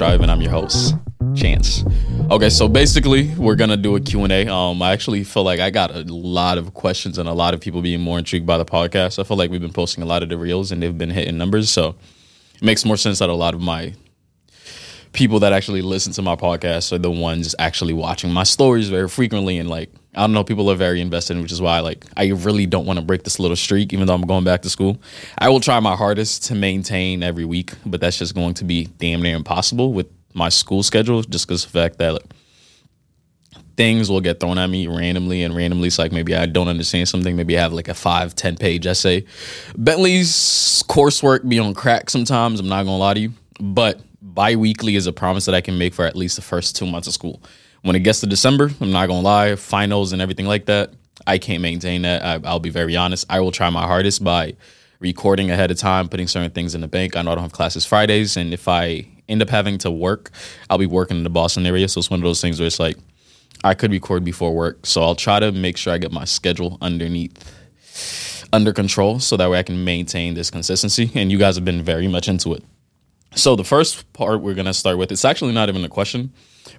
Strive, 0.00 0.22
and 0.22 0.30
I'm 0.30 0.40
your 0.40 0.50
host, 0.50 0.94
Chance. 1.34 1.84
Okay, 2.30 2.48
so 2.48 2.68
basically, 2.68 3.34
we're 3.34 3.54
gonna 3.54 3.76
do 3.76 3.96
a 3.96 4.00
Q 4.00 4.24
and 4.24 4.32
A. 4.32 4.48
Um, 4.48 4.80
I 4.80 4.92
actually 4.92 5.24
feel 5.24 5.42
like 5.42 5.60
I 5.60 5.68
got 5.68 5.94
a 5.94 6.04
lot 6.04 6.56
of 6.56 6.72
questions 6.72 7.18
and 7.18 7.28
a 7.28 7.34
lot 7.34 7.52
of 7.52 7.60
people 7.60 7.82
being 7.82 8.00
more 8.00 8.18
intrigued 8.18 8.46
by 8.46 8.56
the 8.56 8.64
podcast. 8.64 9.18
I 9.18 9.24
feel 9.24 9.36
like 9.36 9.50
we've 9.50 9.60
been 9.60 9.74
posting 9.74 10.02
a 10.02 10.06
lot 10.06 10.22
of 10.22 10.30
the 10.30 10.38
reels 10.38 10.72
and 10.72 10.82
they've 10.82 10.96
been 10.96 11.10
hitting 11.10 11.36
numbers, 11.36 11.68
so 11.68 11.96
it 12.54 12.62
makes 12.62 12.86
more 12.86 12.96
sense 12.96 13.18
that 13.18 13.28
a 13.28 13.34
lot 13.34 13.52
of 13.52 13.60
my 13.60 13.92
people 15.12 15.38
that 15.40 15.52
actually 15.52 15.82
listen 15.82 16.14
to 16.14 16.22
my 16.22 16.34
podcast 16.34 16.94
are 16.94 16.98
the 16.98 17.10
ones 17.10 17.54
actually 17.58 17.92
watching 17.92 18.32
my 18.32 18.44
stories 18.44 18.88
very 18.88 19.06
frequently 19.06 19.58
and 19.58 19.68
like 19.68 19.92
I 20.14 20.22
don't 20.22 20.32
know, 20.32 20.42
people 20.42 20.68
are 20.70 20.76
very 20.76 21.00
invested, 21.00 21.36
in, 21.36 21.42
which 21.42 21.52
is 21.52 21.60
why 21.60 21.80
like 21.80 22.04
I 22.16 22.28
really 22.28 22.66
don't 22.66 22.86
want 22.86 22.98
to 22.98 23.04
break 23.04 23.22
this 23.22 23.38
little 23.38 23.56
streak, 23.56 23.92
even 23.92 24.06
though 24.06 24.14
I'm 24.14 24.22
going 24.22 24.44
back 24.44 24.62
to 24.62 24.70
school. 24.70 25.00
I 25.38 25.48
will 25.48 25.60
try 25.60 25.78
my 25.80 25.94
hardest 25.94 26.44
to 26.46 26.54
maintain 26.54 27.22
every 27.22 27.44
week, 27.44 27.72
but 27.86 28.00
that's 28.00 28.18
just 28.18 28.34
going 28.34 28.54
to 28.54 28.64
be 28.64 28.86
damn 28.98 29.22
near 29.22 29.36
impossible 29.36 29.92
with 29.92 30.08
my 30.34 30.48
school 30.48 30.82
schedule, 30.82 31.22
just 31.22 31.46
because 31.46 31.64
the 31.64 31.70
fact 31.70 31.98
that 31.98 32.14
like, 32.14 32.24
things 33.76 34.10
will 34.10 34.20
get 34.20 34.40
thrown 34.40 34.58
at 34.58 34.66
me 34.66 34.86
randomly 34.86 35.42
and 35.42 35.56
randomly 35.56 35.86
it's 35.86 35.98
like 35.98 36.12
maybe 36.12 36.34
i 36.34 36.44
don't 36.44 36.68
understand 36.68 37.08
something 37.08 37.34
maybe 37.34 37.56
i 37.56 37.60
have 37.62 37.72
like 37.72 37.88
a 37.88 37.94
five 37.94 38.34
ten 38.34 38.54
page 38.54 38.86
essay 38.86 39.24
bentley's 39.74 40.82
coursework 40.86 41.48
be 41.48 41.58
on 41.58 41.72
crack 41.72 42.10
sometimes 42.10 42.60
i'm 42.60 42.68
not 42.68 42.82
gonna 42.82 42.98
lie 42.98 43.14
to 43.14 43.20
you 43.20 43.32
but 43.58 43.98
bi-weekly 44.20 44.96
is 44.96 45.06
a 45.06 45.12
promise 45.14 45.46
that 45.46 45.54
i 45.54 45.62
can 45.62 45.78
make 45.78 45.94
for 45.94 46.04
at 46.04 46.14
least 46.14 46.36
the 46.36 46.42
first 46.42 46.76
two 46.76 46.84
months 46.84 47.08
of 47.08 47.14
school 47.14 47.40
when 47.82 47.96
it 47.96 48.00
gets 48.00 48.20
to 48.20 48.26
december 48.26 48.70
i'm 48.80 48.92
not 48.92 49.06
gonna 49.06 49.20
lie 49.20 49.56
finals 49.56 50.12
and 50.12 50.22
everything 50.22 50.46
like 50.46 50.66
that 50.66 50.92
i 51.26 51.38
can't 51.38 51.62
maintain 51.62 52.02
that 52.02 52.24
I, 52.24 52.48
i'll 52.48 52.60
be 52.60 52.70
very 52.70 52.96
honest 52.96 53.26
i 53.30 53.40
will 53.40 53.52
try 53.52 53.70
my 53.70 53.86
hardest 53.86 54.22
by 54.22 54.56
recording 54.98 55.50
ahead 55.50 55.70
of 55.70 55.78
time 55.78 56.08
putting 56.08 56.26
certain 56.26 56.50
things 56.50 56.74
in 56.74 56.80
the 56.80 56.88
bank 56.88 57.16
i 57.16 57.22
know 57.22 57.32
i 57.32 57.34
don't 57.34 57.44
have 57.44 57.52
classes 57.52 57.86
fridays 57.86 58.36
and 58.36 58.52
if 58.52 58.68
i 58.68 59.06
end 59.28 59.42
up 59.42 59.48
having 59.48 59.78
to 59.78 59.90
work 59.90 60.30
i'll 60.68 60.78
be 60.78 60.86
working 60.86 61.18
in 61.18 61.24
the 61.24 61.30
boston 61.30 61.66
area 61.66 61.88
so 61.88 61.98
it's 61.98 62.10
one 62.10 62.20
of 62.20 62.24
those 62.24 62.40
things 62.40 62.58
where 62.58 62.66
it's 62.66 62.80
like 62.80 62.96
I 63.62 63.74
could 63.74 63.90
record 63.90 64.24
before 64.24 64.54
work. 64.54 64.86
So 64.86 65.02
I'll 65.02 65.14
try 65.14 65.40
to 65.40 65.52
make 65.52 65.76
sure 65.76 65.92
I 65.92 65.98
get 65.98 66.12
my 66.12 66.24
schedule 66.24 66.78
underneath 66.80 67.56
under 68.52 68.72
control 68.72 69.20
so 69.20 69.36
that 69.36 69.50
way 69.50 69.58
I 69.58 69.62
can 69.62 69.84
maintain 69.84 70.34
this 70.34 70.50
consistency. 70.50 71.10
And 71.14 71.30
you 71.30 71.38
guys 71.38 71.56
have 71.56 71.64
been 71.64 71.82
very 71.82 72.08
much 72.08 72.28
into 72.28 72.54
it. 72.54 72.64
So 73.34 73.54
the 73.54 73.64
first 73.64 74.12
part 74.12 74.40
we're 74.40 74.54
gonna 74.54 74.74
start 74.74 74.98
with, 74.98 75.12
it's 75.12 75.24
actually 75.24 75.52
not 75.52 75.68
even 75.68 75.84
a 75.84 75.88
question, 75.88 76.32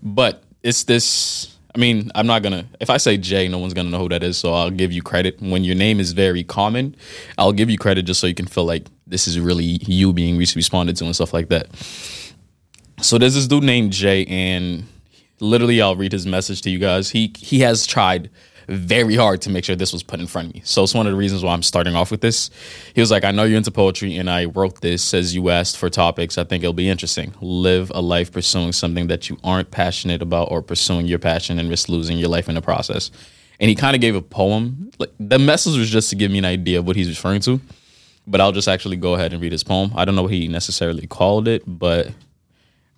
but 0.03 0.43
it's 0.63 0.83
this 0.83 1.57
I 1.73 1.79
mean, 1.79 2.11
I'm 2.15 2.27
not 2.27 2.43
gonna 2.43 2.65
if 2.79 2.89
I 2.89 2.97
say 2.97 3.17
Jay, 3.17 3.47
no 3.47 3.57
one's 3.57 3.73
gonna 3.73 3.89
know 3.89 3.99
who 3.99 4.09
that 4.09 4.23
is, 4.23 4.37
so 4.37 4.53
I'll 4.53 4.71
give 4.71 4.91
you 4.91 5.01
credit. 5.01 5.41
When 5.41 5.63
your 5.63 5.75
name 5.75 5.99
is 5.99 6.11
very 6.11 6.43
common, 6.43 6.95
I'll 7.37 7.53
give 7.53 7.69
you 7.69 7.77
credit 7.77 8.03
just 8.03 8.19
so 8.19 8.27
you 8.27 8.35
can 8.35 8.47
feel 8.47 8.65
like 8.65 8.87
this 9.07 9.27
is 9.27 9.39
really 9.39 9.79
you 9.85 10.11
being 10.11 10.37
responded 10.37 10.97
to 10.97 11.05
and 11.05 11.15
stuff 11.15 11.33
like 11.33 11.49
that. 11.49 11.67
So 13.01 13.17
there's 13.17 13.35
this 13.35 13.47
dude 13.47 13.63
named 13.63 13.93
Jay 13.93 14.25
and 14.25 14.83
literally 15.39 15.81
I'll 15.81 15.95
read 15.95 16.11
his 16.11 16.27
message 16.27 16.61
to 16.63 16.69
you 16.69 16.77
guys. 16.77 17.09
He 17.09 17.33
he 17.37 17.59
has 17.61 17.85
tried 17.85 18.29
very 18.71 19.15
hard 19.15 19.41
to 19.41 19.49
make 19.49 19.65
sure 19.65 19.75
this 19.75 19.91
was 19.91 20.01
put 20.01 20.19
in 20.19 20.27
front 20.27 20.49
of 20.49 20.55
me. 20.55 20.61
So 20.63 20.83
it's 20.83 20.93
one 20.93 21.05
of 21.05 21.11
the 21.11 21.17
reasons 21.17 21.43
why 21.43 21.53
I'm 21.53 21.63
starting 21.63 21.95
off 21.95 22.09
with 22.09 22.21
this. 22.21 22.49
He 22.95 23.01
was 23.01 23.11
like, 23.11 23.23
I 23.23 23.31
know 23.31 23.43
you're 23.43 23.57
into 23.57 23.71
poetry, 23.71 24.15
and 24.17 24.29
I 24.29 24.45
wrote 24.45 24.81
this 24.81 25.13
as 25.13 25.35
you 25.35 25.49
asked 25.49 25.77
for 25.77 25.89
topics. 25.89 26.37
I 26.37 26.43
think 26.45 26.63
it'll 26.63 26.73
be 26.73 26.87
interesting. 26.87 27.33
Live 27.41 27.91
a 27.93 28.01
life 28.01 28.31
pursuing 28.31 28.71
something 28.71 29.07
that 29.07 29.29
you 29.29 29.37
aren't 29.43 29.71
passionate 29.71 30.21
about 30.21 30.51
or 30.51 30.61
pursuing 30.61 31.05
your 31.05 31.19
passion 31.19 31.59
and 31.59 31.69
risk 31.69 31.89
losing 31.89 32.17
your 32.17 32.29
life 32.29 32.47
in 32.47 32.55
the 32.55 32.61
process. 32.61 33.11
And 33.59 33.69
he 33.69 33.75
kind 33.75 33.95
of 33.95 34.01
gave 34.01 34.15
a 34.15 34.21
poem. 34.21 34.91
Like 34.97 35.11
the 35.19 35.37
message 35.37 35.77
was 35.77 35.89
just 35.89 36.09
to 36.11 36.15
give 36.15 36.31
me 36.31 36.39
an 36.39 36.45
idea 36.45 36.79
of 36.79 36.87
what 36.87 36.95
he's 36.95 37.09
referring 37.09 37.41
to. 37.41 37.59
But 38.25 38.39
I'll 38.39 38.51
just 38.51 38.67
actually 38.67 38.97
go 38.97 39.15
ahead 39.15 39.33
and 39.33 39.41
read 39.41 39.51
his 39.51 39.63
poem. 39.63 39.91
I 39.95 40.05
don't 40.05 40.15
know 40.15 40.23
what 40.23 40.31
he 40.31 40.47
necessarily 40.47 41.07
called 41.07 41.47
it, 41.47 41.63
but 41.67 42.09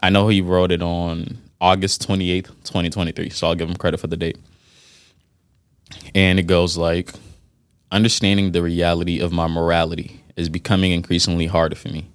I 0.01 0.09
know 0.09 0.27
he 0.27 0.41
wrote 0.41 0.71
it 0.71 0.81
on 0.81 1.37
August 1.59 2.07
28th, 2.07 2.47
2023. 2.63 3.29
So 3.29 3.47
I'll 3.47 3.55
give 3.55 3.69
him 3.69 3.75
credit 3.75 3.99
for 3.99 4.07
the 4.07 4.17
date. 4.17 4.37
And 6.15 6.39
it 6.39 6.47
goes 6.47 6.77
like 6.77 7.13
Understanding 7.93 8.53
the 8.53 8.63
reality 8.63 9.19
of 9.19 9.31
my 9.31 9.45
morality 9.45 10.23
is 10.35 10.49
becoming 10.49 10.91
increasingly 10.91 11.45
harder 11.45 11.75
for 11.75 11.89
me. 11.89 12.09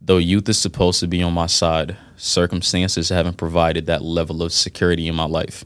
Though 0.00 0.16
youth 0.16 0.48
is 0.48 0.58
supposed 0.58 0.98
to 0.98 1.06
be 1.06 1.22
on 1.22 1.32
my 1.32 1.46
side, 1.46 1.96
circumstances 2.16 3.10
haven't 3.10 3.36
provided 3.36 3.86
that 3.86 4.02
level 4.02 4.42
of 4.42 4.52
security 4.52 5.06
in 5.06 5.14
my 5.14 5.26
life. 5.26 5.64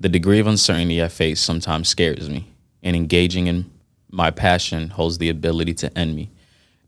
The 0.00 0.08
degree 0.08 0.40
of 0.40 0.48
uncertainty 0.48 1.00
I 1.00 1.06
face 1.06 1.40
sometimes 1.40 1.90
scares 1.90 2.28
me, 2.28 2.48
and 2.82 2.96
engaging 2.96 3.46
in 3.46 3.70
my 4.10 4.32
passion 4.32 4.88
holds 4.88 5.18
the 5.18 5.28
ability 5.28 5.74
to 5.74 5.96
end 5.96 6.16
me. 6.16 6.32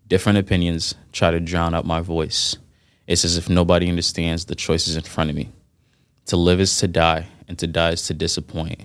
Different 0.08 0.38
opinions 0.38 0.96
try 1.12 1.30
to 1.30 1.38
drown 1.38 1.76
out 1.76 1.86
my 1.86 2.00
voice. 2.00 2.56
It's 3.06 3.24
as 3.24 3.36
if 3.36 3.48
nobody 3.48 3.88
understands 3.88 4.46
the 4.46 4.56
choices 4.56 4.96
in 4.96 5.04
front 5.04 5.30
of 5.30 5.36
me. 5.36 5.50
To 6.26 6.36
live 6.36 6.58
is 6.58 6.76
to 6.78 6.88
die, 6.88 7.28
and 7.46 7.56
to 7.60 7.68
die 7.68 7.92
is 7.92 8.02
to 8.08 8.14
disappoint. 8.14 8.82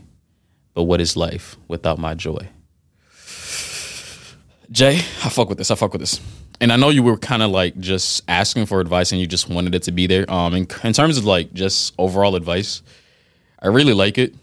But 0.79 0.85
what 0.85 1.01
is 1.01 1.17
life 1.17 1.57
without 1.67 1.99
my 1.99 2.13
joy? 2.13 2.47
Jay, 4.71 4.95
I 4.95 5.27
fuck 5.27 5.49
with 5.49 5.57
this. 5.57 5.71
I 5.71 5.75
fuck 5.75 5.91
with 5.91 5.99
this. 5.99 6.21
And 6.61 6.71
I 6.71 6.77
know 6.77 6.87
you 6.87 7.03
were 7.03 7.17
kind 7.17 7.43
of 7.43 7.51
like 7.51 7.77
just 7.79 8.23
asking 8.29 8.65
for 8.65 8.79
advice 8.79 9.11
and 9.11 9.19
you 9.19 9.27
just 9.27 9.49
wanted 9.49 9.75
it 9.75 9.83
to 9.83 9.91
be 9.91 10.07
there. 10.07 10.23
Um, 10.31 10.53
in, 10.53 10.67
in 10.85 10.93
terms 10.93 11.17
of 11.17 11.25
like 11.25 11.51
just 11.51 11.93
overall 11.97 12.37
advice, 12.37 12.81
I 13.61 13.67
really 13.67 13.91
like 13.91 14.17
it. 14.17 14.33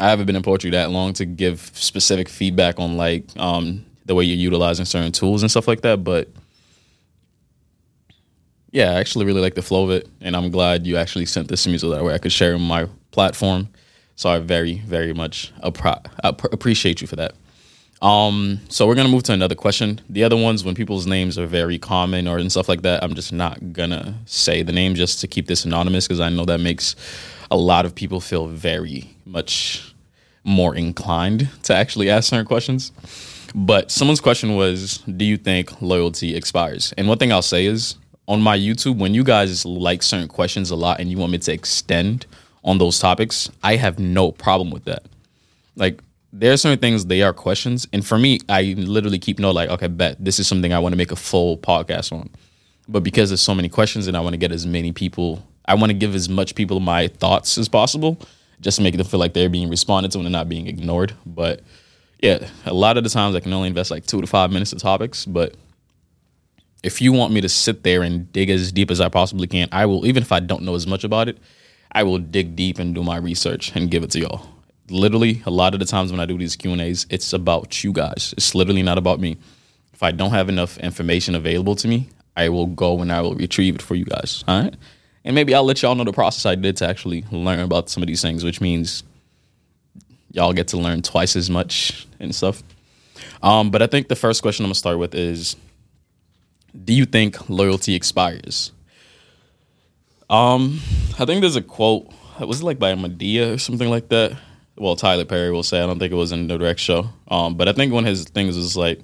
I 0.00 0.10
haven't 0.10 0.26
been 0.26 0.34
in 0.34 0.42
poetry 0.42 0.70
that 0.70 0.90
long 0.90 1.12
to 1.12 1.24
give 1.24 1.70
specific 1.72 2.28
feedback 2.28 2.80
on 2.80 2.96
like 2.96 3.24
um, 3.36 3.86
the 4.06 4.16
way 4.16 4.24
you're 4.24 4.36
utilizing 4.36 4.86
certain 4.86 5.12
tools 5.12 5.44
and 5.44 5.50
stuff 5.52 5.68
like 5.68 5.82
that. 5.82 6.02
But 6.02 6.30
yeah, 8.72 8.90
I 8.90 8.94
actually 8.94 9.24
really 9.24 9.40
like 9.40 9.54
the 9.54 9.62
flow 9.62 9.84
of 9.84 9.92
it, 9.92 10.08
and 10.20 10.34
I'm 10.34 10.50
glad 10.50 10.84
you 10.84 10.96
actually 10.96 11.26
sent 11.26 11.46
this 11.46 11.62
to 11.62 11.70
me 11.70 11.78
so 11.78 11.90
that 11.90 12.02
way 12.02 12.12
I 12.12 12.18
could 12.18 12.32
share 12.32 12.58
my 12.58 12.88
platform. 13.12 13.68
So 14.16 14.30
I 14.30 14.38
very, 14.38 14.78
very 14.86 15.12
much 15.12 15.52
appro- 15.62 16.52
appreciate 16.52 17.00
you 17.00 17.06
for 17.06 17.16
that. 17.16 17.34
Um, 18.02 18.60
so 18.68 18.86
we're 18.86 18.94
gonna 18.94 19.08
move 19.08 19.22
to 19.24 19.32
another 19.32 19.54
question. 19.54 20.00
The 20.10 20.24
other 20.24 20.36
ones, 20.36 20.62
when 20.62 20.74
people's 20.74 21.06
names 21.06 21.38
are 21.38 21.46
very 21.46 21.78
common 21.78 22.28
or 22.28 22.38
and 22.38 22.50
stuff 22.50 22.68
like 22.68 22.82
that, 22.82 23.02
I'm 23.02 23.14
just 23.14 23.32
not 23.32 23.72
gonna 23.72 24.14
say 24.26 24.62
the 24.62 24.72
name 24.72 24.94
just 24.94 25.20
to 25.20 25.26
keep 25.26 25.46
this 25.46 25.64
anonymous 25.64 26.06
because 26.06 26.20
I 26.20 26.28
know 26.28 26.44
that 26.44 26.60
makes 26.60 26.96
a 27.50 27.56
lot 27.56 27.86
of 27.86 27.94
people 27.94 28.20
feel 28.20 28.46
very 28.46 29.16
much 29.24 29.94
more 30.44 30.74
inclined 30.74 31.48
to 31.62 31.74
actually 31.74 32.10
ask 32.10 32.28
certain 32.28 32.44
questions. 32.44 32.92
But 33.54 33.90
someone's 33.90 34.20
question 34.20 34.56
was, 34.56 34.98
"Do 35.16 35.24
you 35.24 35.38
think 35.38 35.80
loyalty 35.80 36.36
expires?" 36.36 36.92
And 36.98 37.08
one 37.08 37.18
thing 37.18 37.32
I'll 37.32 37.40
say 37.40 37.64
is, 37.64 37.94
on 38.26 38.42
my 38.42 38.58
YouTube, 38.58 38.98
when 38.98 39.14
you 39.14 39.24
guys 39.24 39.64
like 39.64 40.02
certain 40.02 40.28
questions 40.28 40.70
a 40.70 40.76
lot 40.76 41.00
and 41.00 41.10
you 41.10 41.16
want 41.16 41.32
me 41.32 41.38
to 41.38 41.52
extend 41.52 42.26
on 42.64 42.78
those 42.78 42.98
topics, 42.98 43.50
I 43.62 43.76
have 43.76 43.98
no 43.98 44.32
problem 44.32 44.70
with 44.70 44.84
that. 44.84 45.04
Like 45.76 46.00
there 46.32 46.52
are 46.52 46.56
certain 46.56 46.78
things 46.78 47.06
they 47.06 47.22
are 47.22 47.32
questions, 47.32 47.86
and 47.92 48.04
for 48.04 48.18
me, 48.18 48.40
I 48.48 48.74
literally 48.76 49.18
keep 49.18 49.38
note 49.38 49.54
like, 49.54 49.70
okay, 49.70 49.86
bet 49.86 50.22
this 50.22 50.40
is 50.40 50.48
something 50.48 50.72
I 50.72 50.78
want 50.78 50.92
to 50.92 50.96
make 50.96 51.12
a 51.12 51.16
full 51.16 51.58
podcast 51.58 52.12
on. 52.12 52.30
But 52.88 53.02
because 53.02 53.30
there's 53.30 53.40
so 53.40 53.54
many 53.54 53.68
questions 53.68 54.06
and 54.06 54.16
I 54.16 54.20
want 54.20 54.34
to 54.34 54.38
get 54.38 54.52
as 54.52 54.66
many 54.66 54.92
people, 54.92 55.46
I 55.66 55.74
want 55.74 55.90
to 55.90 55.94
give 55.94 56.14
as 56.14 56.28
much 56.28 56.54
people 56.54 56.80
my 56.80 57.08
thoughts 57.08 57.56
as 57.56 57.68
possible, 57.68 58.18
just 58.60 58.76
to 58.76 58.82
make 58.82 58.96
them 58.96 59.06
feel 59.06 59.20
like 59.20 59.32
they're 59.32 59.48
being 59.48 59.70
responded 59.70 60.12
to 60.12 60.18
and 60.18 60.26
they're 60.26 60.32
not 60.32 60.48
being 60.48 60.66
ignored. 60.66 61.14
But 61.24 61.62
yeah, 62.20 62.48
a 62.66 62.74
lot 62.74 62.96
of 62.96 63.04
the 63.04 63.10
times 63.10 63.34
I 63.36 63.40
can 63.40 63.52
only 63.52 63.68
invest 63.68 63.90
like 63.90 64.06
two 64.06 64.20
to 64.20 64.26
five 64.26 64.50
minutes 64.50 64.72
of 64.72 64.80
topics, 64.80 65.24
but 65.24 65.54
if 66.82 67.00
you 67.00 67.12
want 67.12 67.32
me 67.32 67.40
to 67.40 67.48
sit 67.48 67.82
there 67.82 68.02
and 68.02 68.30
dig 68.32 68.50
as 68.50 68.70
deep 68.70 68.90
as 68.90 69.00
I 69.00 69.08
possibly 69.08 69.46
can, 69.46 69.68
I 69.72 69.86
will, 69.86 70.06
even 70.06 70.22
if 70.22 70.32
I 70.32 70.40
don't 70.40 70.62
know 70.62 70.74
as 70.74 70.86
much 70.86 71.04
about 71.04 71.28
it, 71.28 71.38
I 71.94 72.02
will 72.02 72.18
dig 72.18 72.56
deep 72.56 72.78
and 72.78 72.94
do 72.94 73.02
my 73.02 73.16
research 73.16 73.74
and 73.74 73.90
give 73.90 74.02
it 74.02 74.10
to 74.12 74.20
y'all. 74.20 74.48
Literally, 74.90 75.42
a 75.46 75.50
lot 75.50 75.74
of 75.74 75.80
the 75.80 75.86
times 75.86 76.10
when 76.10 76.20
I 76.20 76.26
do 76.26 76.36
these 76.36 76.56
Q 76.56 76.72
and 76.72 76.80
A's, 76.80 77.06
it's 77.08 77.32
about 77.32 77.84
you 77.84 77.92
guys. 77.92 78.34
It's 78.36 78.54
literally 78.54 78.82
not 78.82 78.98
about 78.98 79.20
me. 79.20 79.36
If 79.92 80.02
I 80.02 80.10
don't 80.10 80.30
have 80.30 80.48
enough 80.48 80.76
information 80.78 81.34
available 81.34 81.76
to 81.76 81.88
me, 81.88 82.08
I 82.36 82.48
will 82.48 82.66
go 82.66 83.00
and 83.00 83.12
I 83.12 83.20
will 83.20 83.34
retrieve 83.34 83.76
it 83.76 83.82
for 83.82 83.94
you 83.94 84.04
guys. 84.04 84.42
All 84.48 84.60
right, 84.60 84.74
and 85.24 85.34
maybe 85.34 85.54
I'll 85.54 85.64
let 85.64 85.80
y'all 85.82 85.94
know 85.94 86.04
the 86.04 86.12
process 86.12 86.44
I 86.44 86.56
did 86.56 86.76
to 86.78 86.88
actually 86.88 87.24
learn 87.30 87.60
about 87.60 87.88
some 87.88 88.02
of 88.02 88.08
these 88.08 88.20
things, 88.20 88.44
which 88.44 88.60
means 88.60 89.04
y'all 90.32 90.52
get 90.52 90.68
to 90.68 90.76
learn 90.76 91.00
twice 91.00 91.36
as 91.36 91.48
much 91.48 92.06
and 92.18 92.34
stuff. 92.34 92.62
Um, 93.42 93.70
but 93.70 93.82
I 93.82 93.86
think 93.86 94.08
the 94.08 94.16
first 94.16 94.42
question 94.42 94.64
I'm 94.64 94.68
gonna 94.68 94.74
start 94.74 94.98
with 94.98 95.14
is 95.14 95.56
do 96.84 96.92
you 96.92 97.06
think 97.06 97.48
loyalty 97.48 97.94
expires? 97.94 98.72
Um, 100.30 100.80
I 101.18 101.24
think 101.24 101.40
there's 101.40 101.56
a 101.56 101.62
quote. 101.62 102.12
Was 102.40 102.60
it 102.60 102.64
like 102.64 102.78
by 102.78 102.94
Madea 102.94 103.54
or 103.54 103.58
something 103.58 103.88
like 103.88 104.08
that? 104.08 104.36
Well, 104.76 104.96
Tyler 104.96 105.24
Perry 105.24 105.52
will 105.52 105.62
say. 105.62 105.80
I 105.80 105.86
don't 105.86 105.98
think 105.98 106.12
it 106.12 106.16
was 106.16 106.32
in 106.32 106.48
the 106.48 106.58
direct 106.58 106.80
show. 106.80 107.08
Um, 107.28 107.56
but 107.56 107.68
I 107.68 107.72
think 107.72 107.92
one 107.92 108.04
of 108.04 108.08
his 108.08 108.24
things 108.24 108.56
was 108.56 108.76
like, 108.76 109.00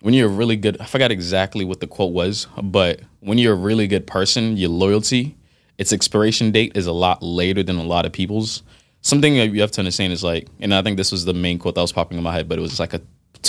when 0.00 0.12
you're 0.12 0.28
a 0.28 0.32
really 0.32 0.56
good. 0.56 0.80
I 0.80 0.86
forgot 0.86 1.10
exactly 1.10 1.64
what 1.64 1.80
the 1.80 1.86
quote 1.86 2.12
was, 2.12 2.46
but 2.62 3.00
when 3.20 3.38
you're 3.38 3.54
a 3.54 3.56
really 3.56 3.86
good 3.86 4.06
person, 4.06 4.56
your 4.56 4.68
loyalty, 4.68 5.36
its 5.78 5.92
expiration 5.92 6.50
date 6.50 6.72
is 6.74 6.86
a 6.86 6.92
lot 6.92 7.22
later 7.22 7.62
than 7.62 7.76
a 7.76 7.82
lot 7.82 8.04
of 8.04 8.12
people's. 8.12 8.62
Something 9.00 9.36
that 9.36 9.48
you 9.48 9.60
have 9.60 9.70
to 9.72 9.80
understand 9.80 10.12
is 10.12 10.22
like, 10.22 10.48
and 10.60 10.74
I 10.74 10.82
think 10.82 10.96
this 10.96 11.12
was 11.12 11.24
the 11.24 11.32
main 11.32 11.58
quote 11.58 11.76
that 11.76 11.80
was 11.80 11.92
popping 11.92 12.18
in 12.18 12.24
my 12.24 12.32
head, 12.32 12.48
but 12.48 12.58
it 12.58 12.60
was 12.60 12.78
like 12.78 12.92
a 12.92 13.00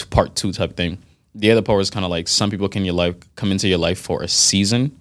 part 0.09 0.35
two 0.35 0.53
type 0.53 0.77
thing 0.77 0.99
the 1.37 1.51
other 1.51 1.61
part 1.61 1.77
was 1.77 1.89
kind 1.89 2.03
of 2.03 2.11
like 2.11 2.27
some 2.27 2.49
people 2.49 2.67
can 2.67 2.83
your 2.83 2.93
life 2.93 3.15
come 3.35 3.51
into 3.51 3.67
your 3.67 3.77
life 3.77 3.99
for 3.99 4.23
a 4.23 4.27
season 4.27 4.97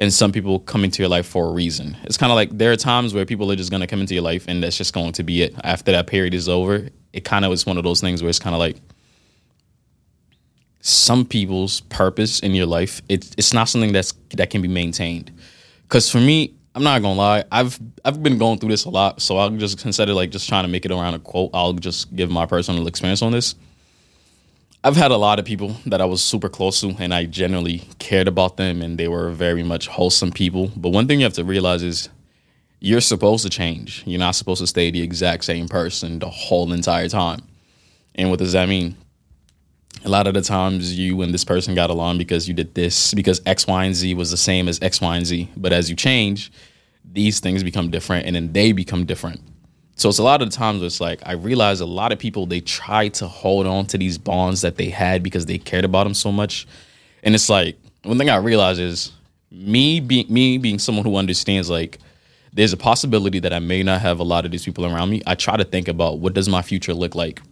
and 0.00 0.12
some 0.12 0.32
people 0.32 0.58
come 0.58 0.82
into 0.82 1.02
your 1.02 1.10
life 1.10 1.26
for 1.26 1.46
a 1.46 1.52
reason. 1.52 1.96
It's 2.04 2.16
kind 2.16 2.32
of 2.32 2.36
like 2.36 2.56
there 2.56 2.72
are 2.72 2.76
times 2.76 3.12
where 3.12 3.26
people 3.26 3.52
are 3.52 3.56
just 3.56 3.70
going 3.70 3.82
to 3.82 3.86
come 3.86 4.00
into 4.00 4.14
your 4.14 4.22
life 4.22 4.46
and 4.48 4.62
that's 4.62 4.76
just 4.76 4.94
going 4.94 5.12
to 5.12 5.22
be 5.22 5.42
it. 5.42 5.54
After 5.62 5.92
that 5.92 6.06
period 6.06 6.32
is 6.32 6.48
over, 6.48 6.88
it 7.12 7.24
kind 7.24 7.44
of 7.44 7.52
is 7.52 7.66
one 7.66 7.76
of 7.76 7.84
those 7.84 8.00
things 8.00 8.22
where 8.22 8.30
it's 8.30 8.38
kind 8.38 8.54
of 8.54 8.60
like 8.60 8.78
some 10.80 11.26
people's 11.26 11.82
purpose 11.82 12.40
in 12.40 12.54
your 12.54 12.64
life 12.64 13.02
it's 13.10 13.32
it's 13.36 13.52
not 13.52 13.68
something 13.68 13.92
that's 13.92 14.14
that 14.34 14.48
can 14.48 14.62
be 14.62 14.68
maintained. 14.68 15.30
Cuz 15.88 16.10
for 16.10 16.18
me, 16.18 16.54
I'm 16.74 16.82
not 16.82 17.02
going 17.02 17.16
to 17.16 17.18
lie, 17.18 17.44
I've 17.52 17.78
I've 18.02 18.22
been 18.22 18.38
going 18.38 18.58
through 18.58 18.70
this 18.70 18.86
a 18.86 18.90
lot, 18.90 19.20
so 19.20 19.36
I'll 19.36 19.50
just 19.50 19.78
consider 19.78 20.14
like 20.14 20.30
just 20.30 20.48
trying 20.48 20.64
to 20.64 20.68
make 20.68 20.86
it 20.86 20.90
around 20.90 21.12
a 21.12 21.18
quote. 21.18 21.50
I'll 21.52 21.74
just 21.74 22.16
give 22.16 22.30
my 22.30 22.46
personal 22.46 22.86
experience 22.86 23.20
on 23.20 23.32
this 23.32 23.54
I've 24.82 24.96
had 24.96 25.10
a 25.10 25.16
lot 25.18 25.38
of 25.38 25.44
people 25.44 25.76
that 25.84 26.00
I 26.00 26.06
was 26.06 26.22
super 26.22 26.48
close 26.48 26.80
to 26.80 26.96
and 26.98 27.12
I 27.12 27.26
generally 27.26 27.82
cared 27.98 28.26
about 28.26 28.56
them 28.56 28.80
and 28.80 28.96
they 28.96 29.08
were 29.08 29.30
very 29.30 29.62
much 29.62 29.88
wholesome 29.88 30.32
people. 30.32 30.72
But 30.74 30.88
one 30.88 31.06
thing 31.06 31.20
you 31.20 31.24
have 31.24 31.34
to 31.34 31.44
realize 31.44 31.82
is 31.82 32.08
you're 32.78 33.02
supposed 33.02 33.44
to 33.44 33.50
change. 33.50 34.02
You're 34.06 34.18
not 34.18 34.36
supposed 34.36 34.62
to 34.62 34.66
stay 34.66 34.90
the 34.90 35.02
exact 35.02 35.44
same 35.44 35.68
person 35.68 36.18
the 36.18 36.30
whole 36.30 36.72
entire 36.72 37.10
time. 37.10 37.42
And 38.14 38.30
what 38.30 38.38
does 38.38 38.52
that 38.52 38.70
mean? 38.70 38.96
A 40.06 40.08
lot 40.08 40.26
of 40.26 40.32
the 40.32 40.40
times 40.40 40.98
you 40.98 41.20
and 41.20 41.34
this 41.34 41.44
person 41.44 41.74
got 41.74 41.90
along 41.90 42.16
because 42.16 42.48
you 42.48 42.54
did 42.54 42.74
this, 42.74 43.12
because 43.12 43.42
X, 43.44 43.66
Y, 43.66 43.84
and 43.84 43.94
Z 43.94 44.14
was 44.14 44.30
the 44.30 44.38
same 44.38 44.66
as 44.66 44.80
X, 44.80 44.98
Y, 45.02 45.14
and 45.14 45.26
Z. 45.26 45.50
But 45.58 45.74
as 45.74 45.90
you 45.90 45.96
change, 45.96 46.50
these 47.04 47.38
things 47.38 47.62
become 47.62 47.90
different 47.90 48.24
and 48.24 48.34
then 48.34 48.54
they 48.54 48.72
become 48.72 49.04
different. 49.04 49.42
So 50.00 50.08
it's 50.08 50.16
a 50.16 50.22
lot 50.22 50.40
of 50.40 50.48
times 50.48 50.82
it's 50.82 50.98
like 50.98 51.20
I 51.26 51.32
realize 51.32 51.80
a 51.80 51.86
lot 51.86 52.10
of 52.10 52.18
people 52.18 52.46
they 52.46 52.60
try 52.60 53.08
to 53.08 53.28
hold 53.28 53.66
on 53.66 53.84
to 53.88 53.98
these 53.98 54.16
bonds 54.16 54.62
that 54.62 54.76
they 54.76 54.88
had 54.88 55.22
because 55.22 55.44
they 55.44 55.58
cared 55.58 55.84
about 55.84 56.04
them 56.04 56.14
so 56.14 56.32
much, 56.32 56.66
and 57.22 57.34
it's 57.34 57.50
like 57.50 57.76
one 58.04 58.16
thing 58.16 58.30
I 58.30 58.36
realize 58.36 58.78
is 58.78 59.12
me 59.50 60.00
being 60.00 60.24
me 60.32 60.56
being 60.56 60.78
someone 60.78 61.04
who 61.04 61.16
understands 61.16 61.68
like 61.68 61.98
there's 62.54 62.72
a 62.72 62.78
possibility 62.78 63.40
that 63.40 63.52
I 63.52 63.58
may 63.58 63.82
not 63.82 64.00
have 64.00 64.20
a 64.20 64.22
lot 64.22 64.46
of 64.46 64.52
these 64.52 64.64
people 64.64 64.86
around 64.86 65.10
me. 65.10 65.20
I 65.26 65.34
try 65.34 65.58
to 65.58 65.64
think 65.64 65.86
about 65.86 66.18
what 66.18 66.32
does 66.32 66.48
my 66.48 66.62
future 66.62 66.94
look 66.94 67.14
like 67.14 67.42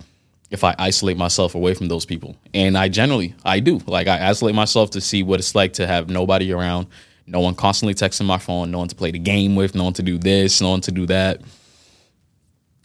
if 0.49 0.65
I 0.65 0.75
isolate 0.79 1.19
myself 1.19 1.55
away 1.55 1.75
from 1.75 1.89
those 1.89 2.07
people, 2.07 2.35
and 2.55 2.79
I 2.79 2.89
generally 2.89 3.35
I 3.45 3.61
do. 3.61 3.79
Like 3.87 4.09
I 4.09 4.27
isolate 4.27 4.55
myself 4.55 4.89
to 4.93 5.03
see 5.03 5.23
what 5.23 5.39
it's 5.39 5.55
like 5.55 5.75
to 5.75 5.87
have 5.87 6.09
nobody 6.09 6.51
around, 6.51 6.87
no 7.27 7.41
one 7.41 7.55
constantly 7.55 7.93
texting 7.93 8.25
my 8.25 8.39
phone, 8.39 8.71
no 8.71 8.79
one 8.79 8.89
to 8.89 8.97
play 8.97 9.11
the 9.11 9.19
game 9.19 9.55
with, 9.55 9.75
no 9.75 9.85
one 9.85 9.93
to 9.93 10.03
do 10.03 10.17
this, 10.17 10.63
no 10.63 10.71
one 10.71 10.81
to 10.81 10.91
do 10.91 11.05
that 11.05 11.43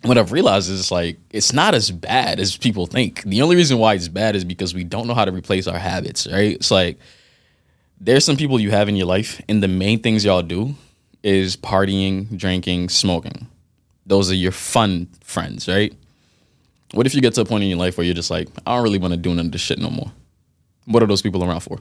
what 0.03 0.17
I've 0.17 0.31
realized 0.31 0.69
is 0.69 0.91
like 0.91 1.17
it's 1.31 1.53
not 1.53 1.75
as 1.75 1.91
bad 1.91 2.39
as 2.39 2.57
people 2.57 2.85
think. 2.85 3.23
The 3.23 3.41
only 3.41 3.55
reason 3.55 3.77
why 3.77 3.93
it's 3.93 4.07
bad 4.07 4.35
is 4.35 4.43
because 4.45 4.73
we 4.73 4.83
don't 4.83 5.07
know 5.07 5.13
how 5.13 5.25
to 5.25 5.31
replace 5.31 5.67
our 5.67 5.79
habits, 5.79 6.27
right? 6.27 6.53
It's 6.53 6.71
like 6.71 6.99
there's 7.99 8.25
some 8.25 8.37
people 8.37 8.59
you 8.59 8.71
have 8.71 8.89
in 8.89 8.95
your 8.95 9.07
life, 9.07 9.41
and 9.47 9.63
the 9.63 9.67
main 9.67 9.99
things 10.01 10.25
y'all 10.25 10.41
do 10.41 10.75
is 11.23 11.55
partying, 11.55 12.37
drinking, 12.37 12.89
smoking. 12.89 13.47
Those 14.05 14.29
are 14.29 14.35
your 14.35 14.51
fun 14.51 15.07
friends, 15.21 15.69
right? 15.69 15.93
What 16.93 17.07
if 17.07 17.15
you 17.15 17.21
get 17.21 17.33
to 17.35 17.41
a 17.41 17.45
point 17.45 17.63
in 17.63 17.69
your 17.69 17.79
life 17.79 17.97
where 17.97 18.05
you're 18.05 18.13
just 18.13 18.29
like, 18.29 18.49
I 18.67 18.75
don't 18.75 18.83
really 18.83 18.99
want 18.99 19.13
to 19.13 19.17
do 19.17 19.33
none 19.33 19.47
of 19.47 19.51
this 19.51 19.61
shit 19.61 19.79
no 19.79 19.89
more? 19.89 20.11
What 20.85 21.01
are 21.01 21.07
those 21.07 21.21
people 21.21 21.43
around 21.43 21.61
for? 21.61 21.79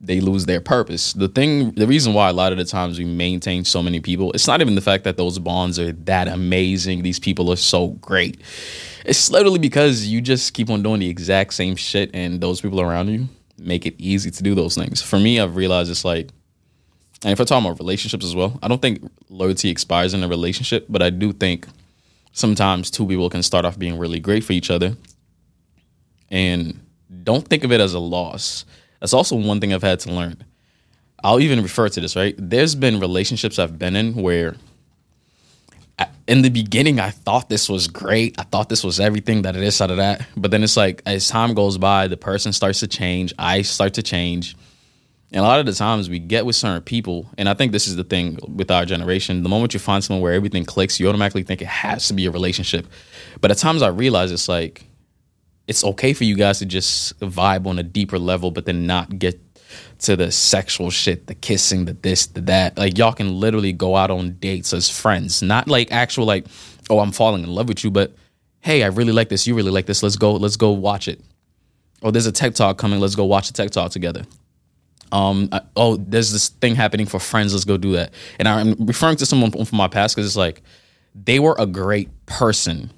They 0.00 0.20
lose 0.20 0.44
their 0.44 0.60
purpose. 0.60 1.14
The 1.14 1.28
thing, 1.28 1.72
the 1.72 1.86
reason 1.86 2.12
why 2.12 2.28
a 2.28 2.32
lot 2.32 2.52
of 2.52 2.58
the 2.58 2.64
times 2.64 2.98
we 2.98 3.04
maintain 3.04 3.64
so 3.64 3.82
many 3.82 4.00
people, 4.00 4.30
it's 4.32 4.46
not 4.46 4.60
even 4.60 4.74
the 4.74 4.80
fact 4.80 5.04
that 5.04 5.16
those 5.16 5.38
bonds 5.38 5.78
are 5.78 5.92
that 5.92 6.28
amazing. 6.28 7.02
These 7.02 7.18
people 7.18 7.50
are 7.50 7.56
so 7.56 7.88
great. 7.88 8.40
It's 9.06 9.30
literally 9.30 9.58
because 9.58 10.06
you 10.06 10.20
just 10.20 10.52
keep 10.52 10.68
on 10.68 10.82
doing 10.82 11.00
the 11.00 11.08
exact 11.08 11.54
same 11.54 11.76
shit, 11.76 12.10
and 12.12 12.40
those 12.40 12.60
people 12.60 12.80
around 12.80 13.08
you 13.08 13.28
make 13.58 13.86
it 13.86 13.94
easy 13.98 14.30
to 14.30 14.42
do 14.42 14.54
those 14.54 14.74
things. 14.74 15.00
For 15.00 15.18
me, 15.18 15.40
I've 15.40 15.56
realized 15.56 15.90
it's 15.90 16.04
like, 16.04 16.28
and 17.22 17.32
if 17.32 17.38
we're 17.38 17.46
talking 17.46 17.66
about 17.66 17.78
relationships 17.78 18.24
as 18.26 18.36
well, 18.36 18.58
I 18.62 18.68
don't 18.68 18.82
think 18.82 19.00
loyalty 19.30 19.70
expires 19.70 20.12
in 20.12 20.22
a 20.22 20.28
relationship, 20.28 20.84
but 20.90 21.00
I 21.02 21.08
do 21.08 21.32
think 21.32 21.66
sometimes 22.32 22.90
two 22.90 23.06
people 23.06 23.30
can 23.30 23.42
start 23.42 23.64
off 23.64 23.78
being 23.78 23.98
really 23.98 24.20
great 24.20 24.44
for 24.44 24.52
each 24.52 24.70
other, 24.70 24.94
and 26.30 26.78
don't 27.22 27.48
think 27.48 27.64
of 27.64 27.72
it 27.72 27.80
as 27.80 27.94
a 27.94 27.98
loss 27.98 28.66
that's 29.00 29.12
also 29.12 29.36
one 29.36 29.60
thing 29.60 29.72
I've 29.72 29.82
had 29.82 30.00
to 30.00 30.12
learn. 30.12 30.44
I'll 31.22 31.40
even 31.40 31.62
refer 31.62 31.88
to 31.88 32.00
this, 32.00 32.16
right? 32.16 32.34
There's 32.38 32.74
been 32.74 33.00
relationships 33.00 33.58
I've 33.58 33.78
been 33.78 33.96
in 33.96 34.14
where 34.14 34.56
I, 35.98 36.08
in 36.28 36.42
the 36.42 36.50
beginning 36.50 37.00
I 37.00 37.10
thought 37.10 37.48
this 37.48 37.68
was 37.68 37.88
great. 37.88 38.38
I 38.38 38.42
thought 38.44 38.68
this 38.68 38.84
was 38.84 39.00
everything 39.00 39.42
that 39.42 39.56
it 39.56 39.62
is 39.62 39.80
out 39.80 39.90
of 39.90 39.96
that. 39.96 40.26
But 40.36 40.50
then 40.50 40.62
it's 40.62 40.76
like 40.76 41.02
as 41.06 41.28
time 41.28 41.54
goes 41.54 41.78
by, 41.78 42.08
the 42.08 42.16
person 42.16 42.52
starts 42.52 42.80
to 42.80 42.86
change, 42.86 43.32
I 43.38 43.62
start 43.62 43.94
to 43.94 44.02
change. 44.02 44.56
And 45.32 45.40
a 45.44 45.48
lot 45.48 45.58
of 45.58 45.66
the 45.66 45.72
times 45.72 46.08
we 46.08 46.20
get 46.20 46.46
with 46.46 46.54
certain 46.54 46.82
people, 46.82 47.26
and 47.36 47.48
I 47.48 47.54
think 47.54 47.72
this 47.72 47.88
is 47.88 47.96
the 47.96 48.04
thing 48.04 48.38
with 48.48 48.70
our 48.70 48.84
generation. 48.84 49.42
The 49.42 49.48
moment 49.48 49.74
you 49.74 49.80
find 49.80 50.02
someone 50.02 50.22
where 50.22 50.32
everything 50.32 50.64
clicks, 50.64 51.00
you 51.00 51.08
automatically 51.08 51.42
think 51.42 51.60
it 51.60 51.66
has 51.66 52.06
to 52.08 52.14
be 52.14 52.26
a 52.26 52.30
relationship. 52.30 52.86
But 53.40 53.50
at 53.50 53.58
times 53.58 53.82
I 53.82 53.88
realize 53.88 54.30
it's 54.30 54.48
like 54.48 54.84
it's 55.66 55.84
okay 55.84 56.12
for 56.12 56.24
you 56.24 56.36
guys 56.36 56.58
to 56.60 56.66
just 56.66 57.18
vibe 57.20 57.66
on 57.66 57.78
a 57.78 57.82
deeper 57.82 58.18
level, 58.18 58.50
but 58.50 58.66
then 58.66 58.86
not 58.86 59.18
get 59.18 59.40
to 59.98 60.16
the 60.16 60.30
sexual 60.30 60.90
shit, 60.90 61.26
the 61.26 61.34
kissing, 61.34 61.86
the 61.86 61.92
this, 61.94 62.26
the 62.26 62.40
that. 62.42 62.78
Like 62.78 62.98
y'all 62.98 63.12
can 63.12 63.40
literally 63.40 63.72
go 63.72 63.96
out 63.96 64.10
on 64.10 64.32
dates 64.32 64.72
as 64.72 64.88
friends, 64.88 65.42
not 65.42 65.68
like 65.68 65.90
actual 65.90 66.24
like, 66.24 66.46
oh, 66.88 67.00
I'm 67.00 67.12
falling 67.12 67.42
in 67.42 67.50
love 67.50 67.68
with 67.68 67.82
you, 67.82 67.90
but 67.90 68.14
hey, 68.60 68.82
I 68.82 68.88
really 68.88 69.12
like 69.12 69.28
this, 69.28 69.46
you 69.46 69.54
really 69.54 69.70
like 69.70 69.86
this. 69.86 70.02
Let's 70.02 70.16
go, 70.16 70.34
let's 70.34 70.56
go 70.56 70.70
watch 70.70 71.08
it. 71.08 71.20
Oh, 72.02 72.10
there's 72.10 72.26
a 72.26 72.32
tech 72.32 72.54
talk 72.54 72.78
coming. 72.78 73.00
Let's 73.00 73.14
go 73.14 73.24
watch 73.24 73.48
the 73.48 73.54
tech 73.54 73.70
talk 73.70 73.90
together. 73.90 74.22
Um, 75.12 75.48
I, 75.52 75.62
oh, 75.76 75.96
there's 75.96 76.32
this 76.32 76.48
thing 76.48 76.74
happening 76.74 77.06
for 77.06 77.18
friends. 77.18 77.52
Let's 77.52 77.64
go 77.64 77.76
do 77.76 77.92
that. 77.92 78.12
And 78.38 78.46
I'm 78.46 78.74
referring 78.86 79.16
to 79.16 79.26
someone 79.26 79.50
from 79.50 79.76
my 79.76 79.88
past 79.88 80.14
because 80.14 80.26
it's 80.26 80.36
like 80.36 80.62
they 81.14 81.38
were 81.38 81.56
a 81.58 81.66
great 81.66 82.26
person, 82.26 82.92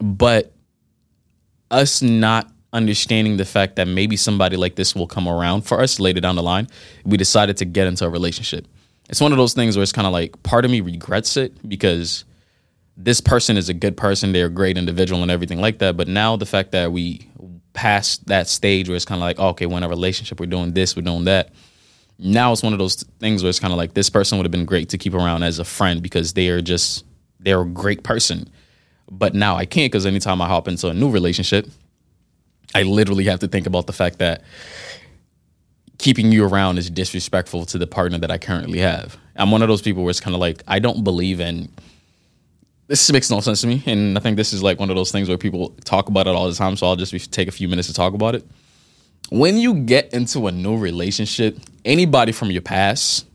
but 0.00 0.52
us 1.70 2.02
not 2.02 2.50
understanding 2.72 3.36
the 3.36 3.44
fact 3.44 3.76
that 3.76 3.88
maybe 3.88 4.16
somebody 4.16 4.56
like 4.56 4.76
this 4.76 4.94
will 4.94 5.06
come 5.06 5.26
around 5.26 5.62
for 5.62 5.80
us 5.80 5.98
later 5.98 6.20
down 6.20 6.36
the 6.36 6.42
line, 6.42 6.68
we 7.04 7.16
decided 7.16 7.56
to 7.56 7.64
get 7.64 7.86
into 7.86 8.04
a 8.04 8.08
relationship. 8.08 8.66
It's 9.08 9.20
one 9.20 9.32
of 9.32 9.38
those 9.38 9.54
things 9.54 9.76
where 9.76 9.82
it's 9.82 9.92
kind 9.92 10.06
of 10.06 10.12
like 10.12 10.42
part 10.42 10.64
of 10.64 10.70
me 10.70 10.80
regrets 10.80 11.36
it 11.36 11.66
because 11.66 12.24
this 12.96 13.20
person 13.20 13.56
is 13.56 13.68
a 13.68 13.74
good 13.74 13.96
person, 13.96 14.32
they're 14.32 14.46
a 14.46 14.50
great 14.50 14.76
individual 14.76 15.22
and 15.22 15.30
everything 15.30 15.60
like 15.60 15.78
that. 15.78 15.96
But 15.96 16.08
now 16.08 16.36
the 16.36 16.46
fact 16.46 16.72
that 16.72 16.92
we 16.92 17.28
passed 17.72 18.26
that 18.26 18.48
stage 18.48 18.88
where 18.88 18.96
it's 18.96 19.04
kind 19.04 19.20
of 19.20 19.22
like, 19.22 19.36
oh, 19.38 19.48
okay, 19.50 19.66
we're 19.66 19.78
in 19.78 19.84
a 19.84 19.88
relationship, 19.88 20.40
we're 20.40 20.46
doing 20.46 20.72
this, 20.72 20.96
we're 20.96 21.02
doing 21.02 21.24
that. 21.24 21.50
Now 22.18 22.52
it's 22.52 22.62
one 22.62 22.72
of 22.72 22.80
those 22.80 23.04
things 23.20 23.42
where 23.42 23.50
it's 23.50 23.60
kind 23.60 23.72
of 23.72 23.78
like 23.78 23.94
this 23.94 24.10
person 24.10 24.36
would 24.36 24.44
have 24.44 24.50
been 24.50 24.64
great 24.64 24.88
to 24.90 24.98
keep 24.98 25.14
around 25.14 25.44
as 25.44 25.60
a 25.60 25.64
friend 25.64 26.02
because 26.02 26.32
they 26.34 26.48
are 26.48 26.60
just 26.60 27.04
they're 27.38 27.60
a 27.60 27.66
great 27.66 28.02
person. 28.02 28.50
But 29.10 29.34
now 29.34 29.56
I 29.56 29.64
can't 29.64 29.90
because 29.90 30.06
anytime 30.06 30.40
I 30.40 30.48
hop 30.48 30.68
into 30.68 30.88
a 30.88 30.94
new 30.94 31.10
relationship, 31.10 31.68
I 32.74 32.82
literally 32.82 33.24
have 33.24 33.40
to 33.40 33.48
think 33.48 33.66
about 33.66 33.86
the 33.86 33.92
fact 33.92 34.18
that 34.18 34.42
keeping 35.98 36.30
you 36.30 36.44
around 36.46 36.78
is 36.78 36.90
disrespectful 36.90 37.66
to 37.66 37.78
the 37.78 37.86
partner 37.86 38.18
that 38.18 38.30
I 38.30 38.38
currently 38.38 38.78
have. 38.78 39.16
I'm 39.36 39.50
one 39.50 39.62
of 39.62 39.68
those 39.68 39.82
people 39.82 40.02
where 40.04 40.10
it's 40.10 40.20
kind 40.20 40.34
of 40.34 40.40
like 40.40 40.62
I 40.68 40.78
don't 40.78 41.04
believe 41.04 41.40
in 41.40 41.68
this 42.88 43.10
makes 43.12 43.30
no 43.30 43.40
sense 43.40 43.60
to 43.60 43.66
me, 43.66 43.82
and 43.84 44.16
I 44.16 44.20
think 44.20 44.36
this 44.36 44.54
is 44.54 44.62
like 44.62 44.80
one 44.80 44.88
of 44.88 44.96
those 44.96 45.12
things 45.12 45.28
where 45.28 45.36
people 45.36 45.70
talk 45.84 46.08
about 46.08 46.26
it 46.26 46.34
all 46.34 46.48
the 46.48 46.54
time. 46.54 46.74
So 46.76 46.86
I'll 46.86 46.96
just 46.96 47.32
take 47.32 47.46
a 47.46 47.52
few 47.52 47.68
minutes 47.68 47.88
to 47.88 47.94
talk 47.94 48.14
about 48.14 48.34
it. 48.34 48.46
When 49.30 49.58
you 49.58 49.74
get 49.74 50.14
into 50.14 50.46
a 50.46 50.52
new 50.52 50.78
relationship, 50.78 51.58
anybody 51.84 52.32
from 52.32 52.50
your 52.50 52.62
past 52.62 53.26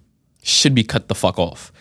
should 0.42 0.74
be 0.74 0.84
cut 0.84 1.08
the 1.08 1.16
fuck 1.16 1.38
off 1.38 1.72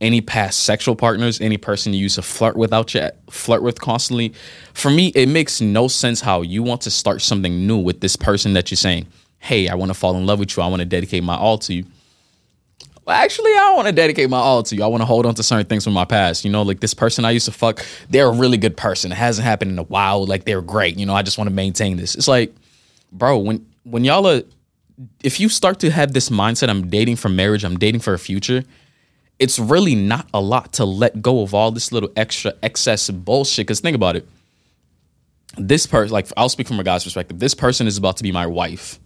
any 0.00 0.20
past 0.20 0.64
sexual 0.64 0.96
partners, 0.96 1.40
any 1.40 1.56
person 1.56 1.92
you 1.92 2.00
used 2.00 2.16
to 2.16 2.22
flirt 2.22 2.56
with 2.56 2.72
your 2.94 3.10
flirt 3.30 3.62
with 3.62 3.80
constantly. 3.80 4.34
For 4.72 4.90
me, 4.90 5.08
it 5.14 5.28
makes 5.28 5.60
no 5.60 5.88
sense 5.88 6.20
how 6.20 6.42
you 6.42 6.62
want 6.62 6.82
to 6.82 6.90
start 6.90 7.22
something 7.22 7.66
new 7.66 7.78
with 7.78 8.00
this 8.00 8.16
person 8.16 8.54
that 8.54 8.70
you're 8.70 8.76
saying, 8.76 9.06
"Hey, 9.38 9.68
I 9.68 9.74
want 9.74 9.90
to 9.90 9.94
fall 9.94 10.16
in 10.16 10.26
love 10.26 10.38
with 10.38 10.56
you. 10.56 10.62
I 10.62 10.66
want 10.66 10.80
to 10.80 10.86
dedicate 10.86 11.22
my 11.22 11.36
all 11.36 11.58
to 11.58 11.74
you." 11.74 11.84
Well, 13.06 13.14
actually, 13.14 13.52
I 13.52 13.60
don't 13.60 13.76
want 13.76 13.88
to 13.88 13.92
dedicate 13.92 14.30
my 14.30 14.38
all 14.38 14.62
to 14.62 14.74
you. 14.74 14.82
I 14.82 14.86
want 14.86 15.02
to 15.02 15.06
hold 15.06 15.26
on 15.26 15.34
to 15.34 15.42
certain 15.42 15.66
things 15.66 15.84
from 15.84 15.92
my 15.92 16.06
past. 16.06 16.44
You 16.44 16.50
know, 16.50 16.62
like 16.62 16.80
this 16.80 16.94
person 16.94 17.24
I 17.24 17.32
used 17.32 17.46
to 17.46 17.52
fuck, 17.52 17.84
they're 18.08 18.28
a 18.28 18.32
really 18.32 18.56
good 18.56 18.76
person. 18.76 19.12
It 19.12 19.16
hasn't 19.16 19.44
happened 19.44 19.70
in 19.70 19.78
a 19.78 19.84
while. 19.84 20.24
Like 20.24 20.44
they're 20.44 20.62
great. 20.62 20.98
You 20.98 21.06
know, 21.06 21.14
I 21.14 21.22
just 21.22 21.36
want 21.36 21.48
to 21.48 21.54
maintain 21.54 21.96
this. 21.98 22.14
It's 22.14 22.28
like, 22.28 22.54
bro, 23.12 23.38
when 23.38 23.66
when 23.84 24.04
y'all 24.04 24.26
are, 24.26 24.42
if 25.22 25.38
you 25.38 25.48
start 25.48 25.78
to 25.80 25.90
have 25.90 26.12
this 26.14 26.30
mindset, 26.30 26.70
I'm 26.70 26.88
dating 26.88 27.16
for 27.16 27.28
marriage, 27.28 27.64
I'm 27.64 27.78
dating 27.78 28.00
for 28.00 28.14
a 28.14 28.18
future 28.18 28.64
it's 29.38 29.58
really 29.58 29.94
not 29.94 30.28
a 30.32 30.40
lot 30.40 30.74
to 30.74 30.84
let 30.84 31.20
go 31.20 31.42
of 31.42 31.54
all 31.54 31.70
this 31.70 31.92
little 31.92 32.10
extra 32.16 32.52
excess 32.62 33.10
bullshit. 33.10 33.66
Because 33.66 33.80
think 33.80 33.94
about 33.96 34.16
it. 34.16 34.28
This 35.56 35.86
person, 35.86 36.12
like, 36.12 36.28
I'll 36.36 36.48
speak 36.48 36.66
from 36.68 36.80
a 36.80 36.84
guy's 36.84 37.04
perspective. 37.04 37.38
This 37.38 37.54
person 37.54 37.86
is 37.86 37.96
about 37.96 38.16
to 38.18 38.22
be 38.22 38.32
my 38.32 38.46
wife, 38.46 38.98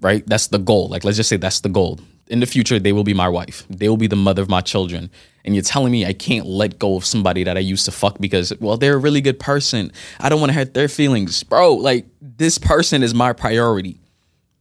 right? 0.00 0.24
That's 0.26 0.48
the 0.48 0.58
goal. 0.58 0.88
Like, 0.88 1.04
let's 1.04 1.16
just 1.16 1.28
say 1.28 1.36
that's 1.36 1.60
the 1.60 1.68
goal. 1.68 2.00
In 2.28 2.38
the 2.40 2.46
future, 2.46 2.78
they 2.78 2.92
will 2.92 3.04
be 3.04 3.14
my 3.14 3.28
wife. 3.28 3.66
They 3.68 3.88
will 3.88 3.96
be 3.96 4.06
the 4.06 4.16
mother 4.16 4.42
of 4.42 4.48
my 4.48 4.60
children. 4.60 5.10
and 5.44 5.54
you're 5.54 5.62
telling 5.62 5.92
me 5.92 6.04
I 6.06 6.12
can't 6.12 6.46
let 6.46 6.78
go 6.78 6.96
of 6.96 7.04
somebody 7.04 7.44
that 7.44 7.56
I 7.56 7.60
used 7.60 7.84
to 7.86 7.92
fuck 7.92 8.18
because 8.18 8.52
well 8.60 8.76
they're 8.76 8.94
a 8.94 8.98
really 8.98 9.20
good 9.20 9.38
person. 9.38 9.92
I 10.18 10.28
don't 10.28 10.40
want 10.40 10.50
to 10.50 10.58
hurt 10.58 10.74
their 10.74 10.88
feelings, 10.88 11.42
bro. 11.42 11.74
Like 11.74 12.06
this 12.20 12.58
person 12.58 13.02
is 13.02 13.14
my 13.14 13.32
priority, 13.32 14.00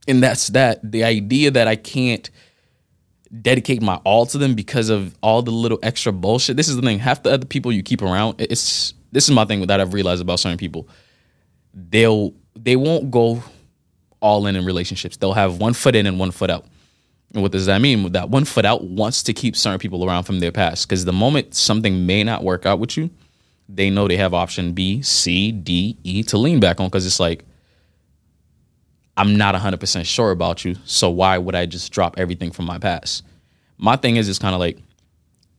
and 0.07 0.23
that's 0.23 0.47
that. 0.49 0.79
The 0.89 1.03
idea 1.03 1.51
that 1.51 1.67
I 1.67 1.75
can't 1.75 2.29
dedicate 3.41 3.81
my 3.81 3.95
all 3.97 4.25
to 4.27 4.37
them 4.37 4.55
because 4.55 4.89
of 4.89 5.15
all 5.21 5.41
the 5.41 5.51
little 5.51 5.79
extra 5.83 6.11
bullshit. 6.11 6.57
This 6.57 6.67
is 6.67 6.75
the 6.75 6.81
thing. 6.81 6.99
Half 6.99 7.23
the 7.23 7.31
other 7.31 7.45
people 7.45 7.71
you 7.71 7.83
keep 7.83 8.01
around, 8.01 8.41
it's 8.41 8.93
this 9.11 9.25
is 9.25 9.31
my 9.31 9.45
thing 9.45 9.65
that 9.67 9.79
I've 9.79 9.93
realized 9.93 10.21
about 10.21 10.39
certain 10.39 10.57
people. 10.57 10.87
They'll 11.73 12.33
they 12.55 12.75
won't 12.75 13.11
go 13.11 13.43
all 14.21 14.47
in 14.47 14.55
in 14.55 14.65
relationships. 14.65 15.17
They'll 15.17 15.33
have 15.33 15.57
one 15.57 15.73
foot 15.73 15.95
in 15.95 16.05
and 16.05 16.19
one 16.19 16.31
foot 16.31 16.49
out. 16.49 16.65
And 17.33 17.43
what 17.43 17.51
does 17.51 17.67
that 17.67 17.79
mean? 17.79 18.11
That 18.13 18.29
one 18.29 18.45
foot 18.45 18.65
out 18.65 18.83
wants 18.83 19.23
to 19.23 19.33
keep 19.33 19.55
certain 19.55 19.79
people 19.79 20.03
around 20.03 20.23
from 20.23 20.39
their 20.39 20.51
past. 20.51 20.87
Because 20.87 21.05
the 21.05 21.13
moment 21.13 21.53
something 21.53 22.05
may 22.05 22.23
not 22.23 22.43
work 22.43 22.65
out 22.65 22.79
with 22.79 22.97
you, 22.97 23.09
they 23.67 23.89
know 23.89 24.07
they 24.07 24.17
have 24.17 24.33
option 24.33 24.73
B, 24.73 25.01
C, 25.03 25.51
D, 25.51 25.97
E 26.03 26.23
to 26.23 26.37
lean 26.37 26.59
back 26.59 26.79
on. 26.79 26.87
Because 26.87 27.05
it's 27.05 27.19
like, 27.19 27.45
I'm 29.19 29.35
not 29.35 29.53
100% 29.53 30.05
sure 30.05 30.31
about 30.31 30.63
you. 30.63 30.77
So 30.85 31.09
why 31.09 31.37
would 31.37 31.53
I 31.53 31.65
just 31.65 31.91
drop 31.91 32.17
everything 32.17 32.51
from 32.51 32.63
my 32.63 32.77
past? 32.77 33.25
My 33.77 33.97
thing 33.97 34.15
is, 34.15 34.29
it's 34.29 34.39
kind 34.39 34.55
of 34.55 34.61
like, 34.61 34.77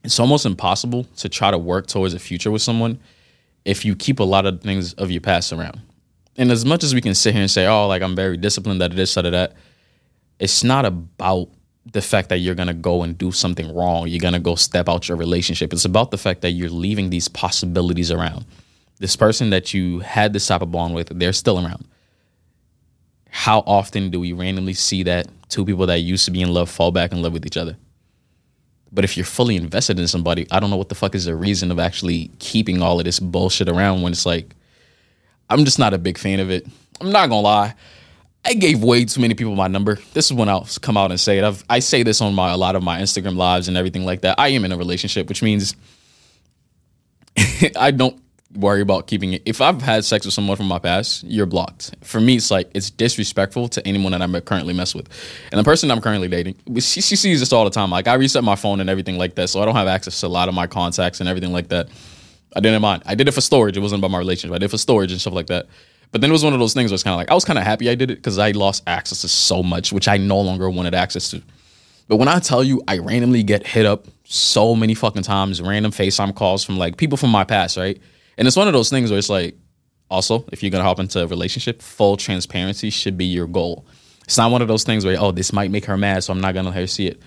it's 0.03 0.19
almost 0.19 0.47
impossible 0.47 1.05
to 1.19 1.29
try 1.29 1.51
to 1.51 1.59
work 1.59 1.87
towards 1.87 2.15
a 2.15 2.19
future 2.19 2.51
with 2.51 2.63
someone 2.63 2.99
if 3.67 3.85
you 3.85 3.95
keep 3.95 4.19
a 4.19 4.25
lot 4.25 4.47
of 4.47 4.63
things 4.63 4.95
of 4.95 5.11
your 5.11 5.21
past 5.21 5.53
around. 5.53 5.79
And 6.39 6.51
as 6.51 6.65
much 6.65 6.83
as 6.83 6.95
we 6.95 7.03
can 7.03 7.15
sit 7.15 7.35
here 7.35 7.43
and 7.43 7.51
say, 7.51 7.67
oh, 7.67 7.87
like 7.87 8.01
I'm 8.01 8.17
very 8.17 8.39
disciplined, 8.39 8.81
that 8.81 8.95
it 8.95 8.99
is, 8.99 9.13
that, 9.15 9.29
that, 9.29 9.53
it's 10.39 10.65
not 10.65 10.87
about 10.87 11.51
the 11.85 12.01
fact 12.01 12.31
that 12.31 12.39
you're 12.39 12.55
gonna 12.55 12.73
go 12.73 13.03
and 13.03 13.19
do 13.19 13.31
something 13.31 13.75
wrong, 13.75 14.09
you're 14.09 14.21
gonna 14.21 14.41
go 14.41 14.55
step 14.55 14.89
out 14.89 15.07
your 15.07 15.19
relationship. 15.19 15.75
It's 15.75 15.85
about 15.85 16.13
the 16.13 16.19
fact 16.19 16.41
that 16.41 16.53
you're 16.53 16.71
leaving 16.71 17.11
these 17.11 17.29
possibilities 17.29 18.11
around. 18.11 18.47
This 19.01 19.17
person 19.17 19.51
that 19.51 19.75
you 19.75 19.99
had 19.99 20.33
this 20.33 20.47
type 20.47 20.63
of 20.63 20.73
bond 20.73 20.95
with, 20.95 21.19
they're 21.19 21.35
still 21.35 21.63
around. 21.63 21.87
How 23.31 23.61
often 23.61 24.11
do 24.11 24.21
we 24.21 24.33
randomly 24.33 24.75
see 24.75 25.03
that 25.05 25.29
two 25.49 25.65
people 25.65 25.87
that 25.87 26.01
used 26.01 26.25
to 26.27 26.31
be 26.31 26.43
in 26.43 26.53
love 26.53 26.69
fall 26.69 26.91
back 26.91 27.13
in 27.13 27.23
love 27.23 27.33
with 27.33 27.47
each 27.47 27.57
other? 27.57 27.77
But 28.93 29.05
if 29.05 29.17
you're 29.17 29.27
fully 29.27 29.57
invested 29.57 29.99
in 29.99 30.09
somebody, 30.09 30.47
I 30.51 30.59
don't 30.59 30.71
know 30.71 30.77
what 30.77 30.89
the 30.89 30.95
fuck 30.97 31.15
is 31.15 31.25
the 31.25 31.37
reason 31.37 31.71
of 31.71 31.79
actually 31.79 32.31
keeping 32.41 32.83
all 32.83 32.99
of 32.99 33.05
this 33.05 33.21
bullshit 33.21 33.69
around 33.69 34.03
when 34.03 34.13
it's 34.13 34.27
like, 34.27 34.57
I'm 35.49 35.65
just 35.65 35.79
not 35.79 35.95
a 35.95 35.99
big 35.99 36.19
fan 36.19 36.41
of 36.41 36.51
it. 36.51 36.67
I'm 37.01 37.13
not 37.13 37.29
gonna 37.29 37.41
lie. 37.41 37.75
I 38.45 38.55
gave 38.55 38.83
way 38.83 39.05
too 39.05 39.21
many 39.21 39.35
people 39.35 39.55
my 39.55 39.69
number. 39.69 39.99
This 40.13 40.27
is 40.27 40.33
when 40.33 40.49
I'll 40.49 40.67
come 40.81 40.97
out 40.97 41.11
and 41.11 41.21
say 41.21 41.39
it. 41.39 41.45
I've, 41.45 41.63
I 41.69 41.79
say 41.81 42.03
this 42.03 42.21
on 42.21 42.35
my 42.35 42.51
a 42.51 42.57
lot 42.57 42.75
of 42.75 42.83
my 42.83 43.01
Instagram 43.01 43.37
lives 43.37 43.69
and 43.69 43.77
everything 43.77 44.05
like 44.05 44.23
that. 44.23 44.37
I 44.39 44.49
am 44.49 44.65
in 44.65 44.73
a 44.73 44.77
relationship, 44.77 45.29
which 45.29 45.43
means 45.43 45.77
I 47.77 47.91
don't 47.91 48.21
worry 48.55 48.81
about 48.81 49.07
keeping 49.07 49.35
it. 49.35 49.43
If 49.45 49.61
I've 49.61 49.81
had 49.81 50.05
sex 50.05 50.25
with 50.25 50.35
someone 50.35 50.57
from 50.57 50.67
my 50.67 50.79
past, 50.79 51.23
you're 51.25 51.47
blocked. 51.47 51.95
For 52.03 52.21
me, 52.21 52.37
it's 52.37 52.51
like 52.51 52.71
it's 52.75 52.91
disrespectful 52.91 53.69
to 53.69 53.87
anyone 53.87 54.13
that 54.13 54.23
I'm 54.23 54.39
currently 54.41 54.75
mess 54.75 54.95
with. 54.95 55.09
And 55.53 55.59
the 55.59 55.65
person 55.65 55.91
I'm 55.91 56.01
currently 56.01 56.29
dating, 56.29 56.57
she, 56.77 57.01
she 57.01 57.17
sees 57.17 57.41
this 57.41 57.53
all 57.53 57.65
the 57.65 57.71
time. 57.71 57.91
Like 57.91 58.09
I 58.09 58.15
reset 58.15 58.43
my 58.43 58.57
phone 58.57 58.81
and 58.81 58.91
everything 58.91 59.19
like 59.19 59.35
that, 59.37 59.49
so 59.49 59.63
I 59.63 59.65
don't 59.65 59.77
have 59.77 59.89
access 59.89 60.21
to 60.21 60.27
a 60.27 60.29
lot 60.29 60.49
of 60.49 60.55
my 60.55 60.67
contacts 60.67 61.21
and 61.21 61.29
everything 61.29 61.53
like 61.53 61.69
that. 61.69 61.89
I 62.57 62.61
didn't 62.61 62.83
mind. 62.83 63.03
I 63.07 63.15
did 63.15 63.29
it 63.29 63.33
for 63.33 63.41
storage. 63.41 63.77
It 63.77 63.81
wasn't 63.81 64.01
about 64.01 64.11
my 64.11 64.19
relationship. 64.19 64.55
I 64.55 64.59
did 64.59 64.67
it 64.67 64.71
for 64.71 64.79
storage 64.79 65.13
and 65.13 65.21
stuff 65.21 65.35
like 65.35 65.47
that. 65.47 65.67
But 66.13 66.21
then 66.21 66.31
it 66.31 66.33
was 66.33 66.43
one 66.43 66.53
of 66.53 66.59
those 66.59 66.75
things 66.75 66.91
where 66.91 66.97
it's 66.97 67.05
kind 67.05 67.15
of 67.15 67.19
like 67.19 67.31
I 67.31 67.35
was 67.35 67.45
kind 67.45 67.59
of 67.59 67.65
happy 67.65 67.89
I 67.89 67.95
did 67.95 68.11
it 68.11 68.17
because 68.17 68.39
I 68.39 68.51
lost 68.51 68.83
access 68.87 69.21
to 69.21 69.29
so 69.29 69.63
much, 69.63 69.93
which 69.93 70.09
I 70.09 70.17
no 70.17 70.41
longer 70.41 70.69
wanted 70.69 70.95
access 70.95 71.31
to. 71.31 71.43
But 72.09 72.17
when 72.17 72.27
I 72.27 72.41
tell 72.41 72.65
you, 72.65 72.83
I 72.89 72.99
randomly 72.99 73.45
get 73.45 73.65
hit 73.65 73.87
up 73.87 74.07
so 74.25 74.75
many 74.75 74.95
fucking 74.95 75.23
times, 75.23 75.63
random 75.63 75.93
FaceTime 75.93 76.35
calls 76.35 76.65
from 76.65 76.77
like 76.77 76.97
people 76.97 77.17
from 77.17 77.31
my 77.31 77.45
past, 77.45 77.77
right? 77.77 78.01
And 78.39 78.47
it's 78.47 78.57
one 78.57 78.67
of 78.67 78.73
those 78.73 78.91
things 78.91 79.11
where 79.11 79.19
it's 79.19 79.29
like, 79.29 79.57
also, 80.11 80.45
if 80.51 80.63
you're 80.63 80.71
gonna 80.71 80.85
hop 80.85 80.99
into 80.99 81.23
a 81.23 81.27
relationship, 81.27 81.83
full 81.83 82.17
transparency 82.17 82.91
should 82.91 83.17
be 83.17 83.27
your 83.27 83.47
goal. 83.47 83.87
It's 84.25 84.39
not 84.39 84.51
one 84.51 84.63
of 84.63 84.69
those 84.69 84.85
things 84.85 85.05
where, 85.05 85.17
oh, 85.19 85.31
this 85.31 85.53
might 85.53 85.71
make 85.71 85.85
her 85.85 85.97
mad, 85.97 86.25
so 86.25 86.33
I'm 86.33 86.41
not 86.41 86.55
gonna 86.55 86.69
let 86.69 86.79
her 86.79 86.87
see 86.87 87.07
it. 87.07 87.21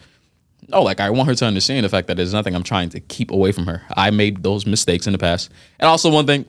No, 0.68 0.82
like 0.82 1.00
I 1.00 1.10
want 1.10 1.28
her 1.28 1.36
to 1.36 1.46
understand 1.46 1.84
the 1.86 1.90
fact 1.90 2.08
that 2.08 2.18
there's 2.18 2.34
nothing 2.34 2.56
I'm 2.56 2.64
trying 2.64 2.90
to 2.90 3.00
keep 3.00 3.32
away 3.32 3.52
from 3.52 3.68
her. 3.68 3.82
I 3.96 4.10
made 4.12 4.44
those 4.44 4.66
mistakes 4.66 5.08
in 5.08 5.14
the 5.14 5.20
past. 5.20 5.52
And 5.80 5.88
also, 5.88 6.10
one 6.10 6.26
thing, 6.26 6.46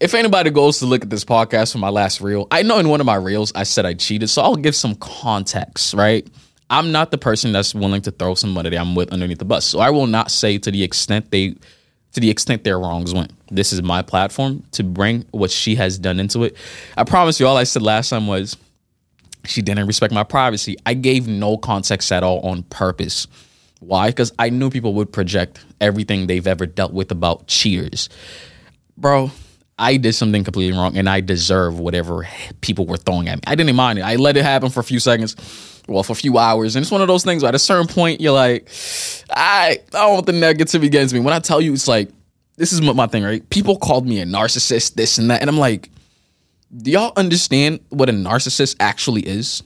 if 0.00 0.14
anybody 0.14 0.50
goes 0.50 0.78
to 0.78 0.86
look 0.86 1.02
at 1.02 1.10
this 1.10 1.24
podcast 1.24 1.72
from 1.72 1.82
my 1.82 1.90
last 1.90 2.20
reel, 2.20 2.46
I 2.50 2.62
know 2.62 2.78
in 2.78 2.88
one 2.88 3.00
of 3.00 3.06
my 3.06 3.16
reels 3.16 3.52
I 3.54 3.64
said 3.64 3.84
I 3.84 3.94
cheated, 3.94 4.30
so 4.30 4.42
I'll 4.42 4.56
give 4.56 4.74
some 4.74 4.94
context, 4.96 5.92
right? 5.94 6.26
I'm 6.70 6.92
not 6.92 7.10
the 7.10 7.18
person 7.18 7.52
that's 7.52 7.74
willing 7.74 8.00
to 8.02 8.10
throw 8.10 8.34
somebody 8.34 8.70
that 8.70 8.78
I'm 8.78 8.94
with 8.94 9.12
underneath 9.12 9.38
the 9.38 9.44
bus. 9.44 9.66
So 9.66 9.80
I 9.80 9.90
will 9.90 10.06
not 10.06 10.30
say 10.30 10.56
to 10.58 10.70
the 10.70 10.82
extent 10.82 11.30
they 11.30 11.56
to 12.12 12.20
the 12.20 12.30
extent 12.30 12.64
their 12.64 12.78
wrongs 12.78 13.14
went. 13.14 13.32
This 13.50 13.72
is 13.72 13.82
my 13.82 14.02
platform 14.02 14.64
to 14.72 14.82
bring 14.82 15.24
what 15.30 15.50
she 15.50 15.74
has 15.76 15.98
done 15.98 16.20
into 16.20 16.44
it. 16.44 16.56
I 16.96 17.04
promise 17.04 17.38
you 17.40 17.46
all 17.46 17.56
I 17.56 17.64
said 17.64 17.82
last 17.82 18.10
time 18.10 18.26
was 18.26 18.56
she 19.44 19.62
didn't 19.62 19.86
respect 19.86 20.12
my 20.12 20.24
privacy. 20.24 20.76
I 20.86 20.94
gave 20.94 21.26
no 21.26 21.56
context 21.56 22.10
at 22.12 22.22
all 22.22 22.40
on 22.40 22.62
purpose. 22.64 23.26
Why? 23.80 24.08
Because 24.08 24.32
I 24.38 24.50
knew 24.50 24.70
people 24.70 24.94
would 24.94 25.12
project 25.12 25.64
everything 25.80 26.26
they've 26.26 26.46
ever 26.46 26.66
dealt 26.66 26.92
with 26.92 27.10
about 27.10 27.46
cheers. 27.46 28.08
Bro, 28.96 29.30
I 29.80 29.96
did 29.96 30.14
something 30.14 30.44
completely 30.44 30.76
wrong 30.76 30.98
and 30.98 31.08
I 31.08 31.22
deserve 31.22 31.80
whatever 31.80 32.28
people 32.60 32.86
were 32.86 32.98
throwing 32.98 33.28
at 33.28 33.36
me. 33.36 33.42
I 33.46 33.54
didn't 33.54 33.74
mind 33.74 33.98
it. 33.98 34.02
I 34.02 34.16
let 34.16 34.36
it 34.36 34.44
happen 34.44 34.68
for 34.68 34.80
a 34.80 34.84
few 34.84 35.00
seconds, 35.00 35.34
well, 35.88 36.02
for 36.02 36.12
a 36.12 36.16
few 36.16 36.36
hours. 36.36 36.76
And 36.76 36.82
it's 36.82 36.92
one 36.92 37.00
of 37.00 37.08
those 37.08 37.24
things 37.24 37.42
where 37.42 37.48
at 37.48 37.54
a 37.54 37.58
certain 37.58 37.86
point, 37.86 38.20
you're 38.20 38.34
like, 38.34 38.68
I, 39.34 39.78
I 39.94 39.98
don't 40.02 40.12
want 40.12 40.26
the 40.26 40.32
negativity 40.32 40.84
against 40.84 41.14
me. 41.14 41.20
When 41.20 41.32
I 41.32 41.38
tell 41.38 41.62
you, 41.62 41.72
it's 41.72 41.88
like, 41.88 42.10
this 42.56 42.74
is 42.74 42.82
my 42.82 43.06
thing, 43.06 43.24
right? 43.24 43.48
People 43.48 43.78
called 43.78 44.06
me 44.06 44.20
a 44.20 44.26
narcissist, 44.26 44.96
this 44.96 45.16
and 45.16 45.30
that. 45.30 45.40
And 45.40 45.48
I'm 45.48 45.56
like, 45.56 45.88
do 46.76 46.90
y'all 46.90 47.14
understand 47.16 47.80
what 47.88 48.10
a 48.10 48.12
narcissist 48.12 48.76
actually 48.80 49.22
is? 49.22 49.62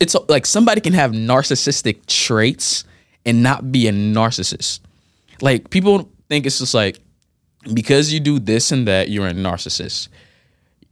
It's 0.00 0.16
like 0.30 0.46
somebody 0.46 0.80
can 0.80 0.94
have 0.94 1.12
narcissistic 1.12 2.06
traits 2.06 2.84
and 3.26 3.42
not 3.42 3.70
be 3.70 3.88
a 3.88 3.92
narcissist. 3.92 4.80
Like 5.42 5.68
people 5.68 6.10
think 6.30 6.46
it's 6.46 6.60
just 6.60 6.72
like, 6.72 6.98
because 7.72 8.12
you 8.12 8.20
do 8.20 8.38
this 8.38 8.72
and 8.72 8.86
that, 8.88 9.08
you're 9.08 9.26
a 9.26 9.32
narcissist. 9.32 10.08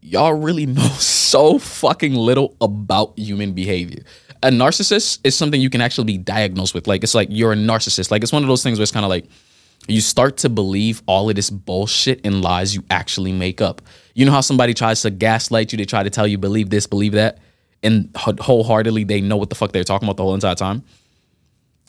Y'all 0.00 0.34
really 0.34 0.66
know 0.78 0.88
so 0.98 1.58
fucking 1.58 2.14
little 2.14 2.56
about 2.60 3.18
human 3.18 3.52
behavior. 3.52 4.02
A 4.42 4.48
narcissist 4.48 5.18
is 5.22 5.36
something 5.36 5.60
you 5.60 5.68
can 5.68 5.82
actually 5.82 6.04
be 6.04 6.18
diagnosed 6.18 6.74
with. 6.74 6.86
Like, 6.86 7.02
it's 7.02 7.14
like 7.14 7.28
you're 7.30 7.52
a 7.52 7.56
narcissist. 7.56 8.10
Like, 8.10 8.22
it's 8.22 8.32
one 8.32 8.42
of 8.42 8.48
those 8.48 8.62
things 8.62 8.78
where 8.78 8.84
it's 8.84 8.92
kind 8.92 9.04
of 9.04 9.10
like 9.10 9.26
you 9.86 10.00
start 10.00 10.38
to 10.38 10.48
believe 10.48 11.02
all 11.06 11.28
of 11.28 11.36
this 11.36 11.50
bullshit 11.50 12.20
and 12.24 12.42
lies 12.42 12.74
you 12.74 12.82
actually 12.90 13.32
make 13.32 13.60
up. 13.60 13.82
You 14.14 14.24
know 14.24 14.32
how 14.32 14.40
somebody 14.40 14.74
tries 14.74 15.02
to 15.02 15.10
gaslight 15.10 15.72
you, 15.72 15.78
they 15.78 15.84
try 15.84 16.02
to 16.02 16.10
tell 16.10 16.26
you, 16.26 16.38
believe 16.38 16.70
this, 16.70 16.86
believe 16.86 17.12
that, 17.12 17.38
and 17.82 18.10
wholeheartedly 18.16 19.04
they 19.04 19.20
know 19.20 19.36
what 19.36 19.48
the 19.48 19.54
fuck 19.54 19.72
they're 19.72 19.84
talking 19.84 20.06
about 20.06 20.16
the 20.16 20.22
whole 20.22 20.34
entire 20.34 20.54
time? 20.54 20.84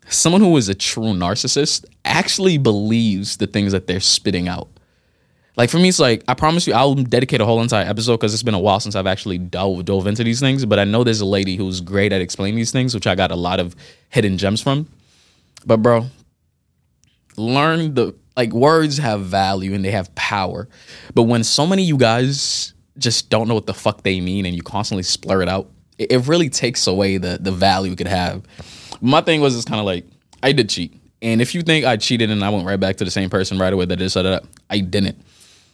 Someone 0.08 0.41
who 0.41 0.55
is 0.58 0.70
a 0.70 0.75
true 0.75 1.13
narcissist 1.13 1.86
actually 2.05 2.58
believes 2.58 3.38
the 3.38 3.48
things 3.48 3.72
that 3.72 3.88
they're 3.88 4.00
spitting 4.00 4.48
out. 4.48 4.70
Like 5.58 5.70
for 5.70 5.77
me, 5.77 5.89
it's 5.89 6.00
like 6.00 6.24
I 6.27 6.34
promise 6.34 6.65
you, 6.65 6.74
I'll 6.74 6.96
dedicate 6.96 7.41
a 7.41 7.46
whole 7.46 7.62
entire 7.62 7.86
episode 7.86 8.17
because 8.17 8.34
it's 8.34 8.43
been 8.43 8.53
a 8.53 8.60
while 8.60 8.79
since 8.79 8.96
I've 8.96 9.08
actually 9.08 9.38
dove 9.38 9.86
dove 9.86 10.08
into 10.08 10.24
these 10.24 10.39
things. 10.39 10.65
But 10.65 10.79
I 10.79 10.86
know 10.86 11.03
there's 11.03 11.22
a 11.22 11.25
lady 11.25 11.55
who's 11.58 11.81
great 11.81 12.13
at 12.13 12.22
explaining 12.22 12.55
these 12.55 12.72
things, 12.72 12.93
which 12.93 13.05
I 13.05 13.15
got 13.15 13.31
a 13.31 13.36
lot 13.36 13.60
of 13.60 13.75
hidden 14.10 14.38
gems 14.38 14.62
from. 14.62 14.88
But 15.65 15.77
bro, 15.77 16.08
learn 17.38 17.93
the 17.93 18.15
like 18.38 18.53
words 18.53 18.98
have 18.98 19.22
value 19.22 19.74
and 19.74 19.84
they 19.84 19.91
have 19.91 20.13
power. 20.15 20.70
But 21.13 21.24
when 21.24 21.43
so 21.43 21.67
many 21.67 21.84
of 21.84 21.88
you 21.89 21.98
guys 21.98 22.74
just 22.98 23.29
don't 23.29 23.48
know 23.48 23.53
what 23.53 23.65
the 23.65 23.74
fuck 23.74 24.03
they 24.03 24.22
mean 24.22 24.46
and 24.46 24.55
you 24.55 24.62
constantly 24.62 25.03
splur 25.03 25.41
it 25.41 25.50
out, 25.50 25.70
it, 25.98 26.12
it 26.12 26.27
really 26.27 26.50
takes 26.50 26.88
away 26.88 27.17
the 27.17 27.38
the 27.41 27.51
value 27.51 27.91
it 27.91 27.98
could 27.98 28.08
have. 28.08 28.43
My 29.01 29.22
thing 29.22 29.41
was 29.41 29.55
it's 29.55 29.65
kind 29.65 29.79
of 29.79 29.86
like 29.86 30.05
I 30.43 30.51
did 30.51 30.70
cheat. 30.70 30.93
And 31.22 31.41
if 31.41 31.53
you 31.53 31.62
think 31.62 31.86
I 31.86 31.98
cheated 31.98 32.31
and 32.31 32.43
I 32.43 32.50
went 32.50 32.65
right 32.65 32.79
back 32.79 32.98
to 32.98 33.05
the 33.05 33.12
same 33.12 33.29
person 33.29 33.60
right 33.60 33.72
away 33.72 33.86
that 33.86 33.98
did 33.98 34.10
that, 34.10 34.43
I 34.70 34.79
didn't. 34.79 35.22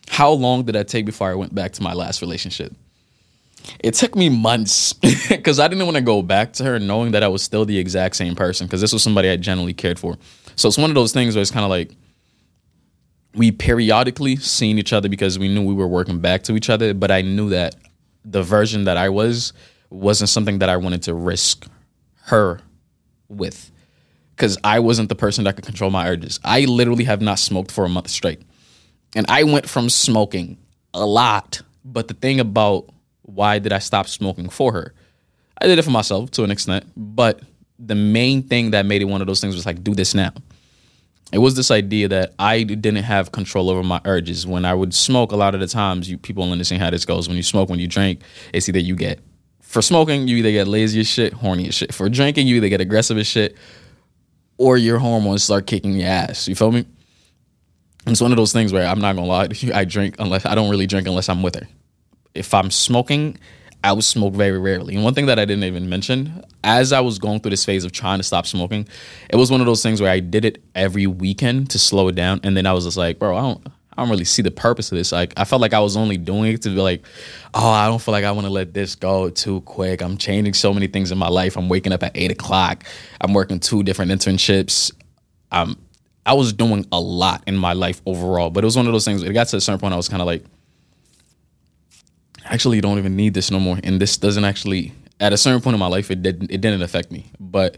How 0.09 0.31
long 0.31 0.63
did 0.63 0.75
that 0.75 0.87
take 0.87 1.05
before 1.05 1.29
I 1.29 1.35
went 1.35 1.53
back 1.53 1.73
to 1.73 1.83
my 1.83 1.93
last 1.93 2.21
relationship? 2.21 2.73
It 3.79 3.93
took 3.93 4.15
me 4.15 4.29
months 4.29 4.93
because 5.29 5.59
I 5.59 5.67
didn't 5.67 5.85
want 5.85 5.97
to 5.97 6.03
go 6.03 6.21
back 6.21 6.53
to 6.53 6.63
her 6.63 6.79
knowing 6.79 7.11
that 7.11 7.23
I 7.23 7.27
was 7.27 7.43
still 7.43 7.65
the 7.65 7.77
exact 7.77 8.15
same 8.15 8.35
person 8.35 8.67
because 8.67 8.81
this 8.81 8.93
was 8.93 9.03
somebody 9.03 9.29
I 9.29 9.35
genuinely 9.37 9.73
cared 9.73 9.99
for. 9.99 10.17
So 10.55 10.67
it's 10.67 10.77
one 10.77 10.89
of 10.89 10.95
those 10.95 11.11
things 11.11 11.35
where 11.35 11.41
it's 11.41 11.51
kind 11.51 11.63
of 11.63 11.69
like 11.69 11.91
we 13.35 13.51
periodically 13.51 14.35
seen 14.37 14.79
each 14.79 14.93
other 14.93 15.09
because 15.09 15.37
we 15.37 15.53
knew 15.53 15.63
we 15.63 15.73
were 15.73 15.87
working 15.87 16.19
back 16.19 16.43
to 16.43 16.55
each 16.55 16.69
other, 16.69 16.93
but 16.93 17.11
I 17.11 17.21
knew 17.21 17.49
that 17.49 17.75
the 18.25 18.41
version 18.41 18.85
that 18.85 18.97
I 18.97 19.09
was 19.09 19.53
wasn't 19.89 20.29
something 20.29 20.59
that 20.59 20.69
I 20.69 20.77
wanted 20.77 21.03
to 21.03 21.13
risk 21.13 21.67
her 22.25 22.61
with 23.29 23.71
because 24.37 24.57
I 24.63 24.79
wasn't 24.79 25.09
the 25.09 25.15
person 25.15 25.45
that 25.45 25.55
could 25.55 25.65
control 25.65 25.89
my 25.89 26.07
urges. 26.07 26.39
I 26.43 26.65
literally 26.65 27.05
have 27.05 27.21
not 27.21 27.39
smoked 27.39 27.71
for 27.71 27.85
a 27.85 27.89
month 27.89 28.09
straight. 28.09 28.41
And 29.15 29.25
I 29.29 29.43
went 29.43 29.67
from 29.67 29.89
smoking 29.89 30.57
a 30.93 31.05
lot. 31.05 31.61
But 31.83 32.07
the 32.07 32.13
thing 32.13 32.39
about 32.39 32.89
why 33.23 33.57
did 33.57 33.73
I 33.73 33.79
stop 33.79 34.07
smoking 34.07 34.49
for 34.49 34.71
her? 34.73 34.93
I 35.59 35.65
did 35.65 35.79
it 35.79 35.81
for 35.81 35.91
myself 35.91 36.29
to 36.31 36.43
an 36.43 36.51
extent. 36.51 36.85
But 36.95 37.41
the 37.79 37.95
main 37.95 38.43
thing 38.43 38.71
that 38.71 38.85
made 38.85 39.01
it 39.01 39.05
one 39.05 39.21
of 39.21 39.27
those 39.27 39.41
things 39.41 39.55
was 39.55 39.65
like, 39.65 39.83
do 39.83 39.95
this 39.95 40.13
now. 40.13 40.33
it 41.33 41.39
was 41.39 41.55
this 41.55 41.71
idea 41.71 42.07
that 42.07 42.33
I 42.37 42.63
didn't 42.63 42.95
have 42.97 43.31
control 43.31 43.71
over 43.71 43.83
my 43.83 44.01
urges. 44.05 44.45
When 44.45 44.65
I 44.65 44.73
would 44.73 44.93
smoke, 44.93 45.31
a 45.31 45.35
lot 45.35 45.55
of 45.55 45.61
the 45.61 45.67
times, 45.67 46.09
you 46.09 46.17
people 46.17 46.43
understand 46.51 46.81
how 46.81 46.91
this 46.91 47.05
goes. 47.05 47.27
When 47.27 47.37
you 47.37 47.43
smoke, 47.43 47.69
when 47.69 47.79
you 47.79 47.87
drink, 47.87 48.21
it's 48.53 48.69
either 48.69 48.79
you 48.79 48.95
get 48.95 49.19
for 49.67 49.81
smoking, 49.81 50.29
you 50.29 50.37
either 50.37 50.51
get 50.51 50.67
lazy 50.67 51.01
as 51.01 51.07
shit, 51.07 51.33
horny 51.33 51.67
as 51.67 51.75
shit. 51.75 51.93
For 51.93 52.07
drinking, 52.07 52.47
you 52.47 52.55
either 52.55 52.69
get 52.69 52.79
aggressive 52.79 53.17
as 53.17 53.27
shit, 53.27 53.57
or 54.57 54.77
your 54.77 54.97
hormones 54.97 55.43
start 55.43 55.67
kicking 55.67 55.93
your 55.93 56.07
ass. 56.07 56.47
You 56.47 56.55
feel 56.55 56.71
me? 56.71 56.85
It's 58.05 58.21
one 58.21 58.31
of 58.31 58.37
those 58.37 58.53
things 58.53 58.71
where 58.71 58.87
I'm 58.87 59.01
not 59.01 59.17
gonna 59.17 59.27
lie, 59.27 59.49
I 59.73 59.83
drink 59.83 60.15
unless 60.19 60.45
I 60.45 60.55
don't 60.55 60.69
really 60.69 60.87
drink 60.87 61.05
unless 61.05 61.27
I'm 61.27 61.43
with 61.43 61.55
her. 61.55 61.67
If 62.33 62.53
I'm 62.53 62.71
smoking, 62.71 63.37
I 63.83 63.91
would 63.91 64.05
smoke 64.05 64.33
very 64.33 64.57
rarely. 64.57 64.95
And 64.95 65.03
one 65.03 65.13
thing 65.13 65.25
that 65.25 65.37
I 65.37 65.43
didn't 65.43 65.65
even 65.65 65.89
mention, 65.89 66.45
as 66.63 66.93
I 66.93 67.01
was 67.01 67.19
going 67.19 67.41
through 67.41 67.51
this 67.51 67.65
phase 67.65 67.83
of 67.83 67.91
trying 67.91 68.19
to 68.19 68.23
stop 68.23 68.47
smoking, 68.47 68.87
it 69.29 69.35
was 69.35 69.51
one 69.51 69.59
of 69.59 69.67
those 69.67 69.83
things 69.83 70.01
where 70.01 70.09
I 70.09 70.21
did 70.21 70.45
it 70.45 70.63
every 70.75 71.07
weekend 71.07 71.71
to 71.71 71.79
slow 71.79 72.07
it 72.07 72.15
down. 72.15 72.39
And 72.43 72.55
then 72.55 72.65
I 72.65 72.71
was 72.71 72.85
just 72.85 72.95
like, 72.95 73.19
bro, 73.19 73.35
I 73.35 73.41
don't 73.41 73.67
I 73.97 74.01
don't 74.03 74.09
really 74.11 74.25
see 74.25 74.43
the 74.43 74.51
purpose 74.51 74.91
of 74.91 74.97
this. 74.97 75.11
Like 75.11 75.33
I 75.37 75.43
felt 75.43 75.61
like 75.61 75.73
I 75.73 75.79
was 75.79 75.97
only 75.97 76.17
doing 76.17 76.53
it 76.53 76.61
to 76.61 76.69
be 76.69 76.75
like, 76.75 77.03
oh, 77.53 77.69
I 77.69 77.87
don't 77.87 77.99
feel 77.99 78.11
like 78.11 78.25
I 78.25 78.31
want 78.31 78.45
to 78.45 78.53
let 78.53 78.73
this 78.73 78.93
go 78.95 79.29
too 79.29 79.61
quick. 79.61 80.01
I'm 80.01 80.17
changing 80.17 80.53
so 80.53 80.73
many 80.73 80.87
things 80.87 81.11
in 81.11 81.17
my 81.17 81.29
life. 81.29 81.57
I'm 81.57 81.67
waking 81.67 81.93
up 81.93 82.03
at 82.03 82.11
eight 82.15 82.31
o'clock. 82.31 82.83
I'm 83.19 83.33
working 83.33 83.59
two 83.59 83.81
different 83.81 84.11
internships. 84.11 84.91
Um, 85.51 85.79
I 86.27 86.33
was 86.33 86.53
doing 86.53 86.85
a 86.91 86.99
lot 86.99 87.43
in 87.47 87.57
my 87.57 87.73
life 87.73 88.01
overall, 88.05 88.49
but 88.51 88.63
it 88.63 88.67
was 88.67 88.75
one 88.75 88.85
of 88.85 88.91
those 88.91 89.05
things. 89.05 89.23
It 89.23 89.33
got 89.33 89.47
to 89.47 89.57
a 89.57 89.61
certain 89.61 89.79
point. 89.79 89.93
I 89.93 89.97
was 89.97 90.09
kind 90.09 90.21
of 90.21 90.27
like, 90.27 90.43
actually, 92.45 92.75
you 92.75 92.81
don't 92.81 92.97
even 92.99 93.15
need 93.15 93.33
this 93.33 93.49
no 93.49 93.59
more, 93.59 93.79
and 93.83 93.99
this 93.99 94.17
doesn't 94.17 94.45
actually. 94.45 94.93
At 95.19 95.33
a 95.33 95.37
certain 95.37 95.61
point 95.61 95.73
in 95.73 95.79
my 95.79 95.87
life, 95.87 96.11
it 96.11 96.21
didn't. 96.21 96.51
It 96.51 96.61
didn't 96.61 96.83
affect 96.83 97.11
me, 97.11 97.31
but 97.39 97.77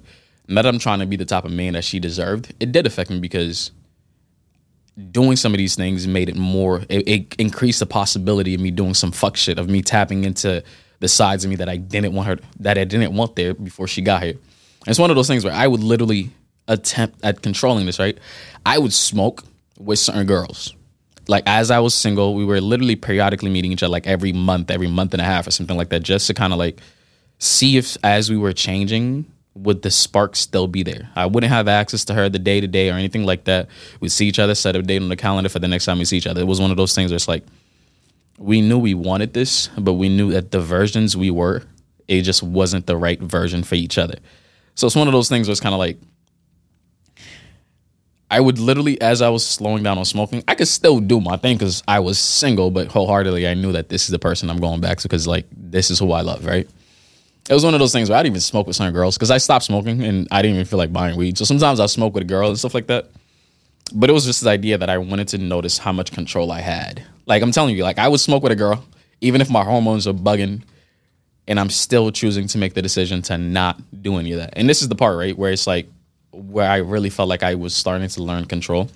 now 0.49 0.63
that 0.63 0.67
I'm 0.67 0.79
trying 0.79 0.99
to 0.99 1.05
be 1.05 1.15
the 1.15 1.23
type 1.23 1.45
of 1.45 1.51
man 1.51 1.73
that 1.73 1.85
she 1.85 1.99
deserved, 1.99 2.53
it 2.59 2.73
did 2.73 2.85
affect 2.85 3.09
me 3.09 3.19
because 3.19 3.71
doing 5.11 5.35
some 5.35 5.53
of 5.53 5.57
these 5.57 5.75
things 5.75 6.07
made 6.07 6.29
it 6.29 6.35
more 6.35 6.81
it, 6.89 7.07
it, 7.07 7.35
increased 7.37 7.79
the 7.79 7.85
possibility 7.85 8.53
of 8.53 8.61
me 8.61 8.71
doing 8.71 8.93
some 8.93 9.11
fuck 9.11 9.37
shit 9.37 9.57
of 9.57 9.69
me 9.69 9.81
tapping 9.81 10.23
into 10.23 10.63
the 10.99 11.07
sides 11.07 11.43
of 11.43 11.49
me 11.49 11.55
that 11.55 11.69
I 11.69 11.77
didn't 11.77 12.13
want 12.13 12.27
her 12.27 12.37
that 12.59 12.77
I 12.77 12.83
didn't 12.83 13.13
want 13.13 13.35
there 13.35 13.53
before 13.53 13.87
she 13.87 14.01
got 14.01 14.23
here. 14.23 14.35
It's 14.87 14.99
one 14.99 15.09
of 15.09 15.15
those 15.15 15.27
things 15.27 15.43
where 15.43 15.53
I 15.53 15.67
would 15.67 15.81
literally 15.81 16.31
attempt 16.67 17.19
at 17.23 17.41
controlling 17.41 17.85
this, 17.85 17.99
right? 17.99 18.17
I 18.65 18.77
would 18.77 18.93
smoke 18.93 19.43
with 19.77 19.99
certain 19.99 20.25
girls. 20.25 20.75
Like 21.27 21.43
as 21.45 21.71
I 21.71 21.79
was 21.79 21.93
single, 21.93 22.33
we 22.33 22.43
were 22.43 22.59
literally 22.59 22.95
periodically 22.95 23.49
meeting 23.49 23.71
each 23.71 23.83
other 23.83 23.91
like 23.91 24.07
every 24.07 24.33
month, 24.33 24.71
every 24.71 24.87
month 24.87 25.13
and 25.13 25.21
a 25.21 25.25
half 25.25 25.47
or 25.47 25.51
something 25.51 25.77
like 25.77 25.89
that, 25.89 26.03
just 26.03 26.27
to 26.27 26.33
kind 26.33 26.53
of 26.53 26.59
like 26.59 26.79
see 27.37 27.77
if 27.77 27.97
as 28.03 28.29
we 28.29 28.37
were 28.37 28.53
changing, 28.53 29.25
would 29.61 29.81
the 29.81 29.91
spark 29.91 30.35
still 30.35 30.67
be 30.67 30.83
there? 30.83 31.09
I 31.15 31.25
wouldn't 31.25 31.51
have 31.51 31.67
access 31.67 32.05
to 32.05 32.13
her 32.13 32.29
the 32.29 32.39
day 32.39 32.61
to 32.61 32.67
day 32.67 32.89
or 32.89 32.93
anything 32.93 33.25
like 33.25 33.45
that. 33.45 33.67
We'd 33.99 34.11
see 34.11 34.27
each 34.27 34.39
other, 34.39 34.55
set 34.55 34.75
a 34.75 34.81
date 34.81 35.01
on 35.01 35.09
the 35.09 35.15
calendar 35.15 35.49
for 35.49 35.59
the 35.59 35.67
next 35.67 35.85
time 35.85 35.99
we 35.99 36.05
see 36.05 36.17
each 36.17 36.27
other. 36.27 36.41
It 36.41 36.47
was 36.47 36.61
one 36.61 36.71
of 36.71 36.77
those 36.77 36.95
things 36.95 37.11
where 37.11 37.17
it's 37.17 37.27
like 37.27 37.43
we 38.37 38.61
knew 38.61 38.79
we 38.79 38.93
wanted 38.93 39.33
this, 39.33 39.67
but 39.77 39.93
we 39.93 40.09
knew 40.09 40.31
that 40.31 40.51
the 40.51 40.61
versions 40.61 41.17
we 41.17 41.29
were, 41.29 41.63
it 42.07 42.21
just 42.21 42.41
wasn't 42.41 42.87
the 42.87 42.97
right 42.97 43.19
version 43.19 43.63
for 43.63 43.75
each 43.75 43.97
other. 43.97 44.15
So 44.75 44.87
it's 44.87 44.95
one 44.95 45.07
of 45.07 45.13
those 45.13 45.29
things 45.29 45.47
where 45.47 45.51
it's 45.51 45.61
kind 45.61 45.75
of 45.75 45.79
like 45.79 45.97
I 48.31 48.39
would 48.39 48.59
literally, 48.59 49.01
as 49.01 49.21
I 49.21 49.29
was 49.29 49.45
slowing 49.45 49.81
down 49.81 49.97
on 49.97 50.05
smoking, 50.05 50.43
I 50.47 50.53
could 50.53 50.67
still 50.67 50.99
do 50.99 51.19
my 51.19 51.35
thing 51.37 51.57
because 51.57 51.81
I 51.87 51.99
was 51.99 52.19
single, 52.19 52.69
but 52.69 52.87
wholeheartedly, 52.87 53.47
I 53.47 53.55
knew 53.55 53.71
that 53.71 53.89
this 53.89 54.03
is 54.03 54.09
the 54.09 54.19
person 54.19 54.49
I'm 54.49 54.59
going 54.59 54.81
back 54.81 54.99
to 54.99 55.03
because, 55.07 55.25
like, 55.25 55.47
this 55.51 55.89
is 55.89 55.97
who 55.97 56.11
I 56.11 56.21
love, 56.21 56.45
right? 56.45 56.69
It 57.49 57.53
was 57.53 57.65
one 57.65 57.73
of 57.73 57.79
those 57.79 57.91
things 57.91 58.09
where 58.09 58.19
I 58.19 58.21
didn't 58.21 58.33
even 58.33 58.41
smoke 58.41 58.67
with 58.67 58.75
certain 58.75 58.93
girls 58.93 59.17
because 59.17 59.31
I 59.31 59.39
stopped 59.39 59.65
smoking 59.65 60.03
and 60.03 60.27
I 60.29 60.43
didn't 60.43 60.55
even 60.55 60.67
feel 60.67 60.77
like 60.77 60.93
buying 60.93 61.17
weed. 61.17 61.35
So 61.35 61.45
sometimes 61.45 61.79
I'll 61.79 61.87
smoke 61.87 62.13
with 62.13 62.21
a 62.21 62.27
girl 62.27 62.47
and 62.49 62.59
stuff 62.59 62.75
like 62.75 62.85
that. 62.87 63.09
But 63.91 64.11
it 64.11 64.13
was 64.13 64.25
just 64.25 64.41
this 64.41 64.47
idea 64.47 64.77
that 64.77 64.87
I 64.87 64.99
wanted 64.99 65.29
to 65.29 65.39
notice 65.39 65.79
how 65.79 65.91
much 65.91 66.11
control 66.11 66.51
I 66.51 66.61
had. 66.61 67.03
Like, 67.25 67.41
I'm 67.41 67.51
telling 67.51 67.75
you, 67.75 67.81
like, 67.81 67.97
I 67.97 68.07
would 68.07 68.19
smoke 68.19 68.43
with 68.43 68.51
a 68.51 68.55
girl, 68.55 68.85
even 69.21 69.41
if 69.41 69.49
my 69.49 69.63
hormones 69.63 70.07
are 70.07 70.13
bugging, 70.13 70.61
and 71.47 71.59
I'm 71.59 71.71
still 71.71 72.11
choosing 72.11 72.45
to 72.49 72.59
make 72.59 72.75
the 72.75 72.83
decision 72.83 73.23
to 73.23 73.37
not 73.39 73.81
do 74.03 74.17
any 74.17 74.31
of 74.33 74.37
that. 74.37 74.53
And 74.53 74.69
this 74.69 74.83
is 74.83 74.89
the 74.89 74.95
part, 74.95 75.17
right, 75.17 75.35
where 75.35 75.51
it's 75.51 75.65
like, 75.65 75.87
where 76.31 76.69
I 76.69 76.77
really 76.77 77.09
felt 77.09 77.29
like 77.29 77.41
I 77.41 77.55
was 77.55 77.75
starting 77.75 78.07
to 78.09 78.21
learn 78.21 78.45
control. 78.45 78.91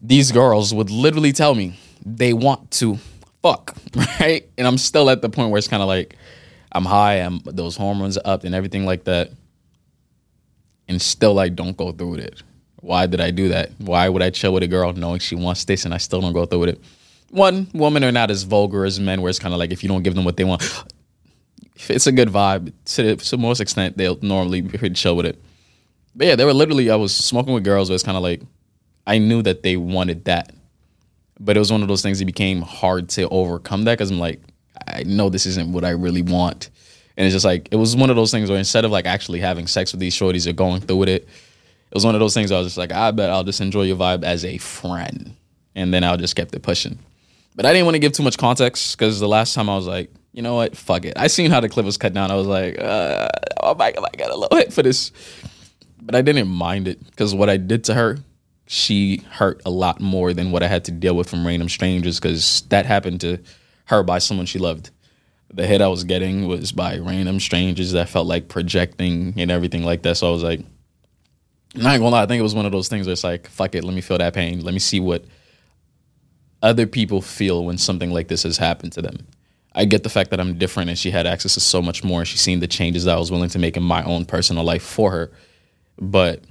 These 0.00 0.32
girls 0.32 0.72
would 0.72 0.88
literally 0.88 1.32
tell 1.32 1.54
me 1.54 1.78
they 2.06 2.32
want 2.32 2.70
to 2.72 2.98
fuck, 3.42 3.76
right? 4.20 4.48
And 4.56 4.66
I'm 4.66 4.78
still 4.78 5.10
at 5.10 5.20
the 5.20 5.28
point 5.28 5.50
where 5.50 5.58
it's 5.58 5.68
kind 5.68 5.82
of 5.82 5.88
like 5.88 6.16
I'm 6.72 6.84
high, 6.84 7.16
I'm 7.16 7.40
those 7.44 7.76
hormones 7.76 8.18
up 8.24 8.44
and 8.44 8.54
everything 8.54 8.84
like 8.84 9.04
that. 9.04 9.30
And 10.88 11.00
still 11.00 11.34
like 11.34 11.54
don't 11.54 11.76
go 11.76 11.92
through 11.92 12.10
with 12.10 12.20
it. 12.20 12.42
Why 12.80 13.06
did 13.06 13.20
I 13.20 13.30
do 13.30 13.48
that? 13.48 13.70
Why 13.78 14.08
would 14.08 14.22
I 14.22 14.30
chill 14.30 14.52
with 14.52 14.62
a 14.62 14.68
girl 14.68 14.92
knowing 14.92 15.18
she 15.18 15.34
wants 15.34 15.64
this 15.64 15.84
and 15.84 15.92
I 15.92 15.98
still 15.98 16.20
don't 16.20 16.32
go 16.32 16.46
through 16.46 16.60
with 16.60 16.68
it? 16.70 16.80
One, 17.30 17.68
women 17.74 18.04
are 18.04 18.12
not 18.12 18.30
as 18.30 18.44
vulgar 18.44 18.84
as 18.84 18.98
men, 18.98 19.20
where 19.20 19.28
it's 19.28 19.38
kind 19.38 19.52
of 19.52 19.58
like 19.58 19.70
if 19.70 19.82
you 19.82 19.88
don't 19.88 20.02
give 20.02 20.14
them 20.14 20.24
what 20.24 20.36
they 20.36 20.44
want, 20.44 20.62
it's 21.88 22.06
a 22.06 22.12
good 22.12 22.28
vibe, 22.28 22.72
to 22.86 23.02
the, 23.02 23.16
to 23.16 23.36
most 23.36 23.60
extent, 23.60 23.96
they'll 23.96 24.18
normally 24.22 24.62
be 24.62 24.78
pretty 24.78 24.94
chill 24.94 25.16
with 25.16 25.26
it. 25.26 25.38
But 26.14 26.26
yeah, 26.26 26.36
they 26.36 26.44
were 26.44 26.54
literally 26.54 26.90
I 26.90 26.96
was 26.96 27.14
smoking 27.14 27.52
with 27.52 27.64
girls, 27.64 27.88
but 27.88 27.94
it's 27.94 28.02
kind 28.02 28.16
of 28.16 28.22
like 28.22 28.42
I 29.06 29.18
knew 29.18 29.42
that 29.42 29.62
they 29.62 29.76
wanted 29.76 30.24
that, 30.24 30.52
but 31.38 31.56
it 31.56 31.60
was 31.60 31.70
one 31.70 31.82
of 31.82 31.88
those 31.88 32.02
things 32.02 32.18
that 32.18 32.24
became 32.24 32.62
hard 32.62 33.08
to 33.10 33.28
overcome 33.28 33.84
that 33.84 33.98
because 33.98 34.10
I'm 34.10 34.18
like 34.18 34.40
I 34.94 35.02
know 35.04 35.28
this 35.28 35.46
isn't 35.46 35.72
what 35.72 35.84
I 35.84 35.90
really 35.90 36.22
want, 36.22 36.70
and 37.16 37.26
it's 37.26 37.34
just 37.34 37.44
like 37.44 37.68
it 37.70 37.76
was 37.76 37.96
one 37.96 38.10
of 38.10 38.16
those 38.16 38.30
things 38.30 38.48
where 38.50 38.58
instead 38.58 38.84
of 38.84 38.90
like 38.90 39.06
actually 39.06 39.40
having 39.40 39.66
sex 39.66 39.92
with 39.92 40.00
these 40.00 40.14
shorties 40.14 40.46
or 40.46 40.52
going 40.52 40.80
through 40.80 40.96
with 40.96 41.08
it, 41.08 41.22
it 41.22 41.94
was 41.94 42.04
one 42.04 42.14
of 42.14 42.20
those 42.20 42.34
things 42.34 42.52
I 42.52 42.58
was 42.58 42.68
just 42.68 42.78
like 42.78 42.92
I 42.92 43.10
bet 43.10 43.30
I'll 43.30 43.44
just 43.44 43.60
enjoy 43.60 43.82
your 43.82 43.96
vibe 43.96 44.24
as 44.24 44.44
a 44.44 44.58
friend, 44.58 45.34
and 45.74 45.92
then 45.92 46.04
I'll 46.04 46.16
just 46.16 46.36
kept 46.36 46.54
it 46.54 46.62
pushing. 46.62 46.98
But 47.54 47.66
I 47.66 47.72
didn't 47.72 47.86
want 47.86 47.96
to 47.96 48.00
give 48.00 48.12
too 48.12 48.22
much 48.22 48.38
context 48.38 48.96
because 48.96 49.18
the 49.18 49.28
last 49.28 49.54
time 49.54 49.68
I 49.68 49.74
was 49.74 49.86
like, 49.86 50.12
you 50.32 50.42
know 50.42 50.54
what, 50.54 50.76
fuck 50.76 51.04
it. 51.04 51.14
I 51.16 51.26
seen 51.26 51.50
how 51.50 51.60
the 51.60 51.68
clip 51.68 51.84
was 51.84 51.96
cut 51.96 52.12
down. 52.12 52.30
I 52.30 52.36
was 52.36 52.46
like, 52.46 52.78
uh, 52.78 53.28
my 53.76 53.90
god, 53.90 54.08
I 54.12 54.16
got 54.16 54.30
a 54.30 54.36
little 54.36 54.56
hit 54.56 54.72
for 54.72 54.82
this 54.82 55.10
but 56.08 56.14
I 56.14 56.22
didn't 56.22 56.48
mind 56.48 56.88
it 56.88 57.04
because 57.04 57.34
what 57.34 57.50
I 57.50 57.58
did 57.58 57.84
to 57.84 57.94
her, 57.94 58.16
she 58.66 59.18
hurt 59.30 59.60
a 59.66 59.70
lot 59.70 60.00
more 60.00 60.32
than 60.32 60.50
what 60.50 60.62
I 60.62 60.66
had 60.66 60.86
to 60.86 60.90
deal 60.90 61.14
with 61.14 61.28
from 61.28 61.46
random 61.46 61.68
strangers 61.68 62.18
because 62.18 62.62
that 62.70 62.86
happened 62.86 63.20
to 63.20 63.38
her 63.88 64.02
by 64.02 64.18
someone 64.18 64.46
she 64.46 64.58
loved. 64.58 64.90
The 65.52 65.66
hit 65.66 65.80
I 65.80 65.88
was 65.88 66.04
getting 66.04 66.46
was 66.46 66.72
by 66.72 66.98
random 66.98 67.40
strangers 67.40 67.92
that 67.92 68.08
felt 68.08 68.26
like 68.26 68.48
projecting 68.48 69.34
and 69.36 69.50
everything 69.50 69.82
like 69.82 70.02
that. 70.02 70.16
So 70.16 70.28
I 70.28 70.32
was 70.32 70.42
like, 70.42 70.60
I'm 71.74 71.82
not 71.82 71.98
gonna 71.98 72.10
lie, 72.10 72.22
I 72.22 72.26
think 72.26 72.40
it 72.40 72.42
was 72.42 72.54
one 72.54 72.66
of 72.66 72.72
those 72.72 72.88
things 72.88 73.06
where 73.06 73.12
it's 73.12 73.24
like, 73.24 73.48
fuck 73.48 73.74
it, 73.74 73.84
let 73.84 73.94
me 73.94 74.00
feel 74.00 74.18
that 74.18 74.34
pain. 74.34 74.60
Let 74.62 74.74
me 74.74 74.80
see 74.80 75.00
what 75.00 75.24
other 76.62 76.86
people 76.86 77.22
feel 77.22 77.64
when 77.64 77.78
something 77.78 78.10
like 78.10 78.28
this 78.28 78.42
has 78.42 78.58
happened 78.58 78.92
to 78.92 79.02
them. 79.02 79.26
I 79.74 79.84
get 79.84 80.02
the 80.02 80.10
fact 80.10 80.30
that 80.30 80.40
I'm 80.40 80.58
different 80.58 80.90
and 80.90 80.98
she 80.98 81.10
had 81.10 81.26
access 81.26 81.54
to 81.54 81.60
so 81.60 81.80
much 81.80 82.02
more. 82.02 82.24
She's 82.24 82.40
seen 82.40 82.60
the 82.60 82.66
changes 82.66 83.04
that 83.04 83.16
I 83.16 83.18
was 83.18 83.30
willing 83.30 83.50
to 83.50 83.58
make 83.58 83.76
in 83.76 83.82
my 83.82 84.02
own 84.02 84.24
personal 84.24 84.64
life 84.64 84.82
for 84.82 85.10
her. 85.12 85.30
But 85.98 86.42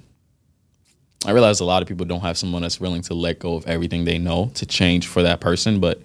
I 1.26 1.32
realize 1.32 1.60
a 1.60 1.65
lot 1.65 1.82
of 1.82 1.88
people 1.88 2.06
don't 2.06 2.21
have 2.21 2.38
someone 2.38 2.62
that's 2.62 2.80
willing 2.80 3.02
to 3.04 3.13
let 3.13 3.39
go 3.39 3.56
of 3.56 3.67
everything 3.67 4.06
they 4.06 4.17
know 4.17 4.52
to 4.56 4.65
change 4.65 5.08
for 5.08 5.23
that 5.23 5.41
person. 5.41 5.80
But 5.80 6.02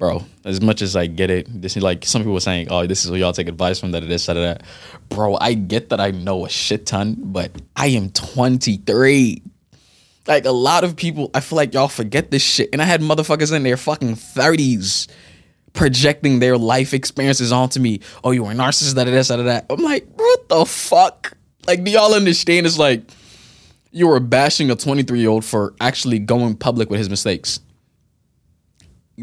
bro, 0.00 0.24
as 0.46 0.62
much 0.62 0.80
as 0.80 0.96
I 0.96 1.06
get 1.06 1.30
it, 1.30 1.46
this 1.62 1.76
is 1.76 1.82
like 1.82 2.06
some 2.06 2.22
people 2.22 2.32
were 2.32 2.40
saying, 2.40 2.68
"Oh, 2.70 2.86
this 2.86 3.04
is 3.04 3.10
where 3.10 3.20
y'all 3.20 3.34
take 3.34 3.48
advice 3.48 3.78
from 3.78 3.92
that, 3.92 4.08
this, 4.08 4.26
that, 4.26 4.34
that." 4.34 4.62
Bro, 5.10 5.36
I 5.40 5.54
get 5.54 5.90
that 5.90 6.00
I 6.00 6.10
know 6.10 6.46
a 6.46 6.48
shit 6.48 6.86
ton, 6.86 7.16
but 7.18 7.52
I 7.76 7.88
am 7.88 8.10
23. 8.10 9.42
Like 10.26 10.44
a 10.46 10.50
lot 10.50 10.84
of 10.84 10.96
people, 10.96 11.30
I 11.34 11.40
feel 11.40 11.56
like 11.56 11.74
y'all 11.74 11.86
forget 11.86 12.30
this 12.30 12.42
shit, 12.42 12.70
and 12.72 12.82
I 12.82 12.86
had 12.86 13.02
motherfuckers 13.02 13.54
in 13.54 13.62
their 13.62 13.76
fucking 13.76 14.16
30s 14.16 15.06
projecting 15.74 16.40
their 16.40 16.56
life 16.56 16.94
experiences 16.94 17.52
onto 17.52 17.78
me. 17.78 18.00
Oh, 18.24 18.30
you 18.30 18.42
were 18.42 18.52
a 18.52 18.54
narcissist, 18.54 18.94
that, 18.94 19.04
that, 19.04 19.26
that, 19.28 19.42
that. 19.42 19.66
I'm 19.70 19.82
like, 19.82 20.08
what 20.14 20.48
the 20.48 20.64
fuck? 20.64 21.36
Like, 21.66 21.84
do 21.84 21.90
y'all 21.90 22.14
understand? 22.14 22.66
It's 22.66 22.78
like 22.78 23.02
you 23.92 24.08
were 24.08 24.18
bashing 24.18 24.70
a 24.70 24.76
23 24.76 25.20
year 25.20 25.28
old 25.28 25.44
for 25.44 25.74
actually 25.78 26.18
going 26.20 26.56
public 26.56 26.88
with 26.88 26.98
his 26.98 27.10
mistakes. 27.10 27.60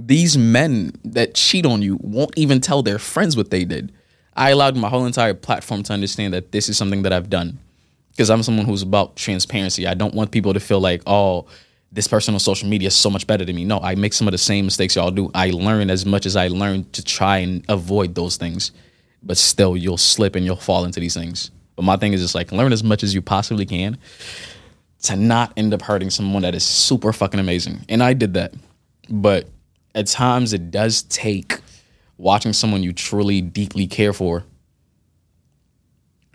These 0.06 0.38
men 0.38 0.94
that 1.06 1.34
cheat 1.34 1.66
on 1.66 1.82
you 1.82 1.98
won't 2.02 2.38
even 2.38 2.62
tell 2.62 2.84
their 2.84 3.00
friends 3.00 3.36
what 3.36 3.50
they 3.50 3.66
did. 3.66 3.92
I 4.36 4.52
allowed 4.52 4.78
my 4.78 4.90
whole 4.90 5.06
entire 5.06 5.34
platform 5.34 5.82
to 5.84 5.94
understand 5.94 6.34
that 6.34 6.52
this 6.52 6.70
is 6.70 6.78
something 6.78 7.02
that 7.02 7.12
I've 7.12 7.30
done 7.30 7.58
because 8.12 8.30
I'm 8.30 8.44
someone 8.44 8.66
who's 8.66 8.84
about 8.84 9.16
transparency. 9.16 9.88
I 9.88 9.96
don't 9.96 10.14
want 10.14 10.32
people 10.32 10.54
to 10.54 10.60
feel 10.60 10.80
like, 10.80 11.02
oh, 11.08 11.48
this 11.92 12.08
person 12.08 12.34
on 12.34 12.40
social 12.40 12.70
media 12.70 12.88
is 12.88 12.96
so 12.96 13.10
much 13.10 13.26
better 13.26 13.46
than 13.46 13.56
me. 13.56 13.66
No, 13.66 13.80
I 13.80 13.96
make 13.96 14.14
some 14.14 14.28
of 14.28 14.34
the 14.34 14.38
same 14.38 14.66
mistakes 14.66 14.96
y'all 14.96 15.12
do. 15.12 15.32
I 15.34 15.50
learn 15.52 15.90
as 15.90 16.06
much 16.06 16.26
as 16.26 16.36
I 16.36 16.48
learn 16.50 16.86
to 16.92 17.04
try 17.04 17.38
and 17.38 17.64
avoid 17.70 18.14
those 18.14 18.38
things, 18.38 18.72
but 19.24 19.38
still, 19.38 19.76
you'll 19.76 19.98
slip 19.98 20.36
and 20.36 20.46
you'll 20.46 20.56
fall 20.58 20.86
into 20.86 21.00
these 21.00 21.16
things. 21.16 21.50
But 21.76 21.84
my 21.84 21.98
thing 21.98 22.14
is 22.14 22.22
just 22.22 22.36
like 22.36 22.52
learn 22.52 22.74
as 22.74 22.84
much 22.84 23.04
as 23.04 23.14
you 23.14 23.22
possibly 23.22 23.66
can 23.66 23.98
to 25.04 25.16
not 25.16 25.54
end 25.56 25.74
up 25.74 25.82
hurting 25.82 26.10
someone 26.10 26.42
that 26.42 26.56
is 26.56 26.64
super 26.64 27.14
fucking 27.14 27.40
amazing. 27.40 27.86
And 27.88 28.04
I 28.04 28.14
did 28.14 28.34
that. 28.34 28.54
But 29.10 29.48
at 29.96 30.08
times 30.08 30.54
it 30.54 30.72
does 30.72 31.04
take 31.04 31.60
watching 32.18 32.54
someone 32.54 32.84
you 32.84 32.94
truly 32.94 33.42
deeply 33.42 33.88
care 33.88 34.14
for 34.14 34.44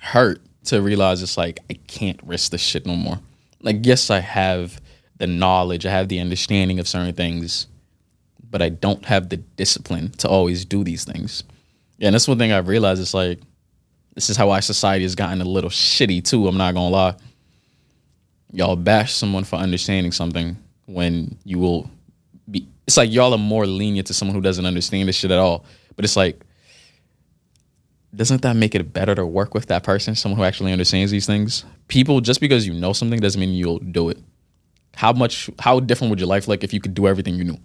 hurt 0.03 0.41
to 0.65 0.83
realize 0.83 1.23
it's 1.23 1.37
like 1.37 1.61
I 1.71 1.75
can't 1.87 2.21
risk 2.25 2.53
this 2.53 2.61
shit 2.61 2.87
no 2.87 2.97
more. 2.97 3.21
Like, 3.61 3.87
yes, 3.87 4.11
I 4.11 4.19
have 4.19 4.81
the 5.17 5.27
knowledge, 5.27 5.87
I 5.87 5.91
have 5.91 6.09
the 6.09 6.19
understanding 6.21 6.81
of 6.81 6.89
certain 6.89 7.15
things, 7.15 7.69
but 8.51 8.61
I 8.61 8.69
don't 8.69 9.05
have 9.05 9.29
the 9.29 9.37
discipline 9.37 10.11
to 10.19 10.29
always 10.29 10.65
do 10.65 10.83
these 10.83 11.05
things. 11.05 11.45
Yeah, 11.99 12.09
and 12.09 12.15
that's 12.15 12.27
one 12.27 12.39
thing 12.39 12.53
I've 12.53 12.69
realized. 12.69 13.01
It's 13.01 13.15
like 13.15 13.41
this 14.15 14.29
is 14.29 14.37
how 14.37 14.51
our 14.51 14.61
society 14.61 15.05
has 15.05 15.15
gotten 15.15 15.41
a 15.41 15.45
little 15.45 15.71
shitty 15.71 16.25
too. 16.25 16.49
I'm 16.49 16.57
not 16.59 16.75
gonna 16.75 16.89
lie. 16.89 17.15
Y'all 18.53 18.77
bash 18.77 19.15
someone 19.15 19.45
for 19.45 19.57
understanding 19.57 20.13
something 20.13 20.57
when 20.87 21.39
you 21.45 21.59
will. 21.59 21.91
It's 22.93 22.99
like 22.99 23.11
y'all 23.11 23.33
are 23.33 23.39
more 23.39 23.65
lenient 23.65 24.09
to 24.09 24.13
someone 24.13 24.35
who 24.35 24.43
doesn't 24.43 24.67
understand 24.67 25.09
this 25.09 25.17
shit 25.17 25.31
at 25.31 25.39
all. 25.39 25.65
But 25.97 26.05
it's 26.05 26.15
like, 26.15 26.45
doesn't 28.15 28.43
that 28.43 28.55
make 28.55 28.75
it 28.75 28.93
better 28.93 29.15
to 29.15 29.25
work 29.25 29.55
with 29.55 29.65
that 29.69 29.83
person, 29.83 30.15
someone 30.15 30.37
who 30.37 30.45
actually 30.45 30.73
understands 30.73 31.11
these 31.11 31.25
things? 31.25 31.65
People, 31.89 32.21
just 32.21 32.39
because 32.39 32.67
you 32.67 32.75
know 32.75 32.93
something 32.93 33.19
doesn't 33.19 33.41
mean 33.41 33.55
you'll 33.55 33.79
do 33.79 34.11
it. 34.11 34.19
How 34.95 35.15
much, 35.15 35.49
how 35.59 35.81
different 35.81 36.11
would 36.11 36.19
your 36.21 36.29
life 36.29 36.49
like 36.49 36.65
if 36.65 36.75
you 36.75 36.81
could 36.83 36.93
do 36.93 37.09
everything 37.09 37.37
you 37.37 37.45
knew? 37.45 37.57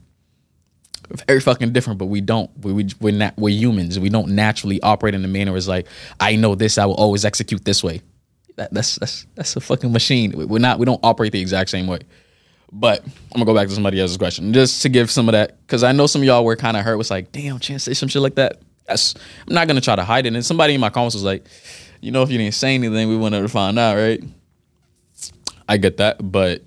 very 1.28 1.42
fucking 1.42 1.74
different, 1.74 2.00
but 2.00 2.06
we 2.06 2.22
don't. 2.22 2.50
We, 2.62 2.72
we 2.72 2.88
we're 3.02 3.14
not. 3.14 3.34
We're 3.38 3.50
humans. 3.50 4.00
We 4.00 4.10
don't 4.10 4.30
naturally 4.30 4.82
operate 4.82 5.14
in 5.14 5.24
the 5.24 5.28
manner 5.28 5.56
as 5.58 5.68
like 5.68 5.88
I 6.22 6.38
know 6.38 6.56
this. 6.56 6.78
I 6.78 6.86
will 6.86 6.96
always 6.96 7.26
execute 7.26 7.64
this 7.66 7.84
way. 7.84 8.02
That, 8.56 8.74
that's 8.74 8.96
that's 8.96 9.26
that's 9.36 9.56
a 9.58 9.62
fucking 9.62 9.92
machine. 9.92 10.34
We're 10.36 10.60
not. 10.60 10.80
We 10.80 10.86
don't 10.86 11.00
operate 11.04 11.32
the 11.32 11.40
exact 11.40 11.70
same 11.70 11.88
way. 11.88 12.00
But 12.72 13.04
I'm 13.06 13.12
gonna 13.34 13.46
go 13.46 13.56
back 13.56 13.68
to 13.68 13.74
somebody 13.74 14.00
else's 14.00 14.18
question 14.18 14.54
just 14.54 14.82
to 14.82 14.90
give 14.90 15.10
some 15.10 15.30
of 15.30 15.34
that 15.34 15.60
because 15.62 15.84
I 15.84 15.94
know 15.94 16.06
some 16.06 16.22
of 16.22 16.26
y'all 16.26 16.44
were 16.44 16.56
kind 16.56 16.76
of 16.76 16.84
hurt. 16.84 16.98
Was 16.98 17.10
like, 17.10 17.32
damn, 17.32 17.60
chance 17.60 17.84
say 17.84 17.94
some 17.94 18.10
shit 18.10 18.22
like 18.22 18.36
that. 18.36 18.62
That's 18.86 19.16
I'm 19.48 19.54
not 19.54 19.68
gonna 19.68 19.82
try 19.82 19.96
to 19.96 20.04
hide 20.04 20.26
it. 20.26 20.34
And 20.34 20.46
somebody 20.46 20.74
in 20.74 20.82
my 20.82 20.90
comments 20.90 21.16
was 21.16 21.24
like, 21.24 21.46
you 22.02 22.12
know, 22.12 22.24
if 22.24 22.30
you 22.30 22.38
didn't 22.38 22.56
say 22.56 22.76
anything, 22.76 23.08
we 23.08 23.16
wanted 23.16 23.42
to 23.42 23.48
find 23.48 23.80
out, 23.80 23.96
right? 23.96 24.24
I 25.70 25.78
get 25.78 25.98
that, 25.98 26.32
but 26.32 26.64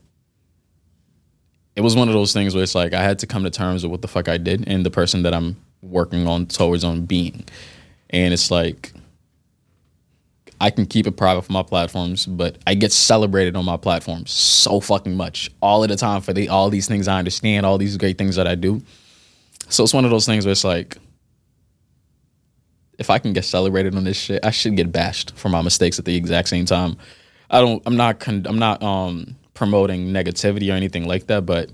it 1.77 1.83
was 1.83 1.97
one 1.97 2.09
of 2.09 2.15
those 2.15 2.33
things 2.33 2.55
where 2.55 2.63
it's 2.63 2.75
like 2.75 2.93
I 2.93 3.03
had 3.03 3.19
to 3.21 3.27
come 3.27 3.45
to 3.45 3.51
terms 3.51 3.83
with 3.83 3.91
what 3.91 4.03
the 4.03 4.09
fuck 4.09 4.29
I 4.29 4.37
did 4.39 4.69
and 4.69 4.85
the 4.85 4.91
person 4.91 5.23
that 5.23 5.35
I'm 5.35 5.57
working 5.83 6.27
on 6.27 6.47
towards 6.47 6.85
on 6.85 7.07
being. 7.07 7.45
And 8.11 8.35
it's 8.35 8.51
like 8.51 8.93
I 10.61 10.71
can 10.71 10.85
keep 10.85 11.07
it 11.07 11.17
private 11.17 11.43
for 11.43 11.53
my 11.53 11.63
platforms, 11.63 12.27
but 12.27 12.59
I 12.67 12.75
get 12.75 12.93
celebrated 12.93 13.57
on 13.57 13.65
my 13.65 13.79
platforms 13.79 14.31
so 14.31 14.79
fucking 14.79 15.17
much 15.17 15.51
all 15.63 15.83
of 15.83 15.89
the 15.89 15.97
time 15.97 16.21
for 16.21 16.35
the 16.35 16.51
all 16.51 16.69
these 16.69 16.87
things 16.87 17.09
I 17.09 17.19
understand, 17.19 17.65
all 17.65 17.79
these 17.79 17.97
great 17.97 18.19
things 18.19 18.37
that 18.37 18.47
I 18.47 18.55
do. 18.55 18.83
So 19.71 19.85
it's 19.85 19.95
one 19.95 20.05
of 20.05 20.11
those 20.11 20.27
things 20.27 20.45
where 20.45 20.53
it's 20.53 20.65
like 20.65 20.99
if 22.99 23.09
I 23.09 23.19
can 23.19 23.33
get 23.33 23.47
celebrated 23.47 23.95
on 23.95 24.05
this 24.05 24.19
shit, 24.19 24.45
I 24.45 24.51
should 24.51 24.77
get 24.77 24.93
bashed 24.93 25.33
for 25.35 25.49
my 25.49 25.63
mistakes 25.63 25.99
at 25.99 26.05
the 26.05 26.15
exact 26.15 26.49
same 26.49 26.67
time. 26.67 26.99
I 27.51 27.61
don't 27.61 27.83
I'm 27.87 27.97
not 27.97 28.21
Con, 28.21 28.45
I'm 28.47 28.59
not 28.59 28.83
um 28.83 29.37
promoting 29.55 30.09
negativity 30.09 30.71
or 30.71 30.77
anything 30.77 31.07
like 31.07 31.27
that, 31.29 31.47
but 31.47 31.71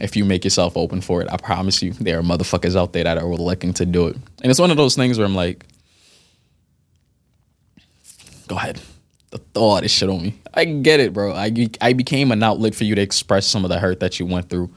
if 0.00 0.16
you 0.16 0.24
make 0.24 0.44
yourself 0.44 0.76
open 0.76 1.00
for 1.00 1.22
it, 1.22 1.28
I 1.30 1.36
promise 1.36 1.82
you, 1.82 1.92
there 1.92 2.18
are 2.18 2.22
motherfuckers 2.22 2.76
out 2.76 2.92
there 2.92 3.04
that 3.04 3.18
are 3.18 3.24
looking 3.24 3.72
to 3.74 3.86
do 3.86 4.08
it. 4.08 4.16
And 4.42 4.50
it's 4.50 4.60
one 4.60 4.70
of 4.70 4.76
those 4.76 4.94
things 4.94 5.18
where 5.18 5.26
I'm 5.26 5.34
like, 5.34 5.64
go 8.48 8.56
ahead. 8.56 8.80
The 9.30 9.38
thought 9.38 9.84
is 9.84 9.90
shit 9.90 10.08
on 10.08 10.22
me. 10.22 10.38
I 10.54 10.64
get 10.64 11.00
it, 11.00 11.12
bro. 11.12 11.32
I, 11.32 11.52
I 11.80 11.92
became 11.92 12.30
an 12.32 12.42
outlet 12.42 12.74
for 12.74 12.84
you 12.84 12.94
to 12.94 13.02
express 13.02 13.46
some 13.46 13.64
of 13.64 13.70
the 13.70 13.78
hurt 13.78 14.00
that 14.00 14.18
you 14.18 14.26
went 14.26 14.48
through. 14.48 14.70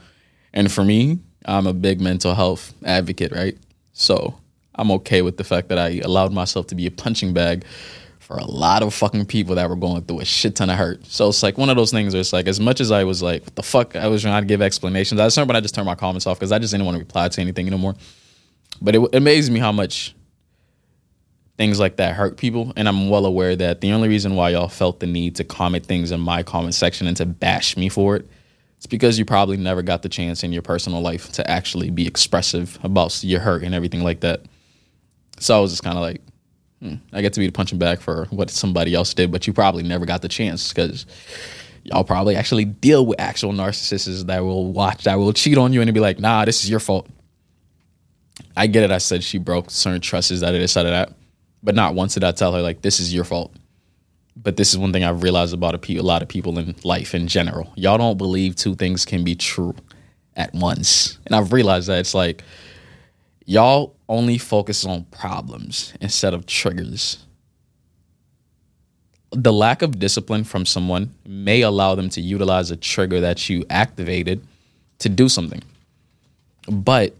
And 0.54 0.72
for 0.72 0.84
me, 0.84 1.20
I'm 1.46 1.68
a 1.68 1.74
big 1.74 2.02
mental 2.02 2.34
health 2.36 2.74
advocate, 2.84 3.32
right? 3.32 3.58
So 3.94 4.36
I'm 4.76 4.92
okay 4.92 5.22
with 5.22 5.38
the 5.38 5.44
fact 5.44 5.70
that 5.70 5.78
I 5.78 6.00
allowed 6.04 6.34
myself 6.34 6.68
to 6.68 6.76
be 6.76 6.88
a 6.88 6.92
punching 6.92 7.34
bag 7.34 7.66
for 8.20 8.38
a 8.38 8.46
lot 8.46 8.84
of 8.84 8.94
fucking 8.94 9.26
people 9.26 9.56
that 9.56 9.70
were 9.70 9.76
going 9.76 10.04
through 10.04 10.20
a 10.20 10.26
shit 10.26 10.56
ton 10.56 10.70
of 10.70 10.78
hurt. 10.78 11.06
So 11.06 11.30
it's 11.30 11.42
like 11.42 11.58
one 11.58 11.70
of 11.70 11.76
those 11.76 11.92
things 11.92 12.14
where 12.14 12.22
it's 12.22 12.32
like, 12.32 12.48
as 12.48 12.60
much 12.60 12.80
as 12.80 12.92
I 12.92 13.04
was 13.04 13.24
like, 13.24 13.44
what 13.44 13.56
the 13.56 13.64
fuck, 13.64 13.96
I 13.96 14.08
was 14.08 14.22
trying 14.22 14.42
to 14.42 14.48
give 14.48 14.62
explanations. 14.62 15.20
I 15.20 15.44
when 15.44 15.56
I 15.56 15.62
just 15.62 15.74
turned 15.74 15.88
my 15.88 15.96
comments 15.96 16.28
off 16.28 16.38
because 16.38 16.52
I 16.52 16.60
just 16.60 16.72
didn't 16.72 16.86
want 16.86 16.96
to 16.96 17.00
reply 17.00 17.28
to 17.28 17.42
anything 17.42 17.68
anymore. 17.68 17.96
But 18.82 18.96
it, 18.96 19.02
it 19.02 19.16
amazed 19.16 19.52
me 19.52 19.60
how 19.60 19.72
much 19.72 20.16
things 21.60 21.80
like 21.80 21.98
that 21.98 22.16
hurt 22.16 22.38
people. 22.38 22.74
And 22.76 22.88
I'm 22.88 23.10
well 23.10 23.28
aware 23.28 23.56
that 23.56 23.82
the 23.82 23.92
only 23.92 24.08
reason 24.08 24.36
why 24.36 24.50
y'all 24.50 24.70
felt 24.70 25.00
the 25.00 25.08
need 25.08 25.36
to 25.36 25.44
comment 25.44 25.86
things 25.86 26.12
in 26.12 26.20
my 26.20 26.42
comment 26.42 26.74
section 26.74 27.06
and 27.06 27.18
to 27.18 27.26
bash 27.26 27.78
me 27.78 27.90
for 27.90 28.16
it, 28.16 28.28
it's 28.78 28.88
because 28.88 29.20
you 29.20 29.26
probably 29.26 29.58
never 29.58 29.82
got 29.82 30.02
the 30.02 30.10
chance 30.10 30.44
in 30.44 30.54
your 30.54 30.62
personal 30.62 31.02
life 31.02 31.32
to 31.34 31.48
actually 31.50 31.92
be 31.92 32.08
expressive 32.08 32.80
about 32.82 33.24
your 33.24 33.42
hurt 33.42 33.64
and 33.64 33.76
everything 33.76 34.04
like 34.04 34.22
that. 34.22 34.42
So 35.40 35.58
I 35.58 35.60
was 35.60 35.72
just 35.72 35.84
kind 35.84 35.98
of 35.98 36.02
like, 36.02 36.22
Hmm. 36.82 36.96
I 37.12 37.22
get 37.22 37.34
to 37.34 37.40
be 37.40 37.46
the 37.46 37.52
punching 37.52 37.78
bag 37.78 38.00
for 38.00 38.26
what 38.30 38.50
somebody 38.50 38.94
else 38.94 39.14
did, 39.14 39.32
but 39.32 39.46
you 39.46 39.54
probably 39.54 39.84
never 39.84 40.06
got 40.06 40.22
the 40.22 40.30
chance 40.30 40.70
because 40.70 41.06
y'all 41.84 42.06
probably 42.06 42.36
actually 42.36 42.66
deal 42.66 43.06
with 43.06 43.20
actual 43.20 43.52
narcissists 43.52 44.26
that 44.28 44.40
will 44.40 44.72
watch, 44.72 45.04
that 45.04 45.16
will 45.16 45.34
cheat 45.34 45.58
on 45.58 45.74
you 45.74 45.82
and 45.82 45.94
be 45.94 46.00
like, 46.00 46.20
nah, 46.20 46.46
this 46.46 46.64
is 46.64 46.70
your 46.70 46.80
fault. 46.80 47.08
I 48.56 48.68
get 48.68 48.84
it. 48.84 48.92
I 48.92 48.98
said 48.98 49.24
she 49.24 49.38
broke 49.38 49.70
certain 49.70 50.00
trusts 50.00 50.40
that 50.40 50.56
it 50.56 50.62
is, 50.62 50.76
of 50.78 50.86
that. 50.86 51.14
But 51.62 51.76
not 51.76 51.94
once 51.96 52.14
did 52.14 52.24
I 52.24 52.32
tell 52.32 52.54
her, 52.54 52.62
like, 52.62 52.82
this 52.82 53.00
is 53.00 53.14
your 53.14 53.24
fault. 53.24 53.54
But 54.36 54.56
this 54.56 54.72
is 54.72 54.78
one 54.78 54.94
thing 54.94 55.04
I've 55.04 55.24
realized 55.24 55.54
about 55.54 55.76
a, 55.76 55.78
pe- 55.78 55.98
a 55.98 56.04
lot 56.04 56.22
of 56.22 56.30
people 56.30 56.58
in 56.58 56.74
life 56.84 57.14
in 57.14 57.28
general. 57.28 57.74
Y'all 57.76 57.98
don't 57.98 58.18
believe 58.18 58.56
two 58.56 58.76
things 58.76 59.04
can 59.04 59.24
be 59.24 59.36
true 59.36 59.76
at 60.36 60.54
once. 60.54 61.18
And 61.26 61.36
I've 61.36 61.52
realized 61.52 61.90
that 61.90 62.00
it's 62.00 62.14
like, 62.14 62.44
y'all 63.46 63.96
only 64.08 64.38
focus 64.38 64.86
on 64.86 65.04
problems 65.06 65.94
instead 66.00 66.34
of 66.34 66.46
triggers. 66.46 67.26
The 69.32 69.52
lack 69.52 69.82
of 69.82 70.00
discipline 70.00 70.46
from 70.46 70.66
someone 70.66 71.14
may 71.26 71.62
allow 71.62 71.96
them 71.96 72.10
to 72.10 72.22
utilize 72.22 72.72
a 72.72 72.78
trigger 72.78 73.20
that 73.20 73.50
you 73.50 73.66
activated 73.70 74.42
to 75.00 75.10
do 75.10 75.28
something. 75.28 75.62
But 76.68 77.14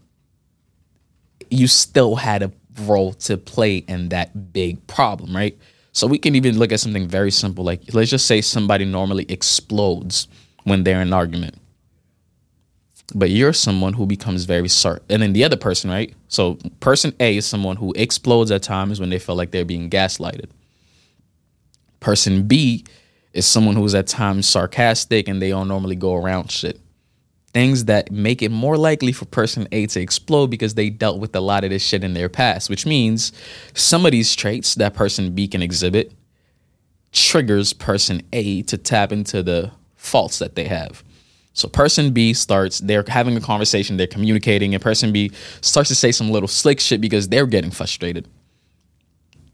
you 1.52 1.68
still 1.68 2.16
had 2.16 2.44
a 2.44 2.52
role 2.82 3.14
to 3.14 3.38
play 3.38 3.78
in 3.78 4.10
that 4.10 4.54
big 4.54 4.86
problem, 4.88 5.36
right? 5.36 5.58
So 5.92 6.08
we 6.08 6.18
can 6.18 6.36
even 6.36 6.58
look 6.58 6.72
at 6.72 6.80
something 6.80 7.08
very 7.08 7.32
simple 7.32 7.64
like 7.64 7.82
let's 7.94 8.10
just 8.10 8.26
say 8.26 8.42
somebody 8.42 8.86
normally 8.86 9.26
explodes 9.28 10.28
when 10.64 10.84
they're 10.84 11.02
in 11.02 11.08
an 11.08 11.14
argument 11.14 11.56
but 13.16 13.30
you're 13.30 13.54
someone 13.54 13.94
who 13.94 14.06
becomes 14.06 14.46
very 14.46 14.70
certain. 14.70 15.06
And 15.10 15.22
then 15.22 15.34
the 15.34 15.44
other 15.44 15.58
person, 15.58 15.90
right? 15.90 16.14
So 16.28 16.58
person 16.80 17.14
A 17.20 17.38
is 17.38 17.46
someone 17.46 17.78
who 17.78 17.94
explodes 17.96 18.52
at 18.52 18.64
times 18.64 19.00
when 19.00 19.10
they 19.10 19.20
feel 19.20 19.36
like 19.36 19.52
they're 19.52 19.66
being 19.66 19.90
gaslighted. 19.90 20.50
Person 22.00 22.48
B 22.48 22.86
is 23.34 23.46
someone 23.46 23.76
who's 23.76 23.96
at 23.96 24.08
times 24.08 24.48
sarcastic 24.48 25.28
and 25.28 25.42
they 25.42 25.50
don't 25.50 25.68
normally 25.68 25.96
go 25.96 26.16
around 26.16 26.52
shit. 26.52 26.80
Things 27.52 27.86
that 27.86 28.12
make 28.12 28.42
it 28.42 28.52
more 28.52 28.78
likely 28.78 29.12
for 29.12 29.26
person 29.26 29.68
A 29.72 29.88
to 29.88 30.00
explode 30.00 30.48
because 30.48 30.76
they 30.76 30.90
dealt 30.90 31.20
with 31.20 31.36
a 31.36 31.40
lot 31.40 31.64
of 31.64 31.72
this 31.72 31.84
shit 31.84 32.04
in 32.04 32.14
their 32.14 32.30
past, 32.30 32.70
which 32.70 32.86
means 32.86 33.32
some 33.74 34.06
of 34.06 34.12
these 34.12 34.36
traits 34.36 34.76
that 34.76 34.94
person 34.94 35.34
B 35.34 35.48
can 35.48 35.62
exhibit 35.62 36.14
triggers 37.12 37.74
person 37.74 38.22
A 38.34 38.62
to 38.64 38.78
tap 38.78 39.12
into 39.12 39.42
the 39.42 39.72
faults 39.96 40.40
that 40.40 40.56
they 40.56 40.66
have. 40.66 41.04
So 41.54 41.68
person 41.68 42.12
B 42.12 42.34
starts, 42.34 42.80
they're 42.80 43.04
having 43.08 43.36
a 43.36 43.42
conversation, 43.42 43.98
they're 43.98 44.08
communicating, 44.08 44.74
and 44.74 44.82
person 44.82 45.12
B 45.12 45.32
starts 45.62 45.90
to 45.90 45.96
say 45.96 46.12
some 46.12 46.30
little 46.30 46.48
slick 46.48 46.80
shit 46.80 47.02
because 47.02 47.30
they're 47.30 47.48
getting 47.48 47.72
frustrated. 47.72 48.28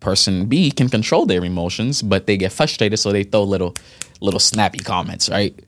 Person 0.01 0.45
B 0.45 0.69
can 0.69 0.89
control 0.89 1.25
their 1.25 1.43
emotions, 1.43 2.01
but 2.01 2.27
they 2.27 2.37
get 2.37 2.51
frustrated, 2.51 2.99
so 2.99 3.11
they 3.11 3.23
throw 3.23 3.43
little 3.43 3.73
little 4.21 4.39
snappy 4.39 4.79
comments, 4.79 5.29
right? 5.29 5.59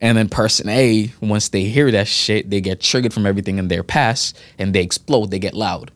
And 0.00 0.18
then 0.18 0.28
person 0.28 0.68
A, 0.68 1.12
once 1.20 1.48
they 1.48 1.64
hear 1.64 1.90
that 1.90 2.06
shit, 2.06 2.50
they 2.50 2.60
get 2.60 2.80
triggered 2.80 3.14
from 3.14 3.26
everything 3.26 3.58
in 3.58 3.68
their 3.68 3.82
past 3.82 4.38
and 4.58 4.74
they 4.74 4.82
explode, 4.82 5.30
they 5.30 5.38
get 5.38 5.54
loud. 5.54 5.90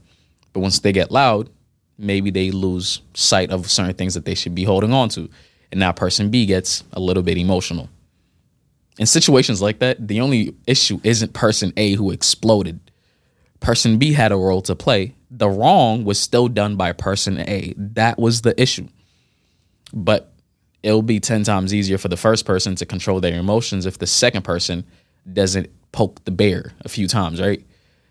But 0.53 0.61
once 0.61 0.79
they 0.79 0.93
get 0.93 1.11
loud, 1.11 1.51
maybe 1.99 2.31
they 2.31 2.51
lose 2.51 3.03
sight 3.15 3.51
of 3.51 3.71
certain 3.71 3.95
things 3.95 4.15
that 4.15 4.25
they 4.25 4.35
should 4.35 4.55
be 4.55 4.65
holding 4.65 4.93
on 4.93 5.11
to. 5.11 5.29
And 5.71 5.81
now 5.81 5.93
person 5.93 6.31
B 6.31 6.47
gets 6.47 6.83
a 6.93 7.01
little 7.01 7.23
bit 7.23 7.37
emotional 7.37 7.91
in 9.01 9.07
situations 9.07 9.63
like 9.63 9.79
that, 9.79 10.09
the 10.09 10.21
only 10.21 10.55
issue 10.67 11.01
isn't 11.03 11.33
person 11.33 11.73
A 11.79 11.95
who 11.95 12.11
exploded. 12.11 12.79
Person 13.59 13.97
B 13.97 14.13
had 14.13 14.31
a 14.31 14.37
role 14.37 14.61
to 14.63 14.77
play. 14.77 15.15
The 15.31 15.49
wrong 15.49 16.05
was 16.05 16.21
still 16.21 16.49
done 16.49 16.77
by 16.77 16.93
person 16.93 17.39
A. 17.39 17.73
That 17.79 18.19
was 18.19 18.43
the 18.43 18.61
issue. 18.61 18.89
But 19.95 20.30
it'll 20.83 21.03
be 21.03 21.21
10 21.21 21.45
times 21.45 21.75
easier 21.75 21.99
for 21.99 22.09
the 22.09 22.16
first 22.16 22.47
person 22.47 22.75
to 22.77 22.87
control 22.87 23.21
their 23.21 23.38
emotions 23.38 23.87
if 23.87 23.99
the 23.99 24.07
second 24.07 24.43
person 24.43 24.85
doesn't 25.31 25.69
poke 25.93 26.25
the 26.25 26.31
bear 26.31 26.73
a 26.81 26.88
few 26.88 27.07
times, 27.07 27.40
right? 27.40 27.64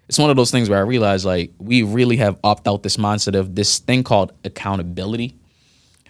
It's 0.07 0.17
one 0.17 0.29
of 0.29 0.35
those 0.35 0.51
things 0.51 0.69
where 0.69 0.79
I 0.79 0.81
realize 0.81 1.25
like 1.25 1.51
we 1.59 1.83
really 1.83 2.17
have 2.17 2.39
opt 2.43 2.67
out 2.67 2.83
this 2.83 2.97
mindset 2.97 3.35
of 3.35 3.55
this 3.55 3.79
thing 3.79 4.03
called 4.03 4.33
accountability. 4.43 5.35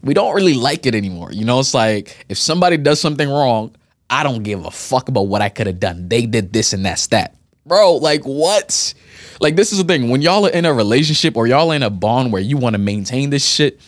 We 0.02 0.14
don't 0.14 0.34
really 0.34 0.54
like 0.54 0.86
it 0.86 0.96
anymore. 0.96 1.34
You 1.34 1.44
know, 1.44 1.60
it's 1.60 1.74
like 1.74 2.26
if 2.30 2.38
somebody 2.38 2.78
does 2.78 3.02
something 3.02 3.30
wrong, 3.30 3.76
I 4.10 4.24
don't 4.24 4.44
give 4.44 4.66
a 4.66 4.72
fuck 4.72 5.10
about 5.10 5.28
what 5.28 5.42
I 5.42 5.50
could 5.50 5.68
have 5.68 5.80
done. 5.80 6.08
They 6.08 6.26
did 6.26 6.54
this 6.54 6.72
and 6.72 6.86
that's 6.86 7.08
that. 7.08 7.36
Bro, 7.66 7.96
like 7.98 8.24
what? 8.24 8.94
Like 9.42 9.56
this 9.58 9.72
is 9.74 9.80
the 9.80 9.84
thing. 9.84 10.10
When 10.10 10.22
y'all 10.22 10.46
are 10.46 10.50
in 10.50 10.66
a 10.66 10.74
relationship 10.74 11.36
or 11.36 11.46
y'all 11.48 11.72
in 11.72 11.84
a 11.84 11.90
bond 11.90 12.32
where 12.32 12.42
you 12.42 12.58
want 12.58 12.76
to 12.76 12.80
maintain 12.80 13.30
this 13.30 13.46
shit, 13.46 13.82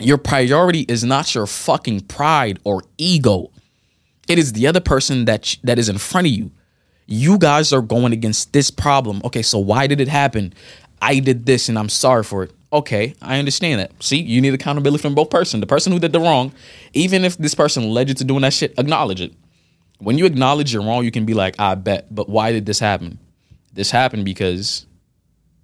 your 0.00 0.18
priority 0.18 0.80
is 0.88 1.04
not 1.04 1.34
your 1.34 1.46
fucking 1.46 2.00
pride 2.02 2.58
or 2.64 2.82
ego. 2.98 3.50
It 4.28 4.38
is 4.38 4.52
the 4.52 4.66
other 4.66 4.80
person 4.80 5.26
that 5.26 5.56
that 5.62 5.78
is 5.78 5.88
in 5.88 5.98
front 5.98 6.26
of 6.26 6.32
you. 6.32 6.50
You 7.06 7.38
guys 7.38 7.72
are 7.72 7.82
going 7.82 8.12
against 8.12 8.52
this 8.52 8.70
problem. 8.70 9.20
Okay, 9.24 9.42
so 9.42 9.58
why 9.58 9.86
did 9.86 10.00
it 10.00 10.08
happen? 10.08 10.54
I 11.02 11.18
did 11.18 11.44
this 11.44 11.68
and 11.68 11.78
I'm 11.78 11.90
sorry 11.90 12.24
for 12.24 12.44
it. 12.44 12.52
Okay, 12.72 13.14
I 13.20 13.38
understand 13.38 13.80
that. 13.80 13.92
See, 14.02 14.20
you 14.20 14.40
need 14.40 14.54
accountability 14.54 15.02
from 15.02 15.14
both 15.14 15.30
person. 15.30 15.60
The 15.60 15.66
person 15.66 15.92
who 15.92 15.98
did 15.98 16.12
the 16.12 16.20
wrong, 16.20 16.52
even 16.92 17.24
if 17.24 17.36
this 17.36 17.54
person 17.54 17.90
led 17.90 18.08
you 18.08 18.14
to 18.14 18.24
doing 18.24 18.40
that 18.40 18.52
shit, 18.52 18.74
acknowledge 18.78 19.20
it. 19.20 19.32
When 19.98 20.18
you 20.18 20.26
acknowledge 20.26 20.72
you're 20.72 20.82
wrong, 20.82 21.04
you 21.04 21.12
can 21.12 21.24
be 21.24 21.34
like, 21.34 21.54
I 21.60 21.76
bet, 21.76 22.12
but 22.12 22.28
why 22.28 22.50
did 22.50 22.66
this 22.66 22.80
happen? 22.80 23.18
This 23.72 23.90
happened 23.90 24.24
because 24.24 24.86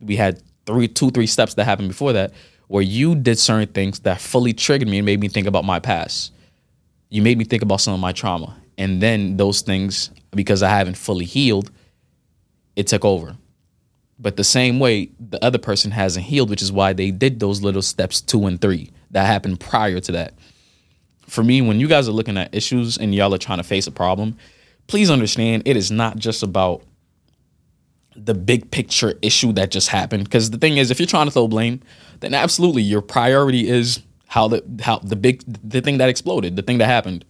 we 0.01 0.17
had 0.17 0.41
three, 0.67 0.87
two, 0.87 1.11
three 1.11 1.27
steps 1.27 1.55
that 1.55 1.65
happened 1.65 1.89
before 1.89 2.13
that 2.13 2.33
where 2.71 2.85
you 2.85 3.17
did 3.17 3.37
certain 3.37 3.67
things 3.67 3.99
that 3.99 4.21
fully 4.21 4.53
triggered 4.53 4.87
me 4.87 4.99
and 4.99 5.05
made 5.05 5.19
me 5.19 5.27
think 5.27 5.49
about 5.49 5.65
my 5.65 5.81
past. 5.81 6.33
You 7.09 7.21
made 7.21 7.37
me 7.37 7.45
think 7.45 7.65
about 7.65 7.81
some 7.81 7.95
of 7.95 7.99
my 7.99 8.13
trauma. 8.13 8.57
And 8.79 9.03
then 9.03 9.37
those 9.37 9.61
things, 9.61 10.11
because 10.31 10.63
I 10.63 10.69
haven't 10.69 10.97
fully 10.97 11.25
healed, 11.25 11.73
it 12.77 12.87
took 12.87 13.05
over. 13.05 13.37
But 14.21 14.37
the 14.37 14.45
same 14.45 14.79
way, 14.79 15.11
the 15.19 15.45
other 15.45 15.59
person 15.59 15.91
hasn't 15.91 16.27
healed, 16.27 16.49
which 16.49 16.63
is 16.63 16.71
why 16.71 16.93
they 16.93 17.11
did 17.11 17.41
those 17.41 17.61
little 17.61 17.83
steps 17.83 18.21
two 18.21 18.47
and 18.47 18.61
three 18.61 18.93
that 19.11 19.27
happened 19.27 19.59
prior 19.59 19.99
to 19.99 20.13
that. 20.13 20.35
For 21.27 21.43
me, 21.43 21.63
when 21.63 21.81
you 21.81 21.89
guys 21.89 22.09
are 22.09 22.13
looking 22.13 22.39
at 22.39 22.55
issues 22.55 22.97
and 22.97 23.13
y'all 23.13 23.35
are 23.35 23.39
trying 23.39 23.59
to 23.59 23.65
face 23.65 23.89
a 23.89 23.93
problem, 23.93 24.37
please 24.87 25.11
understand 25.11 25.65
it 25.67 25.77
is 25.77 25.91
not 25.91 26.19
just 26.19 26.45
about 26.45 26.85
the 28.17 28.35
big 28.35 28.71
picture 28.71 29.15
issue 29.23 29.53
that 29.53 29.71
just 29.71 29.89
happened. 29.89 30.25
Because 30.25 30.51
the 30.51 30.59
thing 30.59 30.79
is, 30.79 30.91
if 30.91 30.99
you're 30.99 31.07
trying 31.07 31.27
to 31.27 31.31
throw 31.31 31.49
blame, 31.49 31.81
then 32.21 32.35
absolutely 32.35 32.83
your 32.83 33.03
priority 33.03 33.69
is 33.69 34.01
how 34.27 34.49
the 34.49 34.63
how 34.83 34.99
the 34.99 35.17
big 35.17 35.43
the 35.47 35.81
thing 35.81 35.99
that 35.99 36.09
exploded, 36.09 36.57
the 36.57 36.63
thing 36.63 36.79
that 36.79 36.87
happened. 36.87 37.25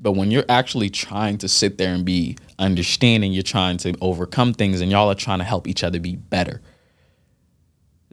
But 0.00 0.12
when 0.12 0.30
you're 0.30 0.44
actually 0.48 0.90
trying 0.90 1.38
to 1.38 1.48
sit 1.48 1.78
there 1.78 1.92
and 1.92 2.04
be 2.04 2.36
understanding, 2.58 3.32
you're 3.32 3.42
trying 3.42 3.78
to 3.78 3.94
overcome 4.00 4.54
things, 4.54 4.80
and 4.80 4.90
y'all 4.90 5.10
are 5.10 5.14
trying 5.14 5.38
to 5.38 5.44
help 5.44 5.66
each 5.66 5.82
other 5.82 5.98
be 5.98 6.16
better. 6.16 6.60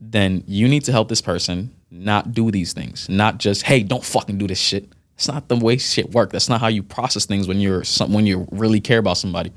Then 0.01 0.43
you 0.47 0.67
need 0.67 0.83
to 0.85 0.91
help 0.91 1.09
this 1.09 1.21
person 1.21 1.75
not 1.91 2.33
do 2.33 2.51
these 2.51 2.73
things, 2.73 3.07
not 3.09 3.37
just 3.37 3.63
hey, 3.63 3.83
don't 3.83 4.03
fucking 4.03 4.37
do 4.37 4.47
this 4.47 4.59
shit. 4.59 4.89
It's 5.15 5.27
not 5.27 5.47
the 5.47 5.55
way 5.55 5.77
shit 5.77 6.11
work. 6.11 6.31
That's 6.31 6.49
not 6.49 6.59
how 6.59 6.67
you 6.67 6.83
process 6.83 7.25
things 7.25 7.47
when 7.47 7.59
you're 7.59 7.83
some, 7.83 8.11
when 8.11 8.25
you 8.25 8.47
really 8.51 8.81
care 8.81 8.99
about 8.99 9.17
somebody 9.17 9.53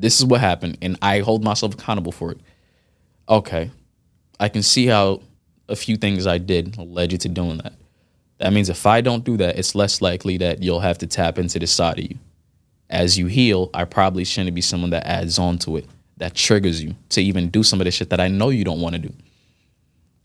this 0.00 0.18
is 0.18 0.24
what 0.24 0.40
happened 0.40 0.78
and 0.80 0.96
I 1.02 1.20
hold 1.20 1.42
myself 1.42 1.74
accountable 1.74 2.12
for 2.12 2.32
it. 2.32 2.40
Okay. 3.28 3.70
I 4.40 4.48
can 4.48 4.62
see 4.62 4.86
how 4.86 5.22
a 5.68 5.76
few 5.76 5.96
things 5.96 6.26
I 6.26 6.38
did 6.38 6.78
led 6.78 7.12
you 7.12 7.18
to 7.18 7.28
doing 7.28 7.58
that. 7.58 7.74
That 8.38 8.52
means 8.52 8.68
if 8.68 8.86
I 8.86 9.00
don't 9.00 9.24
do 9.24 9.36
that, 9.38 9.58
it's 9.58 9.74
less 9.74 10.00
likely 10.00 10.38
that 10.38 10.62
you'll 10.62 10.80
have 10.80 10.98
to 10.98 11.06
tap 11.06 11.38
into 11.38 11.58
this 11.58 11.72
side 11.72 11.98
of 11.98 12.04
you. 12.04 12.16
As 12.88 13.18
you 13.18 13.26
heal, 13.26 13.68
I 13.74 13.84
probably 13.84 14.24
shouldn't 14.24 14.54
be 14.54 14.60
someone 14.60 14.90
that 14.90 15.06
adds 15.06 15.38
on 15.38 15.58
to 15.58 15.76
it, 15.76 15.86
that 16.18 16.34
triggers 16.34 16.82
you 16.82 16.94
to 17.10 17.20
even 17.20 17.50
do 17.50 17.62
some 17.62 17.80
of 17.80 17.84
the 17.84 17.90
shit 17.90 18.10
that 18.10 18.20
I 18.20 18.28
know 18.28 18.50
you 18.50 18.64
don't 18.64 18.80
want 18.80 18.94
to 18.94 19.00
do. 19.00 19.12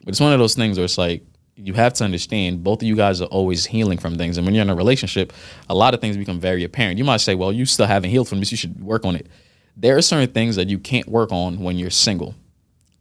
But 0.02 0.10
it's 0.10 0.20
one 0.20 0.32
of 0.32 0.40
those 0.40 0.56
things 0.56 0.78
where 0.78 0.86
it's 0.86 0.98
like, 0.98 1.24
you 1.56 1.74
have 1.74 1.94
to 1.94 2.04
understand 2.04 2.64
both 2.64 2.82
of 2.82 2.88
you 2.88 2.96
guys 2.96 3.22
are 3.22 3.26
always 3.26 3.66
healing 3.66 3.98
from 3.98 4.16
things. 4.16 4.38
And 4.38 4.46
when 4.46 4.56
you're 4.56 4.64
in 4.64 4.70
a 4.70 4.76
relationship, 4.76 5.34
a 5.70 5.76
lot 5.76 5.94
of 5.94 6.02
things 6.02 6.18
become 6.18 6.40
very 6.40 6.64
apparent. 6.64 6.98
You 6.98 7.04
might 7.04 7.18
say, 7.18 7.36
well, 7.36 7.52
you 7.52 7.66
still 7.66 7.86
haven't 7.86 8.10
healed 8.10 8.28
from 8.28 8.40
this. 8.40 8.52
You 8.52 8.58
should 8.58 8.82
work 8.82 9.06
on 9.06 9.16
it 9.16 9.28
there 9.76 9.98
are 9.98 10.02
certain 10.02 10.32
things 10.34 10.56
that 10.56 10.70
you 10.70 10.80
can't 10.80 11.08
work 11.08 11.32
on 11.32 11.60
when 11.60 11.78
you're 11.78 11.90
single 11.90 12.36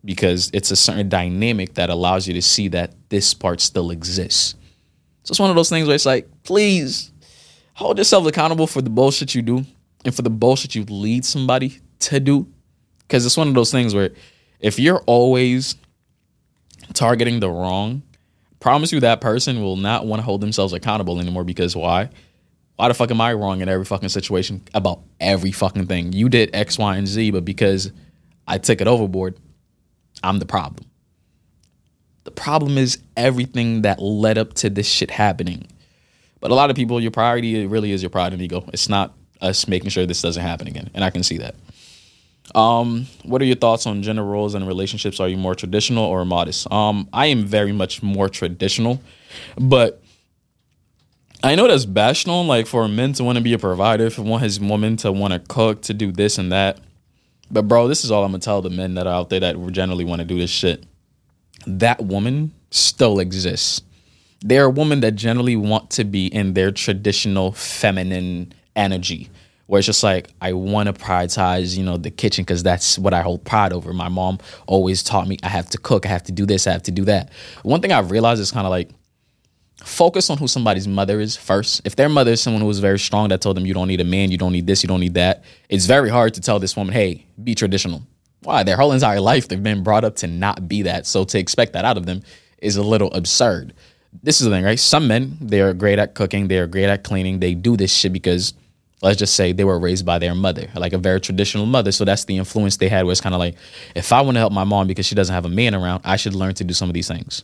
because 0.05 0.51
it's 0.53 0.71
a 0.71 0.77
certain 0.77 1.09
dynamic 1.09 1.75
that 1.75 1.91
allows 1.91 2.27
you 2.27 2.35
to 2.35 2.43
see 2.43 2.69
that 2.69 2.93
this 3.09 3.35
part 3.35 3.61
still 3.61 3.91
exists. 3.91 4.57
So 5.25 5.33
it's 5.33 5.41
one 5.41 5.51
of 5.51 5.57
those 5.57 5.69
things 5.69 5.87
where 5.87 5.95
it's 5.95 6.07
like, 6.07 6.29
please 6.43 7.13
hold 7.75 7.99
yourself 7.99 8.27
accountable 8.27 8.67
for 8.67 8.83
the 8.83 8.91
bullshit 8.91 9.35
you 9.35 9.43
do 9.43 9.65
and 10.05 10.15
for 10.15 10.23
the 10.23 10.31
bullshit 10.31 10.75
you 10.75 10.85
lead 10.85 11.25
somebody 11.25 11.79
to 12.01 12.19
do. 12.19 12.49
Because 13.01 13.25
it's 13.25 13.37
one 13.37 13.49
of 13.49 13.55
those 13.55 13.71
things 13.71 13.95
where 13.95 14.11
if 14.59 14.79
you're 14.79 15.03
always 15.07 15.77
targeting 16.95 17.41
the 17.41 17.51
wrong, 17.51 18.03
promise 18.59 18.93
you 18.93 19.01
that 19.01 19.21
person 19.21 19.61
will 19.63 19.77
not 19.77 20.07
want 20.07 20.21
to 20.21 20.25
hold 20.25 20.41
themselves 20.41 20.73
accountable 20.73 21.21
anymore 21.21 21.45
because 21.45 21.77
why? 21.77 22.09
Why 22.77 22.89
the 22.89 22.95
fuck 22.95 23.11
am 23.11 23.21
I 23.21 23.33
wrong 23.35 23.61
in 23.61 23.69
every 23.69 23.85
fucking 23.85 24.09
situation 24.09 24.63
about 24.75 25.01
every 25.21 25.53
fucking 25.53 25.87
thing? 25.87 26.13
You 26.13 26.29
did 26.29 26.51
X, 26.55 26.79
Y, 26.79 26.97
and 26.97 27.07
Z, 27.07 27.31
but 27.31 27.45
because 27.45 27.93
I 28.47 28.59
took 28.59 28.81
it 28.81 28.87
overboard, 28.87 29.39
I'm 30.23 30.39
the 30.39 30.47
problem. 30.47 30.89
The 32.25 32.31
problem 32.31 32.79
is 32.79 32.99
everything 33.17 33.83
that 33.83 34.01
led 34.01 34.39
up 34.39 34.55
to 34.55 34.71
this 34.71 34.89
shit 34.89 35.11
happening. 35.11 35.67
But 36.41 36.51
a 36.51 36.55
lot 36.55 36.71
of 36.71 36.77
people, 36.77 37.01
your 37.01 37.11
priority 37.11 37.67
really 37.67 37.93
is 37.93 38.03
your 38.03 38.11
pride 38.11 38.33
and 38.33 38.43
ego. 38.43 38.69
It's 38.73 38.89
not 38.89 39.15
us 39.41 39.69
making 39.69 39.91
sure 39.91 40.07
this 40.07 40.23
doesn't 40.23 40.43
happen 40.43 40.67
again. 40.67 40.91
And 40.95 41.05
I 41.05 41.11
can 41.11 41.23
see 41.23 41.39
that. 41.39 41.55
Um, 42.55 43.07
what 43.23 43.41
are 43.41 43.45
your 43.45 43.57
thoughts 43.57 43.87
on 43.87 44.03
gender 44.03 44.25
roles 44.25 44.55
and 44.55 44.67
relationships? 44.67 45.21
Are 45.21 45.29
you 45.29 45.37
more 45.37 45.55
traditional 45.55 46.05
or 46.05 46.25
modest? 46.25 46.71
Um, 46.73 47.09
I 47.13 47.27
am 47.27 47.45
very 47.45 47.73
much 47.73 48.03
more 48.03 48.29
traditional, 48.29 49.01
but 49.57 50.02
I 51.45 51.57
know 51.57 51.67
that's 51.67 51.87
bastional, 51.87 52.45
like 52.45 52.69
for 52.69 52.87
men 52.87 53.15
to 53.15 53.25
want 53.25 53.37
to 53.37 53.43
be 53.43 53.53
a 53.53 53.59
provider, 53.59 54.11
for 54.11 54.23
one 54.23 54.41
his 54.41 54.61
woman 54.61 54.97
to 54.99 55.11
want 55.11 55.33
to 55.33 55.41
cook, 55.41 55.83
to 55.83 55.95
do 55.95 56.13
this 56.13 56.39
and 56.39 56.53
that. 56.53 56.79
But 57.51 57.63
bro, 57.63 57.89
this 57.89 58.05
is 58.05 58.13
all 58.13 58.25
I'm 58.25 58.31
gonna 58.31 58.41
tell 58.41 58.63
the 58.63 58.71
men 58.71 58.95
that 58.95 59.09
are 59.09 59.13
out 59.13 59.29
there 59.29 59.41
that 59.41 59.57
generally 59.73 60.05
want 60.05 60.21
to 60.21 60.25
do 60.25 60.39
this 60.39 60.51
shit. 60.51 60.85
That 61.67 62.01
woman 62.01 62.53
still 62.71 63.19
exists. 63.19 63.83
They're 64.41 64.71
women 64.71 65.01
that 65.01 65.13
generally 65.17 65.57
want 65.57 65.91
to 65.91 66.05
be 66.05 66.27
in 66.27 66.55
their 66.55 66.71
traditional 66.71 67.53
feminine 67.53 68.53
energy, 68.77 69.29
where 69.67 69.81
it's 69.81 69.87
just 69.87 70.05
like 70.05 70.29
I 70.41 70.53
want 70.53 70.87
to 70.87 70.93
prioritize, 70.93 71.77
you 71.77 71.85
know, 71.85 71.97
the 71.97 72.11
kitchen 72.11 72.45
because 72.45 72.63
that's 72.63 73.01
what 73.01 73.15
I 73.15 73.23
hold 73.23 73.45
pride 73.45 73.73
over. 73.73 73.93
My 73.93 74.09
mom 74.09 74.39
always 74.69 75.03
taught 75.03 75.27
me 75.27 75.39
I 75.43 75.49
have 75.49 75.69
to 75.71 75.79
cook, 75.79 76.07
I 76.07 76.09
have 76.09 76.23
to 76.25 76.33
do 76.33 76.47
this, 76.47 76.69
I 76.69 76.73
have 76.73 76.85
to 76.85 76.93
do 76.93 77.05
that. 77.07 77.31
One 77.65 77.81
thing 77.81 77.91
I've 77.91 78.13
realized 78.13 78.41
is 78.41 78.53
kind 78.53 78.67
of 78.67 78.71
like 78.71 78.91
focus 79.85 80.31
on 80.31 80.39
who 80.39 80.49
somebody's 80.49 80.89
mother 80.89 81.21
is 81.21 81.37
first. 81.37 81.83
If 81.85 81.97
their 81.97 82.09
mother 82.09 82.33
is 82.33 82.41
someone 82.41 82.63
who 82.63 82.69
was 82.69 82.79
very 82.79 82.99
strong 82.99 83.29
that 83.29 83.41
told 83.41 83.57
them 83.57 83.67
you 83.67 83.75
don't 83.75 83.89
need 83.89 84.01
a 84.01 84.05
man, 84.05 84.31
you 84.31 84.39
don't 84.39 84.53
need 84.53 84.67
this, 84.67 84.83
you 84.83 84.89
don't 84.89 85.01
need 85.01 85.15
that, 85.15 85.45
it's 85.69 85.87
very 85.87 86.09
hard 86.09 86.35
to 86.35 86.41
tell 86.41 86.59
this 86.59 86.77
woman, 86.77 86.93
hey, 86.93 87.27
be 87.43 87.55
traditional. 87.55 88.03
Why? 88.43 88.63
Their 88.63 88.77
whole 88.77 88.93
entire 88.93 89.21
life 89.21 89.49
they've 89.49 89.63
been 89.63 89.83
brought 89.83 90.05
up 90.05 90.17
to 90.17 90.27
not 90.27 90.69
be 90.69 90.83
that. 90.83 91.07
So 91.07 91.25
to 91.25 91.39
expect 91.39 91.73
that 91.75 91.85
out 91.85 91.97
of 91.97 92.07
them 92.07 92.23
is 92.59 92.77
a 92.77 92.83
little 92.83 93.13
absurd. 93.13 93.75
This 94.23 94.41
is 94.41 94.47
the 94.47 94.53
thing, 94.53 94.65
right? 94.65 94.79
Some 94.79 95.09
men, 95.09 95.39
they 95.41 95.61
are 95.61 95.73
great 95.73 95.99
at 95.99 96.15
cooking, 96.15 96.49
they 96.49 96.59
are 96.59 96.67
great 96.67 96.87
at 96.89 97.05
cleaning, 97.05 97.41
they 97.41 97.55
do 97.55 97.77
this 97.77 97.93
shit 97.93 98.13
because 98.13 98.55
let's 99.01 99.19
just 99.19 99.35
say 99.35 99.53
they 99.53 99.65
were 99.65 99.79
raised 99.79 100.05
by 100.05 100.19
their 100.19 100.35
mother, 100.35 100.69
like 100.75 100.93
a 100.93 100.99
very 100.99 101.21
traditional 101.21 101.67
mother. 101.67 101.93
So 101.93 102.05
that's 102.05 102.25
the 102.25 102.37
influence 102.37 102.77
they 102.77 102.89
had 102.89 103.05
where 103.05 103.13
it's 103.13 103.21
kind 103.21 103.35
of 103.35 103.39
like, 103.39 103.57
if 103.95 104.13
I 104.13 104.21
want 104.21 104.37
to 104.37 104.41
help 104.41 104.53
my 104.53 104.65
mom 104.65 104.87
because 104.87 105.07
she 105.07 105.15
doesn't 105.15 105.35
have 105.35 105.45
a 105.45 105.49
man 105.49 105.75
around, 105.75 106.03
I 106.05 106.17
should 106.17 106.35
learn 106.35 106.55
to 106.55 106.65
do 106.65 106.75
some 106.75 106.89
of 106.89 106.95
these 106.95 107.09
things. 107.09 107.43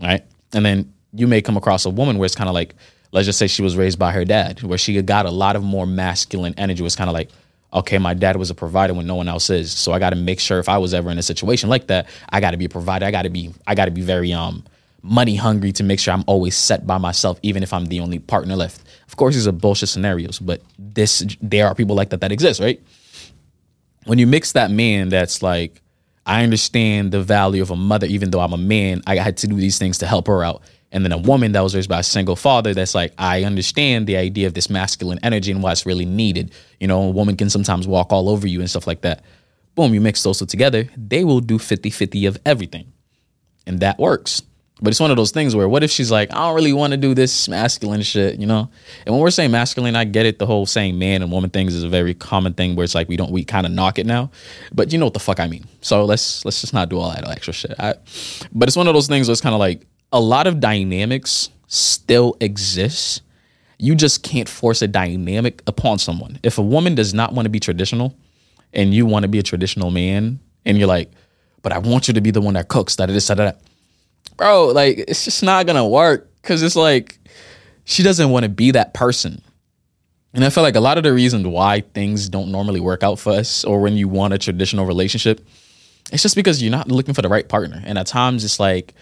Right. 0.00 0.24
And 0.52 0.64
then 0.64 0.92
you 1.14 1.26
may 1.26 1.40
come 1.40 1.56
across 1.56 1.84
a 1.84 1.90
woman 1.90 2.18
where 2.18 2.26
it's 2.26 2.34
kind 2.34 2.48
of 2.48 2.54
like, 2.54 2.74
let's 3.12 3.26
just 3.26 3.38
say 3.38 3.46
she 3.46 3.62
was 3.62 3.76
raised 3.76 3.98
by 3.98 4.12
her 4.12 4.24
dad, 4.24 4.62
where 4.62 4.78
she 4.78 5.00
got 5.02 5.26
a 5.26 5.30
lot 5.30 5.56
of 5.56 5.62
more 5.62 5.86
masculine 5.86 6.54
energy. 6.56 6.84
It's 6.84 6.96
kind 6.96 7.08
of 7.08 7.14
like, 7.14 7.30
okay, 7.72 7.98
my 7.98 8.14
dad 8.14 8.36
was 8.36 8.50
a 8.50 8.54
provider 8.54 8.94
when 8.94 9.06
no 9.06 9.14
one 9.14 9.28
else 9.28 9.50
is, 9.50 9.72
so 9.72 9.92
I 9.92 9.98
got 9.98 10.10
to 10.10 10.16
make 10.16 10.40
sure 10.40 10.58
if 10.58 10.68
I 10.68 10.78
was 10.78 10.94
ever 10.94 11.10
in 11.10 11.18
a 11.18 11.22
situation 11.22 11.68
like 11.68 11.88
that, 11.88 12.06
I 12.30 12.40
got 12.40 12.52
to 12.52 12.56
be 12.56 12.66
a 12.66 12.68
provider. 12.68 13.06
I 13.06 13.10
got 13.10 13.22
to 13.22 13.30
be, 13.30 13.52
I 13.66 13.74
got 13.74 13.86
to 13.86 13.90
be 13.90 14.02
very 14.02 14.32
um 14.32 14.64
money 15.02 15.36
hungry 15.36 15.70
to 15.70 15.84
make 15.84 16.00
sure 16.00 16.14
I'm 16.14 16.24
always 16.26 16.56
set 16.56 16.86
by 16.86 16.98
myself, 16.98 17.38
even 17.42 17.62
if 17.62 17.72
I'm 17.72 17.86
the 17.86 18.00
only 18.00 18.18
partner 18.18 18.56
left. 18.56 18.80
Of 19.06 19.16
course, 19.16 19.34
these 19.34 19.46
are 19.46 19.52
bullshit 19.52 19.90
scenarios, 19.90 20.38
but 20.38 20.62
this 20.78 21.26
there 21.42 21.66
are 21.66 21.74
people 21.74 21.94
like 21.94 22.10
that 22.10 22.20
that 22.20 22.32
exist, 22.32 22.60
right? 22.60 22.80
When 24.04 24.18
you 24.18 24.26
mix 24.26 24.52
that 24.52 24.70
man 24.70 25.10
that's 25.10 25.42
like, 25.42 25.80
I 26.26 26.42
understand 26.42 27.12
the 27.12 27.22
value 27.22 27.60
of 27.60 27.70
a 27.70 27.76
mother, 27.76 28.06
even 28.06 28.30
though 28.30 28.40
I'm 28.40 28.54
a 28.54 28.58
man, 28.58 29.02
I 29.06 29.16
had 29.16 29.36
to 29.38 29.46
do 29.46 29.56
these 29.56 29.78
things 29.78 29.98
to 29.98 30.06
help 30.06 30.26
her 30.26 30.42
out 30.42 30.62
and 30.94 31.04
then 31.04 31.10
a 31.10 31.18
woman 31.18 31.52
that 31.52 31.60
was 31.60 31.74
raised 31.74 31.90
by 31.90 31.98
a 31.98 32.04
single 32.04 32.36
father 32.36 32.72
that's 32.72 32.94
like 32.94 33.12
i 33.18 33.42
understand 33.42 34.06
the 34.06 34.16
idea 34.16 34.46
of 34.46 34.54
this 34.54 34.70
masculine 34.70 35.18
energy 35.22 35.50
and 35.50 35.62
why 35.62 35.72
it's 35.72 35.84
really 35.84 36.06
needed. 36.06 36.52
You 36.80 36.86
know 36.86 37.02
a 37.02 37.10
woman 37.10 37.36
can 37.36 37.50
sometimes 37.50 37.86
walk 37.86 38.12
all 38.12 38.30
over 38.30 38.46
you 38.46 38.60
and 38.60 38.70
stuff 38.70 38.86
like 38.86 39.02
that. 39.02 39.22
Boom 39.74 39.92
you 39.92 40.00
mix 40.00 40.22
those 40.22 40.38
two 40.38 40.46
together 40.46 40.88
they 40.96 41.24
will 41.24 41.40
do 41.40 41.58
50-50 41.58 42.28
of 42.28 42.38
everything. 42.46 42.92
And 43.66 43.80
that 43.80 43.98
works. 43.98 44.42
But 44.82 44.90
it's 44.90 45.00
one 45.00 45.10
of 45.10 45.16
those 45.16 45.30
things 45.30 45.56
where 45.56 45.68
what 45.68 45.82
if 45.82 45.90
she's 45.90 46.10
like 46.10 46.32
i 46.32 46.36
don't 46.36 46.54
really 46.54 46.72
want 46.72 46.92
to 46.92 46.96
do 46.96 47.12
this 47.14 47.48
masculine 47.48 48.02
shit 48.02 48.38
you 48.38 48.46
know? 48.46 48.70
And 49.04 49.14
when 49.14 49.20
we're 49.20 49.30
saying 49.30 49.50
masculine 49.50 49.96
i 49.96 50.04
get 50.04 50.26
it. 50.26 50.38
The 50.38 50.46
whole 50.46 50.66
saying 50.66 50.96
man 50.98 51.22
and 51.22 51.32
woman 51.32 51.50
things 51.50 51.74
is 51.74 51.82
a 51.82 51.88
very 51.88 52.14
common 52.14 52.54
thing 52.54 52.76
where 52.76 52.84
it's 52.84 52.94
like 52.94 53.08
we 53.08 53.16
don't 53.16 53.32
we 53.32 53.44
kind 53.44 53.66
of 53.66 53.72
knock 53.72 53.98
it 53.98 54.06
now. 54.06 54.30
But 54.72 54.92
you 54.92 54.98
know 54.98 55.06
what 55.06 55.14
the 55.14 55.20
fuck 55.20 55.40
i 55.40 55.48
mean. 55.48 55.64
So 55.80 56.04
let's 56.04 56.44
let's 56.44 56.60
just 56.60 56.72
not 56.72 56.88
do 56.88 56.98
all 56.98 57.10
that 57.10 57.28
extra 57.28 57.52
shit. 57.52 57.74
I, 57.80 57.94
but 58.52 58.68
it's 58.68 58.76
one 58.76 58.86
of 58.86 58.94
those 58.94 59.08
things 59.08 59.26
where 59.26 59.32
it's 59.32 59.40
kind 59.40 59.54
of 59.54 59.58
like 59.58 59.86
a 60.14 60.20
lot 60.20 60.46
of 60.46 60.60
dynamics 60.60 61.50
still 61.66 62.36
exists. 62.40 63.20
You 63.78 63.96
just 63.96 64.22
can't 64.22 64.48
force 64.48 64.80
a 64.80 64.86
dynamic 64.86 65.60
upon 65.66 65.98
someone. 65.98 66.38
If 66.44 66.56
a 66.56 66.62
woman 66.62 66.94
does 66.94 67.12
not 67.12 67.34
want 67.34 67.46
to 67.46 67.50
be 67.50 67.58
traditional 67.58 68.16
and 68.72 68.94
you 68.94 69.06
want 69.06 69.24
to 69.24 69.28
be 69.28 69.40
a 69.40 69.42
traditional 69.42 69.90
man 69.90 70.38
and 70.64 70.78
you're 70.78 70.86
like, 70.86 71.10
but 71.62 71.72
I 71.72 71.78
want 71.78 72.06
you 72.06 72.14
to 72.14 72.20
be 72.20 72.30
the 72.30 72.40
one 72.40 72.54
that 72.54 72.68
cooks, 72.68 72.94
that 72.96 73.08
that. 73.08 73.60
Bro, 74.36 74.68
like, 74.68 74.98
it's 74.98 75.24
just 75.24 75.42
not 75.42 75.66
gonna 75.66 75.86
work. 75.86 76.30
Cause 76.42 76.62
it's 76.62 76.76
like, 76.76 77.18
she 77.84 78.02
doesn't 78.04 78.30
want 78.30 78.44
to 78.44 78.48
be 78.48 78.70
that 78.70 78.94
person. 78.94 79.42
And 80.32 80.44
I 80.44 80.50
feel 80.50 80.62
like 80.62 80.76
a 80.76 80.80
lot 80.80 80.96
of 80.96 81.02
the 81.02 81.12
reasons 81.12 81.46
why 81.46 81.80
things 81.80 82.28
don't 82.28 82.52
normally 82.52 82.80
work 82.80 83.02
out 83.02 83.18
for 83.18 83.32
us 83.32 83.64
or 83.64 83.80
when 83.80 83.96
you 83.96 84.06
want 84.06 84.32
a 84.32 84.38
traditional 84.38 84.86
relationship, 84.86 85.44
it's 86.12 86.22
just 86.22 86.36
because 86.36 86.62
you're 86.62 86.70
not 86.70 86.88
looking 86.88 87.14
for 87.14 87.22
the 87.22 87.28
right 87.28 87.48
partner. 87.48 87.82
And 87.84 87.98
at 87.98 88.06
times 88.06 88.44
it's 88.44 88.60
like 88.60 88.94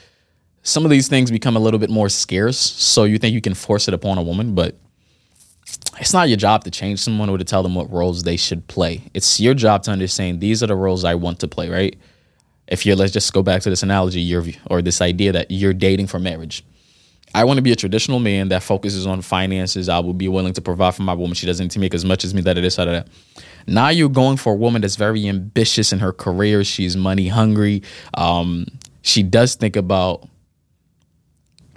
some 0.62 0.84
of 0.84 0.90
these 0.90 1.08
things 1.08 1.30
become 1.30 1.56
a 1.56 1.60
little 1.60 1.80
bit 1.80 1.90
more 1.90 2.08
scarce. 2.08 2.58
So 2.58 3.04
you 3.04 3.18
think 3.18 3.34
you 3.34 3.40
can 3.40 3.54
force 3.54 3.88
it 3.88 3.94
upon 3.94 4.18
a 4.18 4.22
woman, 4.22 4.54
but 4.54 4.76
it's 5.98 6.12
not 6.12 6.28
your 6.28 6.36
job 6.36 6.64
to 6.64 6.70
change 6.70 7.00
someone 7.00 7.28
or 7.28 7.38
to 7.38 7.44
tell 7.44 7.62
them 7.62 7.74
what 7.74 7.90
roles 7.90 8.22
they 8.22 8.36
should 8.36 8.66
play. 8.68 9.02
It's 9.14 9.40
your 9.40 9.54
job 9.54 9.82
to 9.84 9.90
understand 9.90 10.40
these 10.40 10.62
are 10.62 10.66
the 10.66 10.76
roles 10.76 11.04
I 11.04 11.14
want 11.14 11.40
to 11.40 11.48
play, 11.48 11.68
right? 11.68 11.98
If 12.68 12.86
you're, 12.86 12.96
let's 12.96 13.12
just 13.12 13.32
go 13.32 13.42
back 13.42 13.62
to 13.62 13.70
this 13.70 13.82
analogy, 13.82 14.20
you're, 14.20 14.44
or 14.70 14.82
this 14.82 15.00
idea 15.00 15.32
that 15.32 15.50
you're 15.50 15.74
dating 15.74 16.06
for 16.06 16.18
marriage. 16.18 16.64
I 17.34 17.44
want 17.44 17.56
to 17.58 17.62
be 17.62 17.72
a 17.72 17.76
traditional 17.76 18.18
man 18.18 18.48
that 18.50 18.62
focuses 18.62 19.06
on 19.06 19.22
finances. 19.22 19.88
I 19.88 19.98
will 19.98 20.12
be 20.12 20.28
willing 20.28 20.52
to 20.52 20.60
provide 20.60 20.94
for 20.94 21.02
my 21.02 21.14
woman. 21.14 21.34
She 21.34 21.46
doesn't 21.46 21.64
need 21.64 21.70
to 21.72 21.78
make 21.78 21.94
as 21.94 22.04
much 22.04 22.24
as 22.24 22.34
me, 22.34 22.42
that 22.42 22.58
it 22.58 22.64
is, 22.64 22.78
of 22.78 22.86
that. 22.86 23.08
Now 23.66 23.88
you're 23.88 24.10
going 24.10 24.36
for 24.36 24.52
a 24.52 24.56
woman 24.56 24.82
that's 24.82 24.96
very 24.96 25.26
ambitious 25.26 25.92
in 25.92 25.98
her 26.00 26.12
career. 26.12 26.62
She's 26.62 26.96
money 26.96 27.28
hungry. 27.28 27.82
Um, 28.14 28.66
she 29.02 29.22
does 29.22 29.54
think 29.54 29.76
about 29.76 30.28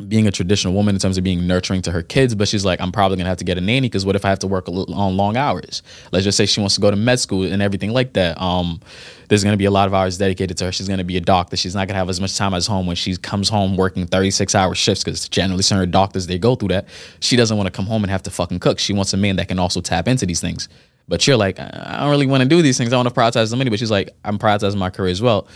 being 0.07 0.27
a 0.27 0.31
traditional 0.31 0.73
woman 0.73 0.95
in 0.95 0.99
terms 0.99 1.17
of 1.17 1.23
being 1.23 1.47
nurturing 1.47 1.81
to 1.83 1.91
her 1.91 2.01
kids, 2.01 2.35
but 2.35 2.47
she's 2.47 2.65
like, 2.65 2.81
I'm 2.81 2.91
probably 2.91 3.17
gonna 3.17 3.29
have 3.29 3.37
to 3.37 3.45
get 3.45 3.57
a 3.57 3.61
nanny 3.61 3.87
because 3.87 4.05
what 4.05 4.15
if 4.15 4.25
I 4.25 4.29
have 4.29 4.39
to 4.39 4.47
work 4.47 4.67
on 4.67 5.17
long 5.17 5.37
hours? 5.37 5.81
Let's 6.11 6.25
just 6.25 6.37
say 6.37 6.45
she 6.45 6.59
wants 6.59 6.75
to 6.75 6.81
go 6.81 6.91
to 6.91 6.97
med 6.97 7.19
school 7.19 7.43
and 7.43 7.61
everything 7.61 7.91
like 7.91 8.13
that. 8.13 8.39
Um, 8.41 8.81
there's 9.29 9.43
gonna 9.43 9.57
be 9.57 9.65
a 9.65 9.71
lot 9.71 9.87
of 9.87 9.93
hours 9.93 10.17
dedicated 10.17 10.57
to 10.57 10.65
her. 10.65 10.71
She's 10.71 10.89
gonna 10.89 11.05
be 11.05 11.15
a 11.17 11.21
doctor. 11.21 11.55
She's 11.55 11.75
not 11.75 11.87
gonna 11.87 11.97
have 11.97 12.09
as 12.09 12.19
much 12.19 12.35
time 12.35 12.53
as 12.53 12.67
home 12.67 12.87
when 12.87 12.97
she 12.97 13.15
comes 13.15 13.47
home 13.47 13.77
working 13.77 14.05
36 14.05 14.53
hour 14.53 14.75
shifts 14.75 15.03
because 15.03 15.29
generally 15.29 15.63
certain 15.63 15.91
doctors 15.91 16.27
they 16.27 16.37
go 16.37 16.55
through 16.55 16.69
that. 16.69 16.87
She 17.21 17.37
doesn't 17.37 17.55
want 17.55 17.67
to 17.67 17.71
come 17.71 17.85
home 17.85 18.03
and 18.03 18.11
have 18.11 18.23
to 18.23 18.31
fucking 18.31 18.59
cook. 18.59 18.79
She 18.79 18.93
wants 18.93 19.13
a 19.13 19.17
man 19.17 19.37
that 19.37 19.47
can 19.47 19.59
also 19.59 19.79
tap 19.79 20.07
into 20.07 20.25
these 20.25 20.41
things. 20.41 20.67
But 21.07 21.25
you're 21.27 21.37
like, 21.37 21.59
I 21.59 21.99
don't 21.99 22.09
really 22.09 22.27
want 22.27 22.43
to 22.43 22.49
do 22.49 22.61
these 22.61 22.77
things. 22.77 22.91
I 22.91 22.97
want 22.97 23.07
to 23.07 23.13
prioritize 23.13 23.51
the 23.51 23.55
money. 23.55 23.69
But 23.69 23.79
she's 23.79 23.91
like, 23.91 24.09
I'm 24.25 24.39
prioritizing 24.39 24.77
my 24.77 24.89
career 24.89 25.11
as 25.11 25.21
well. 25.21 25.47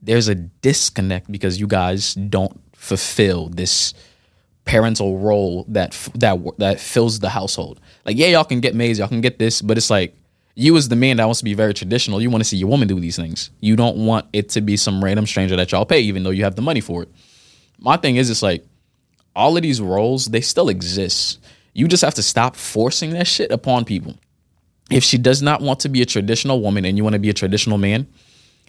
There's 0.00 0.28
a 0.28 0.34
disconnect 0.34 1.30
because 1.30 1.58
you 1.58 1.66
guys 1.66 2.14
don't 2.14 2.60
fulfill 2.86 3.48
this 3.48 3.94
parental 4.64 5.18
role 5.18 5.64
that 5.68 5.92
that 6.14 6.38
that 6.58 6.80
fills 6.80 7.18
the 7.18 7.28
household. 7.28 7.80
Like, 8.04 8.16
yeah, 8.16 8.28
y'all 8.28 8.44
can 8.44 8.60
get 8.60 8.74
maids, 8.74 8.98
y'all 8.98 9.08
can 9.08 9.20
get 9.20 9.38
this, 9.38 9.60
but 9.60 9.76
it's 9.76 9.90
like 9.90 10.14
you 10.54 10.76
as 10.76 10.88
the 10.88 10.96
man 10.96 11.16
that 11.16 11.24
wants 11.24 11.40
to 11.40 11.44
be 11.44 11.54
very 11.54 11.74
traditional, 11.74 12.22
you 12.22 12.30
want 12.30 12.42
to 12.42 12.48
see 12.48 12.56
your 12.56 12.68
woman 12.68 12.88
do 12.88 12.98
these 12.98 13.16
things. 13.16 13.50
You 13.60 13.76
don't 13.76 14.06
want 14.06 14.26
it 14.32 14.48
to 14.50 14.60
be 14.60 14.76
some 14.76 15.02
random 15.02 15.26
stranger 15.26 15.56
that 15.56 15.72
y'all 15.72 15.84
pay, 15.84 16.00
even 16.00 16.22
though 16.22 16.30
you 16.30 16.44
have 16.44 16.56
the 16.56 16.62
money 16.62 16.80
for 16.80 17.02
it. 17.02 17.08
My 17.78 17.96
thing 17.96 18.16
is, 18.16 18.30
it's 18.30 18.42
like 18.42 18.64
all 19.34 19.56
of 19.56 19.62
these 19.62 19.80
roles 19.80 20.26
they 20.26 20.40
still 20.40 20.68
exist. 20.68 21.40
You 21.74 21.88
just 21.88 22.04
have 22.04 22.14
to 22.14 22.22
stop 22.22 22.56
forcing 22.56 23.10
that 23.10 23.26
shit 23.26 23.50
upon 23.50 23.84
people. 23.84 24.14
If 24.90 25.02
she 25.02 25.18
does 25.18 25.42
not 25.42 25.60
want 25.60 25.80
to 25.80 25.88
be 25.88 26.00
a 26.00 26.06
traditional 26.06 26.62
woman 26.62 26.84
and 26.84 26.96
you 26.96 27.02
want 27.02 27.14
to 27.14 27.18
be 27.18 27.30
a 27.30 27.34
traditional 27.34 27.76
man, 27.76 28.06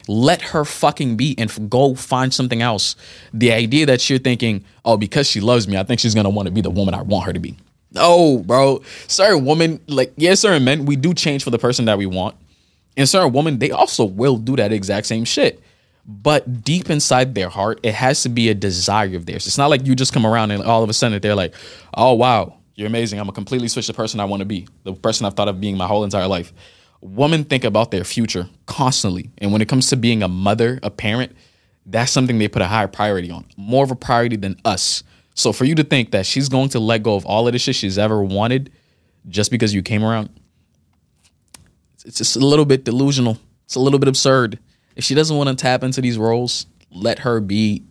let 0.08 0.42
her 0.42 0.66
fucking 0.66 1.18
be 1.18 1.36
and 1.38 1.70
go 1.70 1.96
find 1.96 2.34
something 2.34 2.62
else. 2.62 2.96
The 3.34 3.52
idea 3.52 3.86
that 3.86 4.10
you're 4.10 4.20
thinking, 4.20 4.64
oh, 4.86 4.98
because 4.98 5.28
she 5.28 5.40
loves 5.40 5.68
me, 5.68 5.78
I 5.78 5.84
think 5.84 6.00
she's 6.00 6.16
gonna 6.16 6.30
want 6.30 6.48
to 6.48 6.52
be 6.52 6.62
the 6.62 6.70
woman 6.70 6.94
I 6.94 7.02
want 7.02 7.26
her 7.26 7.34
to 7.34 7.40
be. 7.40 7.56
Oh, 7.96 8.40
bro. 8.40 8.82
Certain 9.08 9.46
women, 9.46 9.80
like, 9.88 10.14
yeah, 10.18 10.34
certain 10.36 10.64
men, 10.64 10.86
we 10.86 10.96
do 10.96 11.14
change 11.14 11.44
for 11.44 11.50
the 11.50 11.60
person 11.60 11.86
that 11.86 11.98
we 11.98 12.06
want. 12.06 12.36
And 12.96 13.08
certain 13.08 13.32
women, 13.34 13.60
they 13.60 13.72
also 13.72 14.06
will 14.06 14.38
do 14.38 14.56
that 14.56 14.72
exact 14.72 15.08
same 15.08 15.26
shit. 15.26 15.62
But 16.06 16.64
deep 16.64 16.90
inside 16.90 17.36
their 17.36 17.50
heart, 17.50 17.80
it 17.84 17.94
has 17.94 18.24
to 18.24 18.30
be 18.30 18.50
a 18.50 18.54
desire 18.54 19.16
of 19.16 19.26
theirs. 19.26 19.46
It's 19.46 19.58
not 19.58 19.70
like 19.70 19.86
you 19.86 19.94
just 19.94 20.14
come 20.14 20.26
around 20.26 20.52
and 20.52 20.64
all 20.64 20.84
of 20.84 20.90
a 20.90 20.94
sudden 20.94 21.20
they're 21.22 21.36
like, 21.36 21.54
oh, 21.96 22.14
wow, 22.14 22.58
you're 22.76 22.88
amazing. 22.88 23.20
I'm 23.20 23.26
gonna 23.26 23.36
completely 23.36 23.68
switch 23.68 23.88
the 23.88 23.94
person 23.94 24.20
I 24.20 24.26
wanna 24.26 24.46
be, 24.46 24.68
the 24.84 24.94
person 24.94 25.26
I've 25.26 25.34
thought 25.34 25.50
of 25.50 25.60
being 25.60 25.76
my 25.76 25.86
whole 25.86 26.04
entire 26.04 26.28
life 26.28 26.54
women 27.02 27.44
think 27.44 27.64
about 27.64 27.92
their 27.92 28.04
future 28.04 28.48
constantly. 28.66 29.32
And 29.38 29.52
when 29.52 29.62
it 29.62 29.68
comes 29.68 29.90
to 29.90 29.96
being 29.96 30.24
a 30.24 30.28
mother, 30.28 30.80
a 30.84 30.90
parent, 30.90 31.36
that's 31.86 32.12
something 32.12 32.38
they 32.38 32.48
put 32.48 32.62
a 32.62 32.68
higher 32.68 32.88
priority 32.88 33.32
on, 33.32 33.46
more 33.56 33.84
of 33.84 33.92
a 33.92 33.96
priority 33.96 34.36
than 34.36 34.60
us. 34.66 35.04
So 35.36 35.54
for 35.54 35.66
you 35.66 35.76
to 35.76 35.84
think 35.84 36.12
that 36.12 36.26
she's 36.26 36.50
going 36.50 36.70
to 36.70 36.80
let 36.80 37.04
go 37.04 37.16
of 37.16 37.26
all 37.26 37.48
of 37.48 37.54
the 37.54 37.60
shit 37.60 37.76
she's 37.76 37.98
ever 37.98 38.22
wanted 38.24 38.72
just 39.30 39.52
because 39.52 39.74
you 39.74 39.82
came 39.82 40.04
around, 40.04 40.30
it's 42.06 42.18
just 42.18 42.36
a 42.36 42.40
little 42.40 42.66
bit 42.66 42.84
delusional. 42.84 43.38
It's 43.66 43.76
a 43.76 43.80
little 43.80 44.00
bit 44.00 44.08
absurd. 44.10 44.60
If 44.96 45.04
she 45.04 45.14
doesn't 45.14 45.36
want 45.36 45.50
to 45.50 45.56
tap 45.56 45.84
into 45.84 46.02
these 46.02 46.18
roles, 46.18 46.66
let 46.92 47.20
her 47.20 47.40
be. 47.40 47.84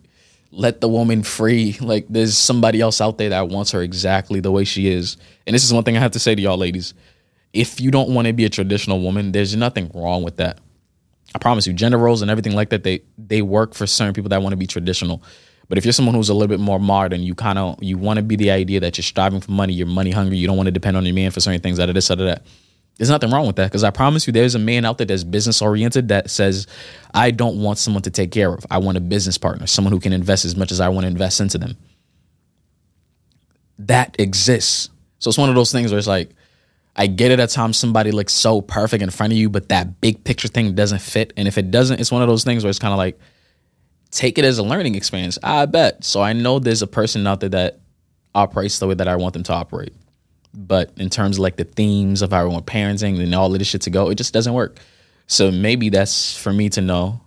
Let 0.51 0.81
the 0.81 0.89
woman 0.89 1.23
free. 1.23 1.77
Like 1.79 2.05
there's 2.09 2.37
somebody 2.37 2.81
else 2.81 2.99
out 2.99 3.17
there 3.17 3.29
that 3.29 3.49
wants 3.49 3.71
her 3.71 3.81
exactly 3.81 4.39
the 4.39 4.51
way 4.51 4.63
she 4.63 4.87
is. 4.87 5.17
And 5.45 5.53
this 5.53 5.63
is 5.63 5.73
one 5.73 5.83
thing 5.83 5.97
I 5.97 5.99
have 5.99 6.11
to 6.11 6.19
say 6.19 6.35
to 6.35 6.41
y'all 6.41 6.57
ladies 6.57 6.93
if 7.53 7.79
you 7.79 7.91
don't 7.91 8.09
want 8.09 8.27
to 8.27 8.33
be 8.33 8.45
a 8.45 8.49
traditional 8.49 9.01
woman, 9.01 9.31
there's 9.31 9.55
nothing 9.55 9.91
wrong 9.93 10.23
with 10.23 10.37
that. 10.37 10.59
I 11.35 11.39
promise 11.39 11.67
you, 11.67 11.73
gender 11.73 11.97
roles 11.97 12.21
and 12.21 12.31
everything 12.31 12.55
like 12.55 12.69
that, 12.69 12.83
they 12.83 13.01
they 13.17 13.41
work 13.41 13.73
for 13.73 13.85
certain 13.85 14.13
people 14.13 14.29
that 14.29 14.41
want 14.41 14.53
to 14.53 14.57
be 14.57 14.67
traditional. 14.67 15.21
But 15.69 15.77
if 15.77 15.85
you're 15.85 15.91
someone 15.91 16.15
who's 16.15 16.29
a 16.29 16.33
little 16.33 16.47
bit 16.47 16.61
more 16.61 16.79
modern, 16.79 17.21
you 17.21 17.35
kind 17.35 17.59
of 17.59 17.81
you 17.81 17.97
want 17.97 18.17
to 18.17 18.23
be 18.23 18.35
the 18.35 18.51
idea 18.51 18.79
that 18.79 18.97
you're 18.97 19.03
striving 19.03 19.41
for 19.41 19.51
money, 19.51 19.73
you're 19.73 19.87
money 19.87 20.11
hungry, 20.11 20.37
you 20.37 20.47
don't 20.47 20.57
want 20.57 20.67
to 20.67 20.71
depend 20.71 20.95
on 20.95 21.05
your 21.05 21.13
man 21.13 21.31
for 21.31 21.39
certain 21.39 21.61
things, 21.61 21.79
out 21.79 21.89
of 21.89 21.95
this, 21.95 22.09
out 22.09 22.19
of 22.19 22.25
that. 22.27 22.43
There's 22.97 23.09
nothing 23.09 23.29
wrong 23.29 23.45
with 23.45 23.57
that 23.57 23.65
because 23.65 23.83
I 23.83 23.91
promise 23.91 24.25
you, 24.25 24.33
there's 24.33 24.55
a 24.55 24.59
man 24.59 24.83
out 24.83 24.97
there 24.97 25.05
that's 25.05 25.23
business 25.23 25.61
oriented 25.61 26.07
that 26.07 26.31
says, 26.31 26.65
I 27.13 27.29
don't 27.29 27.61
want 27.61 27.77
someone 27.77 28.01
to 28.03 28.09
take 28.09 28.31
care 28.31 28.51
of. 28.51 28.65
I 28.71 28.79
want 28.79 28.97
a 28.97 29.01
business 29.01 29.37
partner, 29.37 29.67
someone 29.67 29.91
who 29.91 29.99
can 29.99 30.13
invest 30.13 30.45
as 30.45 30.55
much 30.55 30.71
as 30.71 30.79
I 30.79 30.89
want 30.89 31.03
to 31.03 31.09
invest 31.09 31.39
into 31.39 31.59
them. 31.59 31.77
That 33.77 34.15
exists. 34.19 34.89
So 35.19 35.29
it's 35.29 35.37
one 35.37 35.49
of 35.49 35.55
those 35.55 35.71
things 35.71 35.91
where 35.91 35.99
it's 35.99 36.07
like, 36.07 36.31
I 36.97 37.05
get 37.05 37.29
it 37.29 37.39
at 37.39 37.51
times 37.51 37.77
somebody 37.77 38.11
looks 38.11 38.33
so 38.33 38.59
perfect 38.59 39.03
in 39.03 39.11
front 39.11 39.31
of 39.31 39.37
you, 39.37 39.49
but 39.49 39.69
that 39.69 40.01
big 40.01 40.23
picture 40.23 40.47
thing 40.47 40.73
doesn't 40.73 41.01
fit. 41.01 41.31
And 41.37 41.47
if 41.47 41.59
it 41.59 41.69
doesn't, 41.69 41.99
it's 41.99 42.11
one 42.11 42.23
of 42.23 42.27
those 42.27 42.43
things 42.43 42.63
where 42.63 42.69
it's 42.69 42.79
kind 42.79 42.91
of 42.91 42.97
like, 42.97 43.19
take 44.09 44.39
it 44.39 44.45
as 44.45 44.57
a 44.57 44.63
learning 44.63 44.95
experience. 44.95 45.37
I 45.43 45.67
bet. 45.67 46.03
So 46.03 46.21
I 46.21 46.33
know 46.33 46.57
there's 46.57 46.81
a 46.81 46.87
person 46.87 47.27
out 47.27 47.39
there 47.39 47.49
that 47.49 47.79
operates 48.33 48.79
the 48.79 48.87
way 48.87 48.95
that 48.95 49.07
I 49.07 49.15
want 49.15 49.33
them 49.33 49.43
to 49.43 49.53
operate. 49.53 49.93
But 50.55 50.91
in 50.97 51.11
terms 51.11 51.37
of 51.37 51.41
like 51.41 51.57
the 51.57 51.65
themes 51.65 52.23
of 52.23 52.31
how 52.31 52.41
I 52.41 52.45
want 52.45 52.65
parenting 52.65 53.21
and 53.21 53.35
all 53.35 53.53
of 53.53 53.59
this 53.59 53.67
shit 53.67 53.81
to 53.81 53.91
go, 53.91 54.09
it 54.09 54.15
just 54.15 54.33
doesn't 54.33 54.53
work. 54.53 54.79
So 55.27 55.51
maybe 55.51 55.89
that's 55.89 56.35
for 56.35 56.51
me 56.51 56.69
to 56.69 56.81
know 56.81 57.21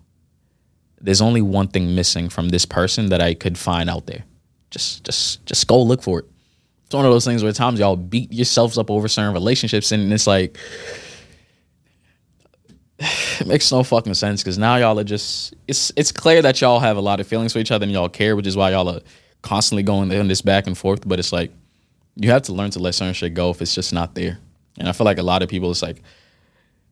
there's 1.01 1.21
only 1.21 1.43
one 1.43 1.69
thing 1.69 1.95
missing 1.95 2.29
from 2.29 2.49
this 2.49 2.65
person 2.65 3.11
that 3.11 3.21
I 3.21 3.35
could 3.35 3.57
find 3.57 3.89
out 3.89 4.07
there. 4.07 4.25
Just 4.71 5.05
just 5.05 5.45
just 5.47 5.67
go 5.67 5.81
look 5.81 6.03
for 6.03 6.21
it 6.21 6.25
it's 6.91 6.95
one 6.97 7.05
of 7.07 7.13
those 7.13 7.25
things 7.25 7.45
where 7.45 7.53
times 7.53 7.79
y'all 7.79 7.95
beat 7.95 8.33
yourselves 8.33 8.77
up 8.77 8.91
over 8.91 9.07
certain 9.07 9.33
relationships 9.33 9.93
and 9.93 10.13
it's 10.13 10.27
like 10.27 10.59
it 12.99 13.47
makes 13.47 13.71
no 13.71 13.85
fucking 13.85 14.15
sense 14.15 14.43
because 14.43 14.59
now 14.59 14.75
y'all 14.75 14.99
are 14.99 15.05
just 15.05 15.55
it's 15.69 15.93
it's 15.95 16.11
clear 16.11 16.43
that 16.43 16.61
y'all 16.61 16.81
have 16.81 16.97
a 16.97 17.01
lot 17.01 17.21
of 17.21 17.29
feelings 17.29 17.53
for 17.53 17.61
each 17.61 17.71
other 17.71 17.85
and 17.85 17.93
y'all 17.93 18.09
care, 18.09 18.35
which 18.35 18.49
is 18.49 18.57
why 18.57 18.73
y'all 18.73 18.89
are 18.89 19.03
constantly 19.43 19.85
going 19.85 20.11
in 20.11 20.27
this 20.27 20.43
back 20.43 20.67
and 20.67 20.77
forth. 20.77 21.07
But 21.07 21.21
it's 21.21 21.33
like 21.33 21.53
you 22.17 22.29
have 22.33 22.43
to 22.43 22.53
learn 22.53 22.73
to 22.73 22.81
let 22.81 22.97
certain 22.97 23.15
shit 23.15 23.35
go 23.35 23.51
if 23.51 23.63
it's 23.63 23.73
just 23.73 23.93
not 23.93 24.17
there. 24.17 24.41
And 24.77 24.89
I 24.89 24.93
feel 24.93 25.05
like 25.05 25.19
a 25.19 25.23
lot 25.23 25.45
of 25.45 25.49
people, 25.49 25.71
it's 25.71 25.83
like 25.83 26.03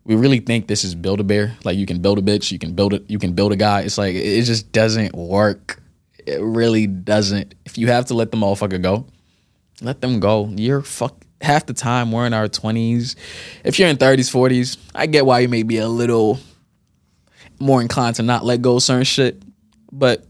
we 0.05 0.15
really 0.15 0.39
think 0.39 0.69
this 0.69 0.85
is 0.85 0.95
build 0.95 1.19
a 1.19 1.25
bear. 1.25 1.57
Like 1.65 1.77
you 1.77 1.87
can 1.87 2.01
build 2.01 2.21
a 2.21 2.23
bitch, 2.23 2.53
you 2.53 2.61
can 2.61 2.73
build 2.73 2.95
it, 2.95 3.11
you 3.11 3.19
can 3.19 3.33
build 3.33 3.51
a 3.51 3.57
guy. 3.57 3.81
It's 3.81 3.99
like 3.99 4.15
it 4.15 4.43
just 4.43 4.71
doesn't 4.71 5.13
work. 5.17 5.83
It 6.25 6.41
really 6.41 6.87
doesn't. 6.87 7.57
If 7.65 7.79
you 7.79 7.89
have 7.89 8.05
to 8.05 8.15
let 8.15 8.31
the 8.31 8.37
motherfucker 8.37 8.81
go, 8.81 9.05
let 9.81 10.01
them 10.01 10.21
go. 10.21 10.49
You're 10.57 10.83
fuck 10.83 11.17
half 11.41 11.67
the 11.67 11.75
time 11.75 12.11
we're 12.13 12.27
in 12.27 12.35
our 12.35 12.49
20s. 12.49 13.15
If 13.65 13.79
you're 13.79 13.89
in 13.89 13.97
30s, 13.97 14.33
40s, 14.33 14.77
I 14.95 15.07
get 15.07 15.25
why 15.25 15.41
you 15.41 15.49
may 15.49 15.63
be 15.63 15.79
a 15.79 15.89
little 15.89 16.39
more 17.61 17.81
inclined 17.81 18.17
to 18.17 18.23
not 18.23 18.45
let 18.45 18.63
go 18.63 18.79
certain 18.79 19.05
shit, 19.05 19.43
but 19.93 20.27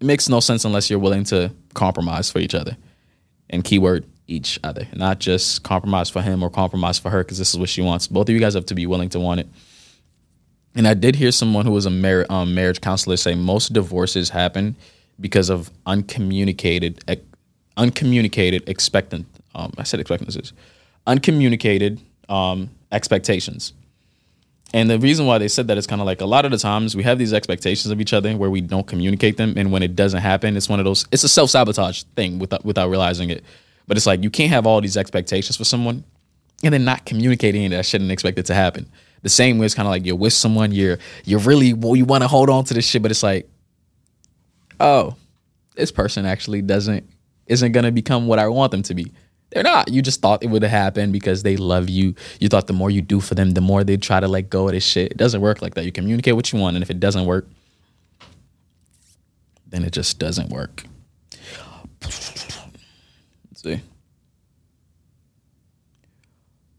it 0.00 0.04
makes 0.04 0.28
no 0.28 0.40
sense 0.40 0.64
unless 0.64 0.90
you're 0.90 0.98
willing 0.98 1.24
to 1.24 1.52
compromise 1.74 2.30
for 2.30 2.38
each 2.38 2.54
other. 2.54 2.76
And 3.48 3.62
keyword 3.62 4.04
each 4.26 4.58
other, 4.64 4.88
not 4.94 5.20
just 5.20 5.62
compromise 5.62 6.10
for 6.10 6.20
him 6.20 6.42
or 6.42 6.50
compromise 6.50 6.98
for 6.98 7.10
her 7.10 7.22
because 7.22 7.38
this 7.38 7.54
is 7.54 7.60
what 7.60 7.68
she 7.68 7.80
wants. 7.80 8.08
Both 8.08 8.28
of 8.28 8.34
you 8.34 8.40
guys 8.40 8.54
have 8.54 8.66
to 8.66 8.74
be 8.74 8.86
willing 8.86 9.08
to 9.10 9.20
want 9.20 9.40
it. 9.40 9.48
And 10.74 10.86
I 10.86 10.94
did 10.94 11.14
hear 11.14 11.30
someone 11.30 11.64
who 11.64 11.72
was 11.72 11.86
a 11.86 11.90
mar- 11.90 12.26
um, 12.28 12.54
marriage 12.54 12.80
counselor 12.80 13.16
say 13.16 13.34
most 13.34 13.72
divorces 13.72 14.30
happen 14.30 14.76
because 15.18 15.48
of 15.48 15.70
uncommunicated 15.86 17.02
uncommunicated 17.76 18.68
expectant. 18.68 19.26
Um, 19.54 19.72
I 19.78 19.84
said 19.84 20.00
expectancies, 20.00 20.52
uncommunicated 21.06 22.00
um, 22.28 22.70
expectations. 22.92 23.72
And 24.74 24.90
the 24.90 24.98
reason 24.98 25.26
why 25.26 25.38
they 25.38 25.48
said 25.48 25.68
that 25.68 25.78
is 25.78 25.86
kind 25.86 26.00
of 26.00 26.06
like 26.06 26.20
a 26.20 26.26
lot 26.26 26.44
of 26.44 26.50
the 26.50 26.58
times 26.58 26.96
we 26.96 27.04
have 27.04 27.18
these 27.18 27.32
expectations 27.32 27.90
of 27.90 28.00
each 28.00 28.12
other 28.12 28.36
where 28.36 28.50
we 28.50 28.60
don't 28.60 28.86
communicate 28.86 29.36
them, 29.36 29.54
and 29.56 29.70
when 29.70 29.82
it 29.82 29.94
doesn't 29.94 30.20
happen, 30.20 30.56
it's 30.56 30.68
one 30.68 30.80
of 30.80 30.84
those. 30.84 31.06
It's 31.12 31.24
a 31.24 31.28
self 31.28 31.50
sabotage 31.50 32.02
thing 32.14 32.38
without 32.38 32.64
without 32.64 32.90
realizing 32.90 33.30
it. 33.30 33.44
But 33.86 33.96
it's 33.96 34.06
like 34.06 34.22
you 34.22 34.30
can't 34.30 34.50
have 34.50 34.66
all 34.66 34.80
these 34.80 34.96
expectations 34.96 35.56
for 35.56 35.64
someone 35.64 36.04
and 36.64 36.74
then 36.74 36.84
not 36.84 37.04
communicating 37.04 37.70
that 37.70 37.86
shouldn't 37.86 38.10
expect 38.10 38.38
it 38.38 38.46
to 38.46 38.54
happen. 38.54 38.90
The 39.22 39.28
same 39.28 39.58
way 39.58 39.66
it's 39.66 39.74
kind 39.74 39.86
of 39.86 39.90
like 39.90 40.04
you're 40.04 40.16
with 40.16 40.32
someone, 40.32 40.72
you're 40.72 40.98
you're 41.24 41.40
really 41.40 41.72
well, 41.72 41.94
you 41.94 42.04
want 42.04 42.22
to 42.22 42.28
hold 42.28 42.50
on 42.50 42.64
to 42.64 42.74
this 42.74 42.86
shit, 42.86 43.02
but 43.02 43.10
it's 43.10 43.22
like, 43.22 43.48
oh, 44.80 45.16
this 45.76 45.92
person 45.92 46.26
actually 46.26 46.62
doesn't 46.62 47.08
isn't 47.46 47.72
going 47.72 47.84
to 47.84 47.92
become 47.92 48.26
what 48.26 48.38
I 48.38 48.48
want 48.48 48.70
them 48.72 48.82
to 48.84 48.94
be. 48.94 49.12
They're 49.50 49.62
not. 49.62 49.92
You 49.92 50.02
just 50.02 50.20
thought 50.20 50.42
it 50.42 50.48
would 50.48 50.62
happen 50.62 51.12
because 51.12 51.42
they 51.42 51.56
love 51.56 51.88
you. 51.88 52.14
You 52.40 52.48
thought 52.48 52.66
the 52.66 52.72
more 52.72 52.90
you 52.90 53.00
do 53.00 53.20
for 53.20 53.34
them, 53.34 53.52
the 53.52 53.60
more 53.60 53.84
they 53.84 53.96
try 53.96 54.18
to 54.20 54.28
let 54.28 54.50
go 54.50 54.66
of 54.66 54.72
this 54.72 54.84
shit. 54.84 55.12
It 55.12 55.16
doesn't 55.16 55.40
work 55.40 55.62
like 55.62 55.74
that. 55.74 55.84
You 55.84 55.92
communicate 55.92 56.34
what 56.34 56.52
you 56.52 56.58
want, 56.58 56.76
and 56.76 56.82
if 56.82 56.90
it 56.90 56.98
doesn't 56.98 57.26
work, 57.26 57.46
then 59.68 59.84
it 59.84 59.92
just 59.92 60.18
doesn't 60.18 60.50
work. 60.50 60.84
Let's 62.02 63.62
see. 63.62 63.80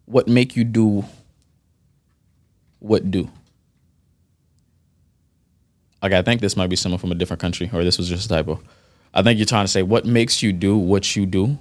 What 0.05 0.28
make 0.28 0.55
you 0.55 0.63
do 0.63 1.05
what 2.80 3.09
do? 3.09 3.30
Okay, 6.03 6.18
I 6.18 6.22
think 6.22 6.41
this 6.41 6.55
might 6.55 6.68
be 6.68 6.76
someone 6.76 6.99
from 6.99 7.11
a 7.11 7.15
different 7.15 7.41
country, 7.41 7.70
or 7.74 7.84
this 7.84 7.97
was 7.97 8.07
just 8.07 8.26
a 8.26 8.30
typo. 8.30 8.61
I 9.13 9.23
think 9.23 9.39
you're 9.39 9.45
trying 9.45 9.65
to 9.65 9.71
say 9.71 9.83
what 9.83 10.05
makes 10.05 10.43
you 10.43 10.53
do 10.53 10.77
what 10.77 11.15
you 11.15 11.25
do, 11.25 11.57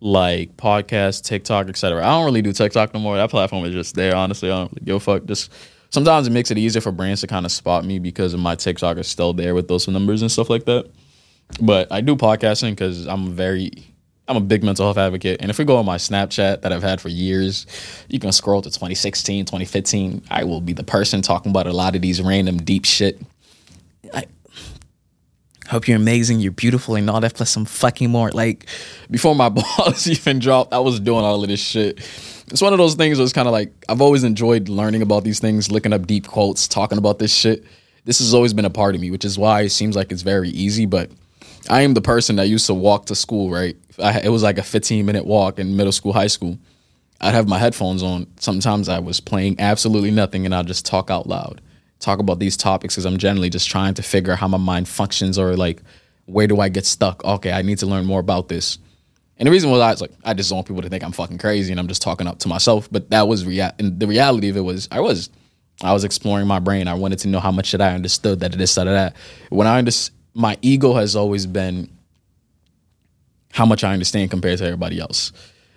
like 0.00 0.56
podcast, 0.56 1.24
TikTok, 1.24 1.68
etc. 1.68 2.02
I 2.02 2.10
don't 2.10 2.24
really 2.24 2.42
do 2.42 2.52
TikTok 2.52 2.94
no 2.94 3.00
more. 3.00 3.16
That 3.16 3.30
platform 3.30 3.64
is 3.64 3.72
just 3.72 3.94
there. 3.94 4.14
Honestly, 4.14 4.50
I 4.50 4.58
don't 4.58 4.72
really 4.72 4.84
give 4.84 4.96
a 4.96 5.00
fuck. 5.00 5.24
Just 5.24 5.52
sometimes 5.90 6.26
it 6.26 6.30
makes 6.30 6.50
it 6.50 6.58
easier 6.58 6.80
for 6.80 6.92
brands 6.92 7.20
to 7.20 7.26
kind 7.26 7.44
of 7.44 7.52
spot 7.52 7.84
me 7.84 7.98
because 7.98 8.34
of 8.34 8.40
my 8.40 8.54
TikTok 8.54 8.96
is 8.96 9.08
still 9.08 9.32
there 9.32 9.54
with 9.54 9.68
those 9.68 9.86
numbers 9.88 10.22
and 10.22 10.30
stuff 10.30 10.48
like 10.50 10.64
that. 10.64 10.90
But 11.60 11.90
I 11.90 12.00
do 12.00 12.16
podcasting 12.16 12.70
because 12.70 13.06
I'm 13.06 13.32
very, 13.32 13.72
I'm 14.28 14.36
a 14.36 14.40
big 14.40 14.62
mental 14.62 14.86
health 14.86 14.98
advocate. 14.98 15.38
And 15.40 15.50
if 15.50 15.58
we 15.58 15.64
go 15.64 15.76
on 15.76 15.84
my 15.84 15.96
Snapchat 15.96 16.62
that 16.62 16.72
I've 16.72 16.82
had 16.82 17.00
for 17.00 17.08
years, 17.08 17.66
you 18.08 18.20
can 18.20 18.30
scroll 18.32 18.62
to 18.62 18.70
2016, 18.70 19.46
2015. 19.46 20.22
I 20.30 20.44
will 20.44 20.60
be 20.60 20.72
the 20.72 20.84
person 20.84 21.22
talking 21.22 21.50
about 21.50 21.66
a 21.66 21.72
lot 21.72 21.96
of 21.96 22.02
these 22.02 22.22
random 22.22 22.58
deep 22.58 22.84
shit. 22.84 23.20
I 24.14 24.26
hope 25.70 25.86
you're 25.86 25.96
amazing, 25.96 26.40
you're 26.40 26.52
beautiful, 26.52 26.96
and 26.96 27.08
all 27.08 27.20
that 27.20 27.34
plus 27.34 27.50
some 27.50 27.64
fucking 27.64 28.10
more. 28.10 28.30
Like 28.30 28.66
before 29.10 29.34
my 29.34 29.48
balls 29.78 30.06
even 30.08 30.38
dropped, 30.38 30.72
I 30.72 30.78
was 30.78 31.00
doing 31.00 31.24
all 31.24 31.42
of 31.42 31.48
this 31.48 31.60
shit. 31.60 31.98
It's 32.50 32.60
one 32.60 32.72
of 32.72 32.78
those 32.78 32.96
things 32.96 33.18
it's 33.18 33.32
kind 33.32 33.46
of 33.46 33.52
like 33.52 33.72
I've 33.88 34.00
always 34.00 34.24
enjoyed 34.24 34.68
learning 34.68 35.02
about 35.02 35.24
these 35.24 35.38
things, 35.38 35.70
looking 35.70 35.92
up 35.92 36.06
deep 36.06 36.26
quotes, 36.26 36.66
talking 36.66 36.98
about 36.98 37.18
this 37.18 37.32
shit. 37.32 37.64
This 38.04 38.18
has 38.18 38.34
always 38.34 38.52
been 38.52 38.64
a 38.64 38.70
part 38.70 38.94
of 38.94 39.00
me, 39.00 39.10
which 39.10 39.24
is 39.24 39.38
why 39.38 39.62
it 39.62 39.70
seems 39.70 39.94
like 39.94 40.10
it's 40.10 40.22
very 40.22 40.48
easy, 40.48 40.86
but 40.86 41.10
I 41.68 41.82
am 41.82 41.94
the 41.94 42.00
person 42.00 42.36
that 42.36 42.48
used 42.48 42.66
to 42.66 42.74
walk 42.74 43.06
to 43.06 43.14
school, 43.14 43.50
right? 43.50 43.76
I, 43.98 44.20
it 44.20 44.30
was 44.30 44.42
like 44.42 44.58
a 44.58 44.62
15 44.62 45.04
minute 45.04 45.26
walk 45.26 45.58
in 45.58 45.76
middle 45.76 45.92
school, 45.92 46.12
high 46.12 46.26
school. 46.26 46.58
I'd 47.20 47.34
have 47.34 47.46
my 47.46 47.58
headphones 47.58 48.02
on. 48.02 48.26
Sometimes 48.38 48.88
I 48.88 48.98
was 48.98 49.20
playing 49.20 49.56
absolutely 49.60 50.10
nothing 50.10 50.46
and 50.46 50.54
I'd 50.54 50.66
just 50.66 50.86
talk 50.86 51.10
out 51.10 51.26
loud, 51.26 51.60
talk 52.00 52.18
about 52.18 52.38
these 52.38 52.56
topics 52.56 52.94
because 52.94 53.04
I'm 53.06 53.18
generally 53.18 53.50
just 53.50 53.68
trying 53.68 53.94
to 53.94 54.02
figure 54.02 54.32
out 54.32 54.38
how 54.38 54.48
my 54.48 54.58
mind 54.58 54.88
functions 54.88 55.38
or 55.38 55.56
like, 55.56 55.82
where 56.26 56.46
do 56.46 56.60
I 56.60 56.68
get 56.68 56.86
stuck? 56.86 57.24
Okay, 57.24 57.52
I 57.52 57.62
need 57.62 57.78
to 57.78 57.86
learn 57.86 58.06
more 58.06 58.20
about 58.20 58.48
this. 58.48 58.78
And 59.38 59.46
the 59.46 59.50
reason 59.50 59.70
was 59.70 59.80
I 59.80 59.90
was 59.90 60.00
like, 60.00 60.12
I 60.24 60.34
just 60.34 60.50
don't 60.50 60.56
want 60.56 60.68
people 60.68 60.82
to 60.82 60.88
think 60.88 61.02
I'm 61.02 61.12
fucking 61.12 61.38
crazy 61.38 61.72
and 61.72 61.80
I'm 61.80 61.88
just 61.88 62.02
talking 62.02 62.26
up 62.26 62.40
to 62.40 62.48
myself. 62.48 62.88
But 62.90 63.10
that 63.10 63.26
was 63.26 63.46
rea- 63.46 63.72
and 63.78 63.98
the 63.98 64.06
reality 64.06 64.48
of 64.48 64.56
it 64.56 64.60
was 64.60 64.88
I 64.90 65.00
was 65.00 65.30
I 65.82 65.92
was 65.92 66.04
exploring 66.04 66.46
my 66.46 66.58
brain. 66.58 66.88
I 66.88 66.94
wanted 66.94 67.20
to 67.20 67.28
know 67.28 67.40
how 67.40 67.50
much 67.50 67.72
that 67.72 67.80
I 67.80 67.94
understood 67.94 68.40
that 68.40 68.52
this, 68.52 68.74
that, 68.74 68.84
that. 68.84 69.16
When 69.48 69.66
I 69.66 69.78
understood 69.78 70.14
my 70.34 70.58
ego 70.62 70.94
has 70.94 71.16
always 71.16 71.46
been 71.46 71.88
how 73.52 73.66
much 73.66 73.82
I 73.82 73.92
understand 73.92 74.30
compared 74.30 74.58
to 74.58 74.64
everybody 74.64 75.00
else. 75.00 75.32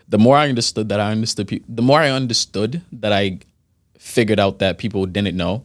The 0.08 0.18
more 0.18 0.38
I 0.38 0.48
understood 0.50 0.90
that 0.90 1.00
I 1.00 1.12
understood, 1.12 1.48
pe- 1.48 1.62
the 1.68 1.82
more 1.82 2.00
I 2.00 2.10
understood 2.10 2.82
that 2.92 3.12
I 3.12 3.40
figured 3.98 4.40
out 4.40 4.60
that 4.60 4.78
people 4.78 5.06
didn't 5.06 5.36
know, 5.36 5.64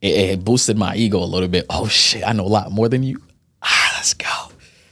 it, 0.00 0.30
it, 0.30 0.44
boosted 0.44 0.78
my 0.78 0.94
ego 0.94 1.18
a 1.18 1.24
little 1.24 1.48
bit. 1.48 1.66
Oh 1.68 1.86
shit, 1.86 2.26
I 2.26 2.32
know 2.32 2.44
a 2.44 2.48
lot 2.48 2.72
more 2.72 2.88
than 2.88 3.02
you. 3.02 3.20
Ah, 3.62 3.92
let's 3.96 4.14
go. 4.14 4.26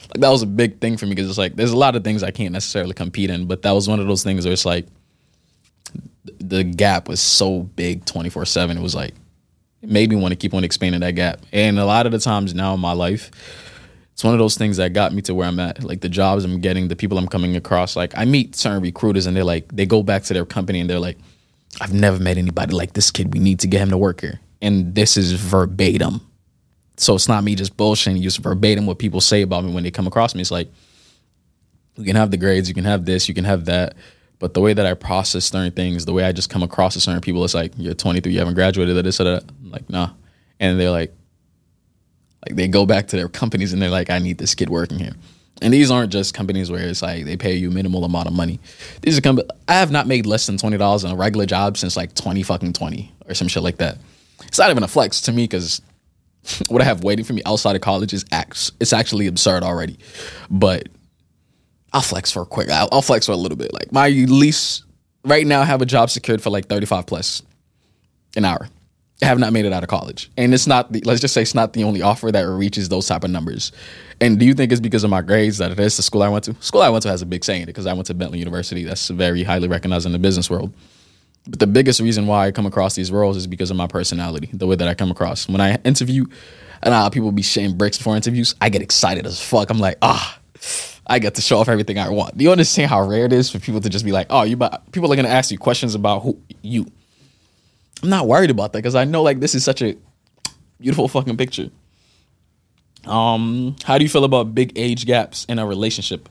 Like 0.09 0.21
that 0.21 0.29
was 0.29 0.41
a 0.41 0.47
big 0.47 0.79
thing 0.79 0.97
for 0.97 1.05
me 1.05 1.15
because 1.15 1.29
it's 1.29 1.37
like 1.37 1.55
there's 1.55 1.71
a 1.71 1.77
lot 1.77 1.95
of 1.95 2.03
things 2.03 2.23
I 2.23 2.31
can't 2.31 2.53
necessarily 2.53 2.93
compete 2.93 3.29
in, 3.29 3.45
but 3.45 3.61
that 3.63 3.71
was 3.71 3.87
one 3.87 3.99
of 3.99 4.07
those 4.07 4.23
things 4.23 4.45
where 4.45 4.53
it's 4.53 4.65
like 4.65 4.85
the 6.39 6.63
gap 6.63 7.07
was 7.07 7.19
so 7.19 7.61
big 7.61 8.05
24 8.05 8.45
7. 8.45 8.77
It 8.77 8.81
was 8.81 8.95
like 8.95 9.13
it 9.81 9.89
made 9.89 10.09
me 10.09 10.15
want 10.15 10.31
to 10.31 10.35
keep 10.35 10.53
on 10.53 10.63
expanding 10.63 11.01
that 11.01 11.11
gap. 11.11 11.41
And 11.51 11.79
a 11.79 11.85
lot 11.85 12.05
of 12.05 12.11
the 12.11 12.19
times 12.19 12.53
now 12.53 12.73
in 12.73 12.79
my 12.79 12.91
life, 12.91 13.31
it's 14.13 14.23
one 14.23 14.33
of 14.33 14.39
those 14.39 14.57
things 14.57 14.77
that 14.77 14.93
got 14.93 15.13
me 15.13 15.21
to 15.23 15.33
where 15.33 15.47
I'm 15.47 15.59
at. 15.59 15.83
Like 15.83 16.01
the 16.01 16.09
jobs 16.09 16.43
I'm 16.43 16.59
getting, 16.59 16.87
the 16.87 16.95
people 16.95 17.17
I'm 17.17 17.27
coming 17.27 17.55
across. 17.55 17.95
Like 17.95 18.17
I 18.17 18.25
meet 18.25 18.55
certain 18.55 18.81
recruiters 18.81 19.25
and 19.25 19.35
they're 19.35 19.43
like, 19.43 19.73
they 19.73 19.85
go 19.85 20.03
back 20.03 20.23
to 20.23 20.33
their 20.33 20.45
company 20.45 20.79
and 20.79 20.89
they're 20.89 20.99
like, 20.99 21.17
I've 21.79 21.93
never 21.93 22.19
met 22.19 22.37
anybody 22.37 22.73
like 22.73 22.93
this 22.93 23.11
kid. 23.11 23.33
We 23.33 23.39
need 23.39 23.59
to 23.61 23.67
get 23.67 23.81
him 23.81 23.91
to 23.91 23.97
work 23.97 24.21
here. 24.21 24.39
And 24.61 24.93
this 24.93 25.17
is 25.17 25.31
verbatim. 25.33 26.21
So 26.97 27.15
it's 27.15 27.29
not 27.29 27.43
me 27.43 27.55
just 27.55 27.77
bullshitting, 27.77 28.21
just 28.21 28.39
verbatim 28.39 28.85
what 28.85 28.99
people 28.99 29.21
say 29.21 29.41
about 29.41 29.63
me 29.63 29.73
when 29.73 29.83
they 29.83 29.91
come 29.91 30.07
across 30.07 30.35
me. 30.35 30.41
It's 30.41 30.51
like, 30.51 30.69
you 31.95 32.05
can 32.05 32.15
have 32.15 32.31
the 32.31 32.37
grades, 32.37 32.67
you 32.67 32.75
can 32.75 32.85
have 32.85 33.05
this, 33.05 33.27
you 33.27 33.33
can 33.33 33.45
have 33.45 33.65
that. 33.65 33.95
But 34.39 34.53
the 34.53 34.61
way 34.61 34.73
that 34.73 34.85
I 34.85 34.93
process 34.93 35.45
certain 35.45 35.71
things, 35.71 36.05
the 36.05 36.13
way 36.13 36.23
I 36.23 36.31
just 36.31 36.49
come 36.49 36.63
across 36.63 36.93
to 36.93 37.01
certain 37.01 37.21
people, 37.21 37.43
it's 37.43 37.53
like 37.53 37.73
you're 37.77 37.93
23, 37.93 38.31
you 38.31 38.39
haven't 38.39 38.53
graduated, 38.53 38.95
that 38.95 39.03
this 39.03 39.19
or 39.19 39.25
that. 39.25 39.43
I'm 39.43 39.71
like, 39.71 39.89
nah. 39.89 40.11
And 40.59 40.79
they're 40.79 40.91
like, 40.91 41.13
like 42.45 42.55
they 42.55 42.67
go 42.67 42.85
back 42.85 43.07
to 43.07 43.17
their 43.17 43.27
companies 43.27 43.73
and 43.73 43.81
they're 43.81 43.89
like, 43.89 44.09
I 44.09 44.19
need 44.19 44.37
this 44.37 44.55
kid 44.55 44.69
working 44.69 44.99
here. 44.99 45.13
And 45.61 45.73
these 45.73 45.91
aren't 45.91 46.11
just 46.11 46.33
companies 46.33 46.71
where 46.71 46.87
it's 46.87 47.01
like 47.01 47.25
they 47.25 47.35
pay 47.35 47.55
you 47.55 47.69
minimal 47.69 48.05
amount 48.05 48.27
of 48.27 48.33
money. 48.33 48.61
These 49.01 49.17
are 49.17 49.21
companies. 49.21 49.51
I 49.67 49.73
have 49.73 49.91
not 49.91 50.07
made 50.07 50.25
less 50.25 50.45
than 50.45 50.57
twenty 50.57 50.77
dollars 50.77 51.03
in 51.03 51.11
a 51.11 51.15
regular 51.15 51.45
job 51.45 51.77
since 51.77 51.97
like 51.97 52.15
twenty 52.15 52.43
fucking 52.43 52.73
twenty 52.73 53.13
or 53.27 53.33
some 53.33 53.49
shit 53.49 53.61
like 53.61 53.77
that. 53.77 53.97
It's 54.47 54.57
not 54.57 54.69
even 54.69 54.83
a 54.83 54.87
flex 54.87 55.21
to 55.21 55.31
me 55.31 55.43
because 55.43 55.81
what 56.67 56.81
I 56.81 56.85
have 56.85 57.03
waiting 57.03 57.25
for 57.25 57.33
me 57.33 57.41
outside 57.45 57.75
of 57.75 57.81
college 57.81 58.13
is 58.13 58.25
acts. 58.31 58.71
It's 58.79 58.93
actually 58.93 59.27
absurd 59.27 59.63
already. 59.63 59.97
But 60.49 60.89
I'll 61.93 62.01
flex 62.01 62.31
for 62.31 62.43
a 62.43 62.45
quick. 62.45 62.69
I'll, 62.69 62.89
I'll 62.91 63.01
flex 63.01 63.25
for 63.25 63.31
a 63.31 63.37
little 63.37 63.57
bit. 63.57 63.73
Like 63.73 63.91
my 63.91 64.09
lease 64.09 64.83
right 65.25 65.45
now, 65.45 65.61
I 65.61 65.65
have 65.65 65.81
a 65.81 65.85
job 65.85 66.09
secured 66.09 66.41
for 66.41 66.49
like 66.49 66.67
thirty 66.67 66.85
five 66.85 67.05
plus 67.05 67.41
an 68.35 68.45
hour. 68.45 68.67
I 69.21 69.25
have 69.25 69.39
not 69.39 69.51
made 69.51 69.65
it 69.65 69.73
out 69.73 69.83
of 69.83 69.89
college, 69.89 70.31
and 70.37 70.53
it's 70.53 70.65
not. 70.65 70.91
The, 70.93 71.01
let's 71.01 71.19
just 71.19 71.33
say 71.33 71.41
it's 71.41 71.55
not 71.55 71.73
the 71.73 71.83
only 71.83 72.01
offer 72.01 72.31
that 72.31 72.41
reaches 72.43 72.87
those 72.87 73.07
type 73.07 73.23
of 73.23 73.31
numbers. 73.31 73.71
And 74.21 74.39
do 74.39 74.45
you 74.45 74.53
think 74.53 74.71
it's 74.71 74.79
because 74.79 75.03
of 75.03 75.09
my 75.09 75.21
grades 75.21 75.57
that 75.57 75.71
it 75.71 75.79
is 75.79 75.97
the 75.97 76.03
school 76.03 76.23
I 76.23 76.29
went 76.29 76.45
to? 76.45 76.55
School 76.61 76.81
I 76.81 76.89
went 76.89 77.03
to 77.03 77.09
has 77.09 77.21
a 77.21 77.25
big 77.25 77.43
saying 77.43 77.65
because 77.65 77.85
I 77.85 77.93
went 77.93 78.05
to 78.07 78.13
Bentley 78.13 78.39
University. 78.39 78.83
That's 78.83 79.09
very 79.09 79.43
highly 79.43 79.67
recognized 79.67 80.05
in 80.05 80.13
the 80.13 80.19
business 80.19 80.49
world. 80.49 80.73
But 81.49 81.59
the 81.59 81.67
biggest 81.67 81.99
reason 81.99 82.27
why 82.27 82.45
I 82.47 82.51
come 82.51 82.67
across 82.67 82.93
these 82.95 83.11
roles 83.11 83.35
is 83.35 83.47
because 83.47 83.71
of 83.71 83.77
my 83.77 83.87
personality, 83.87 84.51
the 84.53 84.67
way 84.67 84.75
that 84.75 84.87
I 84.87 84.93
come 84.93 85.09
across. 85.09 85.49
When 85.49 85.59
I 85.59 85.75
interview, 85.83 86.25
and 86.83 86.93
uh, 86.93 87.09
people 87.09 87.31
be 87.31 87.41
shitting 87.41 87.75
bricks 87.75 87.97
before 87.97 88.15
interviews, 88.15 88.53
I 88.61 88.69
get 88.69 88.83
excited 88.83 89.25
as 89.25 89.41
fuck. 89.41 89.71
I'm 89.71 89.79
like, 89.79 89.97
ah, 90.03 90.39
I 91.07 91.17
get 91.17 91.35
to 91.35 91.41
show 91.41 91.57
off 91.57 91.67
everything 91.67 91.97
I 91.97 92.09
want. 92.09 92.37
Do 92.37 92.43
you 92.43 92.51
understand 92.51 92.91
how 92.91 93.01
rare 93.01 93.25
it 93.25 93.33
is 93.33 93.49
for 93.49 93.57
people 93.57 93.81
to 93.81 93.89
just 93.89 94.05
be 94.05 94.11
like, 94.11 94.27
oh, 94.29 94.43
you? 94.43 94.57
But 94.57 94.91
people 94.91 95.11
are 95.11 95.15
gonna 95.15 95.29
ask 95.29 95.49
you 95.49 95.57
questions 95.57 95.95
about 95.95 96.21
who 96.21 96.39
you. 96.61 96.85
I'm 98.03 98.09
not 98.09 98.27
worried 98.27 98.51
about 98.51 98.73
that 98.73 98.79
because 98.79 98.95
I 98.95 99.05
know 99.05 99.23
like 99.23 99.39
this 99.39 99.55
is 99.55 99.63
such 99.63 99.81
a 99.81 99.97
beautiful 100.79 101.07
fucking 101.07 101.35
picture. 101.35 101.71
Um, 103.05 103.75
how 103.83 103.97
do 103.97 104.03
you 104.03 104.09
feel 104.09 104.23
about 104.23 104.53
big 104.53 104.73
age 104.75 105.07
gaps 105.07 105.45
in 105.49 105.57
a 105.57 105.65
relationship? 105.65 106.29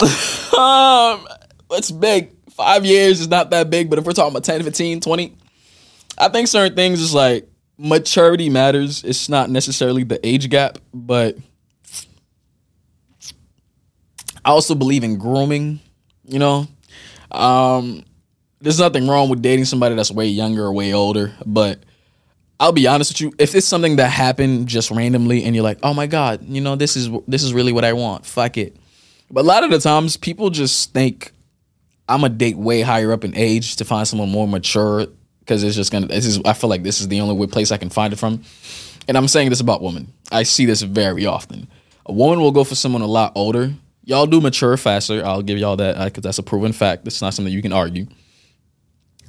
um, 0.56 1.26
it's 1.72 1.90
big. 1.90 2.33
Five 2.56 2.84
years 2.84 3.20
is 3.20 3.28
not 3.28 3.50
that 3.50 3.68
big, 3.68 3.90
but 3.90 3.98
if 3.98 4.04
we're 4.04 4.12
talking 4.12 4.30
about 4.30 4.44
10, 4.44 4.62
15, 4.62 5.00
20, 5.00 5.36
I 6.16 6.28
think 6.28 6.46
certain 6.46 6.76
things 6.76 7.00
is 7.00 7.12
like 7.12 7.48
maturity 7.76 8.48
matters. 8.48 9.02
It's 9.02 9.28
not 9.28 9.50
necessarily 9.50 10.04
the 10.04 10.24
age 10.24 10.48
gap, 10.48 10.78
but 10.92 11.36
I 14.44 14.50
also 14.50 14.76
believe 14.76 15.02
in 15.02 15.18
grooming. 15.18 15.80
You 16.26 16.38
know, 16.38 16.68
um, 17.32 18.04
there's 18.60 18.78
nothing 18.78 19.08
wrong 19.08 19.28
with 19.28 19.42
dating 19.42 19.64
somebody 19.64 19.96
that's 19.96 20.12
way 20.12 20.26
younger 20.26 20.64
or 20.64 20.72
way 20.72 20.94
older, 20.94 21.34
but 21.44 21.80
I'll 22.60 22.70
be 22.70 22.86
honest 22.86 23.12
with 23.12 23.20
you. 23.20 23.34
If 23.36 23.56
it's 23.56 23.66
something 23.66 23.96
that 23.96 24.10
happened 24.10 24.68
just 24.68 24.92
randomly 24.92 25.42
and 25.42 25.56
you're 25.56 25.64
like, 25.64 25.80
oh 25.82 25.92
my 25.92 26.06
god, 26.06 26.44
you 26.46 26.60
know, 26.60 26.76
this 26.76 26.96
is 26.96 27.10
this 27.26 27.42
is 27.42 27.52
really 27.52 27.72
what 27.72 27.84
I 27.84 27.94
want. 27.94 28.24
Fuck 28.24 28.58
it. 28.58 28.76
But 29.28 29.40
a 29.40 29.48
lot 29.48 29.64
of 29.64 29.72
the 29.72 29.80
times, 29.80 30.16
people 30.16 30.50
just 30.50 30.92
think 30.92 31.32
I'm 32.08 32.24
a 32.24 32.28
date 32.28 32.56
way 32.56 32.82
higher 32.82 33.12
up 33.12 33.24
in 33.24 33.34
age 33.36 33.76
to 33.76 33.84
find 33.84 34.06
someone 34.06 34.30
more 34.30 34.46
mature 34.46 35.06
because 35.40 35.62
it's 35.62 35.76
just 35.76 35.92
gonna. 35.92 36.06
This 36.06 36.26
is 36.26 36.40
I 36.44 36.52
feel 36.52 36.70
like 36.70 36.82
this 36.82 37.00
is 37.00 37.08
the 37.08 37.20
only 37.20 37.46
place 37.46 37.72
I 37.72 37.76
can 37.76 37.90
find 37.90 38.12
it 38.12 38.16
from. 38.16 38.42
And 39.06 39.16
I'm 39.16 39.28
saying 39.28 39.50
this 39.50 39.60
about 39.60 39.82
women. 39.82 40.12
I 40.32 40.44
see 40.44 40.64
this 40.64 40.82
very 40.82 41.26
often. 41.26 41.68
A 42.06 42.12
woman 42.12 42.40
will 42.40 42.52
go 42.52 42.64
for 42.64 42.74
someone 42.74 43.02
a 43.02 43.06
lot 43.06 43.32
older 43.34 43.74
y'all 44.04 44.26
do 44.26 44.40
mature 44.40 44.76
faster. 44.76 45.24
I'll 45.24 45.42
give 45.42 45.58
y'all 45.58 45.76
that 45.76 45.96
uh, 45.96 46.04
because 46.06 46.22
that's 46.22 46.38
a 46.38 46.42
proven 46.42 46.72
fact. 46.72 47.06
It's 47.06 47.22
not 47.22 47.34
something 47.34 47.52
you 47.52 47.62
can 47.62 47.72
argue. 47.72 48.06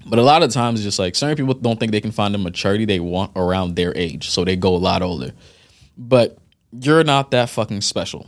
But 0.08 0.20
a 0.20 0.22
lot 0.22 0.44
of 0.44 0.52
times, 0.52 0.80
it's 0.80 0.86
just 0.86 1.00
like 1.00 1.16
certain 1.16 1.36
people 1.36 1.56
don't 1.56 1.80
think 1.80 1.92
they 1.92 2.02
can 2.02 2.12
find 2.12 2.34
the 2.34 2.38
maturity 2.38 2.86
they 2.86 3.00
want 3.00 3.32
around 3.36 3.76
their 3.76 3.96
age, 3.98 4.30
so 4.30 4.46
they 4.46 4.56
go 4.56 4.76
a 4.76 4.78
lot 4.78 5.02
older. 5.02 5.32
But 5.98 6.38
you're 6.72 7.04
not 7.04 7.32
that 7.32 7.50
fucking 7.50 7.82
special. 7.82 8.28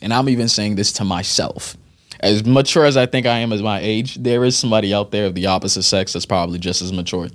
And 0.00 0.12
I'm 0.12 0.28
even 0.28 0.48
saying 0.48 0.76
this 0.76 0.92
to 0.94 1.04
myself. 1.04 1.76
As 2.22 2.44
mature 2.44 2.84
as 2.84 2.96
I 2.96 3.06
think 3.06 3.26
I 3.26 3.38
am 3.38 3.52
as 3.52 3.62
my 3.62 3.80
age, 3.80 4.16
there 4.16 4.44
is 4.44 4.56
somebody 4.56 4.94
out 4.94 5.10
there 5.10 5.26
of 5.26 5.34
the 5.34 5.46
opposite 5.46 5.82
sex 5.82 6.12
that's 6.12 6.26
probably 6.26 6.58
just 6.58 6.82
as 6.82 6.92
mature. 6.92 7.28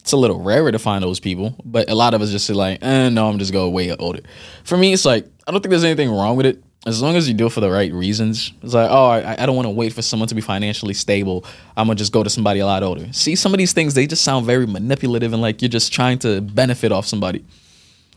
It's 0.00 0.12
a 0.12 0.16
little 0.16 0.40
rarer 0.40 0.72
to 0.72 0.78
find 0.78 1.02
those 1.02 1.20
people, 1.20 1.54
but 1.64 1.90
a 1.90 1.94
lot 1.94 2.14
of 2.14 2.22
us 2.22 2.30
just 2.30 2.46
say 2.46 2.54
like, 2.54 2.82
eh, 2.82 3.08
no, 3.08 3.28
I'm 3.28 3.38
just 3.38 3.52
going 3.52 3.72
way 3.72 3.94
older. 3.96 4.20
For 4.64 4.76
me, 4.76 4.92
it's 4.92 5.04
like 5.04 5.26
I 5.46 5.50
don't 5.50 5.60
think 5.60 5.70
there's 5.70 5.84
anything 5.84 6.10
wrong 6.10 6.36
with 6.36 6.46
it 6.46 6.62
as 6.86 7.00
long 7.00 7.16
as 7.16 7.26
you 7.26 7.34
do 7.34 7.46
it 7.46 7.52
for 7.52 7.60
the 7.60 7.70
right 7.70 7.92
reasons, 7.92 8.52
it's 8.62 8.74
like, 8.74 8.90
oh, 8.90 9.06
I, 9.06 9.42
I 9.42 9.46
don't 9.46 9.56
want 9.56 9.66
to 9.66 9.70
wait 9.70 9.92
for 9.92 10.02
someone 10.02 10.28
to 10.28 10.34
be 10.34 10.42
financially 10.42 10.94
stable. 10.94 11.44
I'm 11.76 11.86
gonna 11.86 11.96
just 11.96 12.12
go 12.12 12.22
to 12.22 12.28
somebody 12.28 12.60
a 12.60 12.66
lot 12.66 12.82
older. 12.82 13.10
See, 13.12 13.36
some 13.36 13.54
of 13.54 13.58
these 13.58 13.72
things 13.72 13.94
they 13.94 14.06
just 14.06 14.22
sound 14.22 14.44
very 14.44 14.66
manipulative 14.66 15.32
and 15.32 15.40
like 15.40 15.62
you're 15.62 15.70
just 15.70 15.92
trying 15.92 16.18
to 16.20 16.42
benefit 16.42 16.92
off 16.92 17.06
somebody. 17.06 17.44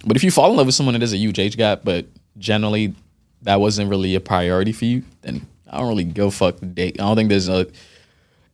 But 0.05 0.17
if 0.17 0.23
you 0.23 0.31
fall 0.31 0.51
in 0.51 0.57
love 0.57 0.65
with 0.65 0.75
someone 0.75 0.93
that 0.93 1.03
is 1.03 1.13
a 1.13 1.17
huge 1.17 1.39
age 1.39 1.55
gap, 1.55 1.81
but 1.83 2.05
generally 2.37 2.93
that 3.43 3.59
wasn't 3.59 3.89
really 3.89 4.15
a 4.15 4.19
priority 4.19 4.73
for 4.73 4.85
you, 4.85 5.03
then 5.21 5.47
I 5.69 5.79
don't 5.79 5.89
really 5.89 6.03
go 6.03 6.29
fuck 6.29 6.57
the 6.57 6.65
date. 6.65 6.99
I 6.99 7.03
don't 7.03 7.15
think 7.15 7.29
there's 7.29 7.49
a 7.49 7.67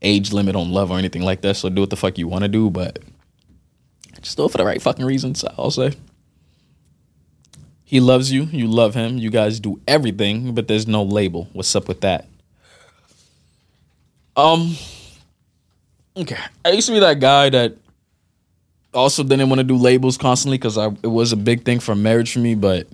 age 0.02 0.34
limit 0.34 0.56
on 0.56 0.72
love 0.72 0.92
or 0.92 0.98
anything 0.98 1.22
like 1.22 1.42
that. 1.42 1.56
So 1.56 1.70
do 1.70 1.82
what 1.82 1.90
the 1.90 1.96
fuck 1.96 2.18
you 2.18 2.28
want 2.28 2.44
to 2.44 2.50
do, 2.50 2.70
but 2.70 3.00
just 4.22 4.38
do 4.38 4.46
it 4.46 4.52
for 4.52 4.58
the 4.58 4.66
right 4.66 4.82
fucking 4.82 5.06
reasons. 5.06 5.44
I'll 5.58 5.72
say. 5.72 5.94
He 7.84 8.00
loves 8.00 8.32
you. 8.32 8.44
You 8.46 8.68
love 8.68 8.96
him. 8.96 9.18
You 9.18 9.30
guys 9.30 9.60
do 9.60 9.80
everything, 9.88 10.56
but 10.56 10.68
there's 10.68 10.88
no 10.88 11.04
label. 11.04 11.48
What's 11.54 11.76
up 11.76 11.88
with 11.88 12.02
that? 12.02 12.28
Um. 14.36 14.76
Okay, 16.16 16.38
I 16.64 16.72
used 16.72 16.88
to 16.88 16.94
be 16.94 17.00
that 17.00 17.20
guy 17.20 17.50
that 17.50 17.76
also 18.94 19.24
didn't 19.24 19.50
want 19.50 19.60
to 19.60 19.64
do 19.64 19.76
labels 19.76 20.18
constantly 20.18 20.58
because 20.58 20.78
I 20.78 20.88
it 21.04 21.08
was 21.08 21.32
a 21.32 21.38
big 21.38 21.66
thing 21.66 21.80
for 21.80 21.96
marriage 21.96 22.34
for 22.34 22.40
me. 22.40 22.56
But 22.56 22.88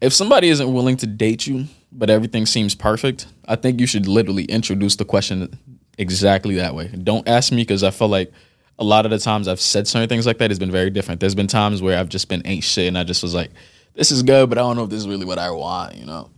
if 0.00 0.12
somebody 0.12 0.48
isn't 0.48 0.72
willing 0.72 0.96
to 0.98 1.06
date 1.06 1.46
you, 1.46 1.66
but 1.92 2.10
everything 2.10 2.46
seems 2.46 2.74
perfect, 2.74 3.26
I 3.46 3.56
think 3.56 3.80
you 3.80 3.86
should 3.86 4.06
literally 4.06 4.44
introduce 4.44 4.96
the 4.96 5.04
question 5.04 5.58
exactly 5.98 6.54
that 6.56 6.74
way. 6.74 6.88
Don't 6.88 7.28
ask 7.28 7.52
me 7.52 7.62
because 7.62 7.82
I 7.82 7.90
feel 7.90 8.08
like 8.08 8.32
a 8.78 8.84
lot 8.84 9.04
of 9.04 9.10
the 9.10 9.18
times 9.18 9.48
I've 9.48 9.60
said 9.60 9.86
certain 9.86 10.08
things 10.08 10.26
like 10.26 10.38
that 10.38 10.50
has 10.50 10.58
been 10.58 10.70
very 10.70 10.90
different. 10.90 11.20
There's 11.20 11.34
been 11.34 11.46
times 11.46 11.82
where 11.82 11.98
I've 11.98 12.08
just 12.08 12.28
been 12.28 12.42
ain't 12.46 12.64
shit 12.64 12.88
and 12.88 12.96
I 12.96 13.04
just 13.04 13.22
was 13.22 13.34
like, 13.34 13.50
this 13.94 14.10
is 14.10 14.22
good, 14.22 14.48
but 14.48 14.58
I 14.58 14.62
don't 14.62 14.76
know 14.76 14.84
if 14.84 14.90
this 14.90 15.00
is 15.00 15.08
really 15.08 15.26
what 15.26 15.38
I 15.38 15.50
want, 15.50 15.96
you 15.96 16.06
know? 16.06 16.30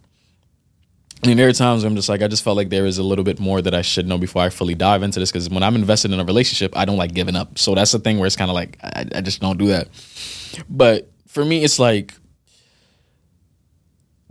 Mean, 1.24 1.36
there 1.36 1.48
are 1.48 1.52
times 1.52 1.84
where 1.84 1.88
I'm 1.88 1.94
just 1.94 2.08
like, 2.08 2.20
I 2.20 2.26
just 2.26 2.42
felt 2.42 2.56
like 2.56 2.68
there 2.68 2.84
is 2.84 2.98
a 2.98 3.02
little 3.04 3.22
bit 3.22 3.38
more 3.38 3.62
that 3.62 3.74
I 3.74 3.82
should 3.82 4.08
know 4.08 4.18
before 4.18 4.42
I 4.42 4.48
fully 4.48 4.74
dive 4.74 5.04
into 5.04 5.20
this. 5.20 5.30
Because 5.30 5.48
when 5.48 5.62
I'm 5.62 5.76
invested 5.76 6.10
in 6.10 6.18
a 6.18 6.24
relationship, 6.24 6.76
I 6.76 6.84
don't 6.84 6.96
like 6.96 7.14
giving 7.14 7.36
up. 7.36 7.60
So 7.60 7.76
that's 7.76 7.92
the 7.92 8.00
thing 8.00 8.18
where 8.18 8.26
it's 8.26 8.34
kind 8.34 8.50
of 8.50 8.56
like, 8.56 8.76
I, 8.82 9.06
I 9.14 9.20
just 9.20 9.40
don't 9.40 9.56
do 9.56 9.68
that. 9.68 9.86
But 10.68 11.08
for 11.28 11.44
me, 11.44 11.62
it's 11.62 11.78
like, 11.78 12.14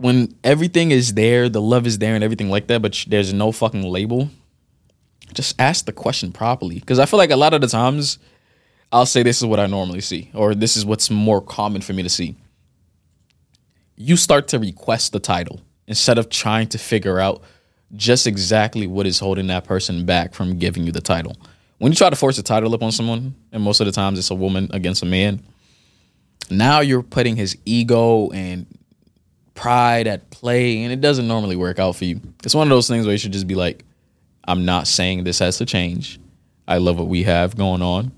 when 0.02 0.34
everything 0.42 0.90
is 0.90 1.14
there, 1.14 1.48
the 1.48 1.60
love 1.60 1.86
is 1.86 1.98
there 1.98 2.14
and 2.14 2.24
everything 2.24 2.50
like 2.50 2.66
that, 2.66 2.82
but 2.82 3.04
there's 3.06 3.32
no 3.32 3.52
fucking 3.52 3.82
label, 3.82 4.28
just 5.32 5.58
ask 5.60 5.86
the 5.86 5.92
question 5.92 6.32
properly. 6.32 6.80
Because 6.80 6.98
I 6.98 7.06
feel 7.06 7.18
like 7.18 7.30
a 7.30 7.36
lot 7.36 7.54
of 7.54 7.60
the 7.60 7.68
times 7.68 8.18
I'll 8.90 9.06
say 9.06 9.22
this 9.22 9.38
is 9.38 9.46
what 9.46 9.60
I 9.60 9.66
normally 9.66 10.00
see, 10.00 10.30
or 10.34 10.54
this 10.54 10.76
is 10.76 10.84
what's 10.84 11.08
more 11.08 11.40
common 11.40 11.82
for 11.82 11.92
me 11.92 12.02
to 12.02 12.08
see. 12.08 12.36
You 13.96 14.16
start 14.16 14.48
to 14.48 14.58
request 14.58 15.12
the 15.12 15.20
title 15.20 15.60
instead 15.86 16.18
of 16.18 16.28
trying 16.28 16.68
to 16.68 16.78
figure 16.78 17.20
out 17.20 17.42
just 17.94 18.26
exactly 18.26 18.86
what 18.88 19.06
is 19.06 19.20
holding 19.20 19.46
that 19.46 19.64
person 19.64 20.04
back 20.04 20.34
from 20.34 20.58
giving 20.58 20.84
you 20.84 20.92
the 20.92 21.00
title. 21.00 21.36
When 21.78 21.92
you 21.92 21.96
try 21.96 22.10
to 22.10 22.16
force 22.16 22.38
a 22.38 22.42
title 22.42 22.74
up 22.74 22.82
on 22.82 22.90
someone, 22.90 23.36
and 23.52 23.62
most 23.62 23.80
of 23.80 23.86
the 23.86 23.92
times 23.92 24.18
it's 24.18 24.30
a 24.30 24.34
woman 24.34 24.68
against 24.72 25.02
a 25.02 25.06
man, 25.06 25.42
now 26.50 26.80
you're 26.80 27.02
putting 27.02 27.36
his 27.36 27.56
ego 27.64 28.30
and 28.30 28.66
pride 29.54 30.06
at 30.06 30.30
play, 30.30 30.82
and 30.82 30.92
it 30.92 31.00
doesn't 31.00 31.28
normally 31.28 31.56
work 31.56 31.78
out 31.78 31.96
for 31.96 32.04
you. 32.04 32.20
It's 32.44 32.54
one 32.54 32.66
of 32.66 32.70
those 32.70 32.88
things 32.88 33.04
where 33.06 33.12
you 33.12 33.18
should 33.18 33.32
just 33.32 33.46
be 33.46 33.54
like, 33.54 33.84
I'm 34.44 34.64
not 34.64 34.86
saying 34.86 35.24
this 35.24 35.38
has 35.38 35.58
to 35.58 35.66
change. 35.66 36.18
I 36.66 36.78
love 36.78 36.98
what 36.98 37.08
we 37.08 37.24
have 37.24 37.56
going 37.56 37.82
on, 37.82 38.12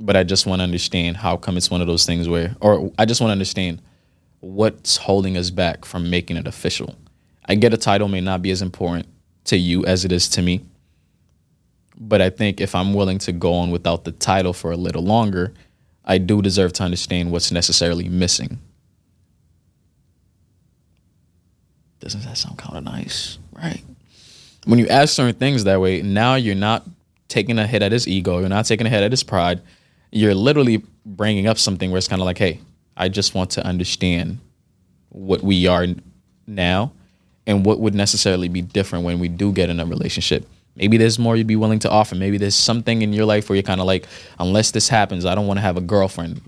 but 0.00 0.16
I 0.16 0.24
just 0.24 0.46
want 0.46 0.60
to 0.60 0.64
understand 0.64 1.16
how 1.16 1.36
come 1.36 1.56
it's 1.56 1.70
one 1.70 1.80
of 1.80 1.86
those 1.86 2.06
things 2.06 2.28
where, 2.28 2.56
or 2.60 2.92
I 2.98 3.04
just 3.04 3.20
want 3.20 3.28
to 3.28 3.32
understand 3.32 3.82
what's 4.40 4.96
holding 4.96 5.36
us 5.36 5.50
back 5.50 5.84
from 5.84 6.10
making 6.10 6.36
it 6.36 6.46
official. 6.46 6.96
I 7.46 7.54
get 7.54 7.74
a 7.74 7.76
title 7.76 8.08
may 8.08 8.20
not 8.20 8.42
be 8.42 8.50
as 8.50 8.62
important 8.62 9.06
to 9.44 9.56
you 9.56 9.84
as 9.84 10.04
it 10.04 10.12
is 10.12 10.28
to 10.30 10.42
me, 10.42 10.62
but 11.96 12.20
I 12.20 12.30
think 12.30 12.60
if 12.60 12.74
I'm 12.74 12.94
willing 12.94 13.18
to 13.18 13.32
go 13.32 13.54
on 13.54 13.70
without 13.70 14.04
the 14.04 14.12
title 14.12 14.52
for 14.52 14.72
a 14.72 14.76
little 14.76 15.02
longer, 15.02 15.52
I 16.04 16.18
do 16.18 16.42
deserve 16.42 16.72
to 16.74 16.82
understand 16.82 17.30
what's 17.30 17.52
necessarily 17.52 18.08
missing. 18.08 18.58
Doesn't 22.02 22.24
that 22.24 22.36
sound 22.36 22.58
kind 22.58 22.76
of 22.76 22.84
nice? 22.84 23.38
Right 23.52 23.82
when 24.64 24.78
you 24.78 24.86
ask 24.88 25.14
certain 25.14 25.34
things 25.34 25.64
that 25.64 25.80
way, 25.80 26.02
now 26.02 26.34
you're 26.36 26.54
not 26.54 26.84
taking 27.28 27.58
a 27.58 27.66
hit 27.66 27.82
at 27.82 27.92
his 27.92 28.06
ego. 28.06 28.38
You're 28.38 28.48
not 28.48 28.66
taking 28.66 28.86
a 28.86 28.90
hit 28.90 29.02
at 29.02 29.10
his 29.10 29.22
pride. 29.22 29.60
You're 30.10 30.34
literally 30.34 30.84
bringing 31.04 31.46
up 31.46 31.58
something 31.58 31.90
where 31.90 31.98
it's 31.98 32.08
kind 32.08 32.20
of 32.20 32.26
like, 32.26 32.38
hey, 32.38 32.60
I 32.96 33.08
just 33.08 33.34
want 33.34 33.50
to 33.52 33.66
understand 33.66 34.38
what 35.08 35.42
we 35.42 35.66
are 35.66 35.86
now 36.46 36.92
and 37.46 37.66
what 37.66 37.80
would 37.80 37.94
necessarily 37.94 38.48
be 38.48 38.62
different 38.62 39.04
when 39.04 39.18
we 39.18 39.28
do 39.28 39.52
get 39.52 39.68
in 39.68 39.80
a 39.80 39.86
relationship. 39.86 40.46
Maybe 40.76 40.96
there's 40.96 41.18
more 41.18 41.36
you'd 41.36 41.46
be 41.46 41.56
willing 41.56 41.80
to 41.80 41.90
offer. 41.90 42.14
Maybe 42.14 42.38
there's 42.38 42.54
something 42.54 43.02
in 43.02 43.12
your 43.12 43.26
life 43.26 43.48
where 43.48 43.56
you're 43.56 43.62
kind 43.62 43.80
of 43.80 43.86
like, 43.86 44.06
unless 44.38 44.70
this 44.70 44.88
happens, 44.88 45.26
I 45.26 45.34
don't 45.34 45.46
want 45.46 45.58
to 45.58 45.62
have 45.62 45.76
a 45.76 45.82
girlfriend. 45.82 46.40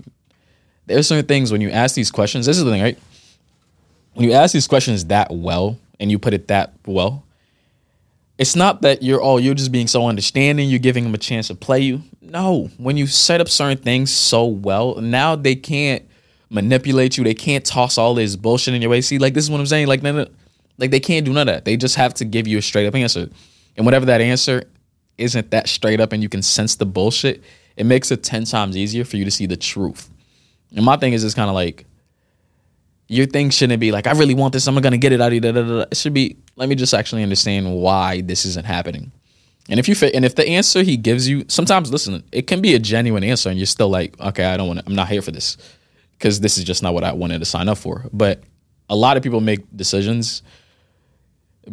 There's 0.85 1.07
certain 1.07 1.25
things 1.25 1.51
when 1.51 1.61
you 1.61 1.69
ask 1.69 1.95
these 1.95 2.11
questions. 2.11 2.45
This 2.45 2.57
is 2.57 2.63
the 2.63 2.71
thing, 2.71 2.81
right? 2.81 2.97
When 4.15 4.27
you 4.27 4.33
ask 4.33 4.53
these 4.53 4.67
questions 4.67 5.05
that 5.05 5.31
well 5.31 5.77
and 5.99 6.09
you 6.09 6.17
put 6.17 6.33
it 6.33 6.47
that 6.47 6.73
well, 6.85 7.25
it's 8.37 8.55
not 8.55 8.81
that 8.81 9.03
you're 9.03 9.21
oh 9.21 9.37
you're 9.37 9.53
just 9.53 9.71
being 9.71 9.87
so 9.87 10.07
understanding 10.07 10.69
you're 10.69 10.79
giving 10.79 11.03
them 11.03 11.13
a 11.13 11.17
chance 11.17 11.47
to 11.49 11.55
play 11.55 11.81
you. 11.81 12.01
No 12.21 12.69
when 12.77 12.97
you 12.97 13.07
set 13.07 13.41
up 13.41 13.49
certain 13.49 13.77
things 13.77 14.11
so 14.11 14.45
well 14.45 14.95
now 14.95 15.35
they 15.35 15.55
can't 15.55 16.03
manipulate 16.49 17.17
you 17.17 17.23
they 17.23 17.33
can't 17.33 17.65
toss 17.65 17.97
all 17.97 18.13
this 18.13 18.35
bullshit 18.35 18.73
in 18.73 18.81
your 18.81 18.89
way. 18.89 19.01
See 19.01 19.19
like 19.19 19.33
this 19.33 19.43
is 19.43 19.51
what 19.51 19.59
i'm 19.59 19.65
saying 19.65 19.87
like 19.87 20.01
like 20.03 20.91
they 20.91 20.99
can't 20.99 21.25
do 21.25 21.33
none 21.33 21.47
of 21.47 21.53
that. 21.53 21.65
They 21.65 21.77
just 21.77 21.95
have 21.95 22.13
to 22.15 22.25
give 22.25 22.47
you 22.47 22.57
a 22.57 22.61
straight 22.61 22.87
up 22.87 22.95
answer. 22.95 23.29
And 23.77 23.85
whatever 23.85 24.05
that 24.07 24.21
answer 24.21 24.63
isn't 25.17 25.51
that 25.51 25.67
straight 25.67 25.99
up 25.99 26.13
and 26.13 26.23
you 26.23 26.29
can 26.29 26.41
sense 26.41 26.75
the 26.75 26.85
bullshit 26.85 27.43
it 27.77 27.85
makes 27.85 28.11
it 28.11 28.23
10 28.23 28.45
times 28.45 28.77
easier 28.77 29.03
for 29.03 29.17
you 29.17 29.25
to 29.25 29.31
see 29.31 29.45
the 29.45 29.57
truth. 29.57 30.09
And 30.75 30.85
my 30.85 30.97
thing 30.97 31.13
is 31.13 31.23
it's 31.23 31.35
kind 31.35 31.49
of 31.49 31.55
like 31.55 31.85
your 33.07 33.25
thing 33.27 33.49
shouldn't 33.49 33.79
be 33.79 33.91
like, 33.91 34.07
I 34.07 34.13
really 34.13 34.33
want 34.33 34.53
this. 34.53 34.67
I'm 34.67 34.75
gonna 34.75 34.97
get 34.97 35.11
it 35.11 35.21
out 35.21 35.31
of 35.31 35.43
you. 35.43 35.79
It 35.81 35.97
should 35.97 36.13
be, 36.13 36.37
let 36.55 36.69
me 36.69 36.75
just 36.75 36.93
actually 36.93 37.23
understand 37.23 37.75
why 37.75 38.21
this 38.21 38.45
isn't 38.45 38.65
happening. 38.65 39.11
And 39.69 39.79
if 39.79 39.87
you 39.87 39.95
fit, 39.95 40.13
and 40.13 40.23
if 40.23 40.35
the 40.35 40.47
answer 40.47 40.83
he 40.83 40.95
gives 40.95 41.27
you, 41.27 41.45
sometimes 41.47 41.91
listen, 41.91 42.23
it 42.31 42.45
can 42.47 42.61
be 42.61 42.75
a 42.75 42.79
genuine 42.79 43.23
answer, 43.23 43.49
and 43.49 43.57
you're 43.57 43.65
still 43.65 43.89
like, 43.89 44.19
okay, 44.19 44.45
I 44.45 44.57
don't 44.57 44.67
want. 44.67 44.81
I'm 44.85 44.95
not 44.95 45.07
here 45.07 45.23
for 45.23 45.31
this 45.31 45.57
because 46.17 46.39
this 46.39 46.57
is 46.57 46.63
just 46.63 46.83
not 46.83 46.93
what 46.93 47.03
I 47.03 47.13
wanted 47.13 47.39
to 47.39 47.45
sign 47.45 47.67
up 47.67 47.79
for. 47.79 48.05
But 48.13 48.43
a 48.89 48.95
lot 48.95 49.17
of 49.17 49.23
people 49.23 49.41
make 49.41 49.61
decisions 49.75 50.43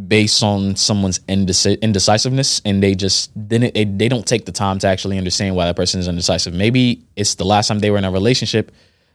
based 0.08 0.42
on 0.42 0.74
someone's 0.74 1.20
indecisiveness, 1.28 2.62
and 2.64 2.82
they 2.82 2.94
just 2.94 3.30
didn't. 3.48 3.74
They, 3.74 3.84
they 3.84 4.08
don't 4.08 4.26
take 4.26 4.46
the 4.46 4.52
time 4.52 4.78
to 4.78 4.86
actually 4.86 5.18
understand 5.18 5.54
why 5.54 5.66
that 5.66 5.76
person 5.76 6.00
is 6.00 6.08
indecisive. 6.08 6.54
Maybe 6.54 7.04
it's 7.14 7.34
the 7.34 7.44
last 7.44 7.68
time 7.68 7.80
they 7.80 7.90
were 7.90 7.98
in 7.98 8.04
a 8.04 8.10
relationship 8.10 8.72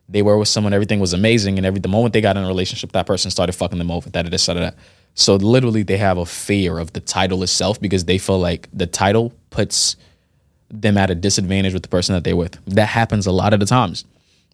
they 0.10 0.22
were 0.22 0.38
with 0.38 0.48
someone, 0.48 0.74
everything 0.74 1.00
was 1.00 1.14
amazing, 1.14 1.58
and 1.58 1.66
every 1.66 1.80
the 1.80 1.90
moment 1.90 2.14
they 2.14 2.22
got 2.22 2.38
in 2.38 2.44
a 2.44 2.48
relationship, 2.48 2.92
that 2.94 3.06
person 3.06 3.30
started 3.30 3.54
fucking 3.54 3.78
them 3.78 3.92
over. 3.92 4.10
That, 4.10 4.30
this. 4.32 4.50
So 5.16 5.36
literally, 5.36 5.84
they 5.84 5.98
have 5.98 6.18
a 6.18 6.26
fear 6.26 6.80
of 6.80 6.94
the 6.94 7.00
title 7.00 7.44
itself 7.44 7.82
because 7.82 8.06
they 8.06 8.18
feel 8.18 8.40
like 8.40 8.70
the 8.72 8.88
title 8.88 9.34
puts 9.50 9.96
them 10.70 10.98
at 10.98 11.10
a 11.10 11.16
disadvantage 11.16 11.74
with 11.74 11.84
the 11.84 11.90
person 11.90 12.14
that 12.16 12.24
they're 12.24 12.36
with. 12.36 12.58
That 12.66 12.88
happens 12.88 13.26
a 13.26 13.32
lot 13.32 13.54
of 13.54 13.60
the 13.60 13.66
times 13.66 14.06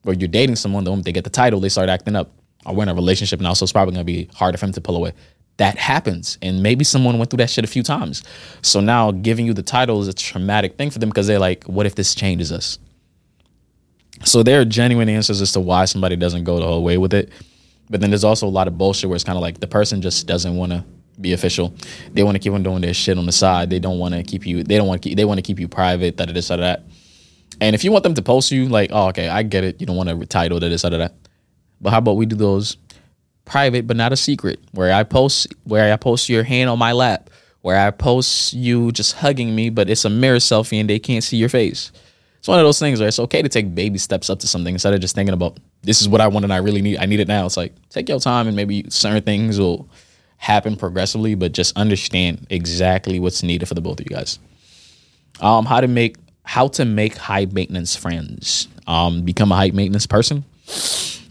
where 0.03 0.15
you're 0.15 0.27
dating 0.27 0.55
someone, 0.55 0.83
the 0.83 0.89
moment 0.89 1.05
they 1.05 1.11
get 1.11 1.23
the 1.23 1.29
title, 1.29 1.59
they 1.59 1.69
start 1.69 1.89
acting 1.89 2.15
up. 2.15 2.31
Or 2.65 2.73
we're 2.75 2.83
in 2.83 2.89
a 2.89 2.95
relationship 2.95 3.41
now, 3.41 3.53
so 3.53 3.63
it's 3.63 3.73
probably 3.73 3.93
gonna 3.93 4.05
be 4.05 4.29
harder 4.33 4.57
for 4.57 4.65
him 4.65 4.71
to 4.73 4.81
pull 4.81 4.95
away. 4.95 5.11
That 5.57 5.77
happens. 5.77 6.37
And 6.41 6.63
maybe 6.63 6.83
someone 6.83 7.17
went 7.17 7.29
through 7.29 7.37
that 7.37 7.49
shit 7.49 7.63
a 7.63 7.67
few 7.67 7.83
times. 7.83 8.23
So 8.61 8.79
now 8.79 9.11
giving 9.11 9.45
you 9.45 9.53
the 9.53 9.63
title 9.63 10.01
is 10.01 10.07
a 10.07 10.13
traumatic 10.13 10.77
thing 10.77 10.89
for 10.89 10.99
them 10.99 11.09
because 11.09 11.27
they're 11.27 11.39
like, 11.39 11.65
what 11.65 11.85
if 11.85 11.95
this 11.95 12.15
changes 12.15 12.51
us? 12.51 12.79
So 14.26 14.43
there 14.43 14.61
are 14.61 14.65
genuine 14.65 15.09
answers 15.09 15.41
as 15.41 15.51
to 15.53 15.59
why 15.59 15.86
somebody 15.86 16.15
doesn't 16.15 16.43
go 16.43 16.59
the 16.59 16.65
whole 16.65 16.84
way 16.84 16.97
with 16.97 17.13
it. 17.13 17.30
But 17.89 18.01
then 18.01 18.09
there's 18.09 18.24
also 18.24 18.47
a 18.47 18.49
lot 18.49 18.67
of 18.67 18.78
bullshit 18.78 19.09
where 19.09 19.15
it's 19.15 19.24
kind 19.24 19.38
of 19.38 19.41
like 19.41 19.59
the 19.59 19.67
person 19.67 20.01
just 20.01 20.26
doesn't 20.26 20.55
want 20.55 20.71
to 20.71 20.84
be 21.19 21.34
official. 21.34 21.76
They 22.11 22.24
want 22.24 22.36
to 22.36 22.39
keep 22.39 22.53
on 22.53 22.63
doing 22.63 22.82
their 22.82 22.93
shit 22.93 23.17
on 23.17 23.26
the 23.26 23.32
side. 23.32 23.69
They 23.69 23.80
don't 23.80 23.99
want 23.99 24.15
to 24.15 24.24
keep 24.24 24.47
you. 24.47 24.63
They 24.63 24.78
don't 24.78 24.88
want. 24.88 25.03
They 25.03 25.26
want 25.26 25.38
to 25.38 25.41
keep 25.41 25.59
you 25.59 25.67
private. 25.67 26.17
That 26.17 26.34
this, 26.34 26.47
that, 26.47 26.57
that. 26.57 26.84
And 27.61 27.76
if 27.76 27.84
you 27.84 27.91
want 27.91 28.03
them 28.03 28.13
to 28.15 28.21
post 28.21 28.51
you, 28.51 28.67
like, 28.67 28.89
oh, 28.93 29.09
okay, 29.09 29.28
I 29.28 29.43
get 29.43 29.63
it. 29.63 29.80
You 29.80 29.86
don't 29.86 29.95
want 29.95 30.09
to 30.09 30.26
title 30.26 30.59
that, 30.59 30.69
this, 30.69 30.82
that, 30.82 30.89
that. 30.89 31.13
But 31.82 31.91
how 31.91 31.99
about 31.99 32.13
we 32.13 32.26
do 32.26 32.36
those 32.36 32.78
private, 33.45 33.86
but 33.86 33.97
not 33.97 34.13
a 34.13 34.17
secret, 34.17 34.59
where 34.71 34.91
I 34.91 35.03
post, 35.03 35.53
where 35.65 35.93
I 35.93 35.97
post 35.97 36.30
your 36.30 36.43
hand 36.43 36.69
on 36.69 36.80
my 36.80 36.93
lap, 36.93 37.30
where 37.61 37.78
I 37.78 37.91
post 37.91 38.53
you 38.53 38.91
just 38.91 39.13
hugging 39.13 39.53
me, 39.53 39.69
but 39.69 39.89
it's 39.89 40.05
a 40.05 40.09
mirror 40.09 40.38
selfie 40.38 40.80
and 40.80 40.89
they 40.89 40.97
can't 40.97 41.24
see 41.24 41.38
your 41.38 41.49
face 41.49 41.91
it's 42.43 42.49
one 42.49 42.59
of 42.59 42.65
those 42.65 42.77
things 42.77 42.99
where 42.99 43.07
it's 43.07 43.19
okay 43.19 43.41
to 43.41 43.47
take 43.47 43.73
baby 43.73 43.97
steps 43.97 44.29
up 44.29 44.39
to 44.39 44.47
something 44.47 44.75
instead 44.75 44.93
of 44.93 44.99
just 44.99 45.15
thinking 45.15 45.33
about 45.33 45.61
this 45.83 46.01
is 46.01 46.09
what 46.09 46.19
I 46.19 46.27
want 46.27 46.43
and 46.43 46.51
I 46.51 46.57
really 46.57 46.81
need. 46.81 46.97
I 46.97 47.05
need 47.05 47.21
it 47.21 47.27
now. 47.29 47.45
It's 47.45 47.55
like 47.55 47.73
take 47.87 48.09
your 48.09 48.19
time 48.19 48.47
and 48.47 48.55
maybe 48.57 48.85
certain 48.89 49.23
things 49.23 49.57
will 49.57 49.87
happen 50.35 50.75
progressively, 50.75 51.35
but 51.35 51.53
just 51.53 51.77
understand 51.77 52.45
exactly 52.49 53.17
what's 53.17 53.43
needed 53.43 53.65
for 53.67 53.75
the 53.75 53.79
both 53.79 54.01
of 54.01 54.05
you 54.09 54.13
guys. 54.13 54.39
Um, 55.39 55.63
how 55.63 55.79
to 55.79 55.87
make 55.87 56.17
how 56.43 56.67
to 56.67 56.83
make 56.83 57.15
high 57.15 57.45
maintenance 57.45 57.95
friends. 57.95 58.67
Um, 58.87 59.21
become 59.21 59.49
a 59.53 59.55
high 59.55 59.71
maintenance 59.71 60.05
person. 60.05 60.43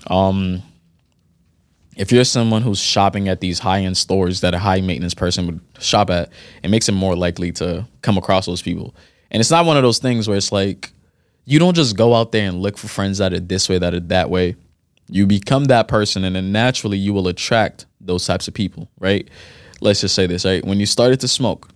Um, 0.06 0.62
if 1.94 2.10
you're 2.10 2.24
someone 2.24 2.62
who's 2.62 2.80
shopping 2.80 3.28
at 3.28 3.42
these 3.42 3.58
high 3.58 3.80
end 3.80 3.98
stores 3.98 4.40
that 4.40 4.54
a 4.54 4.58
high 4.58 4.80
maintenance 4.80 5.12
person 5.12 5.44
would 5.44 5.60
shop 5.78 6.08
at, 6.08 6.30
it 6.62 6.70
makes 6.70 6.88
it 6.88 6.92
more 6.92 7.14
likely 7.14 7.52
to 7.52 7.86
come 8.00 8.16
across 8.16 8.46
those 8.46 8.62
people. 8.62 8.94
And 9.30 9.40
it's 9.42 9.50
not 9.50 9.66
one 9.66 9.76
of 9.76 9.82
those 9.82 9.98
things 9.98 10.26
where 10.26 10.38
it's 10.38 10.50
like 10.50 10.90
you 11.44 11.58
don't 11.58 11.74
just 11.74 11.96
go 11.96 12.14
out 12.14 12.32
there 12.32 12.48
and 12.48 12.60
look 12.60 12.78
for 12.78 12.88
friends 12.88 13.18
that 13.18 13.32
are 13.32 13.40
this 13.40 13.68
way, 13.68 13.78
that 13.78 13.94
are 13.94 14.00
that 14.00 14.30
way. 14.30 14.56
You 15.08 15.26
become 15.26 15.66
that 15.66 15.88
person, 15.88 16.24
and 16.24 16.36
then 16.36 16.52
naturally 16.52 16.96
you 16.98 17.12
will 17.12 17.28
attract 17.28 17.86
those 18.00 18.24
types 18.24 18.48
of 18.48 18.54
people, 18.54 18.88
right? 18.98 19.28
Let's 19.80 20.00
just 20.00 20.14
say 20.14 20.26
this, 20.26 20.44
right? 20.44 20.64
When 20.64 20.80
you 20.80 20.86
started 20.86 21.20
to 21.20 21.28
smoke, 21.28 21.68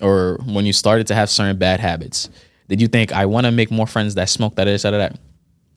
or 0.00 0.38
when 0.44 0.66
you 0.66 0.72
started 0.72 1.06
to 1.08 1.14
have 1.14 1.30
certain 1.30 1.58
bad 1.58 1.80
habits, 1.80 2.28
did 2.68 2.80
you 2.80 2.88
think 2.88 3.12
I 3.12 3.26
want 3.26 3.46
to 3.46 3.52
make 3.52 3.70
more 3.70 3.86
friends 3.86 4.14
that 4.14 4.28
smoke 4.28 4.56
that 4.56 4.66
is 4.66 4.82
that 4.82 4.90
that? 4.92 5.18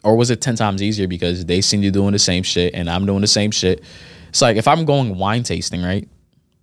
Or 0.03 0.15
was 0.15 0.29
it 0.29 0.39
10 0.39 0.55
times 0.55 0.81
easier 0.81 1.07
because 1.07 1.45
they 1.45 1.61
seen 1.61 1.83
you 1.83 1.91
doing 1.91 2.11
the 2.11 2.19
same 2.19 2.43
shit 2.43 2.73
and 2.73 2.89
I'm 2.89 3.05
doing 3.05 3.21
the 3.21 3.27
same 3.27 3.51
shit? 3.51 3.83
It's 4.29 4.41
like 4.41 4.55
if 4.55 4.67
I'm 4.67 4.85
going 4.85 5.17
wine 5.17 5.43
tasting, 5.43 5.81
right? 5.81 6.07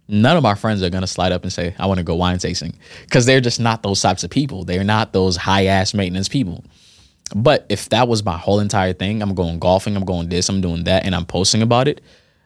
None 0.08 0.36
of 0.36 0.42
my 0.42 0.54
friends 0.54 0.82
are 0.82 0.90
gonna 0.90 1.06
slide 1.06 1.32
up 1.32 1.42
and 1.42 1.52
say, 1.52 1.74
I 1.78 1.86
want 1.86 1.98
to 1.98 2.04
go 2.04 2.14
wine 2.14 2.38
tasting. 2.38 2.74
Because 3.02 3.26
they're 3.26 3.40
just 3.40 3.60
not 3.60 3.82
those 3.82 4.00
types 4.00 4.24
of 4.24 4.30
people. 4.30 4.64
They're 4.64 4.84
not 4.84 5.12
those 5.12 5.36
high 5.36 5.66
ass 5.66 5.94
maintenance 5.94 6.28
people. 6.28 6.64
But 7.34 7.66
if 7.68 7.88
that 7.90 8.08
was 8.08 8.24
my 8.24 8.36
whole 8.36 8.60
entire 8.60 8.92
thing, 8.92 9.22
I'm 9.22 9.34
going 9.34 9.58
golfing, 9.58 9.96
I'm 9.96 10.04
going 10.04 10.28
this, 10.28 10.48
I'm 10.48 10.60
doing 10.60 10.84
that, 10.84 11.06
and 11.06 11.14
I'm 11.14 11.24
posting 11.24 11.62
about 11.62 11.88
it, 11.88 12.02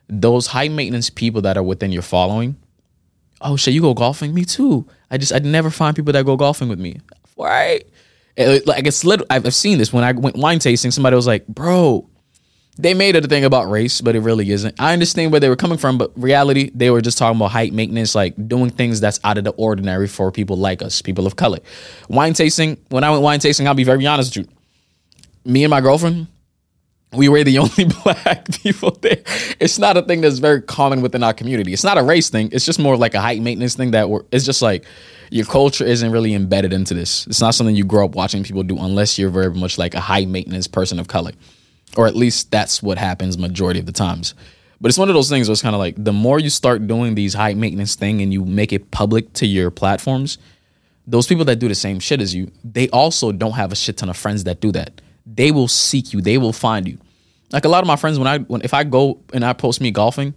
those 0.09 0.46
high 0.46 0.68
maintenance 0.68 1.11
people 1.11 1.42
that 1.42 1.57
are 1.57 1.62
within 1.62 1.90
your 1.90 2.02
following, 2.02 2.57
oh 3.40 3.57
shit, 3.57 3.74
you 3.74 3.80
go 3.80 3.94
golfing? 3.94 4.32
Me 4.32 4.44
too. 4.44 4.86
I 5.11 5.18
just 5.18 5.32
I 5.32 5.38
never 5.38 5.70
find 5.70 5.96
people 5.96 6.12
that 6.12 6.24
go 6.24 6.36
golfing 6.36 6.68
with 6.68 6.78
me. 6.78 7.00
Right? 7.36 7.84
like 8.38 8.86
it's 8.86 9.04
little. 9.04 9.26
I've 9.30 9.52
seen 9.54 9.78
this 9.78 9.92
when 9.92 10.04
I 10.04 10.12
went 10.12 10.36
wine 10.36 10.59
tasting. 10.59 10.90
Somebody 10.90 11.16
was 11.16 11.26
like, 11.26 11.46
"Bro, 11.46 12.09
they 12.79 12.95
made 12.95 13.16
it 13.16 13.24
a 13.24 13.29
thing 13.29 13.45
about 13.45 13.70
race, 13.70 14.01
but 14.01 14.16
it 14.16 14.20
really 14.20 14.51
isn't." 14.51 14.74
I 14.79 14.93
understand 14.93 15.33
where 15.33 15.41
they 15.41 15.49
were 15.49 15.57
coming 15.57 15.79
from, 15.79 15.99
but 15.99 16.12
reality, 16.16 16.70
they 16.74 16.91
were 16.91 17.01
just 17.01 17.18
talking 17.18 17.37
about 17.37 17.53
height 17.53 17.72
maintenance, 17.72 18.14
like 18.14 18.35
doing 18.49 18.70
things 18.70 19.01
that's 19.01 19.20
out 19.24 19.39
of 19.39 19.45
the 19.45 19.51
ordinary 19.51 20.09
for 20.09 20.31
people 20.33 20.57
like 20.57 20.83
us, 20.83 21.03
people 21.03 21.27
of 21.27 21.37
color. 21.37 21.59
Wine 22.09 22.35
tasting. 22.35 22.77
When 22.89 23.05
I 23.05 23.11
went 23.11 23.22
wine 23.22 23.41
tasting, 23.41 23.66
I'll 23.66 23.74
be 23.74 23.85
very 23.85 24.07
honest 24.07 24.37
with 24.37 24.47
you. 24.47 24.53
Me 25.45 25.64
and 25.64 25.70
my 25.70 25.81
girlfriend, 25.81 26.27
we 27.12 27.29
were 27.29 27.45
the 27.45 27.59
only 27.59 27.85
black 28.03 28.51
people 28.62 28.93
there. 29.01 29.22
It's 29.61 29.79
not 29.79 29.97
a 29.97 30.03
thing 30.03 30.20
that's 30.20 30.39
very 30.39 30.62
common 30.62 31.03
within 31.03 31.22
our 31.22 31.35
community. 31.35 31.72
It's 31.72 31.85
not 31.85 31.99
a 31.99 32.03
race 32.03 32.31
thing. 32.31 32.51
It's 32.53 32.64
just 32.64 32.79
more 32.79 32.97
like 32.97 33.14
a 33.14 33.20
height 33.20 33.43
maintenance 33.43 33.74
thing 33.74 33.93
that 33.93 34.09
we're, 34.11 34.22
it's 34.33 34.45
just 34.45 34.62
like 34.62 34.85
your 35.31 35.47
culture 35.47 35.85
isn't 35.85 36.11
really 36.11 36.35
embedded 36.35 36.72
into 36.72 36.95
this. 36.95 37.27
It's 37.27 37.41
not 37.41 37.55
something 37.55 37.74
you 37.74 37.85
grow 37.85 38.07
up 38.07 38.14
watching 38.14 38.45
people 38.45 38.62
do 38.62 38.79
unless 38.79 39.18
you're 39.18 39.31
very 39.31 39.53
much 39.53 39.79
like 39.79 39.95
a 39.95 40.01
high 40.01 40.24
maintenance 40.24 40.66
person 40.66 40.99
of 40.99 41.09
color. 41.09 41.33
Or 41.97 42.07
at 42.07 42.14
least 42.14 42.51
that's 42.51 42.82
what 42.82 42.99
happens 42.99 43.38
majority 43.38 43.80
of 43.80 43.86
the 43.86 43.92
times. 43.92 44.34
But 44.80 44.90
it's 44.90 44.99
one 44.99 45.09
of 45.09 45.14
those 45.14 45.30
things 45.30 45.49
where 45.49 45.55
it's 45.55 45.62
kind 45.62 45.74
of 45.74 45.78
like 45.78 45.94
the 45.97 46.12
more 46.12 46.38
you 46.38 46.51
start 46.51 46.86
doing 46.86 47.14
these 47.14 47.32
high 47.32 47.55
maintenance 47.55 47.94
thing 47.94 48.20
and 48.20 48.32
you 48.32 48.44
make 48.44 48.72
it 48.72 48.90
public 48.90 49.32
to 49.34 49.47
your 49.47 49.70
platforms, 49.70 50.36
those 51.07 51.26
people 51.26 51.44
that 51.47 51.57
do 51.57 51.68
the 51.68 51.74
same 51.74 51.99
shit 51.99 52.20
as 52.20 52.34
you, 52.34 52.51
they 52.62 52.88
also 52.90 53.32
don't 53.32 53.53
have 53.53 53.72
a 53.72 53.76
shit 53.76 53.97
ton 53.97 54.11
of 54.11 54.16
friends 54.16 54.44
that 54.44 54.61
do 54.61 54.72
that. 54.72 55.01
They 55.24 55.51
will 55.51 55.68
seek 55.68 56.12
you. 56.12 56.20
They 56.20 56.36
will 56.36 56.53
find 56.53 56.86
you. 56.86 56.99
Like 57.53 57.64
a 57.64 57.68
lot 57.68 57.82
of 57.82 57.86
my 57.86 57.97
friends, 57.97 58.18
when 58.18 58.28
I 58.28 58.38
when 58.38 58.62
if 58.62 58.74
I 58.74 58.84
go 58.84 59.18
and 59.32 59.44
I 59.44 59.53
post 59.53 59.80
me 59.80 59.90
golfing, 59.90 60.34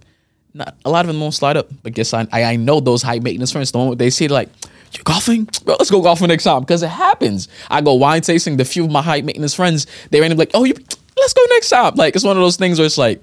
not 0.54 0.76
a 0.84 0.90
lot 0.90 1.04
of 1.04 1.08
them 1.08 1.20
won't 1.20 1.34
slide 1.34 1.56
up. 1.56 1.68
But 1.82 1.92
guess 1.92 2.14
I 2.14 2.26
I 2.32 2.56
know 2.56 2.80
those 2.80 3.02
high 3.02 3.18
maintenance 3.18 3.52
friends. 3.52 3.72
The 3.72 3.78
one 3.78 3.96
they 3.98 4.10
see 4.10 4.28
like, 4.28 4.48
you're 4.92 5.04
golfing? 5.04 5.48
Bro, 5.64 5.76
let's 5.78 5.90
go 5.90 6.02
golfing 6.02 6.28
next 6.28 6.44
time 6.44 6.60
because 6.60 6.82
it 6.82 6.88
happens. 6.88 7.48
I 7.68 7.80
go 7.80 7.94
wine 7.94 8.22
tasting. 8.22 8.56
The 8.56 8.64
few 8.64 8.84
of 8.84 8.90
my 8.90 9.02
high 9.02 9.20
maintenance 9.20 9.54
friends, 9.54 9.86
they 10.10 10.20
randomly 10.20 10.46
like, 10.46 10.50
oh, 10.54 10.64
you, 10.64 10.74
let's 11.20 11.32
go 11.32 11.42
next 11.50 11.68
time. 11.68 11.94
Like 11.94 12.16
it's 12.16 12.24
one 12.24 12.36
of 12.36 12.42
those 12.42 12.56
things 12.56 12.78
where 12.78 12.86
it's 12.86 12.98
like 12.98 13.22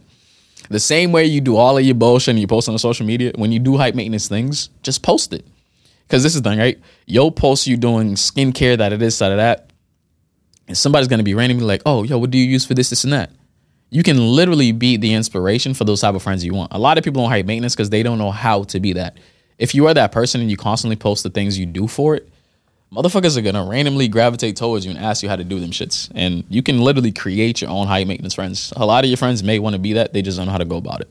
the 0.70 0.80
same 0.80 1.12
way 1.12 1.26
you 1.26 1.42
do 1.42 1.56
all 1.58 1.78
of 1.78 1.84
your 1.84 1.96
bullshit 1.96 2.30
and 2.30 2.40
you 2.40 2.48
post 2.48 2.68
on 2.70 2.76
the 2.76 2.80
social 2.80 3.06
media. 3.06 3.32
When 3.36 3.52
you 3.52 3.60
do 3.60 3.78
hype 3.78 3.96
maintenance 3.96 4.28
things, 4.28 4.70
just 4.84 5.04
post 5.04 5.34
it. 5.34 5.46
Because 6.08 6.24
this 6.24 6.36
is 6.36 6.42
the 6.42 6.50
thing, 6.50 6.60
right? 6.60 6.80
You'll 7.06 7.32
post 7.32 7.68
you 7.68 7.76
doing 7.76 8.16
skincare, 8.16 8.78
that 8.78 8.94
it 8.94 9.02
is, 9.02 9.20
that 9.20 9.32
of 9.32 9.38
that. 9.38 9.72
And 10.68 10.78
somebody's 10.78 11.08
gonna 11.08 11.24
be 11.24 11.34
randomly 11.34 11.66
like, 11.66 11.82
oh, 11.86 12.04
yo, 12.04 12.18
what 12.18 12.32
do 12.32 12.38
you 12.38 12.46
use 12.46 12.66
for 12.66 12.74
this, 12.74 12.90
this, 12.90 13.04
and 13.04 13.12
that? 13.12 13.32
You 13.90 14.04
can 14.04 14.18
literally 14.18 14.72
be 14.72 14.98
the 14.98 15.14
inspiration 15.14 15.74
for 15.74 15.84
those 15.84 16.02
type 16.02 16.16
of 16.16 16.24
friends 16.24 16.44
you 16.44 16.54
want. 16.54 16.74
A 16.74 16.80
lot 16.80 16.98
of 16.98 17.04
people 17.04 17.22
don't 17.22 17.32
hype 17.32 17.46
maintenance 17.46 17.76
because 17.76 17.90
they 17.90 18.04
don't 18.04 18.18
know 18.18 18.32
how 18.32 18.64
to 18.64 18.80
be 18.80 18.94
that 18.94 19.18
if 19.58 19.74
you 19.74 19.88
are 19.88 19.94
that 19.94 20.12
person 20.12 20.42
and 20.42 20.52
you 20.52 20.58
constantly 20.58 20.96
post 20.96 21.24
the 21.24 21.30
things 21.30 21.58
you 21.58 21.66
do 21.66 21.88
for 21.88 22.16
it, 22.16 22.30
motherfuckers 22.94 23.38
are 23.38 23.42
gonna 23.42 23.66
randomly 23.66 24.08
gravitate 24.08 24.56
towards 24.56 24.86
you 24.86 24.92
and 24.92 25.00
ask 25.00 25.24
you 25.24 25.30
how 25.30 25.36
to 25.36 25.44
do 25.44 25.60
them 25.60 25.72
shits. 25.72 26.10
And 26.16 26.44
you 26.50 26.64
can 26.64 26.80
literally 26.80 27.12
create 27.12 27.62
your 27.62 27.70
own 27.70 27.88
high 27.88 28.04
maintenance 28.04 28.34
friends. 28.34 28.74
A 28.76 28.86
lot 28.86 29.04
of 29.04 29.10
your 29.10 29.18
friends 29.18 29.44
may 29.44 29.60
want 29.60 29.74
to 29.74 29.80
be 29.80 29.94
that, 29.94 30.14
they 30.14 30.22
just 30.22 30.38
don't 30.38 30.48
know 30.48 30.52
how 30.52 30.58
to 30.58 30.66
go 30.66 30.78
about 30.78 31.02
it. 31.02 31.10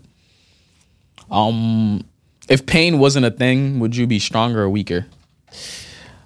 Um, 1.31 2.05
if 2.49 2.67
pain 2.67 2.99
wasn't 2.99 3.27
a 3.27 3.31
thing, 3.31 3.79
would 3.81 3.97
you 3.97 4.07
be 4.07 4.19
stronger 4.19 4.63
or 4.63 4.71
weaker? 4.71 5.07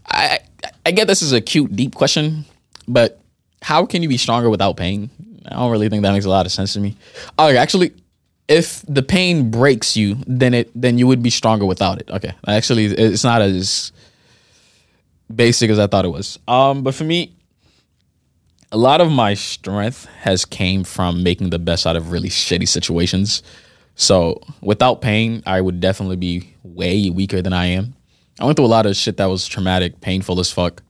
I 0.07 0.41
I 0.85 0.91
get 0.91 1.07
this 1.07 1.23
is 1.23 1.33
a 1.33 1.41
cute, 1.41 1.75
deep 1.75 1.95
question, 1.95 2.45
but 2.89 3.21
how 3.63 3.87
can 3.87 4.03
you 4.03 4.09
be 4.09 4.17
stronger 4.17 4.51
without 4.51 4.77
pain? 4.77 5.11
I 5.47 5.55
don't 5.55 5.71
really 5.71 5.89
think 5.89 6.03
that 6.03 6.13
makes 6.13 6.25
a 6.25 6.31
lot 6.31 6.47
of 6.47 6.53
sense 6.53 6.75
to 6.75 6.81
me. 6.81 6.97
Oh, 7.39 7.49
actually, 7.55 7.93
if 8.49 8.83
the 8.89 9.03
pain 9.03 9.51
breaks 9.51 9.97
you, 9.97 10.17
then 10.27 10.55
it 10.55 10.71
then 10.75 10.99
you 10.99 11.07
would 11.07 11.23
be 11.23 11.31
stronger 11.31 11.65
without 11.65 12.01
it. 12.01 12.11
Okay, 12.11 12.33
actually, 12.47 12.87
it's 12.87 13.25
not 13.25 13.43
as 13.43 13.93
basic 15.35 15.71
as 15.71 15.79
I 15.79 15.87
thought 15.87 16.05
it 16.05 16.09
was. 16.09 16.39
Um, 16.49 16.83
but 16.83 16.95
for 16.95 17.05
me, 17.05 17.35
a 18.73 18.77
lot 18.77 19.01
of 19.01 19.11
my 19.11 19.35
strength 19.35 20.07
has 20.21 20.45
came 20.45 20.85
from 20.85 21.23
making 21.23 21.51
the 21.51 21.59
best 21.59 21.87
out 21.87 21.97
of 21.97 22.13
really 22.13 22.29
shitty 22.29 22.69
situations. 22.69 23.43
So 23.95 24.41
without 24.61 25.01
pain, 25.01 25.43
I 25.47 25.61
would 25.61 25.81
definitely 25.81 26.17
be 26.17 26.55
way 26.63 27.11
weaker 27.11 27.43
than 27.43 27.53
I 27.53 27.67
am. 27.67 27.95
I 28.39 28.45
went 28.45 28.57
through 28.57 28.67
a 28.67 28.69
lot 28.69 28.87
of 28.87 28.97
shit 28.97 29.17
that 29.19 29.27
was 29.27 29.47
traumatic, 29.47 30.01
painful 30.01 30.41
as 30.41 30.51
fuck. 30.51 30.83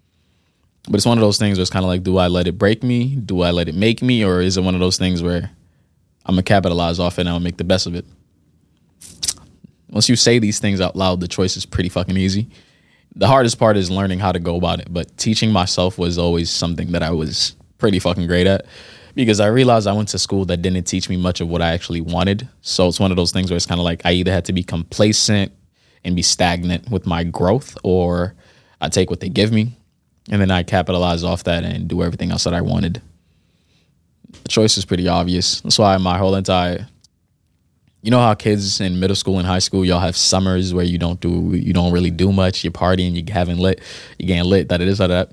But 0.84 0.97
it's 0.97 1.07
one 1.07 1.18
of 1.18 1.22
those 1.22 1.38
things 1.38 1.59
where 1.59 1.62
it's 1.62 1.70
kind 1.70 1.84
of 1.84 1.88
like, 1.88 2.03
do 2.03 2.16
I 2.16 2.28
let 2.28 2.47
it 2.47 2.59
break 2.59 2.82
me? 2.82 3.16
Do 3.16 3.43
I 3.43 3.51
let 3.51 3.68
it 3.68 3.74
make 3.74 4.03
me? 4.03 4.24
Or 4.24 4.41
is 4.41 4.57
it 4.57 4.62
one 4.62 4.74
of 4.74 4.80
those 4.80 4.99
things 4.99 5.22
where 5.22 5.51
I'm 6.30 6.34
gonna 6.34 6.43
capitalize 6.43 6.99
off 6.99 7.18
it 7.18 7.22
and 7.22 7.28
I'll 7.28 7.41
make 7.41 7.57
the 7.57 7.64
best 7.64 7.86
of 7.86 7.95
it. 7.95 8.05
Once 9.88 10.09
you 10.09 10.16
say 10.16 10.38
these 10.38 10.61
things 10.61 10.80
out 10.80 10.95
loud, 10.95 11.20
the 11.20 11.28
choice 11.28 11.57
is 11.57 11.66
pretty 11.66 11.88
fucking 11.88 12.16
easy. 12.16 12.49
The 13.14 13.26
hardest 13.26 13.58
part 13.58 13.76
is 13.76 13.90
learning 13.90 14.20
how 14.20 14.32
to 14.32 14.38
go 14.38 14.56
about 14.56 14.80
it, 14.80 14.92
but 14.92 15.16
teaching 15.16 15.50
myself 15.50 15.98
was 15.98 16.18
always 16.18 16.50
something 16.50 16.92
that 16.92 17.02
I 17.02 17.11
was 17.11 17.56
pretty 17.78 17.98
fucking 17.98 18.26
great 18.26 18.46
at 18.46 18.66
because 19.14 19.40
I 19.40 19.46
realized 19.48 19.86
I 19.86 19.92
went 19.92 20.08
to 20.11 20.18
school 20.18 20.44
that 20.46 20.58
didn't 20.58 20.84
teach 20.84 21.08
me 21.08 21.16
much 21.16 21.40
of 21.40 21.48
what 21.48 21.61
I 21.61 21.72
actually 21.72 22.00
wanted. 22.00 22.48
So 22.62 22.86
it's 22.86 23.00
one 23.00 23.11
of 23.11 23.16
those 23.16 23.32
things 23.32 23.50
where 23.50 23.56
it's 23.56 23.66
kind 23.66 23.80
of 23.80 23.84
like 23.84 24.02
I 24.04 24.12
either 24.12 24.30
had 24.30 24.44
to 24.46 24.52
be 24.52 24.62
complacent 24.62 25.52
and 26.04 26.14
be 26.14 26.22
stagnant 26.22 26.90
with 26.90 27.06
my 27.06 27.24
growth 27.24 27.76
or 27.82 28.34
I 28.80 28.88
take 28.88 29.11
what 29.11 29.20
they 29.20 29.28
give 29.28 29.50
me 29.52 29.76
and 30.30 30.40
then 30.40 30.50
I 30.50 30.62
capitalize 30.62 31.24
off 31.24 31.44
that 31.44 31.64
and 31.64 31.88
do 31.88 32.02
everything 32.02 32.30
else 32.30 32.44
that 32.44 32.54
I 32.54 32.61
wanted 32.61 33.02
the 34.42 34.48
choice 34.48 34.76
is 34.76 34.84
pretty 34.84 35.08
obvious. 35.08 35.61
That's 35.61 35.78
why 35.78 35.96
my 35.96 36.18
whole 36.18 36.34
entire 36.34 36.86
you 38.03 38.11
know 38.11 38.20
how 38.20 38.34
kids 38.34 38.80
in 38.80 38.98
middle 38.98 39.16
school 39.16 39.38
and 39.38 39.46
high 39.46 39.59
school 39.59 39.84
y'all 39.84 40.01
have 40.01 40.16
summers 40.16 40.72
where 40.72 40.84
you 40.84 40.98
don't 40.98 41.20
do 41.20 41.55
you 41.55 41.72
don't 41.72 41.92
really 41.92 42.11
do 42.11 42.32
much 42.32 42.64
you're 42.64 42.72
partying 42.72 43.14
you 43.14 43.32
haven't 43.32 43.59
lit 43.59 43.80
you 44.18 44.26
getting 44.26 44.44
lit 44.44 44.68
that 44.68 44.80
it 44.80 44.88
is 44.88 45.01
like 45.01 45.09
that. 45.09 45.30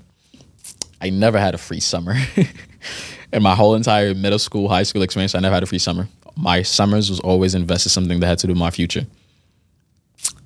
I 1.00 1.10
never 1.10 1.38
had 1.38 1.54
a 1.54 1.58
free 1.58 1.78
summer. 1.78 2.16
In 3.32 3.42
my 3.42 3.54
whole 3.54 3.74
entire 3.74 4.14
middle 4.14 4.38
school 4.38 4.68
high 4.68 4.82
school 4.82 5.02
experience 5.02 5.34
i 5.34 5.40
never 5.40 5.54
had 5.54 5.62
a 5.62 5.66
free 5.66 5.78
summer. 5.78 6.08
My 6.36 6.62
summers 6.62 7.10
was 7.10 7.20
always 7.20 7.54
invested 7.54 7.88
something 7.90 8.20
that 8.20 8.26
had 8.26 8.38
to 8.40 8.46
do 8.46 8.52
with 8.52 8.60
my 8.60 8.70
future. 8.70 9.06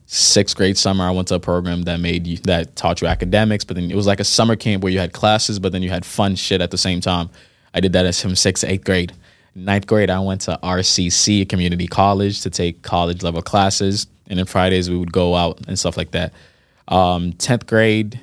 Sixth 0.06 0.56
grade 0.56 0.78
summer 0.78 1.04
i 1.04 1.10
went 1.10 1.28
to 1.28 1.34
a 1.34 1.40
program 1.40 1.82
that 1.82 1.98
made 1.98 2.26
you 2.26 2.36
that 2.38 2.76
taught 2.76 3.00
you 3.00 3.08
academics 3.08 3.64
but 3.64 3.76
then 3.76 3.90
it 3.90 3.96
was 3.96 4.06
like 4.06 4.20
a 4.20 4.24
summer 4.24 4.56
camp 4.56 4.82
where 4.82 4.92
you 4.92 4.98
had 4.98 5.12
classes 5.12 5.58
but 5.58 5.72
then 5.72 5.82
you 5.82 5.90
had 5.90 6.04
fun 6.04 6.36
shit 6.36 6.60
at 6.60 6.70
the 6.70 6.78
same 6.78 7.00
time. 7.00 7.30
I 7.74 7.80
did 7.80 7.94
that 7.94 8.04
as 8.06 8.20
from 8.20 8.36
sixth 8.36 8.64
eighth 8.64 8.84
grade. 8.84 9.12
Ninth 9.54 9.86
grade, 9.86 10.10
I 10.10 10.18
went 10.20 10.42
to 10.42 10.58
RCC, 10.62 11.48
community 11.48 11.86
college, 11.86 12.40
to 12.42 12.50
take 12.50 12.82
college 12.82 13.22
level 13.22 13.42
classes. 13.42 14.06
And 14.28 14.38
then 14.38 14.46
Fridays, 14.46 14.88
we 14.88 14.96
would 14.96 15.12
go 15.12 15.34
out 15.34 15.60
and 15.66 15.78
stuff 15.78 15.96
like 15.96 16.12
that. 16.12 16.32
Um, 16.88 17.32
10th 17.34 17.66
grade, 17.66 18.20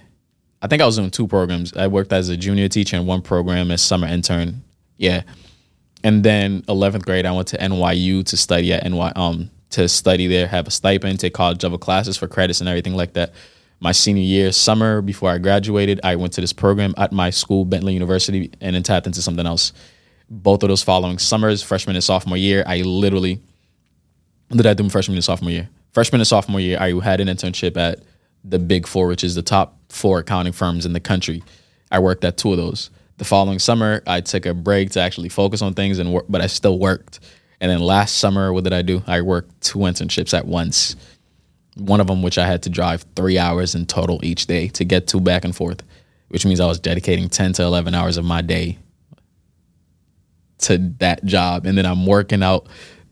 I 0.61 0.67
think 0.67 0.81
I 0.81 0.85
was 0.85 0.97
doing 0.97 1.11
two 1.11 1.27
programs. 1.27 1.73
I 1.73 1.87
worked 1.87 2.11
as 2.11 2.29
a 2.29 2.37
junior 2.37 2.67
teacher 2.67 2.97
in 2.97 3.05
one 3.05 3.21
program 3.21 3.71
as 3.71 3.81
summer 3.81 4.07
intern. 4.07 4.63
Yeah. 4.97 5.21
And 6.03 6.23
then 6.23 6.63
11th 6.63 7.05
grade, 7.05 7.25
I 7.25 7.31
went 7.31 7.47
to 7.49 7.57
NYU 7.57 8.25
to 8.25 8.37
study 8.37 8.73
at 8.73 8.89
NY, 8.89 9.11
um, 9.15 9.51
to 9.71 9.87
study 9.87 10.27
there, 10.27 10.47
have 10.47 10.67
a 10.67 10.71
stipend, 10.71 11.19
take 11.19 11.33
college 11.33 11.61
level 11.61 11.77
classes 11.77 12.17
for 12.17 12.27
credits 12.27 12.59
and 12.59 12.67
everything 12.67 12.95
like 12.95 13.13
that 13.13 13.33
my 13.79 13.91
senior 13.91 14.23
year, 14.23 14.51
summer 14.51 15.01
before 15.01 15.29
I 15.29 15.37
graduated, 15.37 15.99
I 16.03 16.15
went 16.15 16.33
to 16.33 16.41
this 16.41 16.53
program 16.53 16.93
at 16.97 17.11
my 17.11 17.29
school, 17.29 17.65
Bentley 17.65 17.93
University, 17.93 18.51
and 18.61 18.75
then 18.75 18.83
tapped 18.83 19.07
into 19.07 19.21
something 19.21 19.45
else. 19.45 19.73
Both 20.29 20.63
of 20.63 20.69
those 20.69 20.83
following 20.83 21.17
summers, 21.17 21.63
freshman 21.63 21.95
and 21.95 22.03
sophomore 22.03 22.37
year, 22.37 22.63
I 22.67 22.81
literally 22.81 23.41
did 24.51 24.65
I 24.65 24.73
do 24.73 24.89
freshman 24.89 25.15
and 25.15 25.23
sophomore 25.23 25.51
year? 25.51 25.69
Freshman 25.93 26.21
and 26.21 26.27
sophomore 26.27 26.59
year, 26.59 26.77
I 26.79 26.99
had 27.03 27.19
an 27.19 27.27
internship 27.27 27.77
at 27.77 28.01
the 28.43 28.57
Big 28.57 28.87
Four, 28.87 29.07
which 29.07 29.23
is 29.23 29.35
the 29.35 29.41
top 29.41 29.77
four 29.89 30.19
accounting 30.19 30.53
firms 30.53 30.85
in 30.85 30.93
the 30.93 30.99
country. 30.99 31.43
I 31.91 31.99
worked 31.99 32.23
at 32.23 32.37
two 32.37 32.51
of 32.51 32.57
those. 32.57 32.89
The 33.17 33.25
following 33.25 33.59
summer, 33.59 34.01
I 34.07 34.21
took 34.21 34.45
a 34.45 34.53
break 34.53 34.91
to 34.91 35.01
actually 35.01 35.29
focus 35.29 35.61
on 35.61 35.73
things 35.73 35.99
and 35.99 36.13
work, 36.13 36.25
but 36.29 36.41
I 36.41 36.47
still 36.47 36.79
worked. 36.79 37.19
And 37.59 37.69
then 37.69 37.79
last 37.79 38.17
summer, 38.17 38.53
what 38.53 38.63
did 38.63 38.73
I 38.73 38.81
do? 38.81 39.03
I 39.05 39.21
worked 39.21 39.61
two 39.61 39.79
internships 39.79 40.35
at 40.35 40.47
once. 40.47 40.95
One 41.75 41.99
of 41.99 42.07
them, 42.07 42.23
which 42.23 42.37
I 42.37 42.47
had 42.47 42.63
to 42.63 42.69
drive 42.69 43.05
three 43.15 43.37
hours 43.37 43.75
in 43.75 43.85
total 43.85 44.23
each 44.23 44.47
day 44.47 44.69
to 44.69 44.85
get 44.85 45.07
to 45.07 45.19
back 45.19 45.43
and 45.43 45.55
forth, 45.55 45.83
which 46.29 46.45
means 46.45 46.59
I 46.59 46.65
was 46.65 46.79
dedicating 46.79 47.29
10 47.29 47.53
to 47.53 47.63
11 47.63 47.93
hours 47.93 48.17
of 48.17 48.25
my 48.25 48.41
day 48.41 48.79
to 50.59 50.77
that 50.99 51.23
job. 51.25 51.65
And 51.65 51.77
then 51.77 51.85
I'm 51.85 52.05
working 52.05 52.43
out 52.43 52.67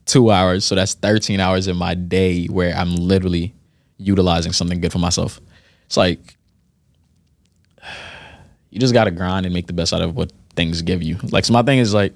two 0.05 0.31
hours. 0.31 0.65
So 0.65 0.75
that's 0.75 0.93
13 0.95 1.39
hours 1.39 1.67
in 1.67 1.75
my 1.75 1.93
day 1.93 2.45
where 2.47 2.75
I'm 2.75 2.95
literally 2.95 3.53
utilizing 3.97 4.53
something 4.53 4.81
good 4.81 4.91
for 4.91 4.99
myself. 4.99 5.39
It's 5.85 5.97
like, 5.97 6.37
you 8.69 8.79
just 8.79 8.93
got 8.93 9.05
to 9.05 9.11
grind 9.11 9.45
and 9.45 9.53
make 9.53 9.67
the 9.67 9.73
best 9.73 9.93
out 9.93 10.01
of 10.01 10.15
what 10.15 10.31
things 10.55 10.81
give 10.81 11.03
you. 11.03 11.17
Like, 11.31 11.45
so 11.45 11.53
my 11.53 11.63
thing 11.63 11.79
is 11.79 11.93
like, 11.93 12.13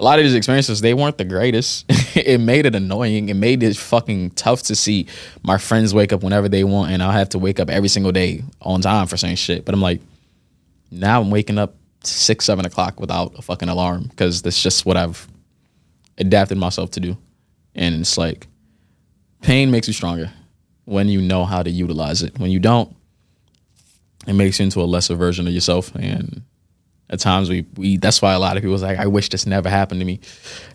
a 0.00 0.04
lot 0.04 0.18
of 0.18 0.24
these 0.24 0.34
experiences, 0.34 0.80
they 0.80 0.94
weren't 0.94 1.18
the 1.18 1.24
greatest. 1.24 1.84
it 2.16 2.40
made 2.40 2.66
it 2.66 2.74
annoying. 2.76 3.30
It 3.30 3.34
made 3.34 3.64
it 3.64 3.76
fucking 3.76 4.30
tough 4.30 4.62
to 4.64 4.76
see 4.76 5.06
my 5.42 5.58
friends 5.58 5.92
wake 5.92 6.12
up 6.12 6.22
whenever 6.22 6.48
they 6.48 6.62
want, 6.62 6.92
and 6.92 7.02
I'll 7.02 7.10
have 7.10 7.30
to 7.30 7.38
wake 7.38 7.58
up 7.58 7.68
every 7.68 7.88
single 7.88 8.12
day 8.12 8.44
on 8.62 8.80
time 8.80 9.08
for 9.08 9.16
saying 9.16 9.36
shit. 9.36 9.64
But 9.64 9.74
I'm 9.74 9.82
like, 9.82 10.00
now 10.92 11.20
I'm 11.20 11.30
waking 11.30 11.58
up 11.58 11.74
six, 12.04 12.44
seven 12.44 12.64
o'clock 12.64 13.00
without 13.00 13.38
a 13.38 13.42
fucking 13.42 13.68
alarm 13.68 14.04
because 14.04 14.42
that's 14.42 14.62
just 14.62 14.86
what 14.86 14.96
I've 14.96 15.26
adapted 16.18 16.58
myself 16.58 16.90
to 16.92 17.00
do. 17.00 17.16
And 17.74 18.00
it's 18.00 18.18
like, 18.18 18.46
pain 19.42 19.70
makes 19.70 19.86
you 19.86 19.94
stronger 19.94 20.30
when 20.84 21.08
you 21.08 21.20
know 21.20 21.44
how 21.44 21.62
to 21.62 21.70
utilize 21.70 22.22
it. 22.22 22.38
When 22.38 22.50
you 22.50 22.58
don't, 22.58 22.94
it 24.26 24.32
makes 24.32 24.58
you 24.58 24.64
into 24.64 24.80
a 24.80 24.84
lesser 24.84 25.14
version 25.14 25.46
of 25.46 25.52
yourself. 25.52 25.94
And 25.94 26.42
at 27.10 27.20
times 27.20 27.48
we 27.48 27.66
we 27.76 27.96
that's 27.96 28.20
why 28.20 28.34
a 28.34 28.38
lot 28.38 28.56
of 28.56 28.62
people 28.62 28.76
like, 28.78 28.98
I 28.98 29.06
wish 29.06 29.28
this 29.28 29.46
never 29.46 29.68
happened 29.68 30.00
to 30.00 30.04
me. 30.04 30.20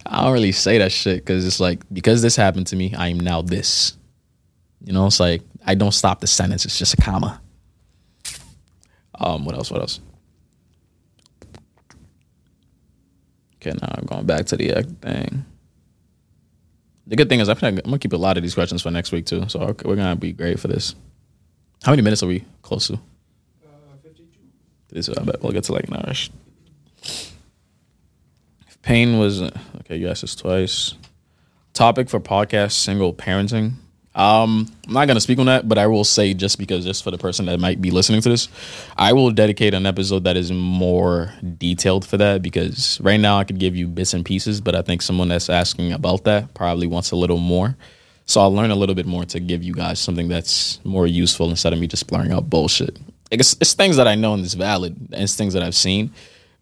I 0.06 0.22
don't 0.22 0.34
really 0.34 0.52
say 0.52 0.78
that 0.80 0.92
shit 0.92 1.18
because 1.18 1.46
it's 1.46 1.60
like 1.60 1.82
because 1.92 2.22
this 2.22 2.36
happened 2.36 2.68
to 2.68 2.76
me, 2.76 2.94
I 2.96 3.10
am 3.10 3.20
now 3.20 3.42
this. 3.42 3.98
You 4.84 4.94
know, 4.94 5.06
it's 5.08 5.20
like 5.20 5.42
I 5.66 5.76
don't 5.76 5.94
stop 5.94 6.20
the 6.22 6.28
sentence, 6.28 6.66
it's 6.66 6.80
just 6.80 6.94
a 6.94 6.98
comma. 6.98 7.42
Um, 9.16 9.46
what 9.46 9.56
else? 9.56 9.70
What 9.70 9.82
else? 9.82 10.00
Okay, 13.66 13.78
now 13.82 13.88
uh, 13.88 13.96
I'm 13.98 14.06
going 14.06 14.26
back 14.26 14.46
to 14.48 14.58
the 14.58 14.74
egg 14.74 15.00
thing. 15.00 15.46
The 17.08 17.16
good 17.16 17.30
thing 17.30 17.40
is 17.40 17.48
I 17.48 17.54
think 17.54 17.80
I'm 17.80 17.86
gonna 17.86 17.98
keep 17.98 18.12
a 18.12 18.18
lot 18.18 18.36
of 18.36 18.44
these 18.44 18.54
questions 18.54 18.82
for 18.82 18.92
next 18.92 19.14
week 19.14 19.26
too. 19.26 19.48
So 19.48 19.62
okay, 19.62 19.88
we're 19.88 19.96
gonna 19.96 20.18
be 20.18 20.34
great 20.34 20.60
for 20.60 20.68
this. 20.68 20.96
How 21.84 21.94
many 21.94 22.02
minutes 22.02 22.22
are 22.24 22.28
we 22.28 22.44
close 22.62 22.88
to? 22.88 22.96
Uh, 22.96 22.98
this 24.90 25.08
I 25.08 25.24
bet 25.24 25.42
we'll 25.42 25.54
get 25.54 25.64
to 25.66 25.72
like 25.72 25.88
an 25.88 25.96
hour. 25.96 26.14
If 28.68 28.82
pain 28.82 29.18
was 29.18 29.42
uh, 29.42 29.58
okay, 29.80 29.96
you 29.96 30.10
asked 30.10 30.22
this 30.22 30.36
twice. 30.36 30.96
Topic 31.72 32.10
for 32.10 32.20
podcast: 32.20 32.74
single 32.74 33.14
parenting. 33.14 33.76
Um, 34.16 34.72
I'm 34.88 34.94
not 34.94 35.08
gonna 35.08 35.20
speak 35.20 35.40
on 35.40 35.48
that, 35.48 35.68
but 35.68 35.78
I 35.78 35.88
will 35.88 36.04
say 36.04 36.34
just 36.34 36.60
because 36.60 36.86
just 36.86 37.04
for 37.04 37.12
the 37.12 37.18
person 37.18 37.48
that 37.48 37.60
might 37.60 37.82
be 37.82 37.90
listening 37.90 38.22
to 38.22 38.30
this, 38.30 38.48
I 38.96 39.14
will 39.14 39.32
dedicate 39.32 39.74
an 39.74 39.86
episode 39.86 40.26
that 40.26 40.38
is 40.38 40.52
more 40.52 41.34
detailed 41.58 42.06
for 42.06 42.18
that 42.18 42.42
because 42.42 43.02
right 43.02 43.20
now 43.20 43.40
I 43.40 43.44
could 43.44 43.60
give 43.60 43.76
you 43.76 43.88
bits 43.88 44.14
and 44.14 44.24
pieces, 44.24 44.62
but 44.62 44.76
I 44.76 44.82
think 44.84 45.02
someone 45.02 45.30
that's 45.30 45.50
asking 45.50 45.94
about 45.94 46.26
that 46.26 46.54
probably 46.54 46.88
wants 46.88 47.12
a 47.12 47.16
little 47.16 47.40
more. 47.40 47.76
So 48.26 48.40
I'll 48.40 48.54
learn 48.54 48.72
a 48.72 48.76
little 48.76 48.96
bit 48.96 49.06
more 49.06 49.26
to 49.26 49.40
give 49.40 49.64
you 49.64 49.74
guys 49.74 50.00
something 50.00 50.30
that's 50.30 50.80
more 50.86 51.08
useful 51.08 51.50
instead 51.50 51.74
of 51.74 51.80
me 51.80 51.88
just 51.88 52.08
blurring 52.08 52.32
out 52.32 52.50
bullshit 52.50 52.98
it's, 53.40 53.54
it's 53.60 53.74
things 53.74 53.98
that 53.98 54.08
I 54.08 54.16
know 54.16 54.34
and 54.34 54.44
it's 54.44 54.54
valid, 54.54 54.96
and 55.12 55.24
it's 55.24 55.36
things 55.36 55.54
that 55.54 55.64
I've 55.64 55.76
seen. 55.76 56.12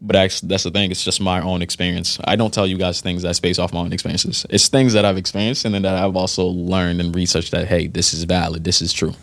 But 0.04 0.16
actually, 0.16 0.48
that's 0.48 0.64
the 0.64 0.72
thing. 0.72 0.90
It's 0.90 1.04
just 1.04 1.20
my 1.20 1.40
own 1.40 1.62
experience. 1.62 2.18
I 2.24 2.34
don't 2.34 2.52
tell 2.52 2.66
you 2.66 2.76
guys 2.76 3.00
things 3.00 3.22
that's 3.22 3.38
based 3.38 3.60
off 3.60 3.72
my 3.72 3.78
own 3.78 3.92
experiences. 3.92 4.44
It's 4.50 4.66
things 4.66 4.94
that 4.94 5.04
I've 5.04 5.16
experienced 5.16 5.64
and 5.64 5.72
then 5.72 5.82
that 5.82 5.94
I've 5.94 6.16
also 6.16 6.44
learned 6.44 7.00
and 7.00 7.14
researched 7.14 7.52
that 7.52 7.68
hey, 7.68 7.86
this 7.86 8.12
is 8.12 8.24
valid. 8.24 8.64
This 8.64 8.82
is 8.82 8.92
true. 8.92 9.14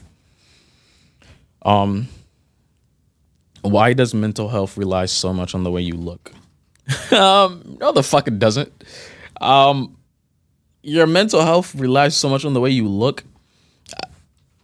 Um, 1.64 2.08
why 3.62 3.92
does 3.92 4.14
mental 4.14 4.48
health 4.48 4.78
rely 4.78 5.06
so 5.08 5.34
much 5.34 5.54
on 5.54 5.64
the 5.64 5.72
way 5.72 5.82
you 5.82 5.96
look? 5.96 6.32
um, 7.12 7.78
no, 7.82 7.92
the 7.92 8.02
fuck 8.02 8.30
it 8.30 8.40
doesn't. 8.40 8.72
Um, 9.42 9.98
your 10.82 11.08
mental 11.08 11.42
health 11.42 11.76
relies 11.76 12.16
so 12.16 12.30
much 12.30 12.46
on 12.46 12.54
the 12.54 12.62
way 12.62 12.70
you 12.70 12.88
look 12.88 13.26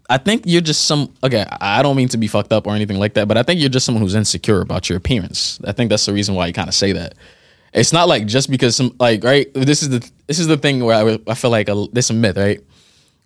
I 0.10 0.18
think 0.18 0.43
you're 0.45 0.62
just 0.62 0.86
some 0.86 1.14
okay, 1.24 1.45
I 1.62 1.82
don't 1.82 1.95
mean 1.95 2.10
to 2.10 2.18
be 2.18 2.28
fucked 2.28 2.53
up 2.53 2.68
or 2.68 2.76
anything 2.76 2.97
like 2.97 3.16
that, 3.16 3.28
but 3.28 3.38
I 3.38 3.43
think 3.43 3.60
you're 3.60 3.70
just 3.70 3.86
someone 3.86 4.01
who's 4.01 4.16
insecure 4.16 4.62
about 4.62 4.89
your 4.89 4.97
appearance. 4.97 5.60
I 5.66 5.72
think 5.72 5.89
that's 5.89 6.06
the 6.06 6.14
reason 6.14 6.36
why 6.36 6.47
you 6.47 6.53
kind 6.53 6.70
of 6.70 6.76
say 6.76 6.91
that. 6.91 7.16
It's 7.74 7.91
not 7.91 8.08
like 8.08 8.26
just 8.26 8.49
because 8.49 8.76
some 8.76 8.95
like 8.99 9.24
right. 9.24 9.51
This 9.53 9.82
is 9.82 9.89
the 9.89 10.12
this 10.28 10.39
is 10.39 10.47
the 10.47 10.58
thing 10.58 10.84
where 10.84 10.95
I, 10.95 11.20
I 11.28 11.34
feel 11.34 11.51
like 11.51 11.70
a, 11.70 11.88
this 11.91 12.06
is 12.06 12.12
a 12.12 12.14
myth, 12.14 12.38
right? 12.38 12.62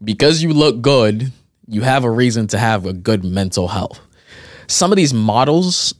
Because 0.03 0.41
you 0.41 0.53
look 0.53 0.81
good, 0.81 1.31
you 1.67 1.81
have 1.81 2.03
a 2.03 2.09
reason 2.09 2.47
to 2.47 2.57
have 2.57 2.85
a 2.85 2.93
good 2.93 3.23
mental 3.23 3.67
health. 3.67 3.99
Some 4.67 4.91
of 4.91 4.95
these 4.95 5.13
models 5.13 5.93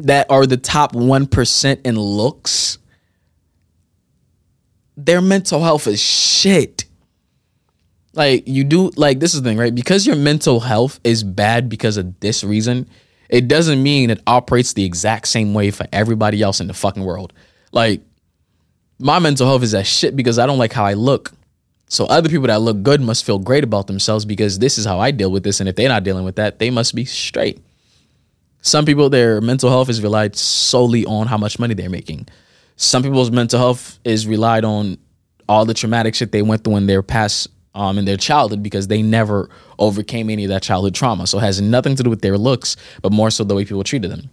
that 0.00 0.30
are 0.30 0.46
the 0.46 0.56
top 0.56 0.94
one 0.94 1.26
percent 1.26 1.80
in 1.84 1.98
looks, 1.98 2.78
their 4.96 5.20
mental 5.20 5.62
health 5.62 5.86
is 5.86 6.00
shit 6.00 6.79
like 8.14 8.46
you 8.46 8.64
do 8.64 8.90
like 8.96 9.20
this 9.20 9.34
is 9.34 9.42
the 9.42 9.48
thing, 9.48 9.58
right? 9.58 9.74
Because 9.74 10.06
your 10.06 10.16
mental 10.16 10.60
health 10.60 11.00
is 11.04 11.22
bad 11.22 11.68
because 11.68 11.96
of 11.96 12.18
this 12.20 12.42
reason, 12.42 12.88
it 13.28 13.48
doesn't 13.48 13.82
mean 13.82 14.10
it 14.10 14.20
operates 14.26 14.72
the 14.72 14.84
exact 14.84 15.28
same 15.28 15.54
way 15.54 15.70
for 15.70 15.86
everybody 15.92 16.42
else 16.42 16.60
in 16.60 16.66
the 16.66 16.74
fucking 16.74 17.04
world. 17.04 17.32
Like 17.72 18.02
my 18.98 19.18
mental 19.18 19.46
health 19.46 19.62
is 19.62 19.72
that 19.72 19.86
shit 19.86 20.16
because 20.16 20.38
I 20.38 20.46
don't 20.46 20.58
like 20.58 20.72
how 20.72 20.84
I 20.84 20.94
look. 20.94 21.32
So 21.88 22.04
other 22.06 22.28
people 22.28 22.46
that 22.46 22.60
look 22.60 22.82
good 22.82 23.00
must 23.00 23.24
feel 23.24 23.38
great 23.38 23.64
about 23.64 23.88
themselves 23.88 24.24
because 24.24 24.58
this 24.60 24.78
is 24.78 24.84
how 24.84 25.00
I 25.00 25.10
deal 25.10 25.30
with 25.30 25.42
this. 25.42 25.58
And 25.58 25.68
if 25.68 25.74
they're 25.74 25.88
not 25.88 26.04
dealing 26.04 26.24
with 26.24 26.36
that, 26.36 26.60
they 26.60 26.70
must 26.70 26.94
be 26.94 27.04
straight. 27.04 27.60
Some 28.62 28.84
people, 28.84 29.08
their 29.10 29.40
mental 29.40 29.70
health 29.70 29.88
is 29.88 30.02
relied 30.02 30.36
solely 30.36 31.04
on 31.06 31.26
how 31.26 31.38
much 31.38 31.58
money 31.58 31.74
they're 31.74 31.90
making. 31.90 32.28
Some 32.76 33.02
people's 33.02 33.30
mental 33.30 33.58
health 33.58 33.98
is 34.04 34.26
relied 34.26 34.64
on 34.64 34.98
all 35.48 35.64
the 35.64 35.74
traumatic 35.74 36.14
shit 36.14 36.30
they 36.30 36.42
went 36.42 36.62
through 36.62 36.76
in 36.76 36.86
their 36.86 37.02
past 37.02 37.48
um, 37.74 37.98
in 37.98 38.04
their 38.04 38.16
childhood 38.16 38.62
because 38.62 38.88
they 38.88 39.02
never 39.02 39.48
overcame 39.78 40.30
any 40.30 40.44
of 40.44 40.50
that 40.50 40.62
childhood 40.62 40.94
trauma. 40.94 41.26
So 41.26 41.38
it 41.38 41.42
has 41.42 41.60
nothing 41.60 41.96
to 41.96 42.02
do 42.02 42.10
with 42.10 42.20
their 42.20 42.36
looks, 42.38 42.76
but 43.02 43.12
more 43.12 43.30
so 43.30 43.44
the 43.44 43.54
way 43.54 43.64
people 43.64 43.84
treated 43.84 44.10
them. 44.10 44.30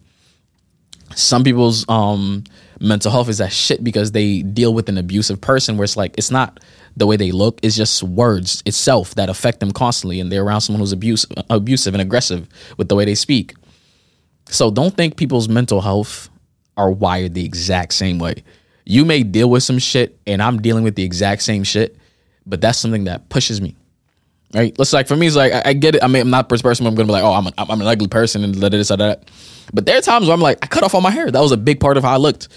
Some 1.15 1.43
people's 1.43 1.87
um, 1.87 2.43
mental 2.79 3.11
health 3.11 3.29
is 3.29 3.37
that 3.37 3.51
shit 3.53 3.83
because 3.83 4.11
they 4.11 4.41
deal 4.41 4.73
with 4.73 4.89
an 4.89 4.97
abusive 4.97 5.39
person 5.39 5.77
where 5.77 5.85
it's 5.85 5.95
like 5.95 6.13
it's 6.17 6.31
not 6.31 6.59
the 6.97 7.07
way 7.07 7.15
they 7.15 7.31
look, 7.31 7.59
it's 7.63 7.75
just 7.75 8.03
words 8.03 8.63
itself 8.65 9.15
that 9.15 9.29
affect 9.29 9.59
them 9.59 9.71
constantly, 9.71 10.19
and 10.19 10.31
they're 10.31 10.43
around 10.43 10.61
someone 10.61 10.79
who's 10.79 10.91
abuse, 10.91 11.25
abusive 11.49 11.93
and 11.93 12.01
aggressive 12.01 12.47
with 12.77 12.89
the 12.89 12.95
way 12.95 13.05
they 13.05 13.15
speak. 13.15 13.53
So 14.49 14.71
don't 14.71 14.95
think 14.95 15.15
people's 15.15 15.47
mental 15.47 15.81
health 15.81 16.29
are 16.75 16.91
wired 16.91 17.35
the 17.35 17.45
exact 17.45 17.93
same 17.93 18.17
way. 18.17 18.43
You 18.85 19.05
may 19.05 19.23
deal 19.23 19.49
with 19.49 19.63
some 19.63 19.79
shit, 19.79 20.17
and 20.25 20.41
I'm 20.41 20.61
dealing 20.61 20.83
with 20.83 20.95
the 20.95 21.03
exact 21.03 21.43
same 21.43 21.63
shit 21.63 21.97
but 22.47 22.61
that's 22.61 22.79
something 22.79 23.03
that 23.03 23.29
pushes 23.29 23.61
me. 23.61 23.75
Right? 24.53 24.77
Let's 24.79 24.93
like 24.93 25.07
for 25.07 25.15
me, 25.15 25.27
it's 25.27 25.35
like 25.35 25.51
I, 25.51 25.61
I 25.65 25.73
get 25.73 25.95
it. 25.95 26.03
I 26.03 26.07
mean, 26.07 26.21
I'm 26.21 26.29
not 26.29 26.47
the 26.47 26.57
person. 26.57 26.87
I'm 26.87 26.95
gonna 26.95 27.05
be 27.05 27.11
like, 27.11 27.23
oh, 27.23 27.33
I'm, 27.33 27.47
a, 27.47 27.53
I'm 27.57 27.81
an 27.81 27.87
ugly 27.87 28.07
person 28.07 28.43
and 28.43 28.55
this 28.55 28.91
or 28.91 28.97
that. 28.97 29.29
But 29.73 29.85
there 29.85 29.97
are 29.97 30.01
times 30.01 30.27
where 30.27 30.33
I'm 30.33 30.41
like, 30.41 30.59
I 30.61 30.67
cut 30.67 30.83
off 30.83 30.95
all 30.95 31.01
my 31.01 31.11
hair. 31.11 31.29
That 31.29 31.41
was 31.41 31.51
a 31.51 31.57
big 31.57 31.81
part 31.81 31.97
of 31.97 32.03
how 32.03 32.13
I 32.13 32.17
looked. 32.17 32.47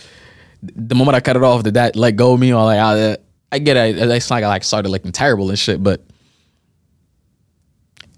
The 0.63 0.95
moment 0.95 1.17
I 1.17 1.21
cut 1.21 1.37
it 1.37 1.43
off, 1.43 1.65
did 1.65 1.75
that 1.75 1.97
let 1.97 2.13
go 2.13 2.35
of 2.35 2.41
me? 2.41 2.53
Or 2.53 2.65
like, 2.65 2.79
I, 2.79 3.17
I 3.51 3.59
get 3.59 3.77
it. 3.77 3.99
It's 3.99 4.31
like 4.31 4.45
I 4.45 4.49
like 4.49 4.63
started 4.63 4.91
looking 4.91 5.11
terrible 5.11 5.49
and 5.49 5.59
shit. 5.59 5.83
But 5.83 6.05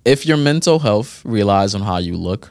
if 0.04 0.26
your 0.26 0.36
mental 0.36 0.78
health 0.78 1.24
relies 1.24 1.74
on 1.74 1.80
how 1.80 1.96
you 1.96 2.16
look, 2.16 2.50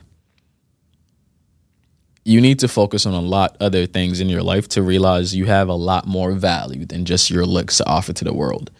you 2.24 2.41
need 2.41 2.59
to 2.59 2.67
focus 2.67 3.05
on 3.05 3.13
a 3.13 3.22
lot 3.22 3.57
other 3.59 3.86
things 3.86 4.19
in 4.19 4.30
your 4.30 4.41
life 4.41 4.67
to 4.69 4.82
realize 4.82 5.36
you 5.36 5.45
have 5.45 5.69
a 5.69 5.74
lot 5.74 6.07
more 6.07 6.32
value 6.32 6.86
than 6.86 7.05
just 7.05 7.30
your 7.30 7.45
looks 7.45 7.78
to 7.78 7.88
offer 7.88 8.13
to 8.13 8.24
the 8.24 8.34
world 8.34 8.72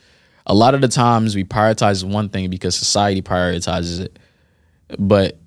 a 0.46 0.54
lot 0.54 0.74
of 0.74 0.82
the 0.82 0.88
times 0.88 1.36
we 1.36 1.44
prioritize 1.44 2.04
one 2.04 2.30
thing 2.30 2.50
because 2.50 2.76
society 2.76 3.22
prioritizes 3.22 4.00
it. 4.00 4.18
But 4.98 5.38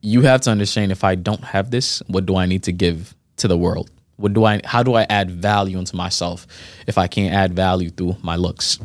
you 0.00 0.22
have 0.22 0.42
to 0.42 0.50
understand 0.50 0.92
if 0.92 1.04
I 1.04 1.14
don't 1.14 1.42
have 1.42 1.70
this, 1.70 2.02
what 2.06 2.26
do 2.26 2.36
I 2.36 2.46
need 2.46 2.62
to 2.64 2.72
give 2.72 3.14
to 3.36 3.48
the 3.48 3.58
world? 3.58 3.90
What 4.16 4.32
do 4.32 4.44
I 4.44 4.60
how 4.64 4.82
do 4.82 4.94
I 4.94 5.06
add 5.08 5.30
value 5.30 5.78
into 5.78 5.94
myself 5.96 6.46
if 6.86 6.98
I 6.98 7.06
can't 7.06 7.32
add 7.32 7.54
value 7.54 7.90
through 7.90 8.16
my 8.22 8.36
looks? 8.36 8.78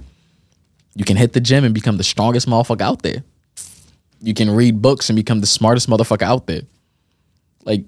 You 0.95 1.05
can 1.05 1.17
hit 1.17 1.33
the 1.33 1.41
gym 1.41 1.63
and 1.63 1.73
become 1.73 1.97
the 1.97 2.03
strongest 2.03 2.47
motherfucker 2.47 2.81
out 2.81 3.01
there. 3.01 3.23
You 4.21 4.33
can 4.33 4.51
read 4.51 4.81
books 4.81 5.09
and 5.09 5.15
become 5.15 5.41
the 5.41 5.47
smartest 5.47 5.89
motherfucker 5.89 6.21
out 6.21 6.45
there. 6.45 6.61
Like 7.65 7.83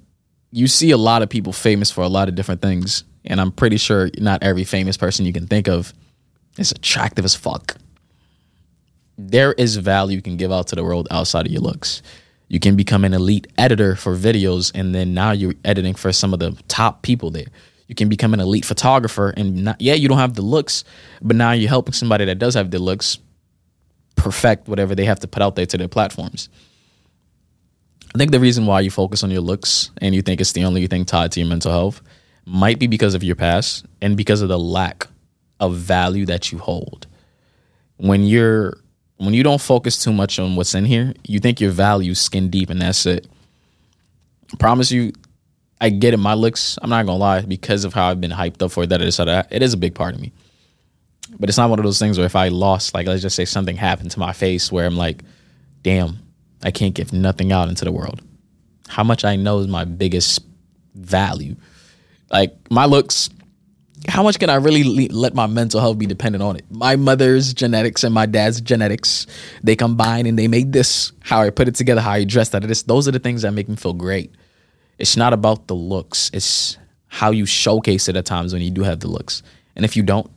you 0.52 0.68
see 0.68 0.92
a 0.92 0.98
lot 0.98 1.22
of 1.22 1.30
people 1.30 1.54
famous 1.54 1.92
for 1.92 2.04
a 2.04 2.08
lot 2.08 2.30
of 2.30 2.36
different 2.36 2.62
things, 2.62 3.04
and 3.24 3.40
I'm 3.40 3.52
pretty 3.52 3.78
sure 3.78 4.10
not 4.18 4.42
every 4.42 4.64
famous 4.64 4.98
person 4.98 5.26
you 5.26 5.34
can 5.34 5.46
think 5.46 5.68
of 5.68 5.94
it's 6.58 6.72
attractive 6.72 7.26
as 7.26 7.36
fuck. 7.36 7.78
There 9.18 9.54
is 9.54 9.78
value 9.78 10.18
you 10.18 10.22
can 10.22 10.38
give 10.38 10.52
out 10.52 10.68
to 10.68 10.76
the 10.76 10.84
world 10.84 11.08
outside 11.12 11.46
of 11.46 11.52
your 11.52 11.62
looks. 11.62 12.02
You 12.48 12.60
can 12.60 12.76
become 12.76 13.06
an 13.06 13.14
elite 13.14 13.48
editor 13.58 13.96
for 13.96 14.16
videos, 14.16 14.72
and 14.76 14.94
then 14.94 15.14
now 15.14 15.32
you're 15.32 15.56
editing 15.64 15.96
for 15.96 16.12
some 16.12 16.34
of 16.34 16.40
the 16.40 16.52
top 16.68 17.02
people 17.02 17.32
there. 17.32 17.48
You 17.88 17.96
can 17.96 18.10
become 18.10 18.34
an 18.34 18.40
elite 18.40 18.66
photographer 18.66 19.30
and 19.30 19.66
not, 19.66 19.82
yeah, 19.82 19.94
you 19.94 20.08
don't 20.08 20.18
have 20.18 20.34
the 20.34 20.42
looks, 20.42 20.84
but 21.22 21.36
now 21.36 21.52
you're 21.52 21.70
helping 21.70 21.94
somebody 21.94 22.26
that 22.26 22.40
does 22.40 22.56
have 22.56 22.72
the 22.72 22.80
looks 22.80 23.20
perfect 24.16 24.68
whatever 24.68 24.96
they 24.96 25.06
have 25.06 25.20
to 25.20 25.28
put 25.28 25.44
out 25.44 25.56
there 25.56 25.66
to 25.68 25.78
their 25.78 25.88
platforms. 25.88 26.50
I 28.14 28.18
think 28.18 28.32
the 28.32 28.40
reason 28.40 28.66
why 28.66 28.80
you 28.80 28.90
focus 28.90 29.24
on 29.24 29.32
your 29.32 29.42
looks 29.42 29.92
and 29.98 30.16
you 30.16 30.22
think 30.22 30.40
it's 30.42 30.54
the 30.54 30.64
only 30.64 30.88
thing 30.88 31.06
tied 31.06 31.32
to 31.34 31.40
your 31.40 31.50
mental 31.50 31.72
health 31.72 32.02
might 32.46 32.80
be 32.80 32.88
because 32.88 33.14
of 33.14 33.24
your 33.24 33.36
past 33.36 33.86
and 34.02 34.16
because 34.16 34.42
of 34.42 34.50
the 34.50 34.58
lack 34.58 35.08
of 35.60 35.76
value 35.76 36.26
that 36.26 36.52
you 36.52 36.58
hold. 36.58 37.08
When 37.98 38.24
you're 38.24 38.78
when 39.18 39.34
you 39.34 39.44
don't 39.44 39.62
focus 39.62 40.04
too 40.04 40.12
much 40.12 40.40
on 40.40 40.56
what's 40.56 40.76
in 40.76 40.86
here, 40.86 41.14
you 41.26 41.40
think 41.40 41.62
your 41.62 41.72
value 41.72 42.14
skin 42.14 42.50
deep 42.50 42.70
and 42.70 42.82
that's 42.82 43.06
it. 43.06 43.28
I 44.54 44.58
promise 44.58 44.92
you, 44.92 45.14
I 45.80 45.90
get 45.90 46.14
it. 46.14 46.18
My 46.18 46.34
looks, 46.34 46.78
I'm 46.82 46.90
not 46.90 47.06
gonna 47.06 47.18
lie, 47.18 47.42
because 47.42 47.86
of 47.86 47.94
how 47.94 48.10
I've 48.10 48.20
been 48.20 48.32
hyped 48.32 48.62
up 48.62 48.72
for 48.72 48.86
that, 48.86 49.02
it 49.02 49.08
is, 49.08 49.20
it 49.20 49.62
is 49.62 49.74
a 49.74 49.78
big 49.78 49.96
part 49.96 50.16
of 50.16 50.22
me. 50.22 50.34
But 51.40 51.50
it's 51.50 51.58
not 51.58 51.70
one 51.70 51.80
of 51.80 51.86
those 51.86 52.00
things 52.00 52.18
where 52.18 52.26
if 52.26 52.36
I 52.36 52.50
lost, 52.50 52.94
like 52.94 53.08
let's 53.08 53.22
just 53.22 53.36
say 53.36 53.46
something 53.46 53.76
happened 53.76 54.12
to 54.12 54.20
my 54.20 54.34
face 54.34 54.72
where 54.72 54.86
I'm 54.86 54.98
like, 54.98 55.24
damn, 55.82 56.20
I 56.64 56.72
can't 56.72 56.94
give 56.94 57.14
nothing 57.14 57.52
out 57.52 57.70
into 57.70 57.86
the 57.86 57.92
world. 57.92 58.22
How 58.88 59.04
much 59.04 59.26
I 59.26 59.36
know 59.36 59.60
is 59.60 59.68
my 59.68 59.86
biggest 59.86 60.44
value. 60.94 61.56
Like 62.32 62.56
my 62.70 62.86
looks, 62.86 63.30
how 64.08 64.24
much 64.24 64.40
can 64.40 64.50
I 64.50 64.56
really 64.56 65.08
let 65.08 65.34
my 65.34 65.48
mental 65.48 65.80
health 65.80 65.98
be 65.98 66.06
dependent 66.06 66.44
on 66.44 66.56
it? 66.56 66.66
My 66.70 66.96
mother's 66.96 67.54
genetics 67.54 68.04
and 68.04 68.14
my 68.14 68.26
dad's 68.26 68.62
genetics, 68.62 69.28
they 69.64 69.76
combine 69.76 70.26
and 70.26 70.38
they 70.38 70.48
make 70.48 70.72
this. 70.72 71.12
How 71.22 71.42
I 71.42 71.50
put 71.50 71.68
it 71.68 71.76
together, 71.76 72.02
how 72.02 72.12
I 72.12 72.24
dress 72.24 72.50
that. 72.50 72.64
This, 72.64 72.84
those 72.84 73.08
are 73.08 73.12
the 73.12 73.20
things 73.20 73.42
that 73.44 73.52
make 73.52 73.70
me 73.70 73.76
feel 73.76 73.94
great. 73.94 74.34
It's 74.98 75.18
not 75.18 75.34
about 75.34 75.68
the 75.68 75.76
looks. 75.76 76.30
It's 76.34 76.78
how 77.08 77.32
you 77.32 77.46
showcase 77.46 78.08
it 78.08 78.16
at 78.16 78.26
times 78.26 78.54
when 78.54 78.62
you 78.62 78.72
do 78.72 78.84
have 78.84 79.00
the 79.00 79.08
looks. 79.08 79.44
And 79.76 79.86
if 79.86 79.96
you 79.96 80.04
don't, 80.04 80.30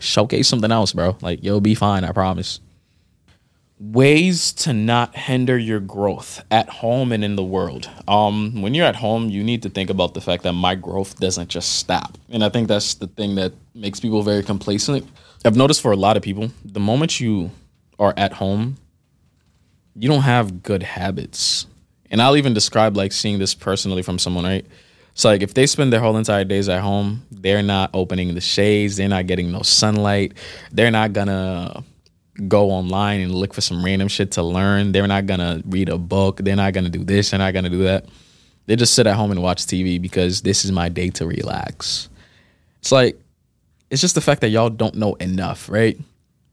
showcase 0.00 0.48
something 0.48 0.70
else, 0.70 0.92
bro. 0.92 1.16
Like 1.20 1.42
you'll 1.42 1.60
be 1.60 1.74
fine, 1.74 2.04
I 2.04 2.12
promise. 2.12 2.60
Ways 3.78 4.52
to 4.52 4.72
not 4.72 5.16
hinder 5.16 5.58
your 5.58 5.80
growth 5.80 6.44
at 6.50 6.68
home 6.68 7.10
and 7.10 7.24
in 7.24 7.34
the 7.34 7.42
world. 7.42 7.90
Um, 8.06 8.62
when 8.62 8.72
you're 8.72 8.86
at 8.86 8.96
home, 8.96 9.30
you 9.30 9.42
need 9.42 9.62
to 9.64 9.68
think 9.68 9.90
about 9.90 10.14
the 10.14 10.20
fact 10.20 10.44
that 10.44 10.52
my 10.52 10.76
growth 10.76 11.18
doesn't 11.18 11.48
just 11.48 11.76
stop. 11.78 12.16
And 12.30 12.44
I 12.44 12.48
think 12.50 12.68
that's 12.68 12.94
the 12.94 13.08
thing 13.08 13.34
that 13.34 13.52
makes 13.74 13.98
people 13.98 14.22
very 14.22 14.44
complacent. 14.44 15.08
I've 15.44 15.56
noticed 15.56 15.82
for 15.82 15.92
a 15.92 15.96
lot 15.96 16.16
of 16.16 16.22
people, 16.22 16.50
the 16.64 16.80
moment 16.80 17.18
you 17.18 17.50
are 17.98 18.14
at 18.16 18.34
home, 18.34 18.76
you 19.96 20.08
don't 20.08 20.22
have 20.22 20.62
good 20.62 20.82
habits. 20.82 21.66
And 22.10 22.22
I'll 22.22 22.36
even 22.36 22.54
describe 22.54 22.96
like 22.96 23.12
seeing 23.12 23.40
this 23.40 23.54
personally 23.54 24.02
from 24.02 24.18
someone, 24.18 24.44
right? 24.44 24.66
So 25.14 25.28
like 25.28 25.42
if 25.42 25.54
they 25.54 25.66
spend 25.66 25.92
their 25.92 26.00
whole 26.00 26.16
entire 26.16 26.44
days 26.44 26.68
at 26.68 26.80
home, 26.80 27.26
they're 27.30 27.62
not 27.62 27.90
opening 27.94 28.34
the 28.34 28.40
shades, 28.40 28.96
they're 28.96 29.08
not 29.08 29.26
getting 29.26 29.52
no 29.52 29.62
sunlight, 29.62 30.34
they're 30.72 30.90
not 30.90 31.12
gonna 31.12 31.84
go 32.48 32.70
online 32.70 33.20
and 33.20 33.34
look 33.34 33.54
for 33.54 33.60
some 33.60 33.84
random 33.84 34.08
shit 34.08 34.32
to 34.32 34.42
learn. 34.42 34.92
They're 34.92 35.06
not 35.06 35.26
gonna 35.26 35.62
read 35.66 35.88
a 35.88 35.98
book, 35.98 36.38
they're 36.38 36.56
not 36.56 36.72
gonna 36.72 36.88
do 36.88 37.04
this, 37.04 37.30
they're 37.30 37.38
not 37.38 37.54
gonna 37.54 37.70
do 37.70 37.84
that. 37.84 38.06
They 38.66 38.76
just 38.76 38.94
sit 38.94 39.06
at 39.06 39.14
home 39.14 39.30
and 39.30 39.42
watch 39.42 39.66
TV 39.66 40.00
because 40.00 40.42
this 40.42 40.64
is 40.64 40.72
my 40.72 40.88
day 40.88 41.10
to 41.10 41.26
relax. 41.26 42.08
It's 42.80 42.92
like 42.92 43.20
it's 43.90 44.00
just 44.00 44.14
the 44.14 44.20
fact 44.20 44.40
that 44.40 44.48
y'all 44.48 44.70
don't 44.70 44.94
know 44.96 45.14
enough, 45.14 45.68
right? 45.68 45.98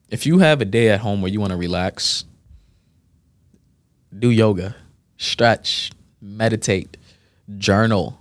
If 0.09 0.25
you 0.25 0.39
have 0.39 0.61
a 0.61 0.65
day 0.65 0.89
at 0.89 0.99
home 0.99 1.21
where 1.21 1.31
you 1.31 1.39
want 1.39 1.51
to 1.51 1.57
relax, 1.57 2.25
do 4.17 4.29
yoga, 4.29 4.75
stretch, 5.17 5.91
meditate, 6.21 6.97
journal, 7.57 8.20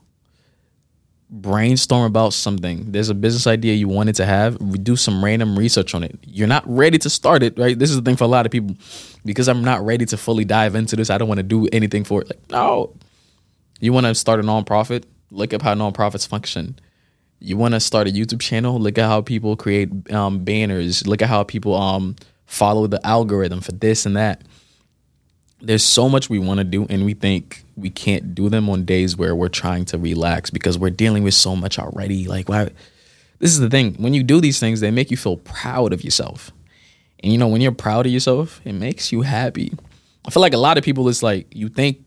brainstorm 1.31 2.05
about 2.05 2.33
something. 2.33 2.91
There's 2.91 3.09
a 3.09 3.15
business 3.15 3.47
idea 3.47 3.75
you 3.75 3.89
wanted 3.89 4.17
to 4.17 4.27
have. 4.27 4.61
We 4.61 4.79
Do 4.79 4.97
some 4.97 5.25
random 5.25 5.59
research 5.59 5.95
on 5.95 6.03
it. 6.03 6.19
You're 6.27 6.49
not 6.49 6.65
ready 6.67 6.99
to 6.99 7.11
start 7.11 7.43
it, 7.43 7.59
right? 7.59 7.79
This 7.79 7.91
is 7.91 7.97
the 7.97 8.03
thing 8.03 8.17
for 8.17 8.25
a 8.25 8.29
lot 8.29 8.47
of 8.47 8.53
people. 8.53 8.77
Because 9.25 9.49
I'm 9.49 9.63
not 9.63 9.85
ready 9.85 10.07
to 10.07 10.17
fully 10.17 10.45
dive 10.45 10.75
into 10.75 10.97
this. 10.97 11.11
I 11.11 11.19
don't 11.19 11.29
want 11.29 11.39
to 11.39 11.45
do 11.45 11.69
anything 11.73 12.05
for 12.05 12.23
it. 12.23 12.29
Like, 12.29 12.51
no. 12.51 12.95
You 13.81 13.93
want 13.93 14.07
to 14.07 14.15
start 14.15 14.41
a 14.41 14.43
nonprofit? 14.43 15.05
Look 15.31 15.55
up 15.55 15.63
how 15.63 15.75
nonprofits 15.75 16.27
function. 16.27 16.79
You 17.39 17.57
want 17.57 17.75
to 17.75 17.81
start 17.81 18.09
a 18.09 18.11
YouTube 18.11 18.41
channel? 18.41 18.79
Look 18.79 18.99
at 18.99 19.07
how 19.07 19.23
people 19.23 19.57
create 19.57 20.13
um, 20.13 20.45
banners. 20.45 21.07
Look 21.07 21.23
at 21.23 21.29
how 21.29 21.45
people 21.45 21.75
um, 21.75 22.17
follow 22.47 22.87
the 22.87 23.05
algorithm 23.07 23.61
for 23.61 23.73
this 23.73 24.05
and 24.05 24.17
that 24.17 24.43
there's 25.61 25.85
so 25.85 26.09
much 26.09 26.31
we 26.31 26.39
want 26.39 26.59
to 26.59 26.65
do 26.65 26.87
and 26.89 27.05
we 27.05 27.15
think 27.15 27.65
we 27.77 27.91
can't 27.91 28.35
do 28.35 28.49
them 28.49 28.69
on 28.69 28.85
days 28.85 29.17
where 29.17 29.35
we're 29.35 29.49
trying 29.49 29.85
to 29.87 29.99
relax 29.99 30.51
because 30.51 30.79
we're 30.79 30.91
dealing 30.91 31.23
with 31.23 31.35
so 31.35 31.55
much 31.55 31.79
already. 31.79 32.27
Like 32.27 32.49
why 32.49 32.71
this 33.39 33.51
is 33.51 33.61
the 33.61 33.71
thing 33.71 33.95
when 33.95 34.15
you 34.15 34.23
do 34.23 34.41
these 34.41 34.61
things 34.61 34.81
they 34.81 34.91
make 34.91 35.11
you 35.11 35.17
feel 35.17 35.37
proud 35.37 35.93
of 35.93 36.03
yourself. 36.03 36.51
And 37.23 37.33
you 37.33 37.39
know 37.39 37.49
when 37.49 37.61
you're 37.61 37.73
proud 37.73 38.07
of 38.07 38.13
yourself 38.13 38.61
it 38.65 38.73
makes 38.73 39.13
you 39.13 39.23
happy. 39.23 39.73
I 40.25 40.31
feel 40.31 40.41
like 40.41 40.55
a 40.55 40.59
lot 40.59 40.79
of 40.79 40.85
people 40.85 41.09
it's 41.09 41.23
like 41.23 41.47
you 41.55 41.69
think 41.69 42.05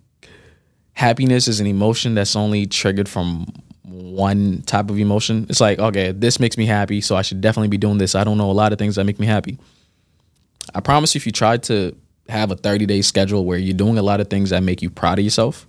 happiness 0.93 1.47
is 1.47 1.59
an 1.59 1.67
emotion 1.67 2.15
that's 2.15 2.35
only 2.35 2.65
triggered 2.65 3.09
from 3.09 3.45
one 3.83 4.61
type 4.63 4.89
of 4.89 4.97
emotion. 4.97 5.45
It's 5.49 5.61
like 5.61 5.79
okay 5.79 6.11
this 6.11 6.39
makes 6.39 6.57
me 6.57 6.65
happy 6.65 7.01
so 7.01 7.15
i 7.15 7.21
should 7.21 7.41
definitely 7.41 7.67
be 7.69 7.77
doing 7.77 7.99
this. 7.99 8.15
I 8.15 8.23
don't 8.23 8.37
know 8.37 8.49
a 8.49 8.53
lot 8.53 8.73
of 8.73 8.79
things 8.79 8.95
that 8.95 9.03
make 9.03 9.19
me 9.19 9.27
happy. 9.27 9.59
I 10.73 10.79
promise 10.79 11.13
you 11.13 11.19
if 11.19 11.25
you 11.25 11.31
try 11.31 11.57
to 11.57 11.95
have 12.29 12.51
a 12.51 12.55
30 12.55 12.85
day 12.85 13.01
schedule 13.01 13.45
where 13.45 13.57
you're 13.57 13.73
doing 13.73 13.97
a 13.97 14.03
lot 14.03 14.19
of 14.19 14.29
things 14.29 14.49
that 14.51 14.63
make 14.63 14.81
you 14.81 14.89
proud 14.89 15.19
of 15.19 15.25
yourself, 15.25 15.67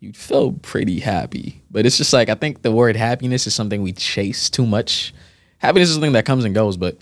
you'd 0.00 0.16
feel 0.16 0.52
pretty 0.52 1.00
happy. 1.00 1.62
But 1.70 1.86
it's 1.86 1.96
just 1.96 2.12
like, 2.12 2.28
I 2.28 2.34
think 2.34 2.62
the 2.62 2.72
word 2.72 2.96
happiness 2.96 3.46
is 3.46 3.54
something 3.54 3.82
we 3.82 3.92
chase 3.92 4.50
too 4.50 4.66
much. 4.66 5.14
Happiness 5.58 5.88
is 5.88 5.94
something 5.94 6.12
that 6.12 6.26
comes 6.26 6.44
and 6.44 6.54
goes, 6.54 6.76
but 6.76 6.98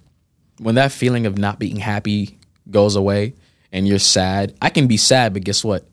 when 0.59 0.74
that 0.74 0.93
feeling 0.93 1.26
of 1.26 1.39
not 1.39 1.59
being 1.59 1.76
happy 1.76 2.39
goes 2.70 2.97
away 2.97 3.33
and 3.72 3.89
you're 3.89 3.99
sad, 3.99 4.55
I 4.61 4.68
can 4.68 4.87
be 4.87 4.99
sad, 4.99 5.33
but 5.33 5.45
guess 5.45 5.64
what? 5.64 5.87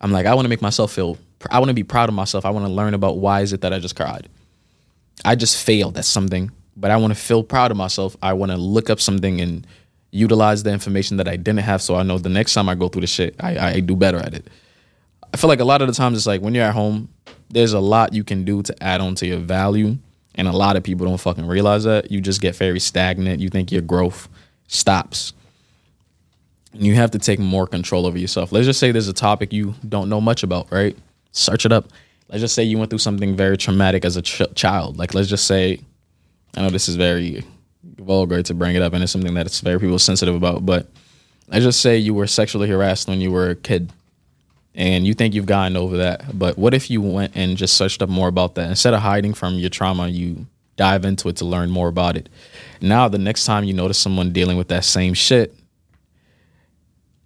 I'm 0.00 0.12
like, 0.12 0.26
I 0.26 0.34
want 0.34 0.44
to 0.44 0.48
make 0.48 0.62
myself 0.62 0.92
feel, 0.92 1.16
I 1.50 1.60
want 1.60 1.68
to 1.68 1.74
be 1.74 1.84
proud 1.84 2.08
of 2.08 2.14
myself. 2.14 2.44
I 2.44 2.50
want 2.50 2.66
to 2.66 2.72
learn 2.72 2.94
about 2.94 3.18
why 3.18 3.42
is 3.42 3.52
it 3.52 3.60
that 3.60 3.72
I 3.72 3.78
just 3.78 3.96
cried. 3.96 4.28
I 5.24 5.36
just 5.36 5.64
failed 5.64 5.96
at 5.96 6.04
something, 6.04 6.50
but 6.76 6.90
I 6.90 6.96
want 6.96 7.12
to 7.12 7.18
feel 7.18 7.42
proud 7.42 7.70
of 7.70 7.76
myself. 7.76 8.16
I 8.22 8.32
want 8.32 8.50
to 8.50 8.58
look 8.58 8.90
up 8.90 9.00
something 9.00 9.40
and 9.40 9.66
utilize 10.10 10.62
the 10.62 10.72
information 10.72 11.16
that 11.18 11.28
I 11.28 11.36
didn't 11.36 11.58
have 11.58 11.82
so 11.82 11.96
I 11.96 12.02
know 12.02 12.18
the 12.18 12.28
next 12.28 12.54
time 12.54 12.68
I 12.68 12.74
go 12.74 12.88
through 12.88 13.02
the 13.02 13.06
shit, 13.06 13.36
I, 13.40 13.58
I 13.58 13.80
do 13.80 13.94
better 13.94 14.18
at 14.18 14.34
it. 14.34 14.46
I 15.32 15.36
feel 15.36 15.48
like 15.48 15.60
a 15.60 15.64
lot 15.64 15.82
of 15.82 15.88
the 15.88 15.94
times 15.94 16.16
it's 16.16 16.26
like 16.26 16.40
when 16.40 16.54
you're 16.54 16.64
at 16.64 16.74
home, 16.74 17.08
there's 17.50 17.72
a 17.72 17.80
lot 17.80 18.12
you 18.12 18.24
can 18.24 18.44
do 18.44 18.62
to 18.62 18.82
add 18.82 19.00
on 19.00 19.14
to 19.16 19.26
your 19.26 19.38
value. 19.38 19.98
And 20.34 20.46
a 20.46 20.52
lot 20.52 20.76
of 20.76 20.84
people 20.84 21.06
don't 21.06 21.18
fucking 21.18 21.46
realize 21.46 21.84
that. 21.84 22.10
You 22.10 22.20
just 22.20 22.40
get 22.40 22.54
very 22.54 22.78
stagnant. 22.78 23.40
You 23.40 23.48
think 23.48 23.72
your 23.72 23.82
growth 23.82 24.28
stops. 24.68 25.32
And 26.72 26.84
you 26.84 26.94
have 26.94 27.10
to 27.10 27.18
take 27.18 27.38
more 27.40 27.66
control 27.66 28.06
over 28.06 28.16
yourself. 28.16 28.52
Let's 28.52 28.66
just 28.66 28.78
say 28.78 28.92
there's 28.92 29.08
a 29.08 29.12
topic 29.12 29.52
you 29.52 29.74
don't 29.88 30.08
know 30.08 30.20
much 30.20 30.42
about, 30.42 30.70
right? 30.70 30.96
Search 31.32 31.66
it 31.66 31.72
up. 31.72 31.88
Let's 32.28 32.40
just 32.40 32.54
say 32.54 32.62
you 32.62 32.78
went 32.78 32.90
through 32.90 33.00
something 33.00 33.36
very 33.36 33.56
traumatic 33.56 34.04
as 34.04 34.16
a 34.16 34.22
ch- 34.22 34.42
child. 34.54 34.96
Like, 34.96 35.12
let's 35.12 35.28
just 35.28 35.46
say, 35.46 35.80
I 36.56 36.62
know 36.62 36.70
this 36.70 36.88
is 36.88 36.96
very 36.96 37.44
vulgar 37.98 38.42
to 38.42 38.54
bring 38.54 38.76
it 38.76 38.82
up, 38.82 38.92
and 38.92 39.02
it's 39.02 39.12
something 39.12 39.34
that 39.34 39.46
it's 39.46 39.60
very 39.60 39.78
people 39.78 39.98
sensitive 39.98 40.34
about. 40.34 40.64
But 40.64 40.86
I 41.50 41.60
just 41.60 41.80
say 41.80 41.96
you 41.96 42.14
were 42.14 42.26
sexually 42.26 42.68
harassed 42.68 43.08
when 43.08 43.20
you 43.20 43.30
were 43.30 43.50
a 43.50 43.54
kid, 43.54 43.92
and 44.74 45.06
you 45.06 45.14
think 45.14 45.34
you've 45.34 45.46
gotten 45.46 45.76
over 45.76 45.96
that. 45.98 46.38
But 46.38 46.58
what 46.58 46.74
if 46.74 46.90
you 46.90 47.00
went 47.00 47.36
and 47.36 47.56
just 47.56 47.74
searched 47.74 48.02
up 48.02 48.08
more 48.08 48.28
about 48.28 48.54
that 48.54 48.70
instead 48.70 48.94
of 48.94 49.00
hiding 49.00 49.34
from 49.34 49.54
your 49.54 49.70
trauma? 49.70 50.08
You 50.08 50.46
dive 50.76 51.04
into 51.04 51.28
it 51.28 51.36
to 51.36 51.44
learn 51.44 51.70
more 51.70 51.88
about 51.88 52.16
it. 52.16 52.28
Now, 52.80 53.08
the 53.08 53.18
next 53.18 53.44
time 53.44 53.64
you 53.64 53.74
notice 53.74 53.98
someone 53.98 54.32
dealing 54.32 54.56
with 54.56 54.68
that 54.68 54.84
same 54.84 55.12
shit, 55.12 55.54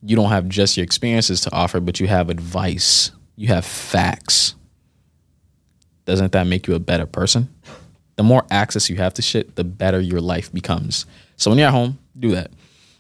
you 0.03 0.17
don't 0.17 0.31
have 0.31 0.49
just 0.49 0.77
your 0.77 0.85
experiences 0.85 1.43
to 1.43 1.53
offer, 1.53 1.79
but 1.79 2.01
you 2.01 2.09
have 2.09 2.31
advice, 2.31 3.13
you 3.37 3.49
have 3.49 3.65
facts. 3.65 4.55
Doesn't 6.07 6.33
that 6.33 6.47
make 6.47 6.67
you 6.67 6.75
a 6.75 6.81
better 6.81 7.07
person? 7.07 7.49
The 8.17 8.23
more 8.23 8.45
access 8.51 8.91
you 8.91 8.97
have 8.97 9.15
to 9.15 9.23
shit, 9.23 9.57
the 9.57 9.65
better 9.65 10.01
your 10.01 10.21
life 10.21 10.53
becomes. 10.53 11.07
So 11.37 11.51
when 11.51 11.59
you're 11.59 11.69
at 11.69 11.75
home, 11.75 11.99
do 12.19 12.33
that. 12.33 12.51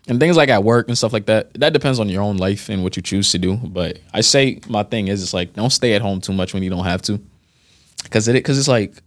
And 0.09 0.19
things 0.19 0.37
like 0.37 0.49
at 0.49 0.65
work 0.65 0.89
and 0.89 0.99
stuff 0.99 1.13
like 1.13 1.27
that, 1.27 1.55
that 1.55 1.73
depends 1.73 2.01
on 2.01 2.09
your 2.09 2.23
own 2.23 2.37
life 2.37 2.69
and 2.69 2.83
what 2.83 2.97
you 2.97 3.03
choose 3.03 3.31
to 3.33 3.39
do. 3.39 3.57
But 3.57 4.01
I 4.13 4.21
say 4.21 4.61
my 4.69 4.83
thing 4.83 5.09
is 5.09 5.23
it's 5.23 5.35
like 5.35 5.53
don't 5.53 5.71
stay 5.71 5.95
at 5.95 6.03
home 6.03 6.21
too 6.21 6.33
much 6.33 6.53
when 6.53 6.63
you 6.63 6.71
don't 6.71 6.85
have 6.85 7.03
to. 7.03 7.21
Cause 8.11 8.27
it 8.27 8.41
cause 8.43 8.59
it's 8.59 8.69
like 8.69 9.01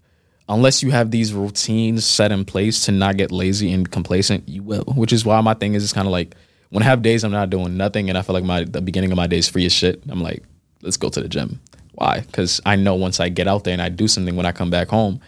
unless 0.48 0.82
you 0.82 0.92
have 0.92 1.12
these 1.12 1.34
routines 1.34 2.06
set 2.06 2.32
in 2.32 2.46
place 2.46 2.86
to 2.86 2.92
not 2.92 3.18
get 3.18 3.32
lazy 3.32 3.74
and 3.74 3.92
complacent, 3.92 4.48
you 4.48 4.64
will. 4.64 4.86
Which 4.96 5.12
is 5.12 5.26
why 5.26 5.42
my 5.42 5.54
thing 5.54 5.74
is 5.74 5.84
it's 5.84 5.92
kind 5.92 6.08
of 6.08 6.14
like 6.14 6.34
when 6.70 6.82
I 6.82 6.86
have 6.86 7.02
days 7.02 7.26
I'm 7.26 7.32
not 7.32 7.50
doing 7.50 7.76
nothing 7.76 8.08
and 8.10 8.18
I 8.18 8.22
feel 8.22 8.34
like 8.34 8.46
my 8.46 8.64
the 8.64 8.82
beginning 8.82 9.12
of 9.12 9.18
my 9.18 9.28
day 9.28 9.40
is 9.40 9.50
free 9.50 9.66
as 9.66 9.74
shit, 9.74 10.02
I'm 10.08 10.22
like, 10.22 10.44
let's 10.82 10.98
go 10.98 11.10
to 11.10 11.22
the 11.22 11.28
gym. 11.28 11.60
Why? 11.94 12.22
Because 12.22 12.62
I 12.66 12.78
know 12.78 12.96
once 12.96 13.20
I 13.20 13.28
get 13.28 13.48
out 13.48 13.66
there 13.66 13.74
and 13.74 13.82
I 13.82 13.90
do 13.90 14.08
something 14.08 14.36
when 14.36 14.46
I 14.46 14.52
come 14.54 14.70
back 14.70 14.88
home, 14.88 15.20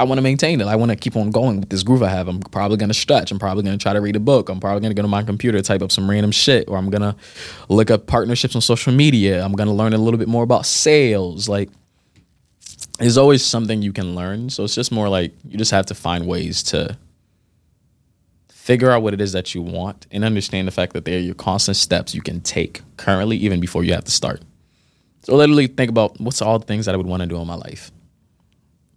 I 0.00 0.04
want 0.04 0.16
to 0.16 0.22
maintain 0.22 0.62
it. 0.62 0.66
I 0.66 0.76
want 0.76 0.90
to 0.90 0.96
keep 0.96 1.14
on 1.14 1.30
going 1.30 1.60
with 1.60 1.68
this 1.68 1.82
groove 1.82 2.02
I 2.02 2.08
have. 2.08 2.26
I'm 2.26 2.40
probably 2.40 2.78
going 2.78 2.88
to 2.88 2.94
stretch. 2.94 3.30
I'm 3.30 3.38
probably 3.38 3.62
going 3.62 3.78
to 3.78 3.82
try 3.82 3.92
to 3.92 4.00
read 4.00 4.16
a 4.16 4.20
book. 4.20 4.48
I'm 4.48 4.58
probably 4.58 4.80
going 4.80 4.92
to 4.92 4.94
go 4.94 5.02
to 5.02 5.08
my 5.08 5.22
computer, 5.22 5.60
type 5.60 5.82
up 5.82 5.92
some 5.92 6.08
random 6.08 6.32
shit, 6.32 6.70
or 6.70 6.78
I'm 6.78 6.88
going 6.88 7.02
to 7.02 7.14
look 7.68 7.90
up 7.90 8.06
partnerships 8.06 8.54
on 8.54 8.62
social 8.62 8.94
media. 8.94 9.44
I'm 9.44 9.52
going 9.52 9.66
to 9.66 9.74
learn 9.74 9.92
a 9.92 9.98
little 9.98 10.16
bit 10.16 10.26
more 10.26 10.42
about 10.42 10.64
sales. 10.64 11.50
Like, 11.50 11.68
there's 12.98 13.18
always 13.18 13.44
something 13.44 13.82
you 13.82 13.92
can 13.92 14.14
learn. 14.14 14.48
So 14.48 14.64
it's 14.64 14.74
just 14.74 14.90
more 14.90 15.10
like 15.10 15.34
you 15.46 15.58
just 15.58 15.70
have 15.70 15.84
to 15.86 15.94
find 15.94 16.26
ways 16.26 16.62
to 16.64 16.96
figure 18.48 18.90
out 18.90 19.02
what 19.02 19.12
it 19.12 19.20
is 19.20 19.32
that 19.32 19.54
you 19.54 19.60
want 19.60 20.06
and 20.10 20.24
understand 20.24 20.66
the 20.66 20.72
fact 20.72 20.94
that 20.94 21.04
there 21.04 21.18
are 21.18 21.20
your 21.20 21.34
constant 21.34 21.76
steps 21.76 22.14
you 22.14 22.22
can 22.22 22.40
take 22.40 22.80
currently, 22.96 23.36
even 23.36 23.60
before 23.60 23.84
you 23.84 23.92
have 23.92 24.04
to 24.04 24.10
start. 24.10 24.40
So 25.24 25.34
literally 25.34 25.66
think 25.66 25.90
about 25.90 26.18
what's 26.18 26.40
all 26.40 26.58
the 26.58 26.64
things 26.64 26.86
that 26.86 26.94
I 26.94 26.96
would 26.96 27.06
want 27.06 27.20
to 27.20 27.26
do 27.26 27.36
in 27.36 27.46
my 27.46 27.54
life. 27.54 27.92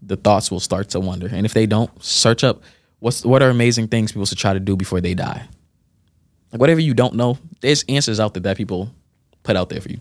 The 0.05 0.17
thoughts 0.17 0.51
will 0.51 0.59
start 0.59 0.89
to 0.89 0.99
wonder. 0.99 1.27
And 1.31 1.45
if 1.45 1.53
they 1.53 1.65
don't, 1.65 1.91
search 2.03 2.43
up 2.43 2.61
what's 2.99 3.25
what 3.25 3.41
are 3.41 3.49
amazing 3.49 3.87
things 3.87 4.11
people 4.11 4.25
should 4.25 4.37
try 4.37 4.53
to 4.53 4.59
do 4.59 4.75
before 4.75 5.01
they 5.01 5.13
die. 5.13 5.47
Like 6.51 6.59
whatever 6.59 6.79
you 6.79 6.93
don't 6.93 7.15
know, 7.15 7.37
there's 7.61 7.83
answers 7.89 8.19
out 8.19 8.33
there 8.33 8.41
that 8.41 8.57
people 8.57 8.93
put 9.43 9.55
out 9.55 9.69
there 9.69 9.81
for 9.81 9.89
you. 9.89 9.99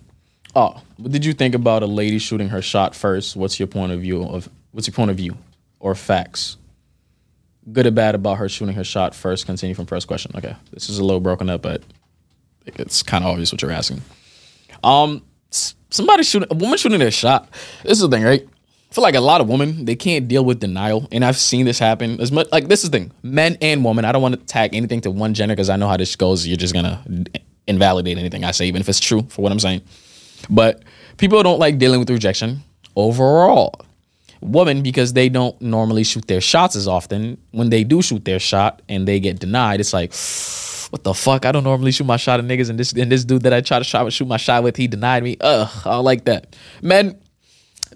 Oh, 0.54 0.80
what 0.98 1.10
did 1.10 1.24
you 1.24 1.32
think 1.32 1.54
about 1.54 1.82
a 1.82 1.86
lady 1.86 2.18
shooting 2.18 2.48
her 2.50 2.60
shot 2.60 2.94
first? 2.94 3.36
What's 3.36 3.58
your 3.58 3.66
point 3.66 3.92
of 3.92 4.00
view 4.00 4.22
of 4.22 4.48
what's 4.72 4.86
your 4.86 4.94
point 4.94 5.10
of 5.10 5.16
view 5.16 5.36
or 5.80 5.94
facts? 5.94 6.56
Good 7.72 7.86
or 7.86 7.90
bad 7.90 8.14
about 8.14 8.38
her 8.38 8.48
shooting 8.48 8.74
her 8.74 8.84
shot 8.84 9.14
first? 9.14 9.46
Continue 9.46 9.74
from 9.74 9.86
first 9.86 10.06
question. 10.08 10.32
Okay, 10.36 10.54
this 10.72 10.88
is 10.88 10.98
a 10.98 11.04
little 11.04 11.20
broken 11.20 11.48
up, 11.48 11.62
but 11.62 11.82
it's 12.66 13.02
kind 13.02 13.24
of 13.24 13.30
obvious 13.30 13.52
what 13.52 13.62
you're 13.62 13.70
asking. 13.70 14.02
Um, 14.84 15.24
somebody 15.90 16.22
shooting 16.22 16.48
a 16.50 16.54
woman 16.54 16.76
shooting 16.76 16.98
their 16.98 17.10
shot. 17.10 17.48
This 17.82 17.92
is 17.92 18.00
the 18.00 18.08
thing, 18.08 18.24
right? 18.24 18.46
Feel 18.92 19.02
like 19.02 19.14
a 19.14 19.20
lot 19.20 19.40
of 19.40 19.48
women 19.48 19.86
they 19.86 19.96
can't 19.96 20.28
deal 20.28 20.44
with 20.44 20.60
denial, 20.60 21.08
and 21.10 21.24
I've 21.24 21.38
seen 21.38 21.64
this 21.64 21.78
happen 21.78 22.20
as 22.20 22.30
much. 22.30 22.48
Like 22.52 22.68
this 22.68 22.84
is 22.84 22.90
the 22.90 22.98
thing, 22.98 23.12
men 23.22 23.56
and 23.62 23.82
women. 23.82 24.04
I 24.04 24.12
don't 24.12 24.20
want 24.20 24.38
to 24.38 24.40
tag 24.44 24.74
anything 24.74 25.00
to 25.02 25.10
one 25.10 25.32
gender 25.32 25.54
because 25.54 25.70
I 25.70 25.76
know 25.76 25.88
how 25.88 25.96
this 25.96 26.14
goes. 26.14 26.46
You're 26.46 26.58
just 26.58 26.74
gonna 26.74 27.02
invalidate 27.66 28.18
anything 28.18 28.44
I 28.44 28.50
say, 28.50 28.66
even 28.66 28.82
if 28.82 28.88
it's 28.90 29.00
true 29.00 29.22
for 29.30 29.40
what 29.40 29.50
I'm 29.50 29.60
saying. 29.60 29.80
But 30.50 30.82
people 31.16 31.42
don't 31.42 31.58
like 31.58 31.78
dealing 31.78 32.00
with 32.00 32.10
rejection 32.10 32.60
overall. 32.94 33.80
Women, 34.42 34.82
because 34.82 35.12
they 35.12 35.30
don't 35.30 35.58
normally 35.62 36.04
shoot 36.04 36.26
their 36.26 36.40
shots 36.40 36.74
as 36.74 36.88
often, 36.88 37.38
when 37.52 37.70
they 37.70 37.84
do 37.84 38.02
shoot 38.02 38.24
their 38.24 38.40
shot 38.40 38.82
and 38.88 39.06
they 39.06 39.20
get 39.20 39.38
denied, 39.38 39.78
it's 39.80 39.92
like, 39.92 40.10
what 40.90 41.04
the 41.04 41.14
fuck? 41.14 41.46
I 41.46 41.52
don't 41.52 41.64
normally 41.64 41.92
shoot 41.92 42.04
my 42.04 42.18
shot 42.18 42.40
at 42.40 42.46
niggas, 42.46 42.68
and 42.68 42.78
this 42.78 42.92
and 42.92 43.10
this 43.10 43.24
dude 43.24 43.44
that 43.44 43.54
I 43.54 43.62
try 43.62 43.78
to 43.78 43.84
shot, 43.84 44.12
shoot 44.12 44.26
my 44.26 44.36
shot 44.36 44.64
with, 44.64 44.76
he 44.76 44.86
denied 44.86 45.22
me. 45.22 45.38
Ugh, 45.40 45.70
I 45.86 45.96
like 45.96 46.26
that. 46.26 46.56
Men, 46.82 47.18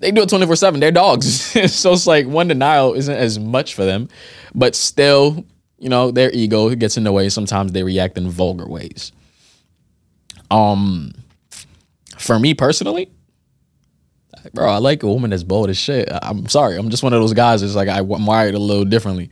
they 0.00 0.10
do 0.10 0.22
it 0.22 0.28
24 0.28 0.56
7. 0.56 0.80
They're 0.80 0.90
dogs. 0.90 1.30
so 1.72 1.92
it's 1.92 2.06
like 2.06 2.26
one 2.26 2.48
denial 2.48 2.94
isn't 2.94 3.14
as 3.14 3.38
much 3.38 3.74
for 3.74 3.84
them, 3.84 4.08
but 4.54 4.74
still, 4.74 5.44
you 5.78 5.88
know, 5.88 6.10
their 6.10 6.30
ego 6.32 6.74
gets 6.74 6.96
in 6.96 7.04
the 7.04 7.12
way. 7.12 7.28
Sometimes 7.28 7.72
they 7.72 7.82
react 7.82 8.16
in 8.18 8.28
vulgar 8.28 8.66
ways. 8.66 9.12
Um, 10.50 11.12
for 12.18 12.38
me 12.38 12.54
personally, 12.54 13.10
bro, 14.52 14.68
I 14.68 14.78
like 14.78 15.02
a 15.02 15.06
woman 15.06 15.30
that's 15.30 15.42
bold 15.42 15.70
as 15.70 15.78
shit. 15.78 16.08
I'm 16.22 16.48
sorry, 16.48 16.76
I'm 16.76 16.90
just 16.90 17.02
one 17.02 17.12
of 17.12 17.20
those 17.20 17.34
guys. 17.34 17.62
It's 17.62 17.74
like 17.74 17.88
I'm 17.88 18.26
wired 18.26 18.54
a 18.54 18.58
little 18.58 18.84
differently. 18.84 19.30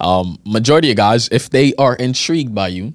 Um, 0.00 0.38
majority 0.44 0.90
of 0.90 0.96
guys, 0.96 1.28
if 1.30 1.50
they 1.50 1.74
are 1.74 1.94
intrigued 1.94 2.54
by 2.54 2.68
you, 2.68 2.94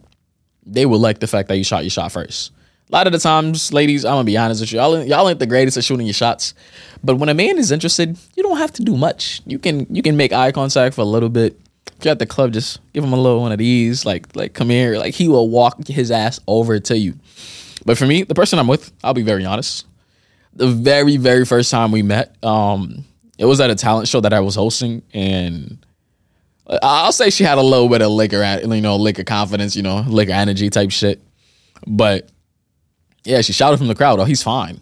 they 0.65 0.85
will 0.85 0.99
like 0.99 1.19
the 1.19 1.27
fact 1.27 1.47
that 1.49 1.57
you 1.57 1.63
shot 1.63 1.83
your 1.83 1.89
shot 1.89 2.11
first. 2.11 2.51
A 2.89 2.95
lot 2.95 3.05
of 3.05 3.13
the 3.13 3.19
times, 3.19 3.71
ladies, 3.71 4.03
I'm 4.03 4.13
gonna 4.13 4.23
be 4.23 4.35
honest 4.35 4.61
with 4.61 4.71
you, 4.71 4.79
y'all, 4.79 5.03
y'all 5.03 5.29
ain't 5.29 5.37
the 5.37 5.45
greatest 5.45 5.77
at 5.77 5.83
shooting 5.83 6.07
your 6.07 6.13
shots. 6.13 6.55
But 7.03 7.17
when 7.17 7.29
a 7.29 7.35
man 7.35 7.59
is 7.59 7.71
interested, 7.71 8.17
you 8.35 8.41
don't 8.41 8.57
have 8.57 8.73
to 8.73 8.83
do 8.83 8.97
much. 8.97 9.41
You 9.45 9.59
can 9.59 9.85
you 9.93 10.01
can 10.01 10.17
make 10.17 10.33
eye 10.33 10.51
contact 10.51 10.95
for 10.95 11.01
a 11.01 11.05
little 11.05 11.29
bit. 11.29 11.59
If 11.97 12.05
you're 12.05 12.11
at 12.13 12.19
the 12.19 12.25
club, 12.25 12.53
just 12.53 12.79
give 12.93 13.03
him 13.03 13.13
a 13.13 13.17
little 13.17 13.41
one 13.41 13.51
of 13.51 13.59
these, 13.59 14.05
like 14.05 14.35
like 14.35 14.53
come 14.53 14.71
here. 14.71 14.97
Like 14.97 15.13
he 15.13 15.27
will 15.27 15.49
walk 15.49 15.85
his 15.87 16.09
ass 16.09 16.39
over 16.47 16.79
to 16.79 16.97
you. 16.97 17.13
But 17.85 17.97
for 17.97 18.07
me, 18.07 18.23
the 18.23 18.33
person 18.33 18.57
I'm 18.57 18.67
with, 18.67 18.91
I'll 19.03 19.13
be 19.13 19.21
very 19.21 19.45
honest. 19.45 19.85
The 20.53 20.67
very, 20.67 21.17
very 21.17 21.45
first 21.45 21.69
time 21.69 21.91
we 21.91 22.01
met, 22.01 22.35
um, 22.43 23.05
it 23.37 23.45
was 23.45 23.61
at 23.61 23.69
a 23.69 23.75
talent 23.75 24.07
show 24.07 24.19
that 24.21 24.33
I 24.33 24.39
was 24.39 24.55
hosting, 24.55 25.03
and 25.13 25.85
I'll 26.81 27.11
say 27.11 27.29
she 27.29 27.43
had 27.43 27.59
a 27.59 27.61
little 27.61 27.87
bit 27.87 28.01
of 28.01 28.09
liquor 28.09 28.41
at 28.41 28.67
you 28.67 28.81
know, 28.81 28.95
liquor 28.95 29.23
confidence, 29.23 29.75
you 29.75 29.83
know, 29.83 29.99
liquor 30.07 30.33
energy 30.33 30.71
type 30.71 30.89
shit. 30.89 31.21
But 31.85 32.29
yeah, 33.23 33.41
she 33.41 33.53
shouted 33.53 33.77
from 33.77 33.87
the 33.87 33.95
crowd, 33.95 34.19
"Oh, 34.19 34.25
he's 34.25 34.43
fine." 34.43 34.79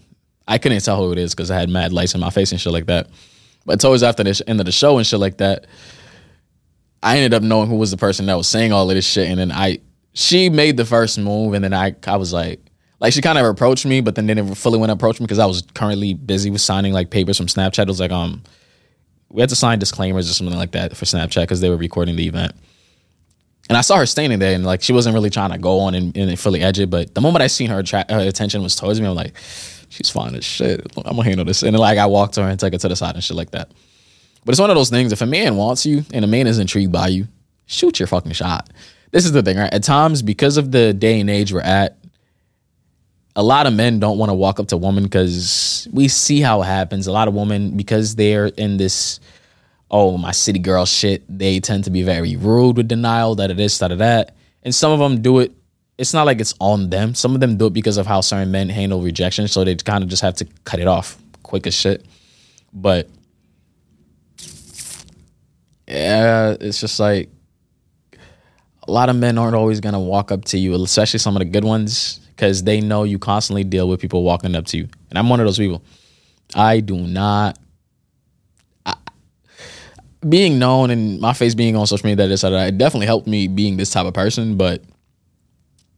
I 0.48 0.58
couldn't 0.58 0.80
tell 0.82 0.98
who 0.98 1.12
it 1.12 1.18
is 1.18 1.36
because 1.36 1.52
I 1.52 1.60
had 1.60 1.70
mad 1.70 1.92
lights 1.92 2.14
in 2.14 2.22
my 2.22 2.30
face 2.30 2.52
and 2.52 2.62
shit 2.62 2.72
like 2.72 2.86
that. 2.86 3.10
But 3.66 3.74
it's 3.74 3.84
always 3.84 4.02
after 4.02 4.24
the 4.24 4.42
end 4.48 4.62
of 4.62 4.66
the 4.66 4.72
show 4.72 4.98
and 4.98 5.06
shit 5.06 5.20
like 5.20 5.38
that, 5.38 5.66
I 7.04 7.18
ended 7.18 7.34
up 7.34 7.44
knowing 7.44 7.70
who 7.70 7.76
was 7.76 7.92
the 7.92 7.98
person 7.98 8.26
that 8.28 8.36
was 8.36 8.48
saying 8.48 8.72
all 8.72 8.90
of 8.90 8.96
this 8.96 9.06
shit, 9.06 9.30
and 9.30 9.40
then 9.40 9.52
I 9.52 9.80
she 10.14 10.50
made 10.50 10.78
the 10.78 10.86
first 10.86 11.20
move, 11.20 11.54
and 11.54 11.64
then 11.64 11.74
I 11.74 11.96
I 12.06 12.18
was 12.18 12.34
like, 12.34 12.60
like 13.00 13.14
she 13.14 13.22
kind 13.22 13.38
of 13.38 13.46
approached 13.46 13.86
me, 13.86 14.02
but 14.02 14.16
then 14.16 14.28
didn't 14.28 14.56
fully 14.56 14.80
want 14.80 14.90
to 14.90 14.94
approach 14.94 15.20
me 15.20 15.26
because 15.26 15.40
I 15.40 15.46
was 15.46 15.64
currently 15.74 16.14
busy 16.14 16.50
with 16.50 16.62
signing 16.62 16.94
like 16.94 17.10
papers 17.10 17.38
from 17.38 17.48
Snapchat. 17.48 17.84
It 17.84 17.88
was 17.90 18.00
like 18.00 18.12
um, 18.12 18.42
we 19.30 19.42
had 19.42 19.50
to 19.50 19.56
sign 19.56 19.80
disclaimers 19.80 20.30
or 20.30 20.34
something 20.34 20.58
like 20.58 20.72
that 20.72 20.96
for 20.96 21.06
Snapchat 21.06 21.44
because 21.44 21.62
they 21.62 21.70
were 21.70 21.78
recording 21.78 22.16
the 22.16 22.28
event. 22.28 22.54
And 23.70 23.78
I 23.78 23.82
saw 23.82 23.98
her 23.98 24.06
standing 24.06 24.40
there, 24.40 24.56
and 24.56 24.66
like 24.66 24.82
she 24.82 24.94
wasn't 24.94 25.14
really 25.14 25.30
trying 25.30 25.52
to 25.52 25.58
go 25.58 25.80
on 25.80 25.94
and, 25.94 26.16
and 26.16 26.40
fully 26.40 26.62
edge 26.62 26.80
it. 26.80 26.90
But 26.90 27.14
the 27.14 27.22
moment 27.22 27.44
I 27.44 27.48
seen 27.48 27.70
her, 27.70 27.84
tra- 27.84 28.06
her 28.10 28.20
attention 28.20 28.64
was 28.64 28.76
towards 28.76 29.02
me, 29.02 29.08
I'm 29.08 29.16
like, 29.16 29.36
she's 29.90 30.10
fine 30.10 30.36
as 30.36 30.46
shit. 30.46 30.86
I'm 30.98 31.16
gonna 31.16 31.24
handle 31.24 31.46
this. 31.46 31.64
And 31.64 31.78
like 31.78 31.98
I 31.98 32.06
walked 32.06 32.36
to 32.36 32.44
her 32.44 32.50
and 32.50 32.60
took 32.60 32.74
her 32.74 32.80
to 32.80 32.88
the 32.88 32.96
side 32.96 33.16
and 33.16 33.24
shit 33.24 33.36
like 33.36 33.52
that. 33.52 33.72
But 34.46 34.54
it's 34.54 34.62
one 34.62 34.70
of 34.70 34.78
those 34.78 34.90
things. 34.90 35.12
If 35.12 35.22
a 35.22 35.26
man 35.26 35.58
wants 35.58 35.86
you 35.86 36.06
and 36.14 36.24
a 36.24 36.28
man 36.28 36.48
is 36.48 36.60
intrigued 36.60 36.92
by 36.92 37.10
you, 37.10 37.28
shoot 37.66 38.00
your 38.00 38.08
fucking 38.08 38.32
shot. 38.32 38.70
This 39.12 39.26
is 39.26 39.32
the 39.34 39.44
thing, 39.44 39.58
right? 39.58 39.74
At 39.74 39.84
times, 39.84 40.22
because 40.22 40.58
of 40.58 40.72
the 40.72 40.94
day 40.94 41.20
and 41.20 41.30
age 41.30 41.52
we're 41.52 41.62
at, 41.62 41.98
a 43.36 43.44
lot 43.44 43.68
of 43.68 43.74
men 43.74 44.00
don't 44.00 44.18
want 44.18 44.30
to 44.30 44.34
walk 44.34 44.60
up 44.60 44.68
to 44.70 44.78
women 44.78 45.04
because 45.04 45.88
we 45.92 46.08
see 46.08 46.42
how 46.42 46.62
it 46.62 46.66
happens. 46.66 47.08
A 47.08 47.12
lot 47.12 47.28
of 47.28 47.34
women, 47.34 47.78
because 47.78 48.16
they're 48.16 48.48
in 48.48 48.78
this, 48.78 49.20
oh, 49.90 50.18
my 50.18 50.32
city 50.32 50.60
girl 50.60 50.86
shit, 50.86 51.24
they 51.30 51.60
tend 51.60 51.84
to 51.86 51.90
be 51.90 52.04
very 52.04 52.36
rude 52.36 52.78
with 52.78 52.88
denial, 52.88 53.36
that 53.36 53.52
it 53.52 53.60
is, 53.60 53.80
that 53.80 53.92
of 53.92 54.00
that. 54.00 54.36
And 54.64 54.74
some 54.74 54.92
of 54.92 55.00
them 55.00 55.22
do 55.22 55.40
it. 55.40 55.54
It's 55.98 56.14
not 56.14 56.26
like 56.26 56.40
it's 56.40 56.54
on 56.60 56.90
them. 56.90 57.16
Some 57.16 57.34
of 57.34 57.40
them 57.40 57.58
do 57.58 57.68
it 57.68 57.74
because 57.74 57.98
of 57.98 58.06
how 58.06 58.22
certain 58.22 58.52
men 58.52 58.70
handle 58.70 59.02
rejection. 59.02 59.48
So 59.48 59.64
they 59.64 59.76
kind 59.76 60.04
of 60.04 60.10
just 60.10 60.22
have 60.22 60.36
to 60.36 60.46
cut 60.64 60.80
it 60.80 60.88
off 60.88 61.18
quick 61.42 61.66
as 61.66 61.74
shit. 61.74 62.06
But 62.74 63.10
yeah, 65.88 66.56
it's 66.60 66.80
just 66.80 67.00
like 67.00 67.30
a 68.88 68.92
lot 68.92 69.10
of 69.10 69.16
men 69.16 69.38
aren't 69.38 69.56
always 69.56 69.80
gonna 69.80 70.00
walk 70.00 70.32
up 70.32 70.46
to 70.46 70.58
you, 70.58 70.76
especially 70.84 71.20
some 71.20 71.36
of 71.36 71.40
the 71.40 71.46
good 71.46 71.64
ones 71.64 72.20
because 72.38 72.64
they 72.64 72.80
know 72.80 73.04
you 73.04 73.18
constantly 73.18 73.64
deal 73.64 73.90
with 73.90 74.00
people 74.00 74.24
walking 74.24 74.56
up 74.56 74.66
to 74.68 74.78
you. 74.78 74.88
And 75.10 75.18
I'm 75.18 75.28
one 75.28 75.40
of 75.40 75.48
those 75.48 75.58
people. 75.58 75.82
I 76.54 76.82
do 76.82 76.96
not. 76.96 77.58
Being 80.28 80.60
known 80.60 80.90
and 80.90 81.20
my 81.20 81.34
face 81.34 81.56
being 81.56 81.76
on 81.76 81.88
social 81.88 82.08
media, 82.08 82.28
that 82.28 82.54
it 82.68 82.78
definitely 82.78 83.06
helped 83.06 83.28
me 83.28 83.48
being 83.48 83.78
this 83.78 83.92
type 83.92 84.06
of 84.06 84.14
person. 84.14 84.58
But 84.58 84.84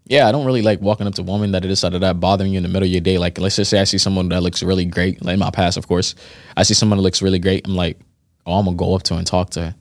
yeah, 0.05 0.27
I 0.27 0.31
don't 0.31 0.45
really 0.45 0.61
like 0.61 0.81
walking 0.81 1.07
up 1.07 1.15
to 1.15 1.23
women 1.23 1.51
that 1.51 1.63
is 1.63 1.81
that 1.81 2.19
bothering 2.19 2.51
you 2.51 2.57
in 2.57 2.63
the 2.63 2.69
middle 2.69 2.85
of 2.85 2.91
your 2.91 3.01
day. 3.01 3.17
Like, 3.17 3.37
let's 3.37 3.55
just 3.55 3.69
say 3.69 3.79
I 3.79 3.83
see 3.83 3.97
someone 3.97 4.29
that 4.29 4.41
looks 4.41 4.63
really 4.63 4.85
great. 4.85 5.23
Like 5.23 5.33
in 5.33 5.39
my 5.39 5.51
past, 5.51 5.77
of 5.77 5.87
course, 5.87 6.15
I 6.57 6.63
see 6.63 6.73
someone 6.73 6.97
that 6.97 7.03
looks 7.03 7.21
really 7.21 7.39
great. 7.39 7.67
I'm 7.67 7.75
like, 7.75 7.99
oh, 8.45 8.59
I'm 8.59 8.65
gonna 8.65 8.75
go 8.75 8.95
up 8.95 9.03
to 9.03 9.13
her 9.13 9.17
and 9.19 9.27
talk 9.27 9.51
to 9.51 9.61
her. 9.61 9.75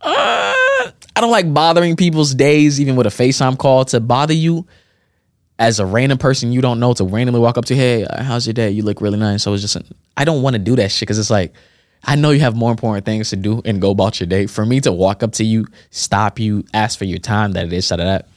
Uh, 0.00 0.54
I 1.16 1.20
don't 1.20 1.32
like 1.32 1.52
bothering 1.52 1.96
people's 1.96 2.34
days, 2.34 2.80
even 2.80 2.94
with 2.94 3.06
a 3.06 3.10
FaceTime 3.10 3.58
call, 3.58 3.84
to 3.86 4.00
bother 4.00 4.34
you 4.34 4.66
as 5.58 5.80
a 5.80 5.86
random 5.86 6.18
person 6.18 6.52
you 6.52 6.60
don't 6.60 6.78
know 6.78 6.92
to 6.94 7.04
randomly 7.04 7.40
walk 7.40 7.58
up 7.58 7.64
to, 7.64 7.74
hey, 7.74 8.06
how's 8.18 8.46
your 8.46 8.54
day? 8.54 8.70
You 8.70 8.82
look 8.82 9.00
really 9.00 9.18
nice. 9.18 9.42
So 9.42 9.54
it's 9.54 9.62
just, 9.62 9.76
I 10.16 10.24
don't 10.24 10.42
want 10.42 10.54
to 10.54 10.58
do 10.58 10.76
that 10.76 10.92
shit 10.92 11.00
because 11.00 11.18
it's 11.18 11.30
like, 11.30 11.54
I 12.04 12.14
know 12.14 12.30
you 12.30 12.40
have 12.40 12.54
more 12.54 12.70
important 12.70 13.04
things 13.04 13.30
to 13.30 13.36
do 13.36 13.62
and 13.64 13.80
go 13.80 13.90
about 13.90 14.20
your 14.20 14.26
day. 14.26 14.46
For 14.46 14.64
me 14.64 14.80
to 14.82 14.92
walk 14.92 15.22
up 15.22 15.32
to 15.32 15.44
you, 15.44 15.66
stop 15.90 16.38
you, 16.38 16.64
ask 16.72 16.98
for 16.98 17.04
your 17.04 17.18
time, 17.18 17.52
that 17.52 17.66
it 17.66 17.72
is, 17.72 17.88
that, 17.88 17.96
that. 17.96 18.28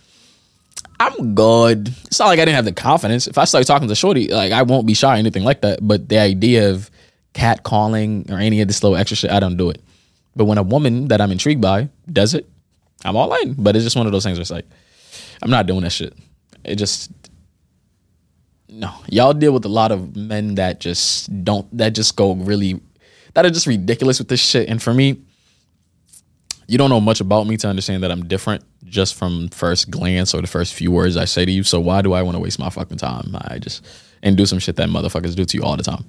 I'm 0.99 1.33
good. 1.33 1.87
It's 2.05 2.19
not 2.19 2.27
like 2.27 2.39
I 2.39 2.45
didn't 2.45 2.55
have 2.55 2.65
the 2.65 2.73
confidence. 2.73 3.27
If 3.27 3.37
I 3.37 3.45
start 3.45 3.65
talking 3.65 3.87
to 3.87 3.95
Shorty, 3.95 4.27
like 4.27 4.51
I 4.51 4.63
won't 4.63 4.85
be 4.85 4.93
shy 4.93 5.15
or 5.15 5.17
anything 5.17 5.43
like 5.43 5.61
that. 5.61 5.79
But 5.81 6.09
the 6.09 6.17
idea 6.17 6.71
of 6.71 6.91
cat 7.33 7.63
calling 7.63 8.25
or 8.29 8.37
any 8.37 8.59
of 8.61 8.67
this 8.67 8.83
little 8.83 8.97
extra 8.97 9.15
shit, 9.15 9.31
I 9.31 9.39
don't 9.39 9.55
do 9.55 9.69
it. 9.69 9.81
But 10.35 10.45
when 10.45 10.57
a 10.57 10.63
woman 10.63 11.07
that 11.07 11.21
I'm 11.21 11.31
intrigued 11.31 11.61
by 11.61 11.89
does 12.11 12.33
it, 12.33 12.49
I'm 13.05 13.15
all 13.15 13.33
in. 13.35 13.53
But 13.53 13.75
it's 13.75 13.85
just 13.85 13.95
one 13.95 14.07
of 14.07 14.11
those 14.11 14.23
things 14.23 14.37
where 14.37 14.41
it's 14.41 14.51
like, 14.51 14.65
I'm 15.41 15.49
not 15.49 15.67
doing 15.67 15.81
that 15.81 15.91
shit. 15.91 16.13
It 16.65 16.75
just 16.75 17.11
no. 18.67 18.93
Y'all 19.07 19.33
deal 19.33 19.53
with 19.53 19.65
a 19.65 19.69
lot 19.69 19.91
of 19.91 20.15
men 20.15 20.55
that 20.55 20.79
just 20.79 21.43
don't 21.43 21.65
that 21.77 21.91
just 21.91 22.15
go 22.15 22.33
really 22.35 22.79
that 23.33 23.45
are 23.45 23.49
just 23.49 23.67
ridiculous 23.67 24.19
with 24.19 24.27
this 24.27 24.39
shit. 24.39 24.69
And 24.69 24.81
for 24.81 24.93
me, 24.93 25.21
you 26.67 26.77
don't 26.77 26.89
know 26.89 27.01
much 27.01 27.19
about 27.19 27.47
me 27.47 27.57
to 27.57 27.67
understand 27.67 28.03
that 28.03 28.11
I'm 28.11 28.27
different 28.27 28.63
just 28.85 29.15
from 29.15 29.49
first 29.49 29.89
glance 29.89 30.33
or 30.33 30.41
the 30.41 30.47
first 30.47 30.73
few 30.73 30.91
words 30.91 31.17
I 31.17 31.25
say 31.25 31.43
to 31.45 31.51
you. 31.51 31.63
So 31.63 31.79
why 31.79 32.01
do 32.01 32.13
I 32.13 32.21
want 32.21 32.35
to 32.35 32.39
waste 32.39 32.59
my 32.59 32.69
fucking 32.69 32.97
time? 32.97 33.35
I 33.35 33.57
just 33.57 33.85
and 34.21 34.37
do 34.37 34.45
some 34.45 34.59
shit 34.59 34.75
that 34.75 34.89
motherfuckers 34.89 35.35
do 35.35 35.45
to 35.45 35.57
you 35.57 35.63
all 35.63 35.77
the 35.77 35.83
time. 35.83 36.05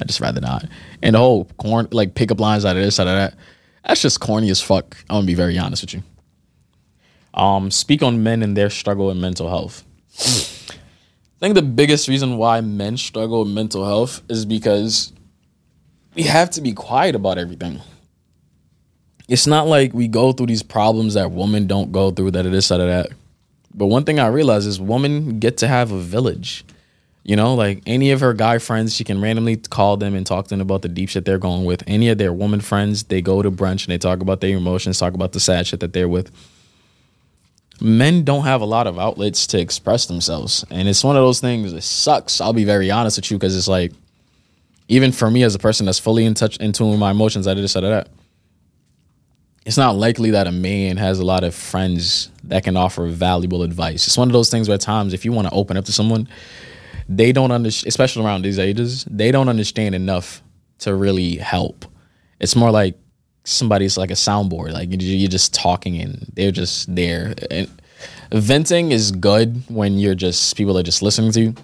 I 0.00 0.04
just 0.04 0.20
rather 0.20 0.40
not. 0.40 0.66
And 1.02 1.14
the 1.14 1.18
whole 1.18 1.46
corn 1.56 1.88
like 1.90 2.14
pickup 2.14 2.38
lines 2.38 2.64
out 2.64 2.76
of 2.76 2.82
this, 2.82 3.00
out 3.00 3.08
of 3.08 3.14
that, 3.14 3.34
that's 3.84 4.02
just 4.02 4.20
corny 4.20 4.50
as 4.50 4.60
fuck. 4.60 4.96
I'm 5.10 5.16
gonna 5.16 5.26
be 5.26 5.34
very 5.34 5.58
honest 5.58 5.82
with 5.82 5.94
you. 5.94 6.02
Um, 7.34 7.70
speak 7.70 8.02
on 8.02 8.22
men 8.22 8.42
and 8.42 8.56
their 8.56 8.70
struggle 8.70 9.06
with 9.06 9.16
mental 9.16 9.48
health. 9.48 9.84
I 10.20 11.40
think 11.40 11.54
the 11.54 11.62
biggest 11.62 12.08
reason 12.08 12.36
why 12.36 12.60
men 12.60 12.96
struggle 12.96 13.44
with 13.44 13.52
mental 13.52 13.84
health 13.84 14.22
is 14.28 14.44
because 14.44 15.12
we 16.18 16.24
have 16.24 16.50
to 16.50 16.60
be 16.60 16.72
quiet 16.72 17.14
about 17.14 17.38
everything. 17.38 17.80
It's 19.28 19.46
not 19.46 19.68
like 19.68 19.94
we 19.94 20.08
go 20.08 20.32
through 20.32 20.46
these 20.46 20.64
problems 20.64 21.14
that 21.14 21.30
women 21.30 21.68
don't 21.68 21.92
go 21.92 22.10
through, 22.10 22.32
that 22.32 22.44
it 22.44 22.52
is, 22.52 22.66
that 22.68 22.80
of 22.80 22.88
that. 22.88 23.16
But 23.72 23.86
one 23.86 24.02
thing 24.02 24.18
I 24.18 24.26
realize 24.26 24.66
is 24.66 24.80
women 24.80 25.38
get 25.38 25.58
to 25.58 25.68
have 25.68 25.92
a 25.92 26.00
village. 26.00 26.64
You 27.22 27.36
know, 27.36 27.54
like 27.54 27.84
any 27.86 28.10
of 28.10 28.18
her 28.18 28.34
guy 28.34 28.58
friends, 28.58 28.96
she 28.96 29.04
can 29.04 29.20
randomly 29.20 29.58
call 29.58 29.96
them 29.96 30.16
and 30.16 30.26
talk 30.26 30.46
to 30.46 30.48
them 30.50 30.60
about 30.60 30.82
the 30.82 30.88
deep 30.88 31.08
shit 31.08 31.24
they're 31.24 31.38
going 31.38 31.64
with. 31.64 31.84
Any 31.86 32.08
of 32.08 32.18
their 32.18 32.32
woman 32.32 32.60
friends, 32.60 33.04
they 33.04 33.22
go 33.22 33.40
to 33.40 33.50
brunch 33.50 33.84
and 33.84 33.92
they 33.92 33.98
talk 33.98 34.20
about 34.20 34.40
their 34.40 34.56
emotions, 34.56 34.98
talk 34.98 35.14
about 35.14 35.30
the 35.30 35.40
sad 35.40 35.68
shit 35.68 35.78
that 35.80 35.92
they're 35.92 36.08
with. 36.08 36.32
Men 37.80 38.24
don't 38.24 38.42
have 38.42 38.60
a 38.60 38.64
lot 38.64 38.88
of 38.88 38.98
outlets 38.98 39.46
to 39.48 39.60
express 39.60 40.06
themselves. 40.06 40.64
And 40.68 40.88
it's 40.88 41.04
one 41.04 41.14
of 41.14 41.22
those 41.22 41.38
things, 41.38 41.72
it 41.72 41.84
sucks. 41.84 42.40
I'll 42.40 42.52
be 42.52 42.64
very 42.64 42.90
honest 42.90 43.18
with 43.18 43.30
you 43.30 43.38
because 43.38 43.56
it's 43.56 43.68
like, 43.68 43.92
even 44.88 45.12
for 45.12 45.30
me 45.30 45.42
as 45.42 45.54
a 45.54 45.58
person 45.58 45.86
that's 45.86 45.98
fully 45.98 46.24
in 46.24 46.34
touch, 46.34 46.56
in 46.56 46.72
tune 46.72 46.90
with 46.90 46.98
my 46.98 47.10
emotions, 47.10 47.46
I 47.46 47.52
I 47.52 47.54
did 47.54 47.68
that. 47.68 48.08
It's 49.66 49.76
not 49.76 49.96
likely 49.96 50.30
that 50.30 50.46
a 50.46 50.52
man 50.52 50.96
has 50.96 51.18
a 51.18 51.24
lot 51.24 51.44
of 51.44 51.54
friends 51.54 52.30
that 52.44 52.64
can 52.64 52.74
offer 52.74 53.06
valuable 53.06 53.62
advice. 53.62 54.06
It's 54.06 54.16
one 54.16 54.28
of 54.28 54.32
those 54.32 54.48
things 54.50 54.66
where 54.66 54.76
at 54.76 54.80
times, 54.80 55.12
if 55.12 55.26
you 55.26 55.32
want 55.32 55.46
to 55.46 55.52
open 55.52 55.76
up 55.76 55.84
to 55.84 55.92
someone, 55.92 56.26
they 57.06 57.32
don't 57.32 57.50
understand, 57.50 57.88
especially 57.88 58.24
around 58.24 58.42
these 58.42 58.58
ages, 58.58 59.04
they 59.10 59.30
don't 59.30 59.48
understand 59.48 59.94
enough 59.94 60.42
to 60.78 60.94
really 60.94 61.36
help. 61.36 61.84
It's 62.40 62.56
more 62.56 62.70
like 62.70 62.96
somebody's 63.44 63.98
like 63.98 64.10
a 64.10 64.14
soundboard, 64.14 64.72
like 64.72 64.88
you're 64.90 65.28
just 65.28 65.52
talking 65.52 66.00
and 66.00 66.26
they're 66.34 66.50
just 66.50 66.94
there. 66.94 67.34
And 67.50 67.68
venting 68.32 68.92
is 68.92 69.10
good 69.10 69.62
when 69.68 69.98
you're 69.98 70.14
just 70.14 70.56
people 70.56 70.78
are 70.78 70.82
just 70.82 71.02
listening 71.02 71.32
to 71.32 71.40
you. 71.40 71.54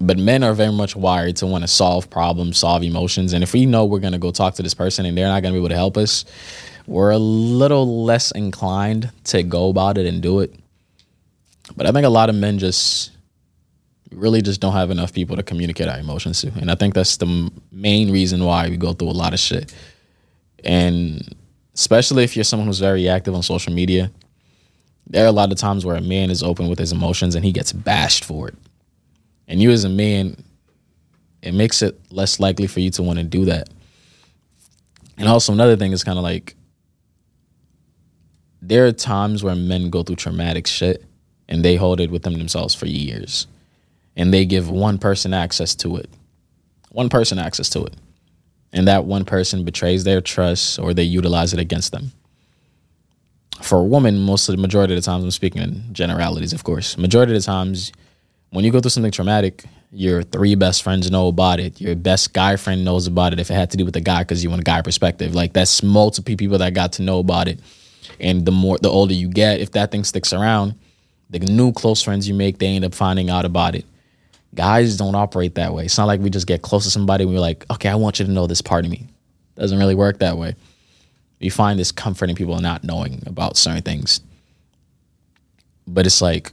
But 0.00 0.18
men 0.18 0.42
are 0.42 0.52
very 0.52 0.72
much 0.72 0.94
wired 0.94 1.36
to 1.36 1.46
want 1.46 1.62
to 1.62 1.68
solve 1.68 2.10
problems, 2.10 2.58
solve 2.58 2.82
emotions. 2.82 3.32
And 3.32 3.42
if 3.42 3.52
we 3.52 3.64
know 3.64 3.84
we're 3.86 4.00
going 4.00 4.12
to 4.12 4.18
go 4.18 4.30
talk 4.30 4.54
to 4.56 4.62
this 4.62 4.74
person 4.74 5.06
and 5.06 5.16
they're 5.16 5.26
not 5.26 5.42
going 5.42 5.54
to 5.54 5.58
be 5.58 5.64
able 5.64 5.70
to 5.70 5.76
help 5.76 5.96
us, 5.96 6.24
we're 6.86 7.10
a 7.10 7.18
little 7.18 8.04
less 8.04 8.30
inclined 8.30 9.10
to 9.24 9.42
go 9.42 9.70
about 9.70 9.98
it 9.98 10.06
and 10.06 10.22
do 10.22 10.40
it. 10.40 10.54
But 11.76 11.86
I 11.86 11.92
think 11.92 12.04
a 12.04 12.10
lot 12.10 12.28
of 12.28 12.36
men 12.36 12.58
just 12.58 13.12
really 14.12 14.40
just 14.40 14.60
don't 14.60 14.72
have 14.72 14.90
enough 14.90 15.12
people 15.12 15.36
to 15.36 15.42
communicate 15.42 15.88
our 15.88 15.98
emotions 15.98 16.40
to. 16.42 16.52
And 16.60 16.70
I 16.70 16.74
think 16.74 16.94
that's 16.94 17.16
the 17.16 17.50
main 17.72 18.12
reason 18.12 18.44
why 18.44 18.68
we 18.68 18.76
go 18.76 18.92
through 18.92 19.10
a 19.10 19.10
lot 19.10 19.32
of 19.32 19.40
shit. 19.40 19.74
And 20.64 21.34
especially 21.74 22.24
if 22.24 22.36
you're 22.36 22.44
someone 22.44 22.66
who's 22.66 22.78
very 22.78 23.08
active 23.08 23.34
on 23.34 23.42
social 23.42 23.72
media, 23.72 24.10
there 25.08 25.24
are 25.24 25.28
a 25.28 25.32
lot 25.32 25.52
of 25.52 25.58
times 25.58 25.84
where 25.84 25.96
a 25.96 26.00
man 26.00 26.30
is 26.30 26.42
open 26.42 26.68
with 26.68 26.78
his 26.78 26.92
emotions 26.92 27.34
and 27.34 27.44
he 27.44 27.52
gets 27.52 27.72
bashed 27.72 28.24
for 28.24 28.48
it. 28.48 28.54
And 29.48 29.60
you 29.60 29.70
as 29.70 29.84
a 29.84 29.88
man, 29.88 30.42
it 31.42 31.52
makes 31.52 31.82
it 31.82 32.00
less 32.10 32.40
likely 32.40 32.66
for 32.66 32.80
you 32.80 32.90
to 32.90 33.02
want 33.02 33.18
to 33.18 33.24
do 33.24 33.44
that. 33.46 33.68
And 35.18 35.28
also 35.28 35.52
another 35.52 35.76
thing 35.76 35.92
is 35.92 36.04
kind 36.04 36.18
of 36.18 36.24
like 36.24 36.56
there 38.60 38.86
are 38.86 38.92
times 38.92 39.44
where 39.44 39.54
men 39.54 39.90
go 39.90 40.02
through 40.02 40.16
traumatic 40.16 40.66
shit 40.66 41.04
and 41.48 41.64
they 41.64 41.76
hold 41.76 42.00
it 42.00 42.10
within 42.10 42.36
themselves 42.38 42.74
for 42.74 42.86
years 42.86 43.46
and 44.16 44.32
they 44.32 44.44
give 44.44 44.70
one 44.70 44.98
person 44.98 45.32
access 45.32 45.74
to 45.76 45.96
it. 45.96 46.10
One 46.90 47.08
person 47.08 47.38
access 47.38 47.68
to 47.70 47.84
it. 47.84 47.94
And 48.72 48.88
that 48.88 49.04
one 49.04 49.24
person 49.24 49.64
betrays 49.64 50.04
their 50.04 50.20
trust 50.20 50.78
or 50.78 50.92
they 50.92 51.02
utilize 51.02 51.52
it 51.52 51.60
against 51.60 51.92
them. 51.92 52.12
For 53.62 53.78
a 53.78 53.84
woman, 53.84 54.18
most 54.18 54.48
of 54.48 54.56
the 54.56 54.60
majority 54.60 54.94
of 54.94 55.02
the 55.02 55.06
times, 55.06 55.24
I'm 55.24 55.30
speaking 55.30 55.62
in 55.62 55.92
generalities, 55.92 56.52
of 56.52 56.64
course. 56.64 56.98
Majority 56.98 57.34
of 57.34 57.42
the 57.42 57.46
times, 57.46 57.92
when 58.56 58.64
you 58.64 58.72
go 58.72 58.80
through 58.80 58.88
something 58.88 59.12
traumatic, 59.12 59.64
your 59.92 60.22
three 60.22 60.54
best 60.54 60.82
friends 60.82 61.10
know 61.10 61.28
about 61.28 61.60
it. 61.60 61.78
Your 61.78 61.94
best 61.94 62.32
guy 62.32 62.56
friend 62.56 62.86
knows 62.86 63.06
about 63.06 63.34
it 63.34 63.38
if 63.38 63.50
it 63.50 63.52
had 63.52 63.70
to 63.72 63.76
do 63.76 63.84
with 63.84 63.94
a 63.96 64.00
guy 64.00 64.22
because 64.22 64.42
you 64.42 64.48
want 64.48 64.62
a 64.62 64.64
guy 64.64 64.80
perspective. 64.80 65.34
Like 65.34 65.52
that's 65.52 65.82
multiple 65.82 66.34
people 66.36 66.56
that 66.56 66.72
got 66.72 66.94
to 66.94 67.02
know 67.02 67.18
about 67.18 67.48
it. 67.48 67.60
And 68.18 68.46
the 68.46 68.52
more 68.52 68.78
the 68.78 68.88
older 68.88 69.12
you 69.12 69.28
get, 69.28 69.60
if 69.60 69.72
that 69.72 69.90
thing 69.90 70.04
sticks 70.04 70.32
around, 70.32 70.74
the 71.28 71.40
new 71.40 71.70
close 71.70 72.02
friends 72.02 72.26
you 72.26 72.32
make, 72.32 72.58
they 72.58 72.68
end 72.68 72.86
up 72.86 72.94
finding 72.94 73.28
out 73.28 73.44
about 73.44 73.74
it. 73.74 73.84
Guys 74.54 74.96
don't 74.96 75.14
operate 75.14 75.56
that 75.56 75.74
way. 75.74 75.84
It's 75.84 75.98
not 75.98 76.06
like 76.06 76.20
we 76.20 76.30
just 76.30 76.46
get 76.46 76.62
close 76.62 76.84
to 76.84 76.90
somebody 76.90 77.24
and 77.24 77.34
we're 77.34 77.40
like, 77.40 77.70
okay, 77.70 77.90
I 77.90 77.96
want 77.96 78.20
you 78.20 78.24
to 78.24 78.32
know 78.32 78.46
this 78.46 78.62
part 78.62 78.86
of 78.86 78.90
me. 78.90 79.06
Doesn't 79.56 79.78
really 79.78 79.94
work 79.94 80.20
that 80.20 80.38
way. 80.38 80.56
You 81.40 81.50
find 81.50 81.78
this 81.78 81.92
comfort 81.92 82.30
in 82.30 82.36
people 82.36 82.58
not 82.62 82.84
knowing 82.84 83.22
about 83.26 83.58
certain 83.58 83.82
things. 83.82 84.22
But 85.86 86.06
it's 86.06 86.22
like 86.22 86.52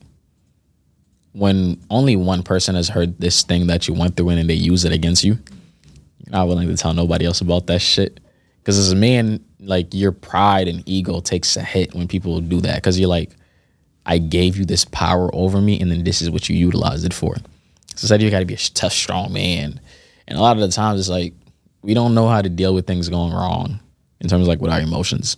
when 1.34 1.82
only 1.90 2.16
one 2.16 2.44
person 2.44 2.76
has 2.76 2.90
heard 2.90 3.20
this 3.20 3.44
thing 3.44 3.68
that 3.68 3.88
you 3.88 3.94
went 3.94 4.16
through 4.16 4.30
and 4.30 4.50
they 4.50 4.54
use 4.54 4.86
it 4.86 4.92
against 4.92 5.24
you, 5.24 5.34
you're 5.34 6.32
not 6.32 6.48
willing 6.48 6.68
to 6.68 6.78
tell 6.78 6.94
nobody 6.94 7.26
else 7.26 7.42
about 7.42 7.68
that 7.68 7.80
shit. 7.80 8.20
Because 8.60 8.78
as 8.78 8.92
a 8.92 8.96
man, 8.96 9.44
like 9.60 9.94
your 9.94 10.12
pride 10.12 10.68
and 10.68 10.88
ego 10.88 11.20
takes 11.20 11.58
a 11.58 11.62
hit 11.62 11.94
when 11.94 12.08
people 12.08 12.40
do 12.40 12.62
that. 12.62 12.76
Because 12.76 13.00
you're 13.00 13.10
like, 13.10 13.32
I 14.06 14.18
gave 14.18 14.58
you 14.58 14.66
this 14.66 14.86
power 14.86 15.34
over 15.34 15.62
me, 15.62 15.80
and 15.80 15.92
then 15.92 16.04
this 16.04 16.22
is 16.22 16.30
what 16.30 16.50
you 16.50 16.56
utilized 16.56 17.06
it 17.06 17.14
for. 17.14 17.36
So 17.96 18.08
said 18.08 18.22
you 18.22 18.30
got 18.30 18.40
to 18.40 18.46
be 18.46 18.54
a 18.54 18.58
tough, 18.58 18.94
strong 18.94 19.34
man. 19.34 19.80
And 20.28 20.38
a 20.38 20.42
lot 20.42 20.58
of 20.58 20.62
the 20.62 20.70
times 20.70 21.00
it's 21.00 21.10
like 21.10 21.34
we 21.82 21.94
don't 21.94 22.16
know 22.16 22.28
how 22.28 22.42
to 22.42 22.50
deal 22.50 22.74
with 22.74 22.88
things 22.88 23.10
going 23.10 23.34
wrong 23.34 23.80
in 24.20 24.30
terms 24.30 24.44
of 24.44 24.48
like 24.48 24.62
with 24.62 24.72
our 24.72 24.82
emotions. 24.82 25.38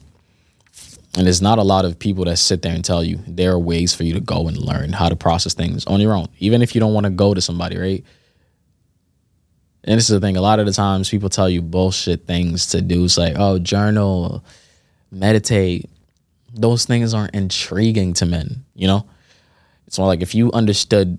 And 1.18 1.26
there's 1.26 1.42
not 1.42 1.60
a 1.60 1.64
lot 1.64 1.86
of 1.86 1.98
people 1.98 2.26
that 2.26 2.38
sit 2.38 2.62
there 2.62 2.74
and 2.74 2.84
tell 2.84 3.04
you 3.04 3.20
there 3.26 3.52
are 3.52 3.60
ways 3.60 3.94
for 3.94 4.04
you 4.04 4.14
to 4.14 4.20
go 4.20 4.48
and 4.48 4.58
learn 4.58 4.92
how 4.92 5.08
to 5.08 5.16
process 5.16 5.54
things 5.54 5.86
on 5.86 6.02
your 6.02 6.14
own, 6.14 6.28
even 6.40 6.62
if 6.62 6.76
you 6.76 6.82
don't 6.82 6.94
want 6.94 7.06
to 7.06 7.10
go 7.10 7.34
to 7.34 7.42
somebody, 7.42 7.78
right? 7.78 8.04
And 9.86 9.98
this 9.98 10.10
is 10.10 10.14
the 10.14 10.20
thing, 10.20 10.36
a 10.36 10.42
lot 10.42 10.60
of 10.60 10.66
the 10.66 10.74
times 10.74 11.10
people 11.10 11.30
tell 11.30 11.48
you 11.48 11.62
bullshit 11.62 12.26
things 12.26 12.68
to 12.68 12.82
do. 12.82 13.06
It's 13.06 13.18
like, 13.18 13.36
oh, 13.38 13.60
journal, 13.60 14.44
meditate. 15.12 15.90
Those 16.54 16.86
things 16.86 17.14
aren't 17.14 17.36
intriguing 17.36 18.14
to 18.16 18.26
men, 18.26 18.66
you 18.74 18.88
know? 18.88 19.06
It's 19.88 20.00
more 20.00 20.08
like 20.08 20.22
if 20.22 20.34
you 20.34 20.52
understood 20.54 21.18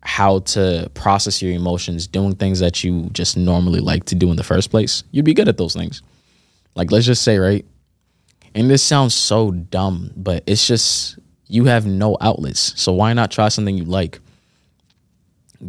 how 0.00 0.40
to 0.40 0.90
process 0.94 1.42
your 1.42 1.52
emotions 1.52 2.06
doing 2.06 2.34
things 2.34 2.58
that 2.60 2.82
you 2.82 3.08
just 3.12 3.36
normally 3.36 3.80
like 3.80 4.04
to 4.06 4.14
do 4.14 4.30
in 4.30 4.36
the 4.36 4.42
first 4.42 4.70
place, 4.70 5.04
you'd 5.12 5.24
be 5.24 5.34
good 5.34 5.48
at 5.48 5.58
those 5.58 5.74
things. 5.74 6.02
Like, 6.74 6.90
let's 6.90 7.06
just 7.06 7.22
say, 7.22 7.38
right? 7.38 7.64
And 8.54 8.70
this 8.70 8.82
sounds 8.82 9.14
so 9.14 9.50
dumb, 9.50 10.12
but 10.16 10.42
it's 10.46 10.66
just 10.66 11.18
you 11.46 11.64
have 11.66 11.86
no 11.86 12.16
outlets. 12.20 12.80
So 12.80 12.92
why 12.92 13.12
not 13.12 13.30
try 13.30 13.48
something 13.48 13.76
you 13.76 13.84
like? 13.84 14.20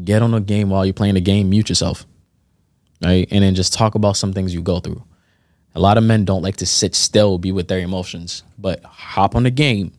Get 0.03 0.21
on 0.21 0.33
a 0.33 0.41
game 0.41 0.69
while 0.69 0.85
you're 0.85 0.93
playing 0.93 1.15
the 1.15 1.21
game, 1.21 1.49
mute 1.49 1.69
yourself, 1.69 2.05
right? 3.03 3.27
And 3.31 3.43
then 3.43 3.55
just 3.55 3.73
talk 3.73 3.95
about 3.95 4.17
some 4.17 4.33
things 4.33 4.53
you 4.53 4.61
go 4.61 4.79
through. 4.79 5.03
A 5.75 5.79
lot 5.79 5.97
of 5.97 6.03
men 6.03 6.25
don't 6.25 6.41
like 6.41 6.57
to 6.57 6.65
sit 6.65 6.93
still, 6.95 7.37
be 7.37 7.51
with 7.51 7.67
their 7.67 7.79
emotions, 7.79 8.43
but 8.57 8.83
hop 8.83 9.35
on 9.35 9.43
the 9.43 9.51
game, 9.51 9.91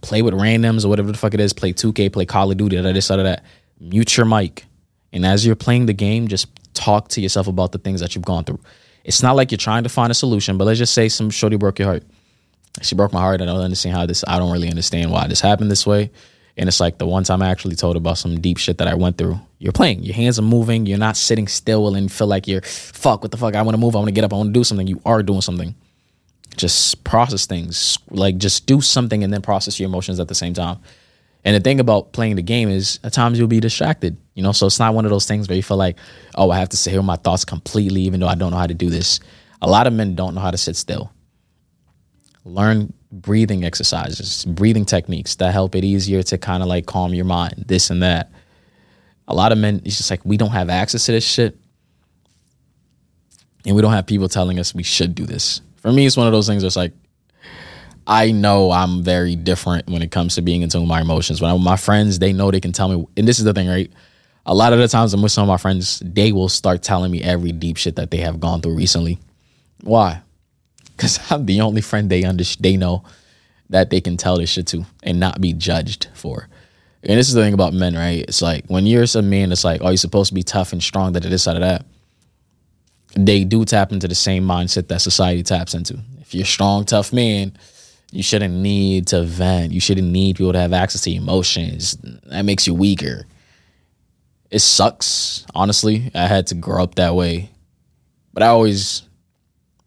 play 0.00 0.22
with 0.22 0.34
randoms 0.34 0.84
or 0.84 0.88
whatever 0.88 1.12
the 1.12 1.18
fuck 1.18 1.34
it 1.34 1.40
is, 1.40 1.52
play 1.52 1.72
2K, 1.72 2.12
play 2.12 2.24
Call 2.24 2.50
of 2.50 2.56
Duty, 2.56 2.80
that, 2.80 2.92
this, 2.92 3.08
that, 3.08 3.16
that 3.16 3.44
mute 3.80 4.16
your 4.16 4.26
mic. 4.26 4.64
And 5.12 5.24
as 5.26 5.46
you're 5.46 5.56
playing 5.56 5.86
the 5.86 5.92
game, 5.92 6.28
just 6.28 6.48
talk 6.74 7.08
to 7.08 7.20
yourself 7.20 7.46
about 7.46 7.72
the 7.72 7.78
things 7.78 8.00
that 8.00 8.14
you've 8.14 8.24
gone 8.24 8.44
through. 8.44 8.60
It's 9.04 9.22
not 9.22 9.36
like 9.36 9.50
you're 9.50 9.58
trying 9.58 9.82
to 9.82 9.88
find 9.88 10.10
a 10.10 10.14
solution, 10.14 10.56
but 10.56 10.64
let's 10.64 10.78
just 10.78 10.94
say 10.94 11.08
some 11.08 11.30
shorty 11.30 11.56
broke 11.56 11.78
your 11.78 11.88
heart. 11.88 12.04
She 12.80 12.94
broke 12.94 13.12
my 13.12 13.20
heart. 13.20 13.42
I 13.42 13.44
don't 13.44 13.60
understand 13.60 13.96
how 13.96 14.06
this, 14.06 14.24
I 14.26 14.38
don't 14.38 14.50
really 14.50 14.70
understand 14.70 15.10
why 15.10 15.26
this 15.26 15.40
happened 15.40 15.70
this 15.70 15.86
way. 15.86 16.10
And 16.56 16.68
it's 16.68 16.80
like 16.80 16.98
the 16.98 17.06
one 17.06 17.24
time 17.24 17.42
I 17.42 17.50
actually 17.50 17.76
told 17.76 17.96
about 17.96 18.18
some 18.18 18.40
deep 18.40 18.58
shit 18.58 18.78
that 18.78 18.88
I 18.88 18.94
went 18.94 19.18
through. 19.18 19.40
You're 19.58 19.72
playing, 19.72 20.02
your 20.02 20.14
hands 20.14 20.38
are 20.38 20.42
moving, 20.42 20.86
you're 20.86 20.98
not 20.98 21.16
sitting 21.16 21.48
still 21.48 21.94
and 21.94 22.10
feel 22.10 22.26
like 22.26 22.46
you're, 22.46 22.62
fuck, 22.62 23.22
what 23.22 23.30
the 23.30 23.36
fuck, 23.36 23.54
I 23.54 23.62
wanna 23.62 23.78
move, 23.78 23.96
I 23.96 23.98
wanna 23.98 24.12
get 24.12 24.24
up, 24.24 24.32
I 24.32 24.36
wanna 24.36 24.52
do 24.52 24.64
something. 24.64 24.86
You 24.86 25.00
are 25.04 25.22
doing 25.22 25.40
something. 25.40 25.74
Just 26.56 27.02
process 27.04 27.46
things. 27.46 27.98
Like 28.10 28.36
just 28.36 28.66
do 28.66 28.80
something 28.80 29.24
and 29.24 29.32
then 29.32 29.42
process 29.42 29.80
your 29.80 29.88
emotions 29.88 30.20
at 30.20 30.28
the 30.28 30.34
same 30.34 30.54
time. 30.54 30.78
And 31.44 31.56
the 31.56 31.60
thing 31.60 31.80
about 31.80 32.12
playing 32.12 32.36
the 32.36 32.42
game 32.42 32.68
is 32.68 33.00
at 33.02 33.12
times 33.12 33.38
you'll 33.38 33.48
be 33.48 33.60
distracted, 33.60 34.16
you 34.34 34.42
know? 34.42 34.52
So 34.52 34.66
it's 34.66 34.78
not 34.78 34.94
one 34.94 35.04
of 35.04 35.10
those 35.10 35.26
things 35.26 35.48
where 35.48 35.56
you 35.56 35.62
feel 35.62 35.76
like, 35.76 35.96
oh, 36.36 36.50
I 36.50 36.58
have 36.58 36.68
to 36.68 36.76
sit 36.76 36.90
here 36.90 37.00
with 37.00 37.06
my 37.06 37.16
thoughts 37.16 37.44
completely, 37.44 38.02
even 38.02 38.20
though 38.20 38.28
I 38.28 38.34
don't 38.34 38.52
know 38.52 38.58
how 38.58 38.66
to 38.66 38.74
do 38.74 38.90
this. 38.90 39.18
A 39.60 39.68
lot 39.68 39.86
of 39.86 39.92
men 39.92 40.14
don't 40.14 40.34
know 40.34 40.40
how 40.40 40.50
to 40.50 40.58
sit 40.58 40.76
still. 40.76 41.10
Learn 42.44 42.92
breathing 43.12 43.64
exercises, 43.64 44.44
breathing 44.44 44.84
techniques 44.84 45.36
that 45.36 45.52
help 45.52 45.74
it 45.74 45.84
easier 45.84 46.22
to 46.24 46.38
kind 46.38 46.62
of 46.62 46.68
like 46.68 46.86
calm 46.86 47.14
your 47.14 47.24
mind, 47.24 47.64
this 47.68 47.90
and 47.90 48.02
that. 48.02 48.32
A 49.28 49.34
lot 49.34 49.52
of 49.52 49.58
men, 49.58 49.80
it's 49.84 49.96
just 49.96 50.10
like 50.10 50.24
we 50.24 50.36
don't 50.36 50.50
have 50.50 50.68
access 50.68 51.06
to 51.06 51.12
this 51.12 51.24
shit. 51.24 51.56
And 53.64 53.76
we 53.76 53.82
don't 53.82 53.92
have 53.92 54.06
people 54.06 54.28
telling 54.28 54.58
us 54.58 54.74
we 54.74 54.82
should 54.82 55.14
do 55.14 55.24
this. 55.24 55.60
For 55.76 55.92
me, 55.92 56.04
it's 56.04 56.16
one 56.16 56.26
of 56.26 56.32
those 56.32 56.48
things 56.48 56.62
that's 56.62 56.74
like, 56.74 56.92
I 58.06 58.32
know 58.32 58.72
I'm 58.72 59.04
very 59.04 59.36
different 59.36 59.88
when 59.88 60.02
it 60.02 60.10
comes 60.10 60.34
to 60.34 60.42
being 60.42 60.62
in 60.62 60.88
my 60.88 61.00
emotions. 61.00 61.40
When 61.40 61.48
I'm 61.48 61.58
with 61.58 61.64
my 61.64 61.76
friends, 61.76 62.18
they 62.18 62.32
know 62.32 62.50
they 62.50 62.60
can 62.60 62.72
tell 62.72 62.88
me, 62.88 63.06
and 63.16 63.28
this 63.28 63.38
is 63.38 63.44
the 63.44 63.52
thing, 63.52 63.68
right? 63.68 63.90
A 64.44 64.54
lot 64.54 64.72
of 64.72 64.80
the 64.80 64.88
times 64.88 65.14
I'm 65.14 65.22
with 65.22 65.30
some 65.30 65.42
of 65.42 65.48
my 65.48 65.56
friends, 65.56 66.02
they 66.04 66.32
will 66.32 66.48
start 66.48 66.82
telling 66.82 67.12
me 67.12 67.22
every 67.22 67.52
deep 67.52 67.76
shit 67.76 67.94
that 67.96 68.10
they 68.10 68.16
have 68.18 68.40
gone 68.40 68.60
through 68.60 68.74
recently. 68.74 69.20
Why? 69.82 70.22
Because 71.02 71.18
I'm 71.32 71.46
the 71.46 71.60
only 71.62 71.80
friend 71.80 72.08
they 72.08 72.22
under 72.22 72.44
they 72.60 72.76
know 72.76 73.02
that 73.70 73.90
they 73.90 74.00
can 74.00 74.16
tell 74.16 74.38
this 74.38 74.50
shit 74.50 74.68
to 74.68 74.86
and 75.02 75.18
not 75.18 75.40
be 75.40 75.52
judged 75.52 76.08
for. 76.14 76.48
And 77.02 77.18
this 77.18 77.26
is 77.26 77.34
the 77.34 77.42
thing 77.42 77.54
about 77.54 77.74
men, 77.74 77.96
right? 77.96 78.24
It's 78.28 78.40
like 78.40 78.66
when 78.68 78.86
you're 78.86 79.04
a 79.12 79.22
man, 79.22 79.50
it's 79.50 79.64
like, 79.64 79.80
oh, 79.82 79.88
you're 79.88 79.96
supposed 79.96 80.28
to 80.28 80.34
be 80.34 80.44
tough 80.44 80.72
and 80.72 80.80
strong, 80.80 81.14
that 81.14 81.24
this, 81.24 81.48
out 81.48 81.56
of 81.56 81.62
that. 81.62 81.84
they 83.16 83.42
do 83.42 83.64
tap 83.64 83.90
into 83.90 84.06
the 84.06 84.14
same 84.14 84.44
mindset 84.44 84.86
that 84.86 85.00
society 85.00 85.42
taps 85.42 85.74
into. 85.74 85.98
If 86.20 86.32
you're 86.32 86.44
a 86.44 86.46
strong, 86.46 86.84
tough 86.84 87.12
man, 87.12 87.58
you 88.12 88.22
shouldn't 88.22 88.54
need 88.54 89.08
to 89.08 89.24
vent. 89.24 89.72
You 89.72 89.80
shouldn't 89.80 90.06
need 90.06 90.36
people 90.36 90.52
to 90.52 90.60
have 90.60 90.72
access 90.72 91.00
to 91.02 91.10
emotions. 91.10 91.96
That 92.26 92.44
makes 92.44 92.68
you 92.68 92.74
weaker. 92.74 93.26
It 94.52 94.60
sucks, 94.60 95.44
honestly. 95.56 96.12
I 96.14 96.28
had 96.28 96.46
to 96.48 96.54
grow 96.54 96.84
up 96.84 96.94
that 96.94 97.16
way. 97.16 97.50
But 98.32 98.44
I 98.44 98.48
always, 98.48 99.02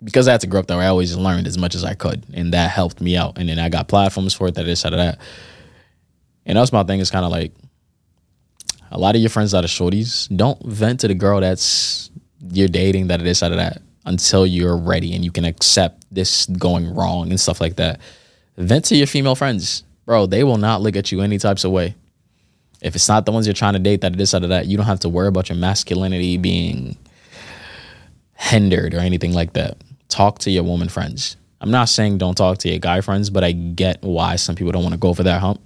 because 0.05 0.27
I 0.27 0.31
had 0.31 0.41
to 0.41 0.47
grow 0.47 0.59
up 0.59 0.67
that 0.67 0.77
way, 0.77 0.85
I 0.85 0.89
always 0.89 1.17
learned 1.17 1.47
as 1.47 1.57
much 1.57 1.75
as 1.75 1.83
I 1.83 1.95
could. 1.95 2.23
And 2.33 2.53
that 2.53 2.69
helped 2.69 3.01
me 3.01 3.17
out. 3.17 3.37
And 3.37 3.49
then 3.49 3.59
I 3.59 3.69
got 3.69 3.87
platforms 3.87 4.33
for 4.33 4.47
it, 4.47 4.55
that, 4.55 4.63
this, 4.63 4.85
out 4.85 4.93
of 4.93 4.99
that. 4.99 5.19
And 6.45 6.57
that's 6.57 6.71
my 6.71 6.83
thing 6.83 6.99
is 6.99 7.09
kind 7.09 7.25
of 7.25 7.31
like 7.31 7.51
a 8.91 8.99
lot 8.99 9.15
of 9.15 9.21
your 9.21 9.31
friends 9.31 9.51
that 9.51 9.65
are 9.65 9.67
shorties, 9.67 10.33
don't 10.35 10.63
vent 10.63 11.01
to 11.01 11.07
the 11.07 11.15
girl 11.15 11.41
that's 11.41 12.11
you're 12.51 12.67
dating 12.67 13.07
that 13.07 13.19
it 13.19 13.25
is 13.25 13.41
out 13.41 13.51
of 13.51 13.57
that 13.57 13.81
until 14.05 14.45
you're 14.45 14.77
ready 14.77 15.15
and 15.15 15.25
you 15.25 15.31
can 15.31 15.45
accept 15.45 16.05
this 16.11 16.45
going 16.45 16.93
wrong 16.93 17.31
and 17.31 17.39
stuff 17.39 17.59
like 17.59 17.77
that. 17.77 17.99
Vent 18.57 18.85
to 18.85 18.95
your 18.95 19.07
female 19.07 19.35
friends. 19.35 19.83
Bro, 20.05 20.27
they 20.27 20.43
will 20.43 20.57
not 20.57 20.81
look 20.81 20.95
at 20.95 21.11
you 21.11 21.21
any 21.21 21.39
types 21.39 21.63
of 21.63 21.71
way. 21.71 21.95
If 22.81 22.95
it's 22.95 23.07
not 23.07 23.25
the 23.25 23.31
ones 23.31 23.47
you're 23.47 23.55
trying 23.55 23.73
to 23.73 23.79
date 23.79 24.01
that 24.01 24.13
it 24.13 24.21
is 24.21 24.35
out 24.35 24.43
of 24.43 24.49
that, 24.49 24.67
you 24.67 24.77
don't 24.77 24.85
have 24.85 24.99
to 24.99 25.09
worry 25.09 25.27
about 25.27 25.49
your 25.49 25.57
masculinity 25.57 26.37
being 26.37 26.95
hindered 28.35 28.93
or 28.93 28.99
anything 28.99 29.33
like 29.33 29.53
that. 29.53 29.77
Talk 30.09 30.39
to 30.39 30.51
your 30.51 30.63
woman 30.63 30.89
friends. 30.89 31.37
I'm 31.61 31.71
not 31.71 31.89
saying 31.89 32.17
don't 32.17 32.35
talk 32.35 32.59
to 32.59 32.69
your 32.69 32.79
guy 32.79 33.01
friends, 33.01 33.29
but 33.29 33.43
I 33.43 33.51
get 33.51 34.01
why 34.01 34.35
some 34.35 34.55
people 34.55 34.71
don't 34.71 34.83
want 34.83 34.93
to 34.93 34.99
go 34.99 35.13
for 35.13 35.23
that 35.23 35.41
hump. 35.41 35.61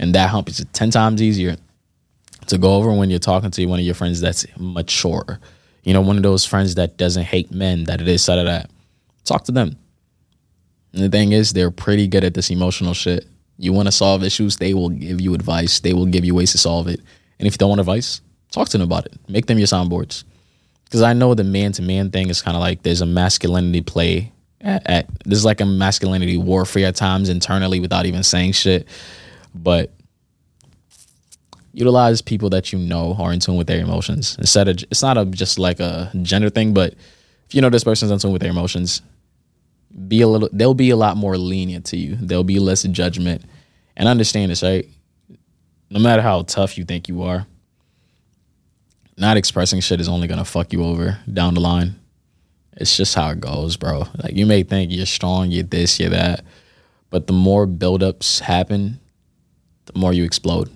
And 0.00 0.14
that 0.14 0.30
hump 0.30 0.48
is 0.48 0.64
10 0.72 0.90
times 0.90 1.20
easier 1.20 1.56
to 2.46 2.58
go 2.58 2.74
over 2.74 2.92
when 2.92 3.10
you're 3.10 3.18
talking 3.18 3.50
to 3.50 3.66
one 3.66 3.80
of 3.80 3.84
your 3.84 3.94
friends 3.94 4.20
that's 4.20 4.46
mature 4.56 5.40
you 5.88 5.94
know, 5.94 6.02
one 6.02 6.18
of 6.18 6.22
those 6.22 6.44
friends 6.44 6.74
that 6.74 6.98
doesn't 6.98 7.24
hate 7.24 7.50
men, 7.50 7.84
that 7.84 8.02
it 8.02 8.08
is 8.08 8.22
side 8.22 8.38
of 8.38 8.44
that. 8.44 8.70
Talk 9.24 9.44
to 9.44 9.52
them. 9.52 9.74
And 10.92 11.02
the 11.02 11.08
thing 11.08 11.32
is, 11.32 11.54
they're 11.54 11.70
pretty 11.70 12.06
good 12.06 12.24
at 12.24 12.34
this 12.34 12.50
emotional 12.50 12.92
shit. 12.92 13.26
You 13.56 13.72
want 13.72 13.88
to 13.88 13.92
solve 13.92 14.22
issues, 14.22 14.58
they 14.58 14.74
will 14.74 14.90
give 14.90 15.18
you 15.18 15.32
advice. 15.32 15.80
They 15.80 15.94
will 15.94 16.04
give 16.04 16.26
you 16.26 16.34
ways 16.34 16.52
to 16.52 16.58
solve 16.58 16.88
it. 16.88 17.00
And 17.38 17.46
if 17.46 17.54
you 17.54 17.56
don't 17.58 17.70
want 17.70 17.80
advice, 17.80 18.20
talk 18.50 18.68
to 18.68 18.76
them 18.76 18.86
about 18.86 19.06
it. 19.06 19.14
Make 19.28 19.46
them 19.46 19.56
your 19.56 19.66
soundboards. 19.66 20.24
Because 20.88 21.02
I 21.02 21.12
know 21.12 21.34
the 21.34 21.44
man 21.44 21.72
to 21.72 21.82
man 21.82 22.10
thing 22.10 22.30
is 22.30 22.40
kind 22.40 22.56
of 22.56 22.62
like 22.62 22.82
there's 22.82 23.02
a 23.02 23.06
masculinity 23.06 23.82
play 23.82 24.32
at, 24.62 24.88
at 24.88 25.06
there's 25.26 25.44
like 25.44 25.60
a 25.60 25.66
masculinity 25.66 26.38
warfare 26.38 26.88
at 26.88 26.96
times 26.96 27.28
internally 27.28 27.78
without 27.78 28.06
even 28.06 28.22
saying 28.22 28.52
shit. 28.52 28.88
But 29.54 29.92
utilize 31.74 32.22
people 32.22 32.50
that 32.50 32.72
you 32.72 32.78
know 32.78 33.14
are 33.18 33.32
in 33.32 33.40
tune 33.40 33.56
with 33.56 33.66
their 33.66 33.80
emotions. 33.80 34.36
Instead 34.38 34.68
of 34.68 34.82
it's 34.90 35.02
not 35.02 35.18
a 35.18 35.26
just 35.26 35.58
like 35.58 35.78
a 35.78 36.10
gender 36.22 36.48
thing 36.48 36.72
but 36.72 36.94
if 37.46 37.54
you 37.54 37.60
know 37.60 37.70
this 37.70 37.84
person's 37.84 38.10
in 38.10 38.18
tune 38.18 38.32
with 38.32 38.40
their 38.40 38.50
emotions 38.50 39.02
be 40.06 40.22
a 40.22 40.28
little 40.28 40.48
they'll 40.52 40.74
be 40.74 40.90
a 40.90 40.96
lot 40.96 41.16
more 41.16 41.36
lenient 41.36 41.84
to 41.86 41.96
you. 41.96 42.16
There'll 42.16 42.44
be 42.44 42.58
less 42.58 42.82
judgment. 42.84 43.42
And 43.96 44.08
understand 44.08 44.50
this 44.50 44.62
right? 44.62 44.88
No 45.90 46.00
matter 46.00 46.22
how 46.22 46.42
tough 46.42 46.78
you 46.78 46.84
think 46.84 47.08
you 47.08 47.22
are 47.22 47.46
not 49.18 49.36
expressing 49.36 49.80
shit 49.80 50.00
is 50.00 50.08
only 50.08 50.26
gonna 50.26 50.44
fuck 50.44 50.72
you 50.72 50.84
over 50.84 51.18
down 51.32 51.54
the 51.54 51.60
line 51.60 51.94
it's 52.76 52.96
just 52.96 53.14
how 53.14 53.30
it 53.30 53.40
goes 53.40 53.76
bro 53.76 54.04
like 54.22 54.34
you 54.34 54.46
may 54.46 54.62
think 54.62 54.90
you're 54.90 55.06
strong 55.06 55.50
you're 55.50 55.62
this 55.62 55.98
you're 55.98 56.10
that 56.10 56.44
but 57.10 57.26
the 57.26 57.32
more 57.32 57.66
buildups 57.66 58.40
happen 58.40 59.00
the 59.86 59.98
more 59.98 60.12
you 60.12 60.24
explode 60.24 60.70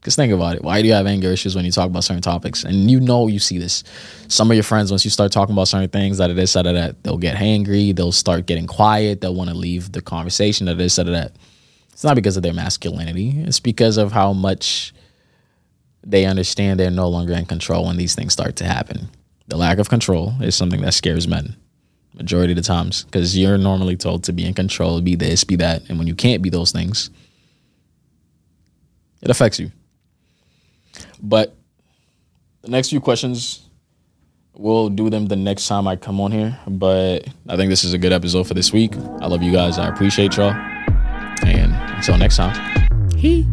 because 0.00 0.16
think 0.16 0.32
about 0.32 0.56
it. 0.56 0.62
Why 0.62 0.80
do 0.80 0.88
you 0.88 0.94
have 0.94 1.06
anger 1.06 1.28
issues 1.28 1.56
when 1.56 1.64
you 1.64 1.72
talk 1.72 1.86
about 1.86 2.04
certain 2.04 2.22
topics? 2.22 2.64
And 2.64 2.90
you 2.90 3.00
know 3.00 3.26
you 3.26 3.38
see 3.38 3.58
this. 3.58 3.82
Some 4.28 4.50
of 4.50 4.54
your 4.54 4.64
friends, 4.64 4.90
once 4.90 5.04
you 5.04 5.10
start 5.10 5.32
talking 5.32 5.52
about 5.52 5.68
certain 5.68 5.88
things, 5.88 6.18
that 6.18 6.30
it 6.30 6.38
is, 6.38 6.52
that 6.52 6.66
of 6.66 6.74
that, 6.74 7.02
they'll 7.02 7.18
get 7.18 7.36
angry, 7.40 7.92
they'll 7.92 8.12
start 8.12 8.46
getting 8.46 8.66
quiet, 8.66 9.20
they'll 9.20 9.34
want 9.34 9.50
to 9.50 9.56
leave 9.56 9.92
the 9.92 10.00
conversation, 10.00 10.66
that 10.66 10.76
it 10.76 10.80
is, 10.80 10.96
that 10.96 11.08
of 11.08 11.12
that. 11.12 11.36
It's 11.92 12.04
not 12.04 12.14
because 12.14 12.36
of 12.36 12.44
their 12.44 12.54
masculinity. 12.54 13.34
It's 13.38 13.58
because 13.58 13.96
of 13.96 14.12
how 14.12 14.32
much 14.32 14.94
they 16.08 16.24
understand 16.24 16.80
they're 16.80 16.90
no 16.90 17.08
longer 17.08 17.34
in 17.34 17.46
control 17.46 17.86
when 17.86 17.96
these 17.96 18.14
things 18.14 18.32
start 18.32 18.56
to 18.56 18.64
happen. 18.64 19.08
The 19.46 19.56
lack 19.56 19.78
of 19.78 19.88
control 19.88 20.34
is 20.40 20.54
something 20.54 20.80
that 20.80 20.94
scares 20.94 21.28
men 21.28 21.56
majority 22.18 22.52
of 22.52 22.56
the 22.56 22.62
times 22.62 23.04
because 23.04 23.38
you're 23.38 23.56
normally 23.56 23.96
told 23.96 24.24
to 24.24 24.32
be 24.32 24.44
in 24.44 24.52
control, 24.52 25.00
be 25.00 25.14
this, 25.14 25.44
be 25.44 25.56
that. 25.56 25.88
And 25.88 25.98
when 25.98 26.06
you 26.06 26.14
can't 26.14 26.42
be 26.42 26.50
those 26.50 26.72
things, 26.72 27.10
it 29.22 29.30
affects 29.30 29.58
you. 29.58 29.70
But 31.22 31.54
the 32.62 32.68
next 32.68 32.90
few 32.90 33.00
questions, 33.00 33.62
we'll 34.54 34.88
do 34.88 35.08
them 35.10 35.26
the 35.26 35.36
next 35.36 35.68
time 35.68 35.86
I 35.86 35.96
come 35.96 36.20
on 36.20 36.32
here. 36.32 36.58
But 36.66 37.28
I 37.48 37.56
think 37.56 37.70
this 37.70 37.84
is 37.84 37.92
a 37.92 37.98
good 37.98 38.12
episode 38.12 38.46
for 38.46 38.54
this 38.54 38.72
week. 38.72 38.96
I 39.20 39.26
love 39.26 39.42
you 39.42 39.52
guys. 39.52 39.78
I 39.78 39.88
appreciate 39.88 40.36
y'all. 40.36 40.54
And 41.46 41.72
until 41.96 42.18
next 42.18 42.36
time. 42.36 42.54
He. 43.16 43.46